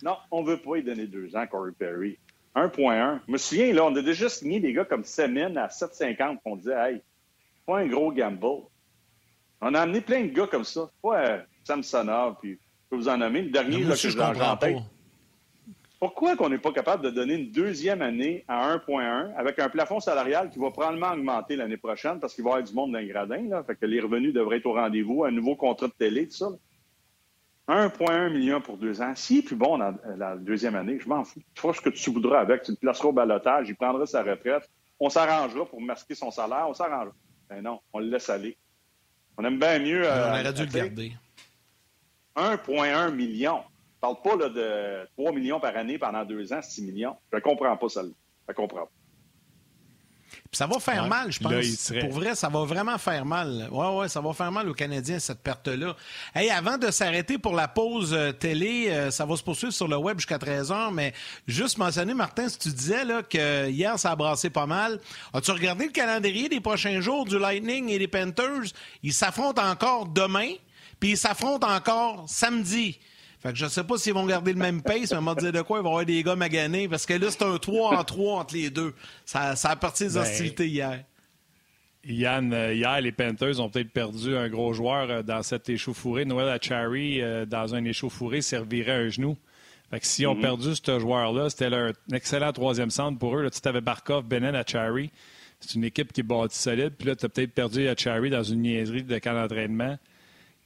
Non, 0.03 0.17
on 0.31 0.43
veut 0.43 0.57
pas 0.57 0.77
y 0.77 0.83
donner 0.83 1.07
deux 1.07 1.35
ans, 1.35 1.45
Corey 1.47 1.71
Perry. 1.77 2.17
1.1. 2.55 3.19
Je 3.27 3.31
me 3.31 3.37
souviens, 3.37 3.73
là, 3.73 3.85
on 3.85 3.95
a 3.95 4.01
déjà 4.01 4.29
signé 4.29 4.59
des 4.59 4.73
gars 4.73 4.85
comme 4.85 5.03
Semin 5.03 5.55
à 5.57 5.67
7,50 5.67 6.39
on 6.45 6.55
disait, 6.55 6.73
hey, 6.73 7.01
pas 7.65 7.79
un 7.79 7.87
gros 7.87 8.11
gamble. 8.11 8.63
On 9.61 9.73
a 9.73 9.81
amené 9.81 10.01
plein 10.01 10.21
de 10.21 10.29
gars 10.29 10.47
comme 10.47 10.63
ça. 10.63 10.89
Pas 11.01 11.19
euh, 11.19 11.39
Samsonov, 11.63 12.37
puis 12.41 12.53
je 12.53 12.89
peux 12.89 12.95
vous 12.95 13.09
en 13.09 13.17
nommer. 13.17 13.43
Le 13.43 13.49
dernier, 13.49 13.83
là, 13.83 13.95
que 13.95 14.09
je 14.09 14.17
comprends 14.17 14.57
pas. 14.57 14.67
Pourquoi 15.99 16.35
qu'on 16.35 16.49
n'est 16.49 16.59
pas 16.59 16.71
capable 16.71 17.03
de 17.03 17.09
donner 17.09 17.33
une 17.35 17.51
deuxième 17.51 18.03
année 18.03 18.45
à 18.47 18.75
1.1 18.75 19.33
avec 19.35 19.57
un 19.57 19.67
plafond 19.67 19.99
salarial 19.99 20.51
qui 20.51 20.59
va 20.59 20.69
probablement 20.69 21.11
augmenter 21.11 21.55
l'année 21.55 21.77
prochaine 21.77 22.19
parce 22.19 22.35
qu'il 22.35 22.43
va 22.43 22.51
y 22.51 22.53
avoir 22.53 22.67
du 22.67 22.73
monde 22.73 22.91
dans 22.91 22.99
le 22.99 23.07
gradin, 23.07 23.49
là, 23.49 23.63
fait 23.63 23.75
que 23.75 23.85
les 23.87 23.99
revenus 23.99 24.31
devraient 24.31 24.57
être 24.57 24.67
au 24.67 24.73
rendez-vous, 24.73 25.23
un 25.23 25.31
nouveau 25.31 25.55
contrat 25.55 25.87
de 25.87 25.93
télé, 25.93 26.27
tout 26.27 26.35
ça. 26.35 26.49
1,1 27.67 28.31
million 28.31 28.61
pour 28.61 28.77
deux 28.77 29.01
ans. 29.01 29.13
S'il 29.15 29.39
est 29.39 29.41
plus 29.41 29.55
bon 29.55 29.77
dans 29.77 29.93
la 30.17 30.37
deuxième 30.37 30.75
année, 30.75 30.99
je 31.01 31.09
m'en 31.09 31.23
fous. 31.23 31.41
Tu 31.53 31.61
feras 31.61 31.73
ce 31.73 31.81
que 31.81 31.89
tu 31.89 32.11
voudras 32.11 32.39
avec. 32.39 32.63
Tu 32.63 32.71
le 32.71 32.77
placeras 32.77 33.09
au 33.09 33.11
balotage, 33.11 33.67
il 33.67 33.75
prendra 33.75 34.05
sa 34.05 34.23
retraite. 34.23 34.69
On 34.99 35.09
s'arrangera 35.09 35.65
pour 35.65 35.81
masquer 35.81 36.15
son 36.15 36.31
salaire. 36.31 36.65
On 36.69 36.73
s'arrangera. 36.73 37.13
Ben 37.49 37.61
non, 37.61 37.79
on 37.91 37.99
le 37.99 38.07
laisse 38.07 38.29
aller. 38.29 38.57
On 39.37 39.43
aime 39.43 39.59
bien 39.59 39.79
mieux. 39.79 40.03
on 40.03 40.05
euh, 40.05 40.29
aurait 40.29 40.53
dû 40.53 40.65
le 40.65 40.71
garder. 40.71 41.11
1,1 42.37 43.13
million 43.13 43.63
parle 43.99 44.21
pas 44.21 44.35
là, 44.35 44.49
de 44.49 45.07
3 45.17 45.31
millions 45.31 45.59
par 45.59 45.75
année 45.75 45.97
pendant 45.97 46.23
deux 46.23 46.53
ans, 46.53 46.61
6 46.61 46.83
millions. 46.83 47.15
Je 47.31 47.37
ne 47.37 47.41
comprends 47.41 47.75
pas 47.77 47.89
ça. 47.89 48.01
Je 48.47 48.53
comprends 48.53 48.85
pas. 48.85 48.91
ça 50.51 50.67
va 50.67 50.79
faire 50.79 51.07
mal, 51.07 51.31
je 51.31 51.39
pense. 51.39 51.93
Pour 52.01 52.11
vrai, 52.11 52.35
ça 52.35 52.47
va 52.49 52.63
vraiment 52.63 52.97
faire 52.97 53.25
mal. 53.25 53.67
Ouais, 53.71 53.97
ouais, 53.97 54.09
ça 54.09 54.21
va 54.21 54.33
faire 54.33 54.51
mal 54.51 54.69
aux 54.69 54.73
Canadiens, 54.73 55.19
cette 55.19 55.41
perte-là. 55.41 55.95
Hey, 56.33 56.49
avant 56.49 56.77
de 56.77 56.91
s'arrêter 56.91 57.37
pour 57.37 57.55
la 57.55 57.67
pause 57.67 58.13
euh, 58.13 58.31
télé, 58.31 58.87
euh, 58.89 59.11
ça 59.11 59.25
va 59.25 59.35
se 59.35 59.43
poursuivre 59.43 59.73
sur 59.73 59.87
le 59.87 59.97
web 59.97 60.17
jusqu'à 60.17 60.37
13h, 60.37 60.93
mais 60.93 61.13
juste 61.47 61.77
mentionner, 61.77 62.13
Martin, 62.13 62.47
si 62.47 62.57
tu 62.57 62.69
disais 62.69 63.03
là, 63.03 63.23
que 63.23 63.69
hier, 63.69 63.97
ça 63.99 64.11
a 64.11 64.15
brassé 64.15 64.49
pas 64.49 64.65
mal. 64.65 64.99
As-tu 65.33 65.51
regardé 65.51 65.85
le 65.85 65.91
calendrier 65.91 66.49
des 66.49 66.61
prochains 66.61 67.01
jours 67.01 67.25
du 67.25 67.37
Lightning 67.37 67.89
et 67.89 67.99
des 67.99 68.07
Panthers? 68.07 68.71
Ils 69.03 69.13
s'affrontent 69.13 69.61
encore 69.63 70.07
demain, 70.07 70.53
puis 70.99 71.11
ils 71.11 71.17
s'affrontent 71.17 71.67
encore 71.67 72.25
samedi. 72.27 72.99
Fait 73.39 73.51
que 73.51 73.57
je 73.57 73.67
sais 73.67 73.83
pas 73.83 73.97
s'ils 73.97 74.13
vont 74.13 74.25
garder 74.25 74.51
le 74.51 74.59
même 74.59 74.81
pace, 74.81 75.11
mais 75.11 75.17
on 75.17 75.21
va 75.21 75.35
dire 75.35 75.51
de 75.51 75.61
quoi, 75.61 75.79
il 75.79 75.83
va 75.83 75.89
y 75.89 75.91
avoir 75.91 76.05
des 76.05 76.23
gars 76.23 76.35
maganés, 76.35 76.87
parce 76.87 77.05
que 77.05 77.13
là, 77.13 77.27
c'est 77.29 77.43
un 77.43 77.57
3 77.57 77.97
en 77.97 78.03
3 78.03 78.39
entre 78.39 78.55
les 78.55 78.69
deux. 78.69 78.93
Ça, 79.25 79.55
ça 79.55 79.69
a 79.69 79.75
parti 79.75 80.07
des 80.07 80.13
ben, 80.13 80.21
hostilités 80.21 80.67
hier. 80.67 81.03
Yann, 82.07 82.53
euh, 82.53 82.73
hier, 82.73 83.01
les 83.01 83.11
Panthers 83.11 83.59
ont 83.59 83.69
peut-être 83.69 83.91
perdu 83.91 84.35
un 84.35 84.47
gros 84.49 84.73
joueur 84.73 85.09
euh, 85.09 85.23
dans 85.23 85.43
cet 85.43 85.69
échauffouré. 85.69 86.25
Noël 86.25 86.47
Achari, 86.47 87.21
euh, 87.21 87.45
dans 87.45 87.75
un 87.75 87.83
échauffouré, 87.83 88.41
servirait 88.41 88.93
un 88.93 89.09
genou. 89.09 89.37
Fait 89.89 89.99
que 89.99 90.05
s'ils 90.05 90.27
ont 90.27 90.35
mhm. 90.35 90.41
perdu 90.41 90.75
ce 90.75 90.99
joueur-là, 90.99 91.49
c'était 91.49 91.73
un 91.73 91.91
excellent 92.13 92.51
troisième 92.53 92.89
centre 92.89 93.19
pour 93.19 93.37
eux. 93.37 93.43
Là, 93.43 93.49
tu 93.49 93.67
avais 93.67 93.81
Barkov, 93.81 94.23
Benen, 94.23 94.55
Achari. 94.55 95.11
C'est 95.59 95.75
une 95.75 95.83
équipe 95.83 96.13
qui 96.13 96.21
est 96.21 96.23
bâtie 96.23 96.57
solide. 96.57 96.93
Puis 96.97 97.07
là, 97.07 97.15
tu 97.15 97.25
as 97.25 97.29
peut-être 97.29 97.53
perdu 97.53 97.87
Achari 97.87 98.29
dans 98.29 98.43
une 98.43 98.61
niaiserie 98.61 99.03
de 99.03 99.17
camp 99.19 99.33
d'entraînement 99.33 99.97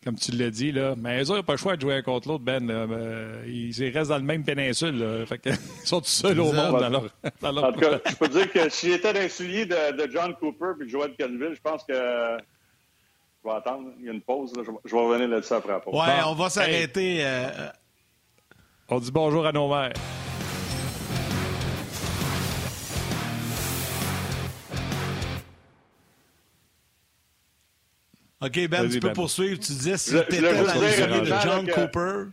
comme 0.04 0.16
tu 0.16 0.32
l'as 0.32 0.50
dit. 0.50 0.72
Là. 0.72 0.96
Mais 0.98 1.22
eux, 1.22 1.26
ils 1.28 1.34
n'ont 1.34 1.44
pas 1.44 1.54
le 1.54 1.58
choix 1.58 1.76
de 1.76 1.82
jouer 1.82 1.96
un 1.96 2.02
contre 2.02 2.30
l'autre, 2.30 2.44
Ben. 2.44 2.68
Ils 3.46 3.92
restent 3.94 4.10
dans 4.10 4.18
le 4.18 4.24
même 4.24 4.44
péninsule. 4.44 5.26
Fait 5.28 5.42
ils 5.46 5.88
sont 5.88 6.02
tout 6.02 6.08
seuls 6.08 6.40
au 6.40 6.52
monde 6.52 6.80
dans 6.80 6.90
leur, 7.52 7.64
En 7.64 7.72
tout 7.74 7.80
cas, 7.80 8.00
je 8.10 8.16
peux 8.16 8.28
dire 8.28 8.52
que 8.52 8.70
si 8.70 8.92
j'étais 8.92 9.14
dans 9.14 9.22
le 9.22 9.30
soulier 9.30 9.66
de, 9.66 10.10
John 10.12 10.36
Cooper 10.36 10.74
et 10.82 10.86
de 10.86 10.90
Joel 10.90 11.16
Canville, 11.20 11.54
je 11.56 11.62
pense 11.62 11.84
que 11.84 11.94
je 11.94 13.50
vais 13.50 13.56
attendre. 13.56 13.90
Il 14.00 14.06
y 14.06 14.10
a 14.10 14.14
une 14.14 14.22
pause. 14.22 14.54
Je, 14.56 14.96
vais 14.96 15.02
revenir 15.02 15.28
là-dessus 15.28 15.54
après 15.54 15.74
la 15.74 15.80
pause. 15.80 15.94
Ouais, 15.94 16.24
on 16.26 16.36
va 16.36 16.50
s'arrêter. 16.50 17.20
Euh, 17.22 17.70
on 18.90 19.00
dit 19.00 19.12
bonjour 19.12 19.46
à 19.46 19.52
nos 19.52 19.70
mères. 19.70 19.94
OK, 28.42 28.68
Ben, 28.68 28.90
tu 28.90 29.00
peux 29.00 29.08
ben. 29.08 29.14
poursuivre. 29.14 29.60
Tu 29.60 29.72
disais 29.74 29.98
si 29.98 30.12
tu 30.12 30.18
étais 30.18 30.42
dans 30.42 30.52
le 30.52 31.22
de 31.22 31.34
John 31.44 31.68
Cooper. 31.70 32.32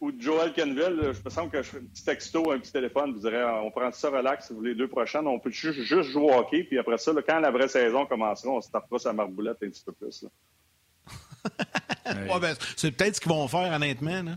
Ou 0.00 0.10
de 0.10 0.20
Joel 0.20 0.52
Kenville, 0.52 1.12
je 1.12 1.24
me 1.24 1.30
sens 1.30 1.48
que 1.50 1.62
je 1.62 1.68
fais 1.68 1.76
un 1.78 1.84
petit 1.84 2.04
texto, 2.04 2.50
un 2.50 2.58
petit 2.58 2.72
téléphone, 2.72 3.12
vous 3.12 3.20
direz, 3.20 3.44
on 3.44 3.70
prend 3.70 3.92
ça 3.92 4.10
relax, 4.10 4.50
vous 4.50 4.60
les 4.60 4.74
deux 4.74 4.88
prochaines, 4.88 5.28
on 5.28 5.38
peut 5.38 5.52
juste, 5.52 5.82
juste 5.82 6.10
jouer 6.10 6.24
au 6.24 6.32
hockey, 6.32 6.64
puis 6.64 6.76
après 6.76 6.98
ça, 6.98 7.12
quand 7.24 7.38
la 7.38 7.52
vraie 7.52 7.68
saison 7.68 8.04
commencera, 8.06 8.50
on 8.50 8.60
se 8.60 8.68
tapera 8.68 8.98
sa 8.98 9.12
marboulette 9.12 9.58
un 9.62 9.68
petit 9.68 9.84
peu 9.84 9.92
plus. 9.92 10.24
ouais, 12.06 12.40
ben, 12.40 12.54
c'est 12.76 12.90
peut-être 12.90 13.14
ce 13.14 13.20
qu'ils 13.20 13.30
vont 13.30 13.46
faire, 13.46 13.72
honnêtement. 13.72 14.22
Là. 14.24 14.32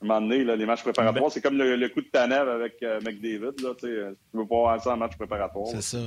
un 0.00 0.06
moment 0.06 0.22
donné, 0.22 0.44
là, 0.44 0.56
les 0.56 0.64
matchs 0.64 0.82
préparatoires, 0.82 1.30
c'est 1.30 1.42
comme 1.42 1.58
le, 1.58 1.88
coup 1.90 2.00
de 2.00 2.08
Tanev 2.08 2.48
avec 2.48 2.82
euh, 2.82 3.00
McDavid. 3.02 3.62
Là, 3.62 3.74
tu 3.78 3.84
ne 3.86 4.14
veux 4.32 4.46
pas 4.46 4.56
avoir 4.56 4.82
ça 4.82 4.94
en 4.94 4.96
match 4.96 5.14
préparatoire. 5.14 5.66
C'est 5.66 5.82
ça. 5.82 5.98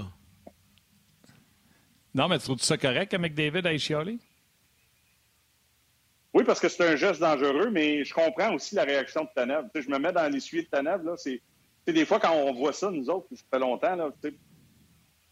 Non, 2.15 2.29
mais 2.29 2.39
tu 2.39 2.45
trouves 2.45 2.61
ça 2.61 2.77
correct 2.77 3.11
que 3.11 3.17
McDavid 3.17 3.67
aille 3.67 3.77
chialer? 3.77 4.17
Oui, 6.33 6.45
parce 6.45 6.61
que 6.61 6.69
c'est 6.69 6.87
un 6.87 6.95
geste 6.95 7.19
dangereux, 7.19 7.69
mais 7.71 8.05
je 8.05 8.13
comprends 8.13 8.53
aussi 8.53 8.73
la 8.73 8.83
réaction 8.83 9.23
de 9.23 9.29
Tanev. 9.35 9.65
je 9.75 9.89
me 9.89 9.99
mets 9.99 10.13
dans 10.13 10.31
l'essuie 10.31 10.63
de 10.63 10.67
Tanev. 10.67 11.03
Là, 11.03 11.15
c'est, 11.17 11.41
des 11.85 12.05
fois, 12.05 12.19
quand 12.19 12.33
on 12.33 12.53
voit 12.53 12.71
ça, 12.71 12.89
nous 12.89 13.09
autres, 13.09 13.27
ça 13.35 13.43
fait 13.51 13.59
longtemps, 13.59 13.95
là, 13.95 14.09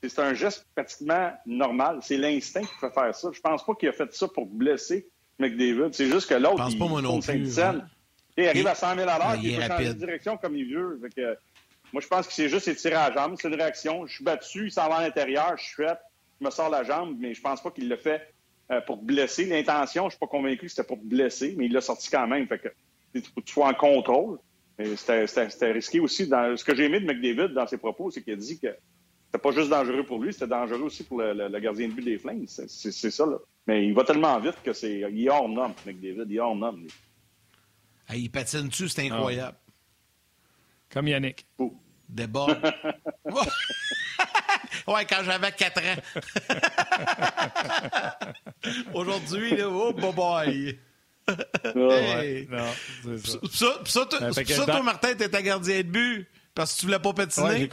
c'est 0.02 0.20
un 0.20 0.34
geste 0.34 0.68
pratiquement 0.76 1.32
normal. 1.46 2.00
C'est 2.02 2.18
l'instinct 2.18 2.62
qui 2.62 2.76
fait 2.80 2.94
faire 2.94 3.16
ça. 3.16 3.30
Je 3.32 3.40
pense 3.40 3.66
pas 3.66 3.76
qu'il 3.76 3.88
a 3.88 3.94
fait 3.94 4.14
ça 4.14 4.28
pour 4.28 4.46
blesser 4.46 5.08
McDavid. 5.40 5.94
C'est 5.94 6.08
juste 6.08 6.28
que 6.28 6.36
l'autre, 6.36 6.68
il, 6.70 6.78
pas 6.78 6.86
hein. 6.86 7.82
il 8.38 8.48
arrive 8.48 8.68
à 8.68 8.76
100 8.76 8.96
000 8.96 9.10
à 9.10 9.18
l'heure, 9.18 9.36
il, 9.42 9.56
peut 9.56 9.62
changer 9.62 9.88
de 9.88 9.94
direction 9.94 10.38
comme 10.38 10.58
il 10.58 10.74
veut. 10.74 11.00
moi, 11.94 12.02
je 12.02 12.08
pense 12.08 12.28
que 12.28 12.34
c'est 12.34 12.50
juste 12.50 12.68
étiré 12.68 12.96
à 12.96 13.10
la 13.10 13.16
jambe. 13.16 13.38
C'est 13.42 13.48
une 13.48 13.56
réaction. 13.56 14.06
Je 14.06 14.16
suis 14.16 14.24
battu, 14.26 14.66
il 14.66 14.72
s'en 14.72 14.90
va 14.90 14.98
à 14.98 15.02
l'intérieur, 15.04 15.58
je 15.58 15.64
suis 15.64 15.76
fait, 15.76 15.98
me 16.42 16.50
sors 16.50 16.70
la 16.70 16.84
jambe, 16.84 17.16
mais 17.20 17.34
je 17.34 17.42
pense 17.42 17.62
pas 17.62 17.72
qu'il 17.72 17.90
le 17.90 17.98
fait 17.98 18.34
euh, 18.72 18.82
pour 18.82 18.98
blesser. 18.98 19.46
L'intention, 19.46 20.04
je 20.04 20.08
ne 20.08 20.10
suis 20.12 20.20
pas 20.20 20.28
convaincu 20.28 20.66
que 20.66 20.68
c'était 20.68 20.88
pour 20.88 20.98
blesser, 20.98 21.56
mais 21.58 21.66
il 21.66 21.74
l'a 21.74 21.82
sorti 21.82 22.10
quand 22.10 22.28
même. 22.28 22.48
Fait 22.48 22.60
que 22.60 22.70
tu 23.20 23.54
sois 23.54 23.68
en 23.68 23.74
contrôle. 23.74 24.40
C'était 24.96 25.72
risqué 25.72 26.00
aussi. 26.00 26.28
Dans, 26.28 26.56
ce 26.58 26.64
que 26.64 26.76
j'ai 26.76 26.86
aimé 26.86 27.00
de 27.00 27.06
McDavid 27.06 27.54
dans 27.54 27.68
ses 27.68 27.78
propos, 27.78 28.10
c'est 28.10 28.24
qu'il 28.24 28.34
a 28.34 28.38
dit 28.38 28.60
que 28.60 28.76
c'était 29.26 29.42
pas 29.42 29.52
juste 29.52 29.70
dangereux 29.70 30.04
pour 30.04 30.20
lui, 30.20 30.34
c'était 30.34 30.48
dangereux 30.48 30.82
aussi 30.82 31.04
pour 31.04 31.20
le, 31.22 31.60
gardien 31.60 31.88
de 31.88 31.94
but 31.94 32.04
des 32.04 32.18
Flames. 32.18 32.46
C'est 32.48 33.12
ça, 33.12 33.26
là. 33.26 33.38
Mais 33.68 33.86
il 33.86 33.94
va 33.94 34.04
tellement 34.04 34.40
vite 34.40 34.58
que 34.64 34.74
c'est. 34.74 35.02
Il 35.12 35.26
est 35.26 35.30
hors 35.30 35.48
norme, 35.48 35.74
McDavid. 35.86 36.26
Il 36.28 36.36
est 36.36 36.40
hors 36.40 36.56
norme. 36.56 36.86
il 38.14 38.32
patine 38.32 38.68
dessus, 38.68 38.90
c'est 38.90 39.10
incroyable. 39.10 39.58
Comme 40.90 41.08
Yannick. 41.08 41.46
Oh. 41.58 41.74
Débord. 42.10 42.50
ouais, 44.88 45.06
quand 45.06 45.24
j'avais 45.24 45.52
4 45.52 45.82
ans. 45.82 46.02
Aujourd'hui, 48.94 49.62
oh, 49.64 49.94
boy. 49.94 50.78
hey. 51.66 52.48
non, 52.50 52.68
ça. 53.52 53.70
Ça, 53.86 54.66
toi, 54.66 54.84
Martin, 54.84 55.16
t'étais 55.16 55.44
gardien 55.44 55.78
de 55.78 55.84
but 55.84 56.28
parce 56.54 56.74
que 56.76 56.80
tu 56.80 56.86
voulais 56.86 57.00
pas 57.00 57.14
patiner? 57.14 57.70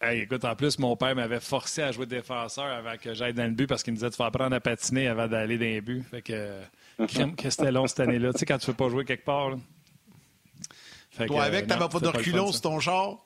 Ouais, 0.00 0.20
écoute, 0.20 0.44
en 0.44 0.54
plus, 0.54 0.78
mon 0.78 0.96
père 0.96 1.16
m'avait 1.16 1.40
forcé 1.40 1.82
à 1.82 1.90
jouer 1.90 2.06
défenseur 2.06 2.66
avant 2.66 2.96
que 2.96 3.14
j'aille 3.14 3.34
dans 3.34 3.44
le 3.44 3.50
but 3.50 3.66
parce 3.66 3.82
qu'il 3.82 3.92
me 3.92 3.96
disait 3.96 4.10
de 4.10 4.14
faire 4.14 4.26
apprendre 4.26 4.54
à 4.54 4.60
patiner 4.60 5.08
avant 5.08 5.26
d'aller 5.26 5.58
dans 5.58 5.64
les 5.64 5.80
buts. 5.80 6.04
Fait 6.08 6.22
que, 6.22 6.60
que 7.36 7.50
c'était 7.50 7.72
long 7.72 7.86
cette 7.88 8.00
année-là. 8.00 8.32
Tu 8.32 8.38
sais, 8.38 8.46
quand 8.46 8.58
tu 8.58 8.70
ne 8.70 8.72
veux 8.72 8.76
pas 8.76 8.88
jouer 8.88 9.04
quelque 9.04 9.24
part. 9.24 9.50
Là. 9.50 9.56
Toi, 11.26 11.42
avec, 11.42 11.62
tu 11.62 11.68
t'avais 11.68 11.88
pas 11.88 11.98
de 11.98 12.08
reculons 12.08 12.52
sur 12.52 12.60
ton 12.60 12.78
char? 12.78 13.16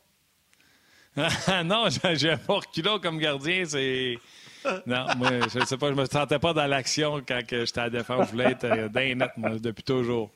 non, 1.64 1.86
j'ai 2.14 2.36
pas 2.36 2.54
reculons 2.54 2.98
comme 2.98 3.18
gardien. 3.18 3.64
C'est. 3.66 4.18
Non, 4.86 5.06
moi, 5.16 5.30
je 5.52 5.64
sais 5.64 5.76
pas, 5.76 5.88
je 5.88 5.94
me 5.94 6.06
sentais 6.06 6.38
pas 6.38 6.52
dans 6.52 6.66
l'action 6.66 7.20
quand 7.26 7.40
j'étais 7.50 7.80
à 7.80 7.84
la 7.84 7.90
défense. 7.90 8.26
Je 8.26 8.32
voulais 8.32 8.52
être 8.52 8.64
euh, 8.64 8.88
d'un 8.88 9.14
net, 9.14 9.30
moi, 9.36 9.50
depuis 9.58 9.82
toujours. 9.82 10.30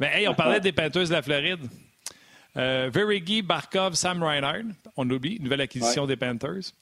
Mais 0.00 0.10
hey, 0.14 0.28
on 0.28 0.34
parlait 0.34 0.60
des 0.60 0.72
peinteuses 0.72 1.08
de 1.08 1.14
la 1.14 1.22
Floride. 1.22 1.60
Euh, 2.56 2.90
Barkov, 3.44 3.94
Sam 3.94 4.22
Reinhardt, 4.22 4.66
on 4.96 5.08
oublie, 5.08 5.38
nouvelle 5.40 5.60
acquisition 5.60 6.06
des 6.06 6.16
Panthers. 6.16 6.72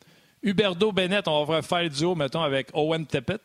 Huberdo 0.43 0.93
Bennett, 0.93 1.29
on 1.29 1.45
va 1.45 1.61
faire 1.63 1.83
le 1.83 1.91
duo, 1.91 2.15
mettons, 2.15 2.43
avec 2.43 2.69
Owen 2.73 3.07
Tippett. 3.07 3.43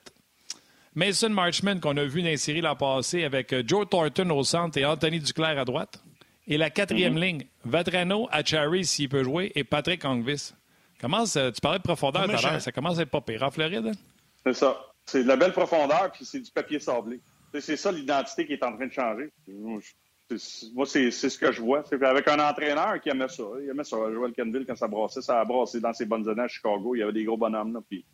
Mason 0.94 1.30
Marchman, 1.30 1.80
qu'on 1.80 1.96
a 1.98 2.04
vu 2.04 2.22
dans 2.22 2.28
les 2.28 2.38
séries 2.38 2.62
l'an 2.62 2.76
passé, 2.76 3.24
avec 3.24 3.54
euh, 3.54 3.64
Joe 3.66 3.88
Thornton 3.90 4.30
au 4.32 4.44
centre 4.44 4.78
et 4.78 4.86
Anthony 4.86 5.20
Duclair 5.20 5.58
à 5.58 5.66
droite. 5.66 6.02
Et 6.48 6.58
la 6.58 6.70
quatrième 6.70 7.16
mm-hmm. 7.16 7.22
ligne, 7.22 7.46
Vatrano, 7.64 8.28
Achari, 8.32 8.86
s'il 8.86 9.10
peut 9.10 9.24
jouer, 9.24 9.52
et 9.56 9.64
Patrick 9.64 10.04
Angvis. 10.06 10.54
Comment 11.00 11.24
tu 11.26 11.62
parlais 11.62 11.80
de 11.80 11.84
profondeur 11.84 12.26
tout 12.26 12.32
à 12.32 12.42
l'heure, 12.42 12.62
ça 12.62 12.72
commence 12.72 13.00
à 13.00 13.04
être 13.04 13.10
pas 13.10 13.22
pire 13.22 13.44
en 13.44 13.52
Floride? 13.52 13.88
Hein? 13.88 13.98
C'est 14.46 14.54
ça. 14.54 14.78
C'est 15.06 15.24
de 15.24 15.28
la 15.28 15.36
belle 15.36 15.52
profondeur, 15.52 16.12
puis 16.12 16.26
c'est 16.26 16.40
du 16.40 16.52
papier 16.52 16.80
sablé. 16.80 17.20
C'est 17.60 17.76
ça 17.76 17.92
l'identité 17.92 18.46
qui 18.46 18.54
est 18.54 18.64
en 18.64 18.76
train 18.76 18.88
de 18.88 18.94
changer. 18.94 19.30
Moi, 19.48 20.86
c'est 20.86 21.12
ce 21.12 21.38
que 21.38 21.52
je 21.52 21.62
vois. 21.62 21.84
Avec 22.04 22.28
un 22.28 22.40
entraîneur 22.40 23.02
qui 23.02 23.10
aimait 23.10 23.28
ça. 23.28 23.44
Il 23.62 23.70
aimait 23.70 23.84
ça. 23.84 23.98
Joel 24.14 24.32
Kenville, 24.32 24.66
quand 24.66 24.76
ça 24.76 24.88
brassait, 24.88 25.22
ça 25.22 25.42
a 25.42 25.46
brassé 25.46 25.82
dans 25.82 25.94
ses 25.94 26.06
bonnes 26.06 26.28
années 26.30 26.44
à 26.44 26.48
Chicago. 26.48 26.96
Il 26.96 27.00
y 27.00 27.04
avait 27.04 27.12
des 27.12 27.26
gros 27.26 27.38
bonhommes. 27.38 27.74
Là, 27.74 27.80
puis... 27.88 28.06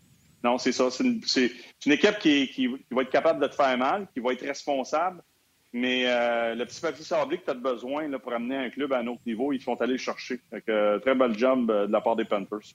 Non, 0.44 0.58
c'est 0.58 0.72
ça. 0.72 0.90
C'est 0.90 1.04
une, 1.04 1.92
équipe 1.92 2.20
qui, 2.20 2.48
qui, 2.50 2.68
va 2.92 3.02
être 3.02 3.12
capable 3.12 3.42
de 3.42 3.48
te 3.48 3.56
faire 3.56 3.78
mal, 3.78 4.08
qui 4.14 4.20
va 4.20 4.34
être 4.34 4.46
responsable. 4.46 5.22
Mais 5.74 6.06
euh, 6.08 6.56
le 6.56 6.66
petit 6.66 6.80
papier 6.80 7.04
sablé 7.04 7.38
que 7.38 7.46
tu 7.46 7.52
as 7.52 7.54
besoin 7.54 8.08
là, 8.08 8.20
pour 8.20 8.34
amener 8.34 8.56
un 8.56 8.70
club 8.70 8.94
à 8.94 9.00
un 9.00 9.08
autre 9.08 9.22
niveau, 9.26 9.52
ils 9.52 9.62
font 9.62 9.76
aller 9.76 9.94
le 9.94 9.98
chercher. 9.98 10.40
Euh, 10.70 11.00
très 11.00 11.14
bel 11.14 11.38
job 11.38 11.70
euh, 11.70 11.88
de 11.88 11.92
la 11.92 12.02
part 12.02 12.16
des 12.16 12.26
Panthers. 12.26 12.74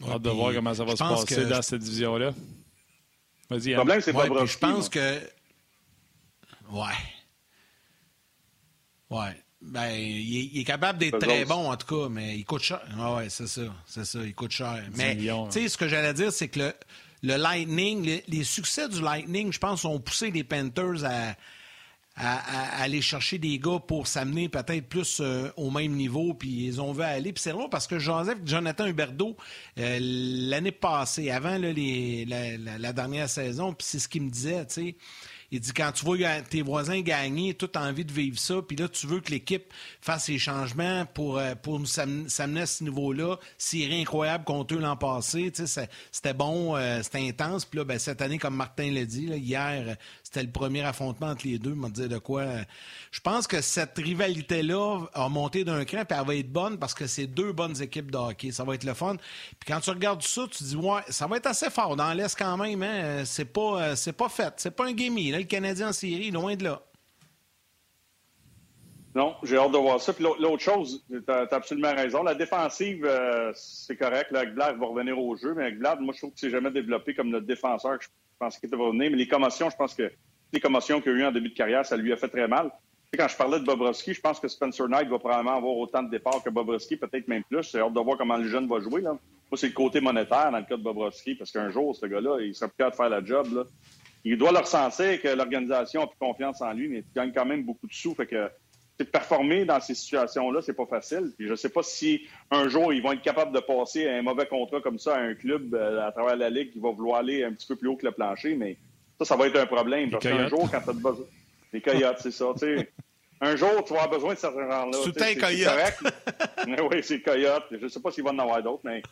On 0.00 0.12
hâte 0.12 0.22
de 0.22 0.30
voir 0.30 0.52
comment 0.52 0.74
ça 0.74 0.84
va 0.84 0.96
se 0.96 0.98
passer 0.98 1.46
dans 1.46 1.62
cette 1.62 1.80
division-là. 1.80 2.32
Vas-y. 3.50 3.70
Le 3.70 3.76
problème, 3.76 4.00
c'est 4.00 4.12
pas 4.12 4.26
Je 4.26 4.58
pense 4.58 4.88
que. 4.88 5.18
Ouais. 6.70 6.84
Ouais. 9.10 9.42
Ben, 9.60 9.90
il 9.90 10.60
est, 10.60 10.64
capable 10.64 11.00
d'être 11.00 11.18
très 11.18 11.44
bon, 11.44 11.70
en 11.70 11.76
tout 11.76 11.86
cas, 11.86 12.08
mais 12.08 12.36
il 12.36 12.44
coûte 12.44 12.62
cher. 12.62 12.80
Ah 12.96 13.16
ouais, 13.16 13.28
c'est 13.28 13.48
ça. 13.48 13.62
C'est 13.86 14.04
ça, 14.04 14.20
il 14.22 14.34
coûte 14.34 14.52
cher. 14.52 14.84
Mais, 14.96 15.16
tu 15.16 15.28
sais, 15.50 15.68
ce 15.68 15.76
que 15.76 15.88
j'allais 15.88 16.14
dire, 16.14 16.32
c'est 16.32 16.48
que 16.48 16.60
le, 16.60 16.74
le 17.22 17.36
Lightning, 17.36 18.22
les, 18.26 18.44
succès 18.44 18.88
du 18.88 19.00
Lightning, 19.00 19.52
je 19.52 19.58
pense, 19.58 19.84
ont 19.84 19.98
poussé 19.98 20.30
les 20.30 20.44
Panthers 20.44 21.04
à, 21.04 21.34
aller 22.82 23.00
chercher 23.00 23.38
des 23.38 23.60
gars 23.60 23.78
pour 23.78 24.08
s'amener 24.08 24.48
peut-être 24.48 24.88
plus 24.88 25.20
euh, 25.20 25.52
au 25.56 25.70
même 25.70 25.92
niveau, 25.92 26.34
puis 26.34 26.66
ils 26.66 26.80
ont 26.80 26.92
vu 26.92 27.02
aller. 27.02 27.32
Puis 27.32 27.40
c'est 27.40 27.52
drôle 27.52 27.70
parce 27.70 27.86
que 27.86 28.00
Joseph, 28.00 28.38
Jonathan 28.44 28.86
Huberdeau, 28.86 29.36
euh, 29.78 29.98
l'année 30.00 30.72
passée, 30.72 31.30
avant 31.30 31.56
la, 31.58 32.92
dernière 32.92 33.28
saison, 33.28 33.72
puis 33.72 33.86
c'est 33.88 34.00
ce 34.00 34.08
qu'il 34.08 34.22
me 34.22 34.30
disait, 34.30 34.66
tu 34.66 34.74
sais 34.74 34.96
il 35.50 35.60
dit 35.60 35.72
quand 35.72 35.92
tu 35.92 36.04
vois 36.04 36.18
tes 36.42 36.62
voisins 36.62 37.00
gagner, 37.00 37.54
tu 37.54 37.66
as 37.74 37.82
envie 37.82 38.04
de 38.04 38.12
vivre 38.12 38.38
ça, 38.38 38.56
puis 38.60 38.76
là, 38.76 38.88
tu 38.88 39.06
veux 39.06 39.20
que 39.20 39.30
l'équipe 39.30 39.72
fasse 40.00 40.24
ses 40.24 40.38
changements 40.38 41.06
pour, 41.06 41.38
euh, 41.38 41.54
pour 41.54 41.80
nous 41.80 41.86
s'amener 41.86 42.60
à 42.60 42.66
ce 42.66 42.84
niveau-là. 42.84 43.38
C'est 43.56 43.90
incroyable 44.00 44.44
contre 44.44 44.74
eux 44.74 44.78
l'an 44.78 44.96
passé. 44.96 45.50
C'était 46.10 46.34
bon, 46.34 46.76
euh, 46.76 47.00
c'était 47.02 47.26
intense. 47.26 47.64
Puis 47.64 47.78
là, 47.78 47.84
ben, 47.84 47.98
cette 47.98 48.20
année, 48.20 48.38
comme 48.38 48.56
Martin 48.56 48.90
l'a 48.90 49.04
dit, 49.04 49.26
hier, 49.26 49.96
c'était 50.28 50.42
le 50.42 50.52
premier 50.52 50.82
affrontement 50.82 51.28
entre 51.28 51.46
les 51.46 51.58
deux. 51.58 51.72
m'a 51.72 51.88
dit 51.88 52.06
de 52.06 52.18
quoi. 52.18 52.44
Je 53.10 53.20
pense 53.20 53.46
que 53.46 53.62
cette 53.62 53.96
rivalité-là 53.96 55.06
a 55.14 55.30
monté 55.30 55.64
d'un 55.64 55.86
cran, 55.86 56.04
puis 56.04 56.18
elle 56.20 56.26
va 56.26 56.34
être 56.34 56.52
bonne 56.52 56.78
parce 56.78 56.92
que 56.92 57.06
c'est 57.06 57.26
deux 57.26 57.52
bonnes 57.52 57.80
équipes 57.80 58.10
de 58.10 58.18
hockey. 58.18 58.50
Ça 58.50 58.62
va 58.62 58.74
être 58.74 58.84
le 58.84 58.92
fun. 58.92 59.16
Puis 59.16 59.72
quand 59.72 59.80
tu 59.80 59.88
regardes 59.88 60.20
ça, 60.20 60.42
tu 60.50 60.64
dis, 60.64 60.76
ouais, 60.76 61.00
ça 61.08 61.26
va 61.26 61.38
être 61.38 61.46
assez 61.46 61.70
fort 61.70 61.96
dans 61.96 62.12
l'Est 62.12 62.36
quand 62.36 62.58
même. 62.58 62.82
Hein? 62.82 63.24
C'est 63.24 63.46
pas, 63.46 63.80
euh, 63.80 63.96
c'est 63.96 64.12
pas 64.12 64.28
fait. 64.28 64.52
C'est 64.58 64.76
pas 64.76 64.84
un 64.84 64.92
gamey. 64.92 65.30
le 65.30 65.44
Canadien 65.44 65.88
en 65.88 65.92
série, 65.94 66.30
loin 66.30 66.56
de 66.56 66.64
là. 66.64 66.82
Non, 69.14 69.34
j'ai 69.44 69.56
hâte 69.56 69.72
de 69.72 69.78
voir 69.78 69.98
ça. 69.98 70.12
Puis 70.12 70.24
l'autre 70.24 70.62
chose, 70.62 71.02
tu 71.08 71.22
as, 71.26 71.48
absolument 71.50 71.94
raison. 71.94 72.22
La 72.22 72.34
défensive, 72.34 73.02
euh, 73.06 73.50
c'est 73.54 73.96
correct. 73.96 74.30
Là, 74.30 74.44
va 74.44 74.86
revenir 74.86 75.18
au 75.18 75.34
jeu, 75.36 75.54
mais 75.54 75.64
avec 75.64 75.80
moi, 76.00 76.12
je 76.12 76.18
trouve 76.18 76.32
que 76.32 76.38
c'est 76.38 76.50
jamais 76.50 76.70
développé 76.70 77.14
comme 77.14 77.30
notre 77.30 77.46
défenseur 77.46 77.98
pensais 78.38 78.60
qu'il 78.60 78.68
était 78.68 78.76
venir. 78.76 79.10
Mais 79.10 79.16
les 79.16 79.28
commotions, 79.28 79.70
je 79.70 79.76
pense 79.76 79.94
que 79.94 80.10
les 80.52 80.60
commotions 80.60 81.00
qu'il 81.00 81.12
a 81.12 81.14
eues 81.14 81.24
en 81.24 81.32
début 81.32 81.50
de 81.50 81.54
carrière, 81.54 81.84
ça 81.84 81.96
lui 81.96 82.12
a 82.12 82.16
fait 82.16 82.28
très 82.28 82.48
mal. 82.48 82.70
quand 83.16 83.28
je 83.28 83.36
parlais 83.36 83.58
de 83.60 83.64
Bobrovski, 83.64 84.14
je 84.14 84.20
pense 84.20 84.40
que 84.40 84.48
Spencer 84.48 84.88
Knight 84.88 85.08
va 85.08 85.18
probablement 85.18 85.56
avoir 85.56 85.76
autant 85.76 86.02
de 86.02 86.10
départs 86.10 86.42
que 86.42 86.50
Bobrovski, 86.50 86.96
peut-être 86.96 87.28
même 87.28 87.44
plus. 87.44 87.70
J'ai 87.70 87.80
hâte 87.80 87.92
de 87.92 88.00
voir 88.00 88.16
comment 88.16 88.36
le 88.36 88.48
jeune 88.48 88.66
va 88.66 88.80
jouer. 88.80 89.00
Là. 89.00 89.10
Moi, 89.10 89.56
c'est 89.56 89.68
le 89.68 89.72
côté 89.72 90.00
monétaire 90.00 90.50
dans 90.50 90.58
le 90.58 90.64
cas 90.64 90.76
de 90.76 90.82
Bobrovski, 90.82 91.34
parce 91.34 91.50
qu'un 91.50 91.70
jour, 91.70 91.94
ce 91.94 92.06
gars-là, 92.06 92.38
il 92.40 92.54
sera 92.54 92.68
plus 92.68 92.76
capable 92.76 92.92
de 92.92 92.96
faire 92.96 93.08
la 93.08 93.24
job. 93.24 93.68
Il 94.24 94.36
doit 94.36 94.52
leur 94.52 94.66
sentir 94.66 95.20
que 95.22 95.28
l'organisation 95.28 96.02
a 96.02 96.06
plus 96.06 96.18
confiance 96.18 96.60
en 96.60 96.72
lui, 96.72 96.88
mais 96.88 96.98
il 96.98 97.04
gagne 97.14 97.32
quand 97.32 97.46
même 97.46 97.62
beaucoup 97.62 97.86
de 97.86 97.92
sous. 97.92 98.14
Fait 98.14 98.26
que 98.26 98.50
performer 99.04 99.64
dans 99.64 99.80
ces 99.80 99.94
situations-là, 99.94 100.60
c'est 100.62 100.72
pas 100.72 100.86
facile. 100.86 101.32
Puis 101.36 101.46
je 101.46 101.54
sais 101.54 101.68
pas 101.68 101.82
si 101.82 102.26
un 102.50 102.68
jour 102.68 102.92
ils 102.92 103.02
vont 103.02 103.12
être 103.12 103.22
capables 103.22 103.52
de 103.52 103.60
passer 103.60 104.08
un 104.08 104.22
mauvais 104.22 104.46
contrat 104.46 104.80
comme 104.80 104.98
ça 104.98 105.16
à 105.16 105.20
un 105.20 105.34
club 105.34 105.74
euh, 105.74 106.06
à 106.06 106.12
travers 106.12 106.36
la 106.36 106.50
ligue 106.50 106.72
qui 106.72 106.80
va 106.80 106.90
vouloir 106.90 107.20
aller 107.20 107.44
un 107.44 107.52
petit 107.52 107.66
peu 107.66 107.76
plus 107.76 107.88
haut 107.88 107.96
que 107.96 108.06
le 108.06 108.12
plancher, 108.12 108.54
mais 108.54 108.76
ça, 109.18 109.24
ça 109.24 109.36
va 109.36 109.46
être 109.46 109.56
un 109.56 109.66
problème. 109.66 110.10
parce 110.10 110.24
qu'un 110.24 110.48
jour, 110.48 110.68
quand 110.70 110.80
tu 110.80 110.90
as 110.90 110.92
besoin. 110.92 111.26
Les 111.72 111.80
coyotes, 111.80 112.18
c'est 112.20 112.30
ça. 112.30 112.46
un 113.40 113.56
jour, 113.56 113.84
tu 113.84 113.92
vas 113.92 114.02
avoir 114.02 114.10
besoin 114.10 114.34
de 114.34 114.38
certains 114.38 114.70
gens-là. 114.70 114.98
Tout 115.04 115.12
un 115.20 115.34
coyote. 115.34 116.90
oui, 116.90 117.00
c'est 117.02 117.20
coyote. 117.20 117.64
Je 117.70 117.76
ne 117.76 117.88
sais 117.88 118.00
pas 118.00 118.10
s'il 118.10 118.24
va 118.24 118.30
en 118.30 118.38
avoir 118.38 118.62
d'autres, 118.62 118.82
mais 118.84 119.02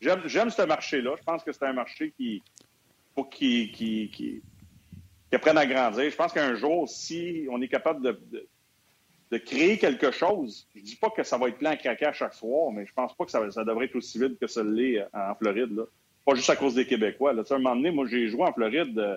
j'aime 0.00 0.50
ce 0.50 0.62
marché-là. 0.62 1.14
Je 1.18 1.24
pense 1.24 1.44
que 1.44 1.52
c'est 1.52 1.64
un 1.64 1.72
marché 1.72 2.12
qui, 2.16 2.42
qui, 3.30 3.70
qui 3.70 4.42
qui 5.34 5.36
apprennent 5.36 5.58
à 5.58 5.66
grandir. 5.66 6.08
Je 6.08 6.14
pense 6.14 6.32
qu'un 6.32 6.54
jour, 6.54 6.88
si 6.88 7.48
on 7.50 7.60
est 7.60 7.66
capable 7.66 8.02
de, 8.02 9.38
créer 9.38 9.78
quelque 9.78 10.12
chose, 10.12 10.68
je 10.76 10.80
dis 10.80 10.94
pas 10.94 11.10
que 11.10 11.24
ça 11.24 11.36
va 11.36 11.48
être 11.48 11.58
plein 11.58 11.70
à 11.70 11.76
craquer 11.76 12.06
à 12.06 12.12
chaque 12.12 12.34
soir, 12.34 12.70
mais 12.70 12.86
je 12.86 12.92
pense 12.94 13.16
pas 13.16 13.24
que 13.24 13.32
ça, 13.32 13.64
devrait 13.64 13.86
être 13.86 13.96
aussi 13.96 14.16
vite 14.16 14.38
que 14.38 14.46
ça 14.46 14.62
l'est 14.62 15.00
euh, 15.00 15.06
en 15.12 15.34
Floride. 15.34 15.74
Là. 15.74 15.82
Pas 16.24 16.36
juste 16.36 16.50
à 16.50 16.54
cause 16.54 16.76
des 16.76 16.86
Québécois. 16.86 17.32
À 17.32 17.54
un 17.54 17.58
moment 17.58 17.74
donné, 17.74 17.90
moi, 17.90 18.06
j'ai 18.06 18.28
joué 18.28 18.42
en 18.42 18.52
Floride. 18.52 18.96
Euh, 18.96 19.16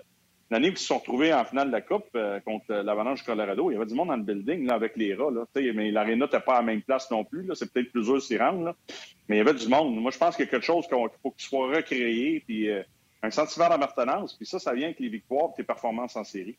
L'année 0.49 0.69
où 0.69 0.71
ils 0.71 0.77
se 0.77 0.87
sont 0.87 0.99
retrouvés 0.99 1.33
en 1.33 1.43
finale 1.43 1.67
de 1.67 1.73
la 1.73 1.81
Coupe 1.81 2.07
euh, 2.15 2.39
contre 2.39 2.73
l'Avalanche 2.73 3.21
Colorado, 3.23 3.69
il 3.69 3.73
y 3.73 3.77
avait 3.77 3.85
du 3.85 3.93
monde 3.93 4.07
dans 4.07 4.15
le 4.15 4.23
building 4.23 4.65
là, 4.65 4.75
avec 4.75 4.95
les 4.95 5.13
rats. 5.13 5.29
Mais 5.55 5.91
l'aréna 5.91 6.25
n'était 6.25 6.39
pas 6.39 6.53
à 6.53 6.59
la 6.59 6.65
même 6.65 6.81
place 6.81 7.11
non 7.11 7.25
plus. 7.25 7.47
C'est 7.53 7.71
peut-être 7.71 7.91
plus 7.91 8.05
dur 8.05 8.21
s'y 8.21 8.37
rendre. 8.37 8.73
Mais 9.27 9.35
il 9.35 9.37
y 9.39 9.41
avait 9.41 9.53
du 9.53 9.67
monde. 9.67 9.95
Moi, 9.97 10.09
je 10.09 10.17
pense 10.17 10.35
qu'il 10.35 10.45
y 10.45 10.47
a 10.47 10.51
quelque 10.51 10.65
chose 10.65 10.87
qu'il 10.87 10.97
faut 11.21 11.31
qu'il 11.31 11.47
soit 11.47 11.67
recréé. 11.75 12.41
Puis, 12.47 12.69
euh, 12.69 12.81
un 13.27 13.31
sentiment 13.31 13.69
d'appartenance. 13.69 14.33
Puis 14.33 14.45
ça, 14.45 14.59
ça 14.59 14.73
vient 14.73 14.85
avec 14.85 14.99
les 14.99 15.09
victoires 15.09 15.49
et 15.53 15.57
tes 15.57 15.63
performances 15.63 16.15
en 16.15 16.23
série. 16.23 16.57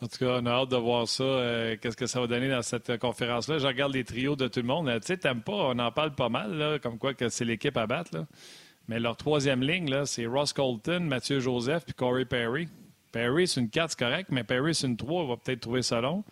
En 0.00 0.06
tout 0.06 0.18
cas, 0.18 0.38
on 0.40 0.46
a 0.46 0.50
hâte 0.50 0.68
de 0.70 0.76
voir 0.76 1.08
ça. 1.08 1.24
Euh, 1.24 1.76
qu'est-ce 1.80 1.96
que 1.96 2.06
ça 2.06 2.20
va 2.20 2.28
donner 2.28 2.48
dans 2.48 2.62
cette 2.62 2.98
conférence-là? 2.98 3.58
Je 3.58 3.66
regarde 3.66 3.92
les 3.92 4.04
trios 4.04 4.36
de 4.36 4.46
tout 4.46 4.60
le 4.60 4.66
monde. 4.66 4.88
Tu 5.00 5.06
sais, 5.06 5.16
t'aimes 5.16 5.42
pas, 5.42 5.54
on 5.54 5.78
en 5.78 5.90
parle 5.90 6.14
pas 6.14 6.28
mal, 6.28 6.54
là, 6.56 6.78
comme 6.78 6.98
quoi 6.98 7.14
que 7.14 7.28
c'est 7.28 7.44
l'équipe 7.44 7.76
à 7.76 7.86
battre. 7.86 8.26
Mais 8.86 9.00
leur 9.00 9.16
troisième 9.16 9.62
ligne, 9.62 10.04
c'est 10.04 10.26
Ross 10.26 10.52
Colton, 10.52 11.00
Mathieu 11.00 11.40
Joseph 11.40 11.84
puis 11.84 11.94
Corey 11.94 12.24
Perry. 12.24 12.68
Perry, 13.10 13.48
c'est 13.48 13.60
une 13.60 13.70
4, 13.70 13.90
c'est 13.90 13.98
correct, 13.98 14.28
mais 14.30 14.44
Perry, 14.44 14.74
c'est 14.74 14.86
une 14.86 14.96
3, 14.96 15.22
on 15.22 15.26
va 15.26 15.36
peut-être 15.36 15.60
trouver 15.60 15.82
ça 15.82 16.00
long. 16.00 16.24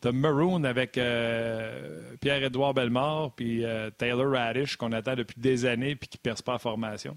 T'as 0.00 0.10
Maroon 0.10 0.64
avec 0.64 0.98
euh, 0.98 2.16
Pierre-Édouard 2.20 2.74
Bellemare 2.74 3.30
puis 3.36 3.64
euh, 3.64 3.88
Taylor 3.90 4.32
Radish 4.32 4.76
qu'on 4.76 4.90
attend 4.90 5.14
depuis 5.14 5.40
des 5.40 5.64
années 5.64 5.94
puis 5.94 6.08
qui 6.08 6.18
ne 6.18 6.22
perce 6.22 6.42
pas 6.42 6.52
la 6.52 6.58
formation. 6.58 7.16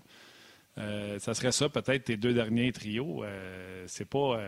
Ça 0.77 1.33
serait 1.33 1.51
ça, 1.51 1.69
peut-être, 1.69 2.05
tes 2.05 2.17
deux 2.17 2.33
derniers 2.33 2.71
trios. 2.71 3.23
c'est 3.87 4.09
pas 4.09 4.39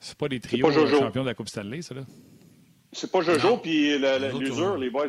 c'est 0.00 0.16
pas 0.16 0.28
des 0.28 0.40
trios 0.40 0.70
champions 0.70 1.22
de 1.22 1.28
la 1.28 1.34
Coupe 1.34 1.48
Stanley, 1.48 1.82
ça, 1.82 1.94
là? 1.94 2.02
C'est 2.92 3.10
pas 3.10 3.20
Jojo, 3.20 3.58
puis 3.58 3.98
l'usure, 4.38 4.76
les 4.76 4.90
boys. 4.90 5.08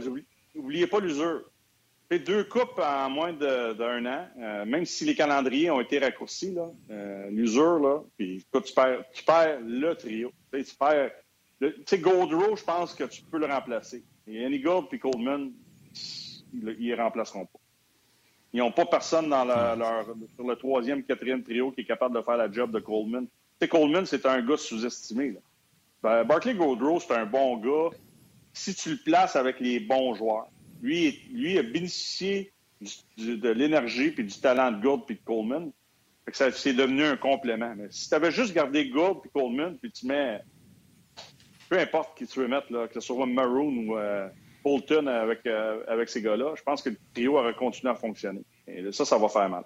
Oubliez 0.55 0.87
pas 0.87 0.99
l'usure. 0.99 1.43
Deux 2.17 2.43
coupes 2.43 2.79
en 2.79 3.09
moins 3.11 3.33
d'un 3.33 4.05
an, 4.07 4.27
euh, 4.39 4.65
même 4.65 4.83
si 4.83 5.05
les 5.05 5.13
calendriers 5.13 5.69
ont 5.69 5.79
été 5.79 5.99
raccourcis, 5.99 6.51
là, 6.51 6.67
euh, 6.89 7.29
l'usure, 7.29 7.77
là, 7.79 7.99
puis 8.17 8.43
tu 8.51 8.73
perds, 8.73 9.03
tu 9.13 9.23
perds 9.23 9.59
le 9.61 9.93
trio. 9.93 10.31
Tu 10.51 10.75
perds. 10.75 11.11
Tu 11.61 11.71
sais, 11.85 11.99
Goldrow, 11.99 12.55
je 12.55 12.63
pense 12.63 12.95
que 12.95 13.03
tu 13.03 13.21
peux 13.21 13.37
le 13.37 13.45
remplacer. 13.45 14.03
Et 14.25 14.59
Gold 14.59 14.87
et 14.91 14.97
Coleman, 14.97 15.51
ils 16.53 16.65
ne 16.65 16.71
les 16.71 16.95
remplaceront 16.95 17.45
pas. 17.45 17.59
Ils 18.53 18.59
n'ont 18.59 18.71
pas 18.71 18.85
personne 18.85 19.29
dans 19.29 19.45
leur, 19.45 20.05
sur 20.35 20.47
le 20.47 20.55
troisième, 20.55 21.03
quatrième 21.03 21.43
trio 21.43 21.71
qui 21.71 21.81
est 21.81 21.85
capable 21.85 22.15
de 22.15 22.21
faire 22.21 22.37
la 22.37 22.51
job 22.51 22.71
de 22.71 22.79
Coleman. 22.79 23.27
Coleman, 23.69 24.05
c'est 24.05 24.25
un 24.25 24.41
gars 24.41 24.57
sous-estimé. 24.57 25.35
Ben, 26.01 26.23
Barclay 26.23 26.55
Goldrow, 26.55 26.99
c'est 26.99 27.13
un 27.13 27.25
bon 27.25 27.57
gars 27.57 27.95
si 28.53 28.73
tu 28.73 28.91
le 28.91 28.97
places 28.97 29.35
avec 29.35 29.59
les 29.59 29.79
bons 29.79 30.15
joueurs. 30.15 30.47
Lui, 30.81 31.21
lui 31.31 31.57
a 31.59 31.63
bénéficié 31.63 32.51
de 33.17 33.49
l'énergie 33.49 34.11
puis 34.11 34.23
du 34.23 34.39
talent 34.39 34.71
de 34.71 34.81
Gould 34.81 35.05
puis 35.05 35.15
de 35.15 35.21
Coleman. 35.21 35.71
c'est 36.31 36.73
devenu 36.73 37.03
un 37.03 37.17
complément. 37.17 37.73
Mais 37.75 37.87
si 37.91 38.09
tu 38.09 38.15
avais 38.15 38.31
juste 38.31 38.53
gardé 38.53 38.89
Gould 38.89 39.21
puis 39.21 39.29
Coleman, 39.31 39.77
puis 39.77 39.91
tu 39.91 40.07
mets 40.07 40.39
peu 41.69 41.77
importe 41.77 42.17
qui 42.17 42.25
tu 42.25 42.39
veux 42.39 42.47
mettre, 42.47 42.73
là, 42.73 42.87
que 42.87 42.95
ce 42.95 42.99
soit 42.99 43.25
Maroon 43.27 43.87
ou 43.87 43.97
euh, 43.97 44.27
Bolton 44.63 45.07
avec, 45.07 45.45
euh, 45.45 45.83
avec 45.87 46.09
ces 46.09 46.21
gars-là, 46.21 46.53
je 46.55 46.63
pense 46.63 46.81
que 46.81 46.89
le 46.89 46.97
trio 47.13 47.37
aurait 47.37 47.53
continué 47.53 47.91
à 47.91 47.95
fonctionner. 47.95 48.43
Et 48.67 48.91
ça, 48.91 49.05
ça 49.05 49.17
va 49.17 49.27
faire 49.29 49.49
mal. 49.49 49.63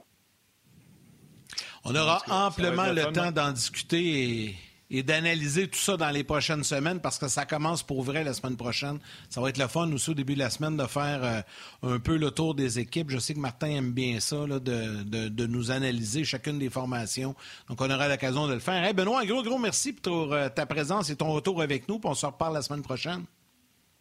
On 1.85 1.93
aura 1.95 2.21
amplement 2.29 2.91
le 2.91 3.11
temps 3.11 3.31
d'en 3.31 3.51
discuter 3.51 4.55
et, 4.89 5.03
d'analyser 5.03 5.67
tout 5.67 5.79
ça 5.79 5.97
dans 5.97 6.11
les 6.11 6.23
prochaines 6.23 6.63
semaines 6.63 6.99
parce 6.99 7.17
que 7.17 7.27
ça 7.27 7.45
commence 7.45 7.81
pour 7.81 8.03
vrai 8.03 8.23
la 8.23 8.33
semaine 8.33 8.55
prochaine. 8.55 8.99
Ça 9.27 9.41
va 9.41 9.49
être 9.49 9.57
le 9.57 9.67
fun 9.67 9.91
aussi 9.91 10.11
au 10.11 10.13
début 10.13 10.35
de 10.35 10.39
la 10.39 10.51
semaine 10.51 10.77
de 10.77 10.85
faire 10.85 11.23
euh, 11.23 11.95
un 11.95 11.99
peu 11.99 12.15
le 12.15 12.29
tour 12.29 12.53
des 12.53 12.77
équipes. 12.77 13.09
Je 13.09 13.17
sais 13.17 13.33
que 13.33 13.39
Martin 13.39 13.69
aime 13.69 13.91
bien 13.91 14.19
ça, 14.19 14.45
de, 14.45 15.45
nous 15.47 15.71
analyser 15.71 16.23
chacune 16.23 16.59
des 16.59 16.69
formations. 16.69 17.35
Donc, 17.67 17.81
on 17.81 17.89
aura 17.89 18.07
l'occasion 18.07 18.47
de 18.47 18.53
le 18.53 18.59
faire. 18.59 18.83
Hey, 18.83 18.93
Benoît, 18.93 19.21
un 19.21 19.25
gros, 19.25 19.41
gros 19.41 19.57
merci 19.57 19.93
pour 19.93 20.31
euh, 20.31 20.47
ta 20.49 20.67
présence 20.67 21.09
et 21.09 21.15
ton 21.15 21.31
retour 21.31 21.61
avec 21.61 21.89
nous. 21.89 21.97
Puis 21.97 22.09
on 22.09 22.13
se 22.13 22.27
reparle 22.27 22.53
la 22.53 22.61
semaine 22.61 22.83
prochaine. 22.83 23.25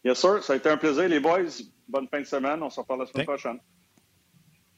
Yes, 0.04 0.18
sir. 0.18 0.42
Ça 0.42 0.54
a 0.54 0.56
été 0.56 0.68
un 0.68 0.76
plaisir, 0.76 1.08
les 1.08 1.20
boys. 1.20 1.42
Bonne 1.88 2.08
fin 2.08 2.20
de 2.20 2.26
semaine. 2.26 2.62
On 2.62 2.70
se 2.70 2.80
reparle 2.80 3.00
la 3.00 3.06
semaine 3.06 3.26
prochaine. 3.26 3.58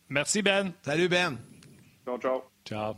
Merci, 0.08 0.42
Ben. 0.42 0.72
Salut, 0.82 1.08
Ben. 1.08 1.38
Ciao, 2.04 2.18
ciao. 2.18 2.42
Ciao. 2.64 2.94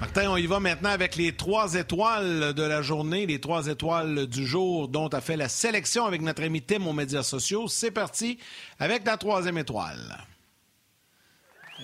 Martin, 0.00 0.30
on 0.30 0.36
y 0.36 0.46
va 0.46 0.60
maintenant 0.60 0.90
avec 0.90 1.16
les 1.16 1.34
trois 1.34 1.74
étoiles 1.74 2.52
de 2.52 2.62
la 2.62 2.82
journée, 2.82 3.24
les 3.24 3.40
trois 3.40 3.66
étoiles 3.66 4.26
du 4.26 4.46
jour 4.46 4.88
dont 4.88 5.08
a 5.08 5.22
fait 5.22 5.38
la 5.38 5.48
sélection 5.48 6.04
avec 6.04 6.20
notre 6.20 6.42
ami 6.42 6.60
Tim 6.60 6.86
aux 6.86 6.92
médias 6.92 7.22
sociaux. 7.22 7.66
C'est 7.66 7.90
parti 7.90 8.38
avec 8.78 9.06
la 9.06 9.16
troisième 9.16 9.56
étoile. 9.56 10.18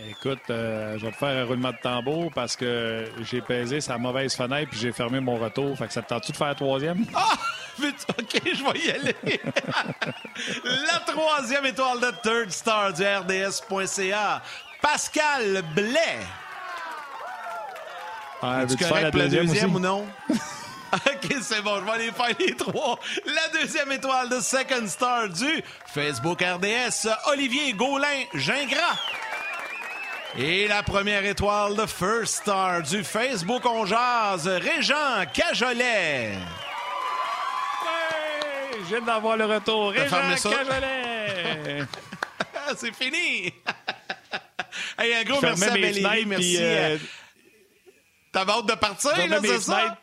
Écoute, 0.08 0.40
euh, 0.48 0.98
je 0.98 1.04
vais 1.04 1.12
te 1.12 1.16
faire 1.16 1.42
un 1.42 1.44
roulement 1.44 1.70
de 1.70 1.76
tambour 1.82 2.30
parce 2.34 2.56
que 2.56 3.04
j'ai 3.20 3.42
pesé 3.42 3.80
sa 3.80 3.98
mauvaise 3.98 4.34
fenêtre 4.34 4.70
puis 4.70 4.80
j'ai 4.80 4.92
fermé 4.92 5.20
mon 5.20 5.36
retour. 5.36 5.76
Fait 5.76 5.86
que 5.86 5.92
ça 5.92 6.02
te 6.02 6.08
tente-tu 6.08 6.32
de 6.32 6.36
faire 6.36 6.48
la 6.48 6.54
troisième? 6.54 7.04
Ah! 7.14 7.36
OK, 7.82 8.40
je 8.44 8.62
vais 8.62 8.78
y 8.86 8.90
aller. 8.90 9.16
la 10.64 10.98
troisième 11.00 11.66
étoile 11.66 12.00
de 12.00 12.10
Third 12.22 12.50
Star 12.50 12.92
du 12.92 13.02
RDS.ca. 13.02 14.42
Pascal 14.80 15.62
Blais. 15.74 16.18
Ah, 18.42 18.64
tu 18.68 18.76
faire 18.76 19.02
la 19.02 19.10
deuxième, 19.10 19.74
ou 19.74 19.78
non? 19.78 20.06
OK, 20.92 21.36
c'est 21.40 21.62
bon, 21.62 21.78
je 21.80 21.84
vais 21.84 21.90
aller 21.92 22.10
faire 22.12 22.36
les 22.38 22.56
trois. 22.56 22.98
La 23.24 23.60
deuxième 23.60 23.92
étoile 23.92 24.28
de 24.28 24.40
Second 24.40 24.86
Star 24.86 25.28
du 25.28 25.62
Facebook 25.86 26.42
RDS, 26.42 27.08
Olivier 27.28 27.72
Gaulin 27.72 28.24
Gingras. 28.34 28.98
Et 30.38 30.66
la 30.66 30.82
première 30.82 31.24
étoile 31.26 31.76
de 31.76 31.84
First 31.84 32.36
Star 32.36 32.82
du 32.82 33.04
Facebook 33.04 33.66
On 33.66 33.84
Jazz, 33.84 34.46
Régent 34.48 35.26
Cajolet. 35.34 36.30
Ouais, 37.82 38.78
je 38.78 38.84
viens 38.84 39.02
d'avoir 39.02 39.36
le 39.36 39.44
retour. 39.44 39.90
Régent 39.90 40.16
Cajolet. 40.42 41.84
c'est 42.76 42.94
fini. 42.94 43.52
hey, 44.98 45.14
un 45.14 45.24
gros 45.24 45.40
merci 45.42 45.64
à 45.64 46.24
merci. 46.26 46.56
Euh, 46.58 46.96
T'avais 48.32 48.52
hâte 48.52 48.66
de 48.66 48.74
partir, 48.74 49.28
là, 49.28 49.38
c'est 49.42 49.60
ça? 49.60 49.98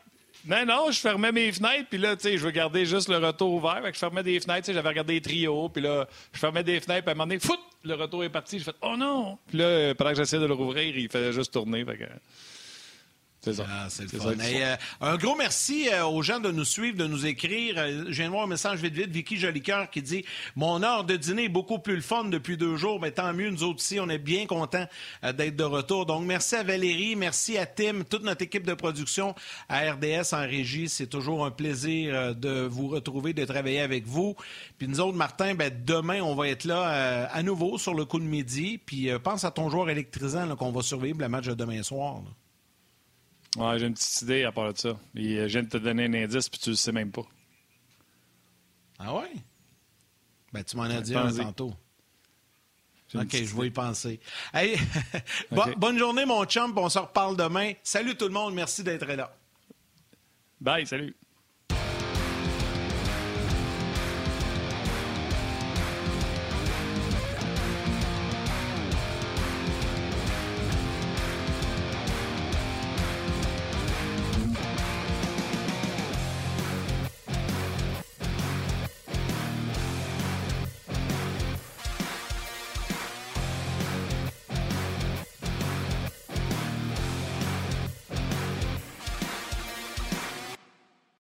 Non, 0.46 0.66
non, 0.66 0.92
je 0.92 1.00
fermais 1.00 1.32
mes 1.32 1.52
fenêtres, 1.52 1.88
puis 1.90 1.98
là, 1.98 2.16
tu 2.16 2.24
sais, 2.24 2.38
je 2.38 2.44
veux 2.44 2.52
garder 2.52 2.86
juste 2.86 3.10
le 3.10 3.18
retour 3.18 3.54
ouvert. 3.54 3.82
Fait 3.84 3.90
que 3.90 3.96
je 3.96 4.00
fermais 4.00 4.24
des 4.24 4.40
fenêtres, 4.40 4.62
tu 4.62 4.66
sais, 4.68 4.74
j'avais 4.74 4.90
regardé 4.90 5.14
les 5.14 5.22
trios, 5.22 5.70
puis 5.70 5.82
là, 5.82 6.08
je 6.34 6.40
fermais 6.40 6.64
des 6.64 6.80
fenêtres, 6.80 7.04
puis 7.04 7.10
à 7.10 7.12
un 7.12 7.16
moment 7.16 7.28
donné, 7.28 7.40
fout, 7.40 7.60
le 7.84 7.96
retour 7.96 8.24
est 8.24 8.30
parti. 8.30 8.60
Je 8.60 8.64
fais, 8.66 8.74
oh 8.82 8.96
non! 8.98 9.38
Puis 9.48 9.58
là, 9.58 9.94
pendant 9.96 10.12
que 10.12 10.18
j'essayais 10.18 10.42
de 10.42 10.48
le 10.48 10.54
rouvrir, 10.54 10.98
il 10.98 11.10
faisait 11.10 11.34
juste 11.34 11.54
tourner. 11.54 11.84
Fait 11.84 11.98
que... 11.98 12.06
C'est 13.42 13.54
ça. 13.54 13.66
Ah, 13.70 13.88
c'est 13.90 14.12
le 14.12 14.20
fun. 14.20 14.34
Euh, 14.38 14.76
un 15.00 15.16
gros 15.16 15.36
merci 15.36 15.88
euh, 15.94 16.06
aux 16.06 16.22
gens 16.22 16.42
de 16.42 16.52
nous 16.52 16.66
suivre, 16.66 16.98
de 16.98 17.08
nous 17.08 17.26
écrire. 17.26 17.76
Euh, 17.78 18.06
je 18.08 18.12
viens 18.12 18.26
de 18.26 18.32
voir 18.32 18.44
un 18.44 18.48
message 18.48 18.80
vite 18.80 18.94
vite, 18.94 19.12
Vicky 19.12 19.38
Jolicoeur 19.38 19.90
qui 19.90 20.02
dit 20.02 20.26
Mon 20.58 20.84
heure 20.84 21.06
de 21.06 21.16
dîner 21.16 21.46
est 21.46 21.50
beaucoup 21.50 21.80
plus 21.80 21.96
le 21.96 22.02
fun 22.02 22.26
depuis 22.26 22.58
deux 22.58 22.76
jours, 22.76 23.00
mais 23.00 23.12
tant 23.12 23.34
mieux, 23.34 23.50
nous 23.50 23.64
autres 23.64 23.82
ici, 23.82 23.98
on 24.02 24.10
est 24.10 24.18
bien 24.18 24.46
contents 24.46 24.86
d'être 25.24 25.56
de 25.56 25.64
retour. 25.64 26.06
Donc, 26.06 26.26
merci 26.26 26.56
à 26.56 26.64
Valérie, 26.64 27.16
merci 27.16 27.58
à 27.58 27.66
Tim, 27.66 28.02
toute 28.10 28.24
notre 28.24 28.42
équipe 28.42 28.66
de 28.66 28.74
production 28.74 29.34
à 29.70 29.90
RDS 29.90 30.34
en 30.34 30.42
régie. 30.42 30.90
C'est 30.90 31.08
toujours 31.08 31.46
un 31.46 31.52
plaisir 31.52 32.36
de 32.36 32.68
vous 32.68 32.90
retrouver, 32.90 33.32
de 33.34 33.46
travailler 33.46 33.80
avec 33.80 34.06
vous. 34.06 34.36
Puis 34.78 34.90
nous 34.90 35.00
autres, 35.00 35.18
Martin, 35.18 35.56
ben, 35.56 35.72
demain, 35.86 36.22
on 36.22 36.36
va 36.36 36.50
être 36.50 36.66
là 36.66 37.30
à 37.32 37.42
nouveau 37.42 37.78
sur 37.78 37.94
le 37.94 38.04
coup 38.04 38.20
de 38.20 38.26
midi. 38.26 38.80
Puis 38.86 39.10
pense 39.24 39.46
à 39.46 39.52
ton 39.52 39.70
joueur 39.70 39.90
électrisant 39.90 40.56
qu'on 40.58 40.72
va 40.72 40.82
survivre 40.82 41.20
le 41.20 41.30
match 41.30 41.46
de 41.46 41.54
demain 41.54 41.84
soir. 41.84 42.22
Ouais, 43.58 43.80
j'ai 43.80 43.88
une 43.88 43.94
petite 43.94 44.22
idée 44.22 44.44
à 44.44 44.52
part 44.52 44.72
de 44.72 44.78
ça. 44.78 44.98
Et, 45.16 45.38
euh, 45.38 45.48
je 45.48 45.54
viens 45.54 45.64
de 45.64 45.70
te 45.70 45.78
donner 45.78 46.06
un 46.06 46.14
indice, 46.14 46.50
puis 46.50 46.60
tu 46.60 46.70
le 46.70 46.76
sais 46.76 46.92
même 46.92 47.12
pas. 47.12 47.24
Ah 49.00 49.16
ouais? 49.16 49.32
Ben, 50.54 50.64
tu 50.64 50.78
m'en 50.78 50.84
as 50.84 51.02
dit 51.02 51.16
un 51.16 51.32
tantôt. 51.32 51.74
OK, 53.16 53.32
je 53.32 53.56
vais 53.56 53.68
y 53.68 53.72
penser. 53.72 54.20
Hey, 54.54 54.78
bonne 55.78 55.98
journée, 55.98 56.26
mon 56.26 56.46
chum. 56.46 56.78
On 56.78 56.90
se 56.90 57.00
reparle 57.00 57.36
demain. 57.36 57.74
Salut 57.82 58.16
tout 58.16 58.26
le 58.26 58.34
monde. 58.34 58.54
Merci 58.54 58.84
d'être 58.84 59.08
là. 59.08 59.36
Bye, 60.62 60.86
salut. 60.86 61.16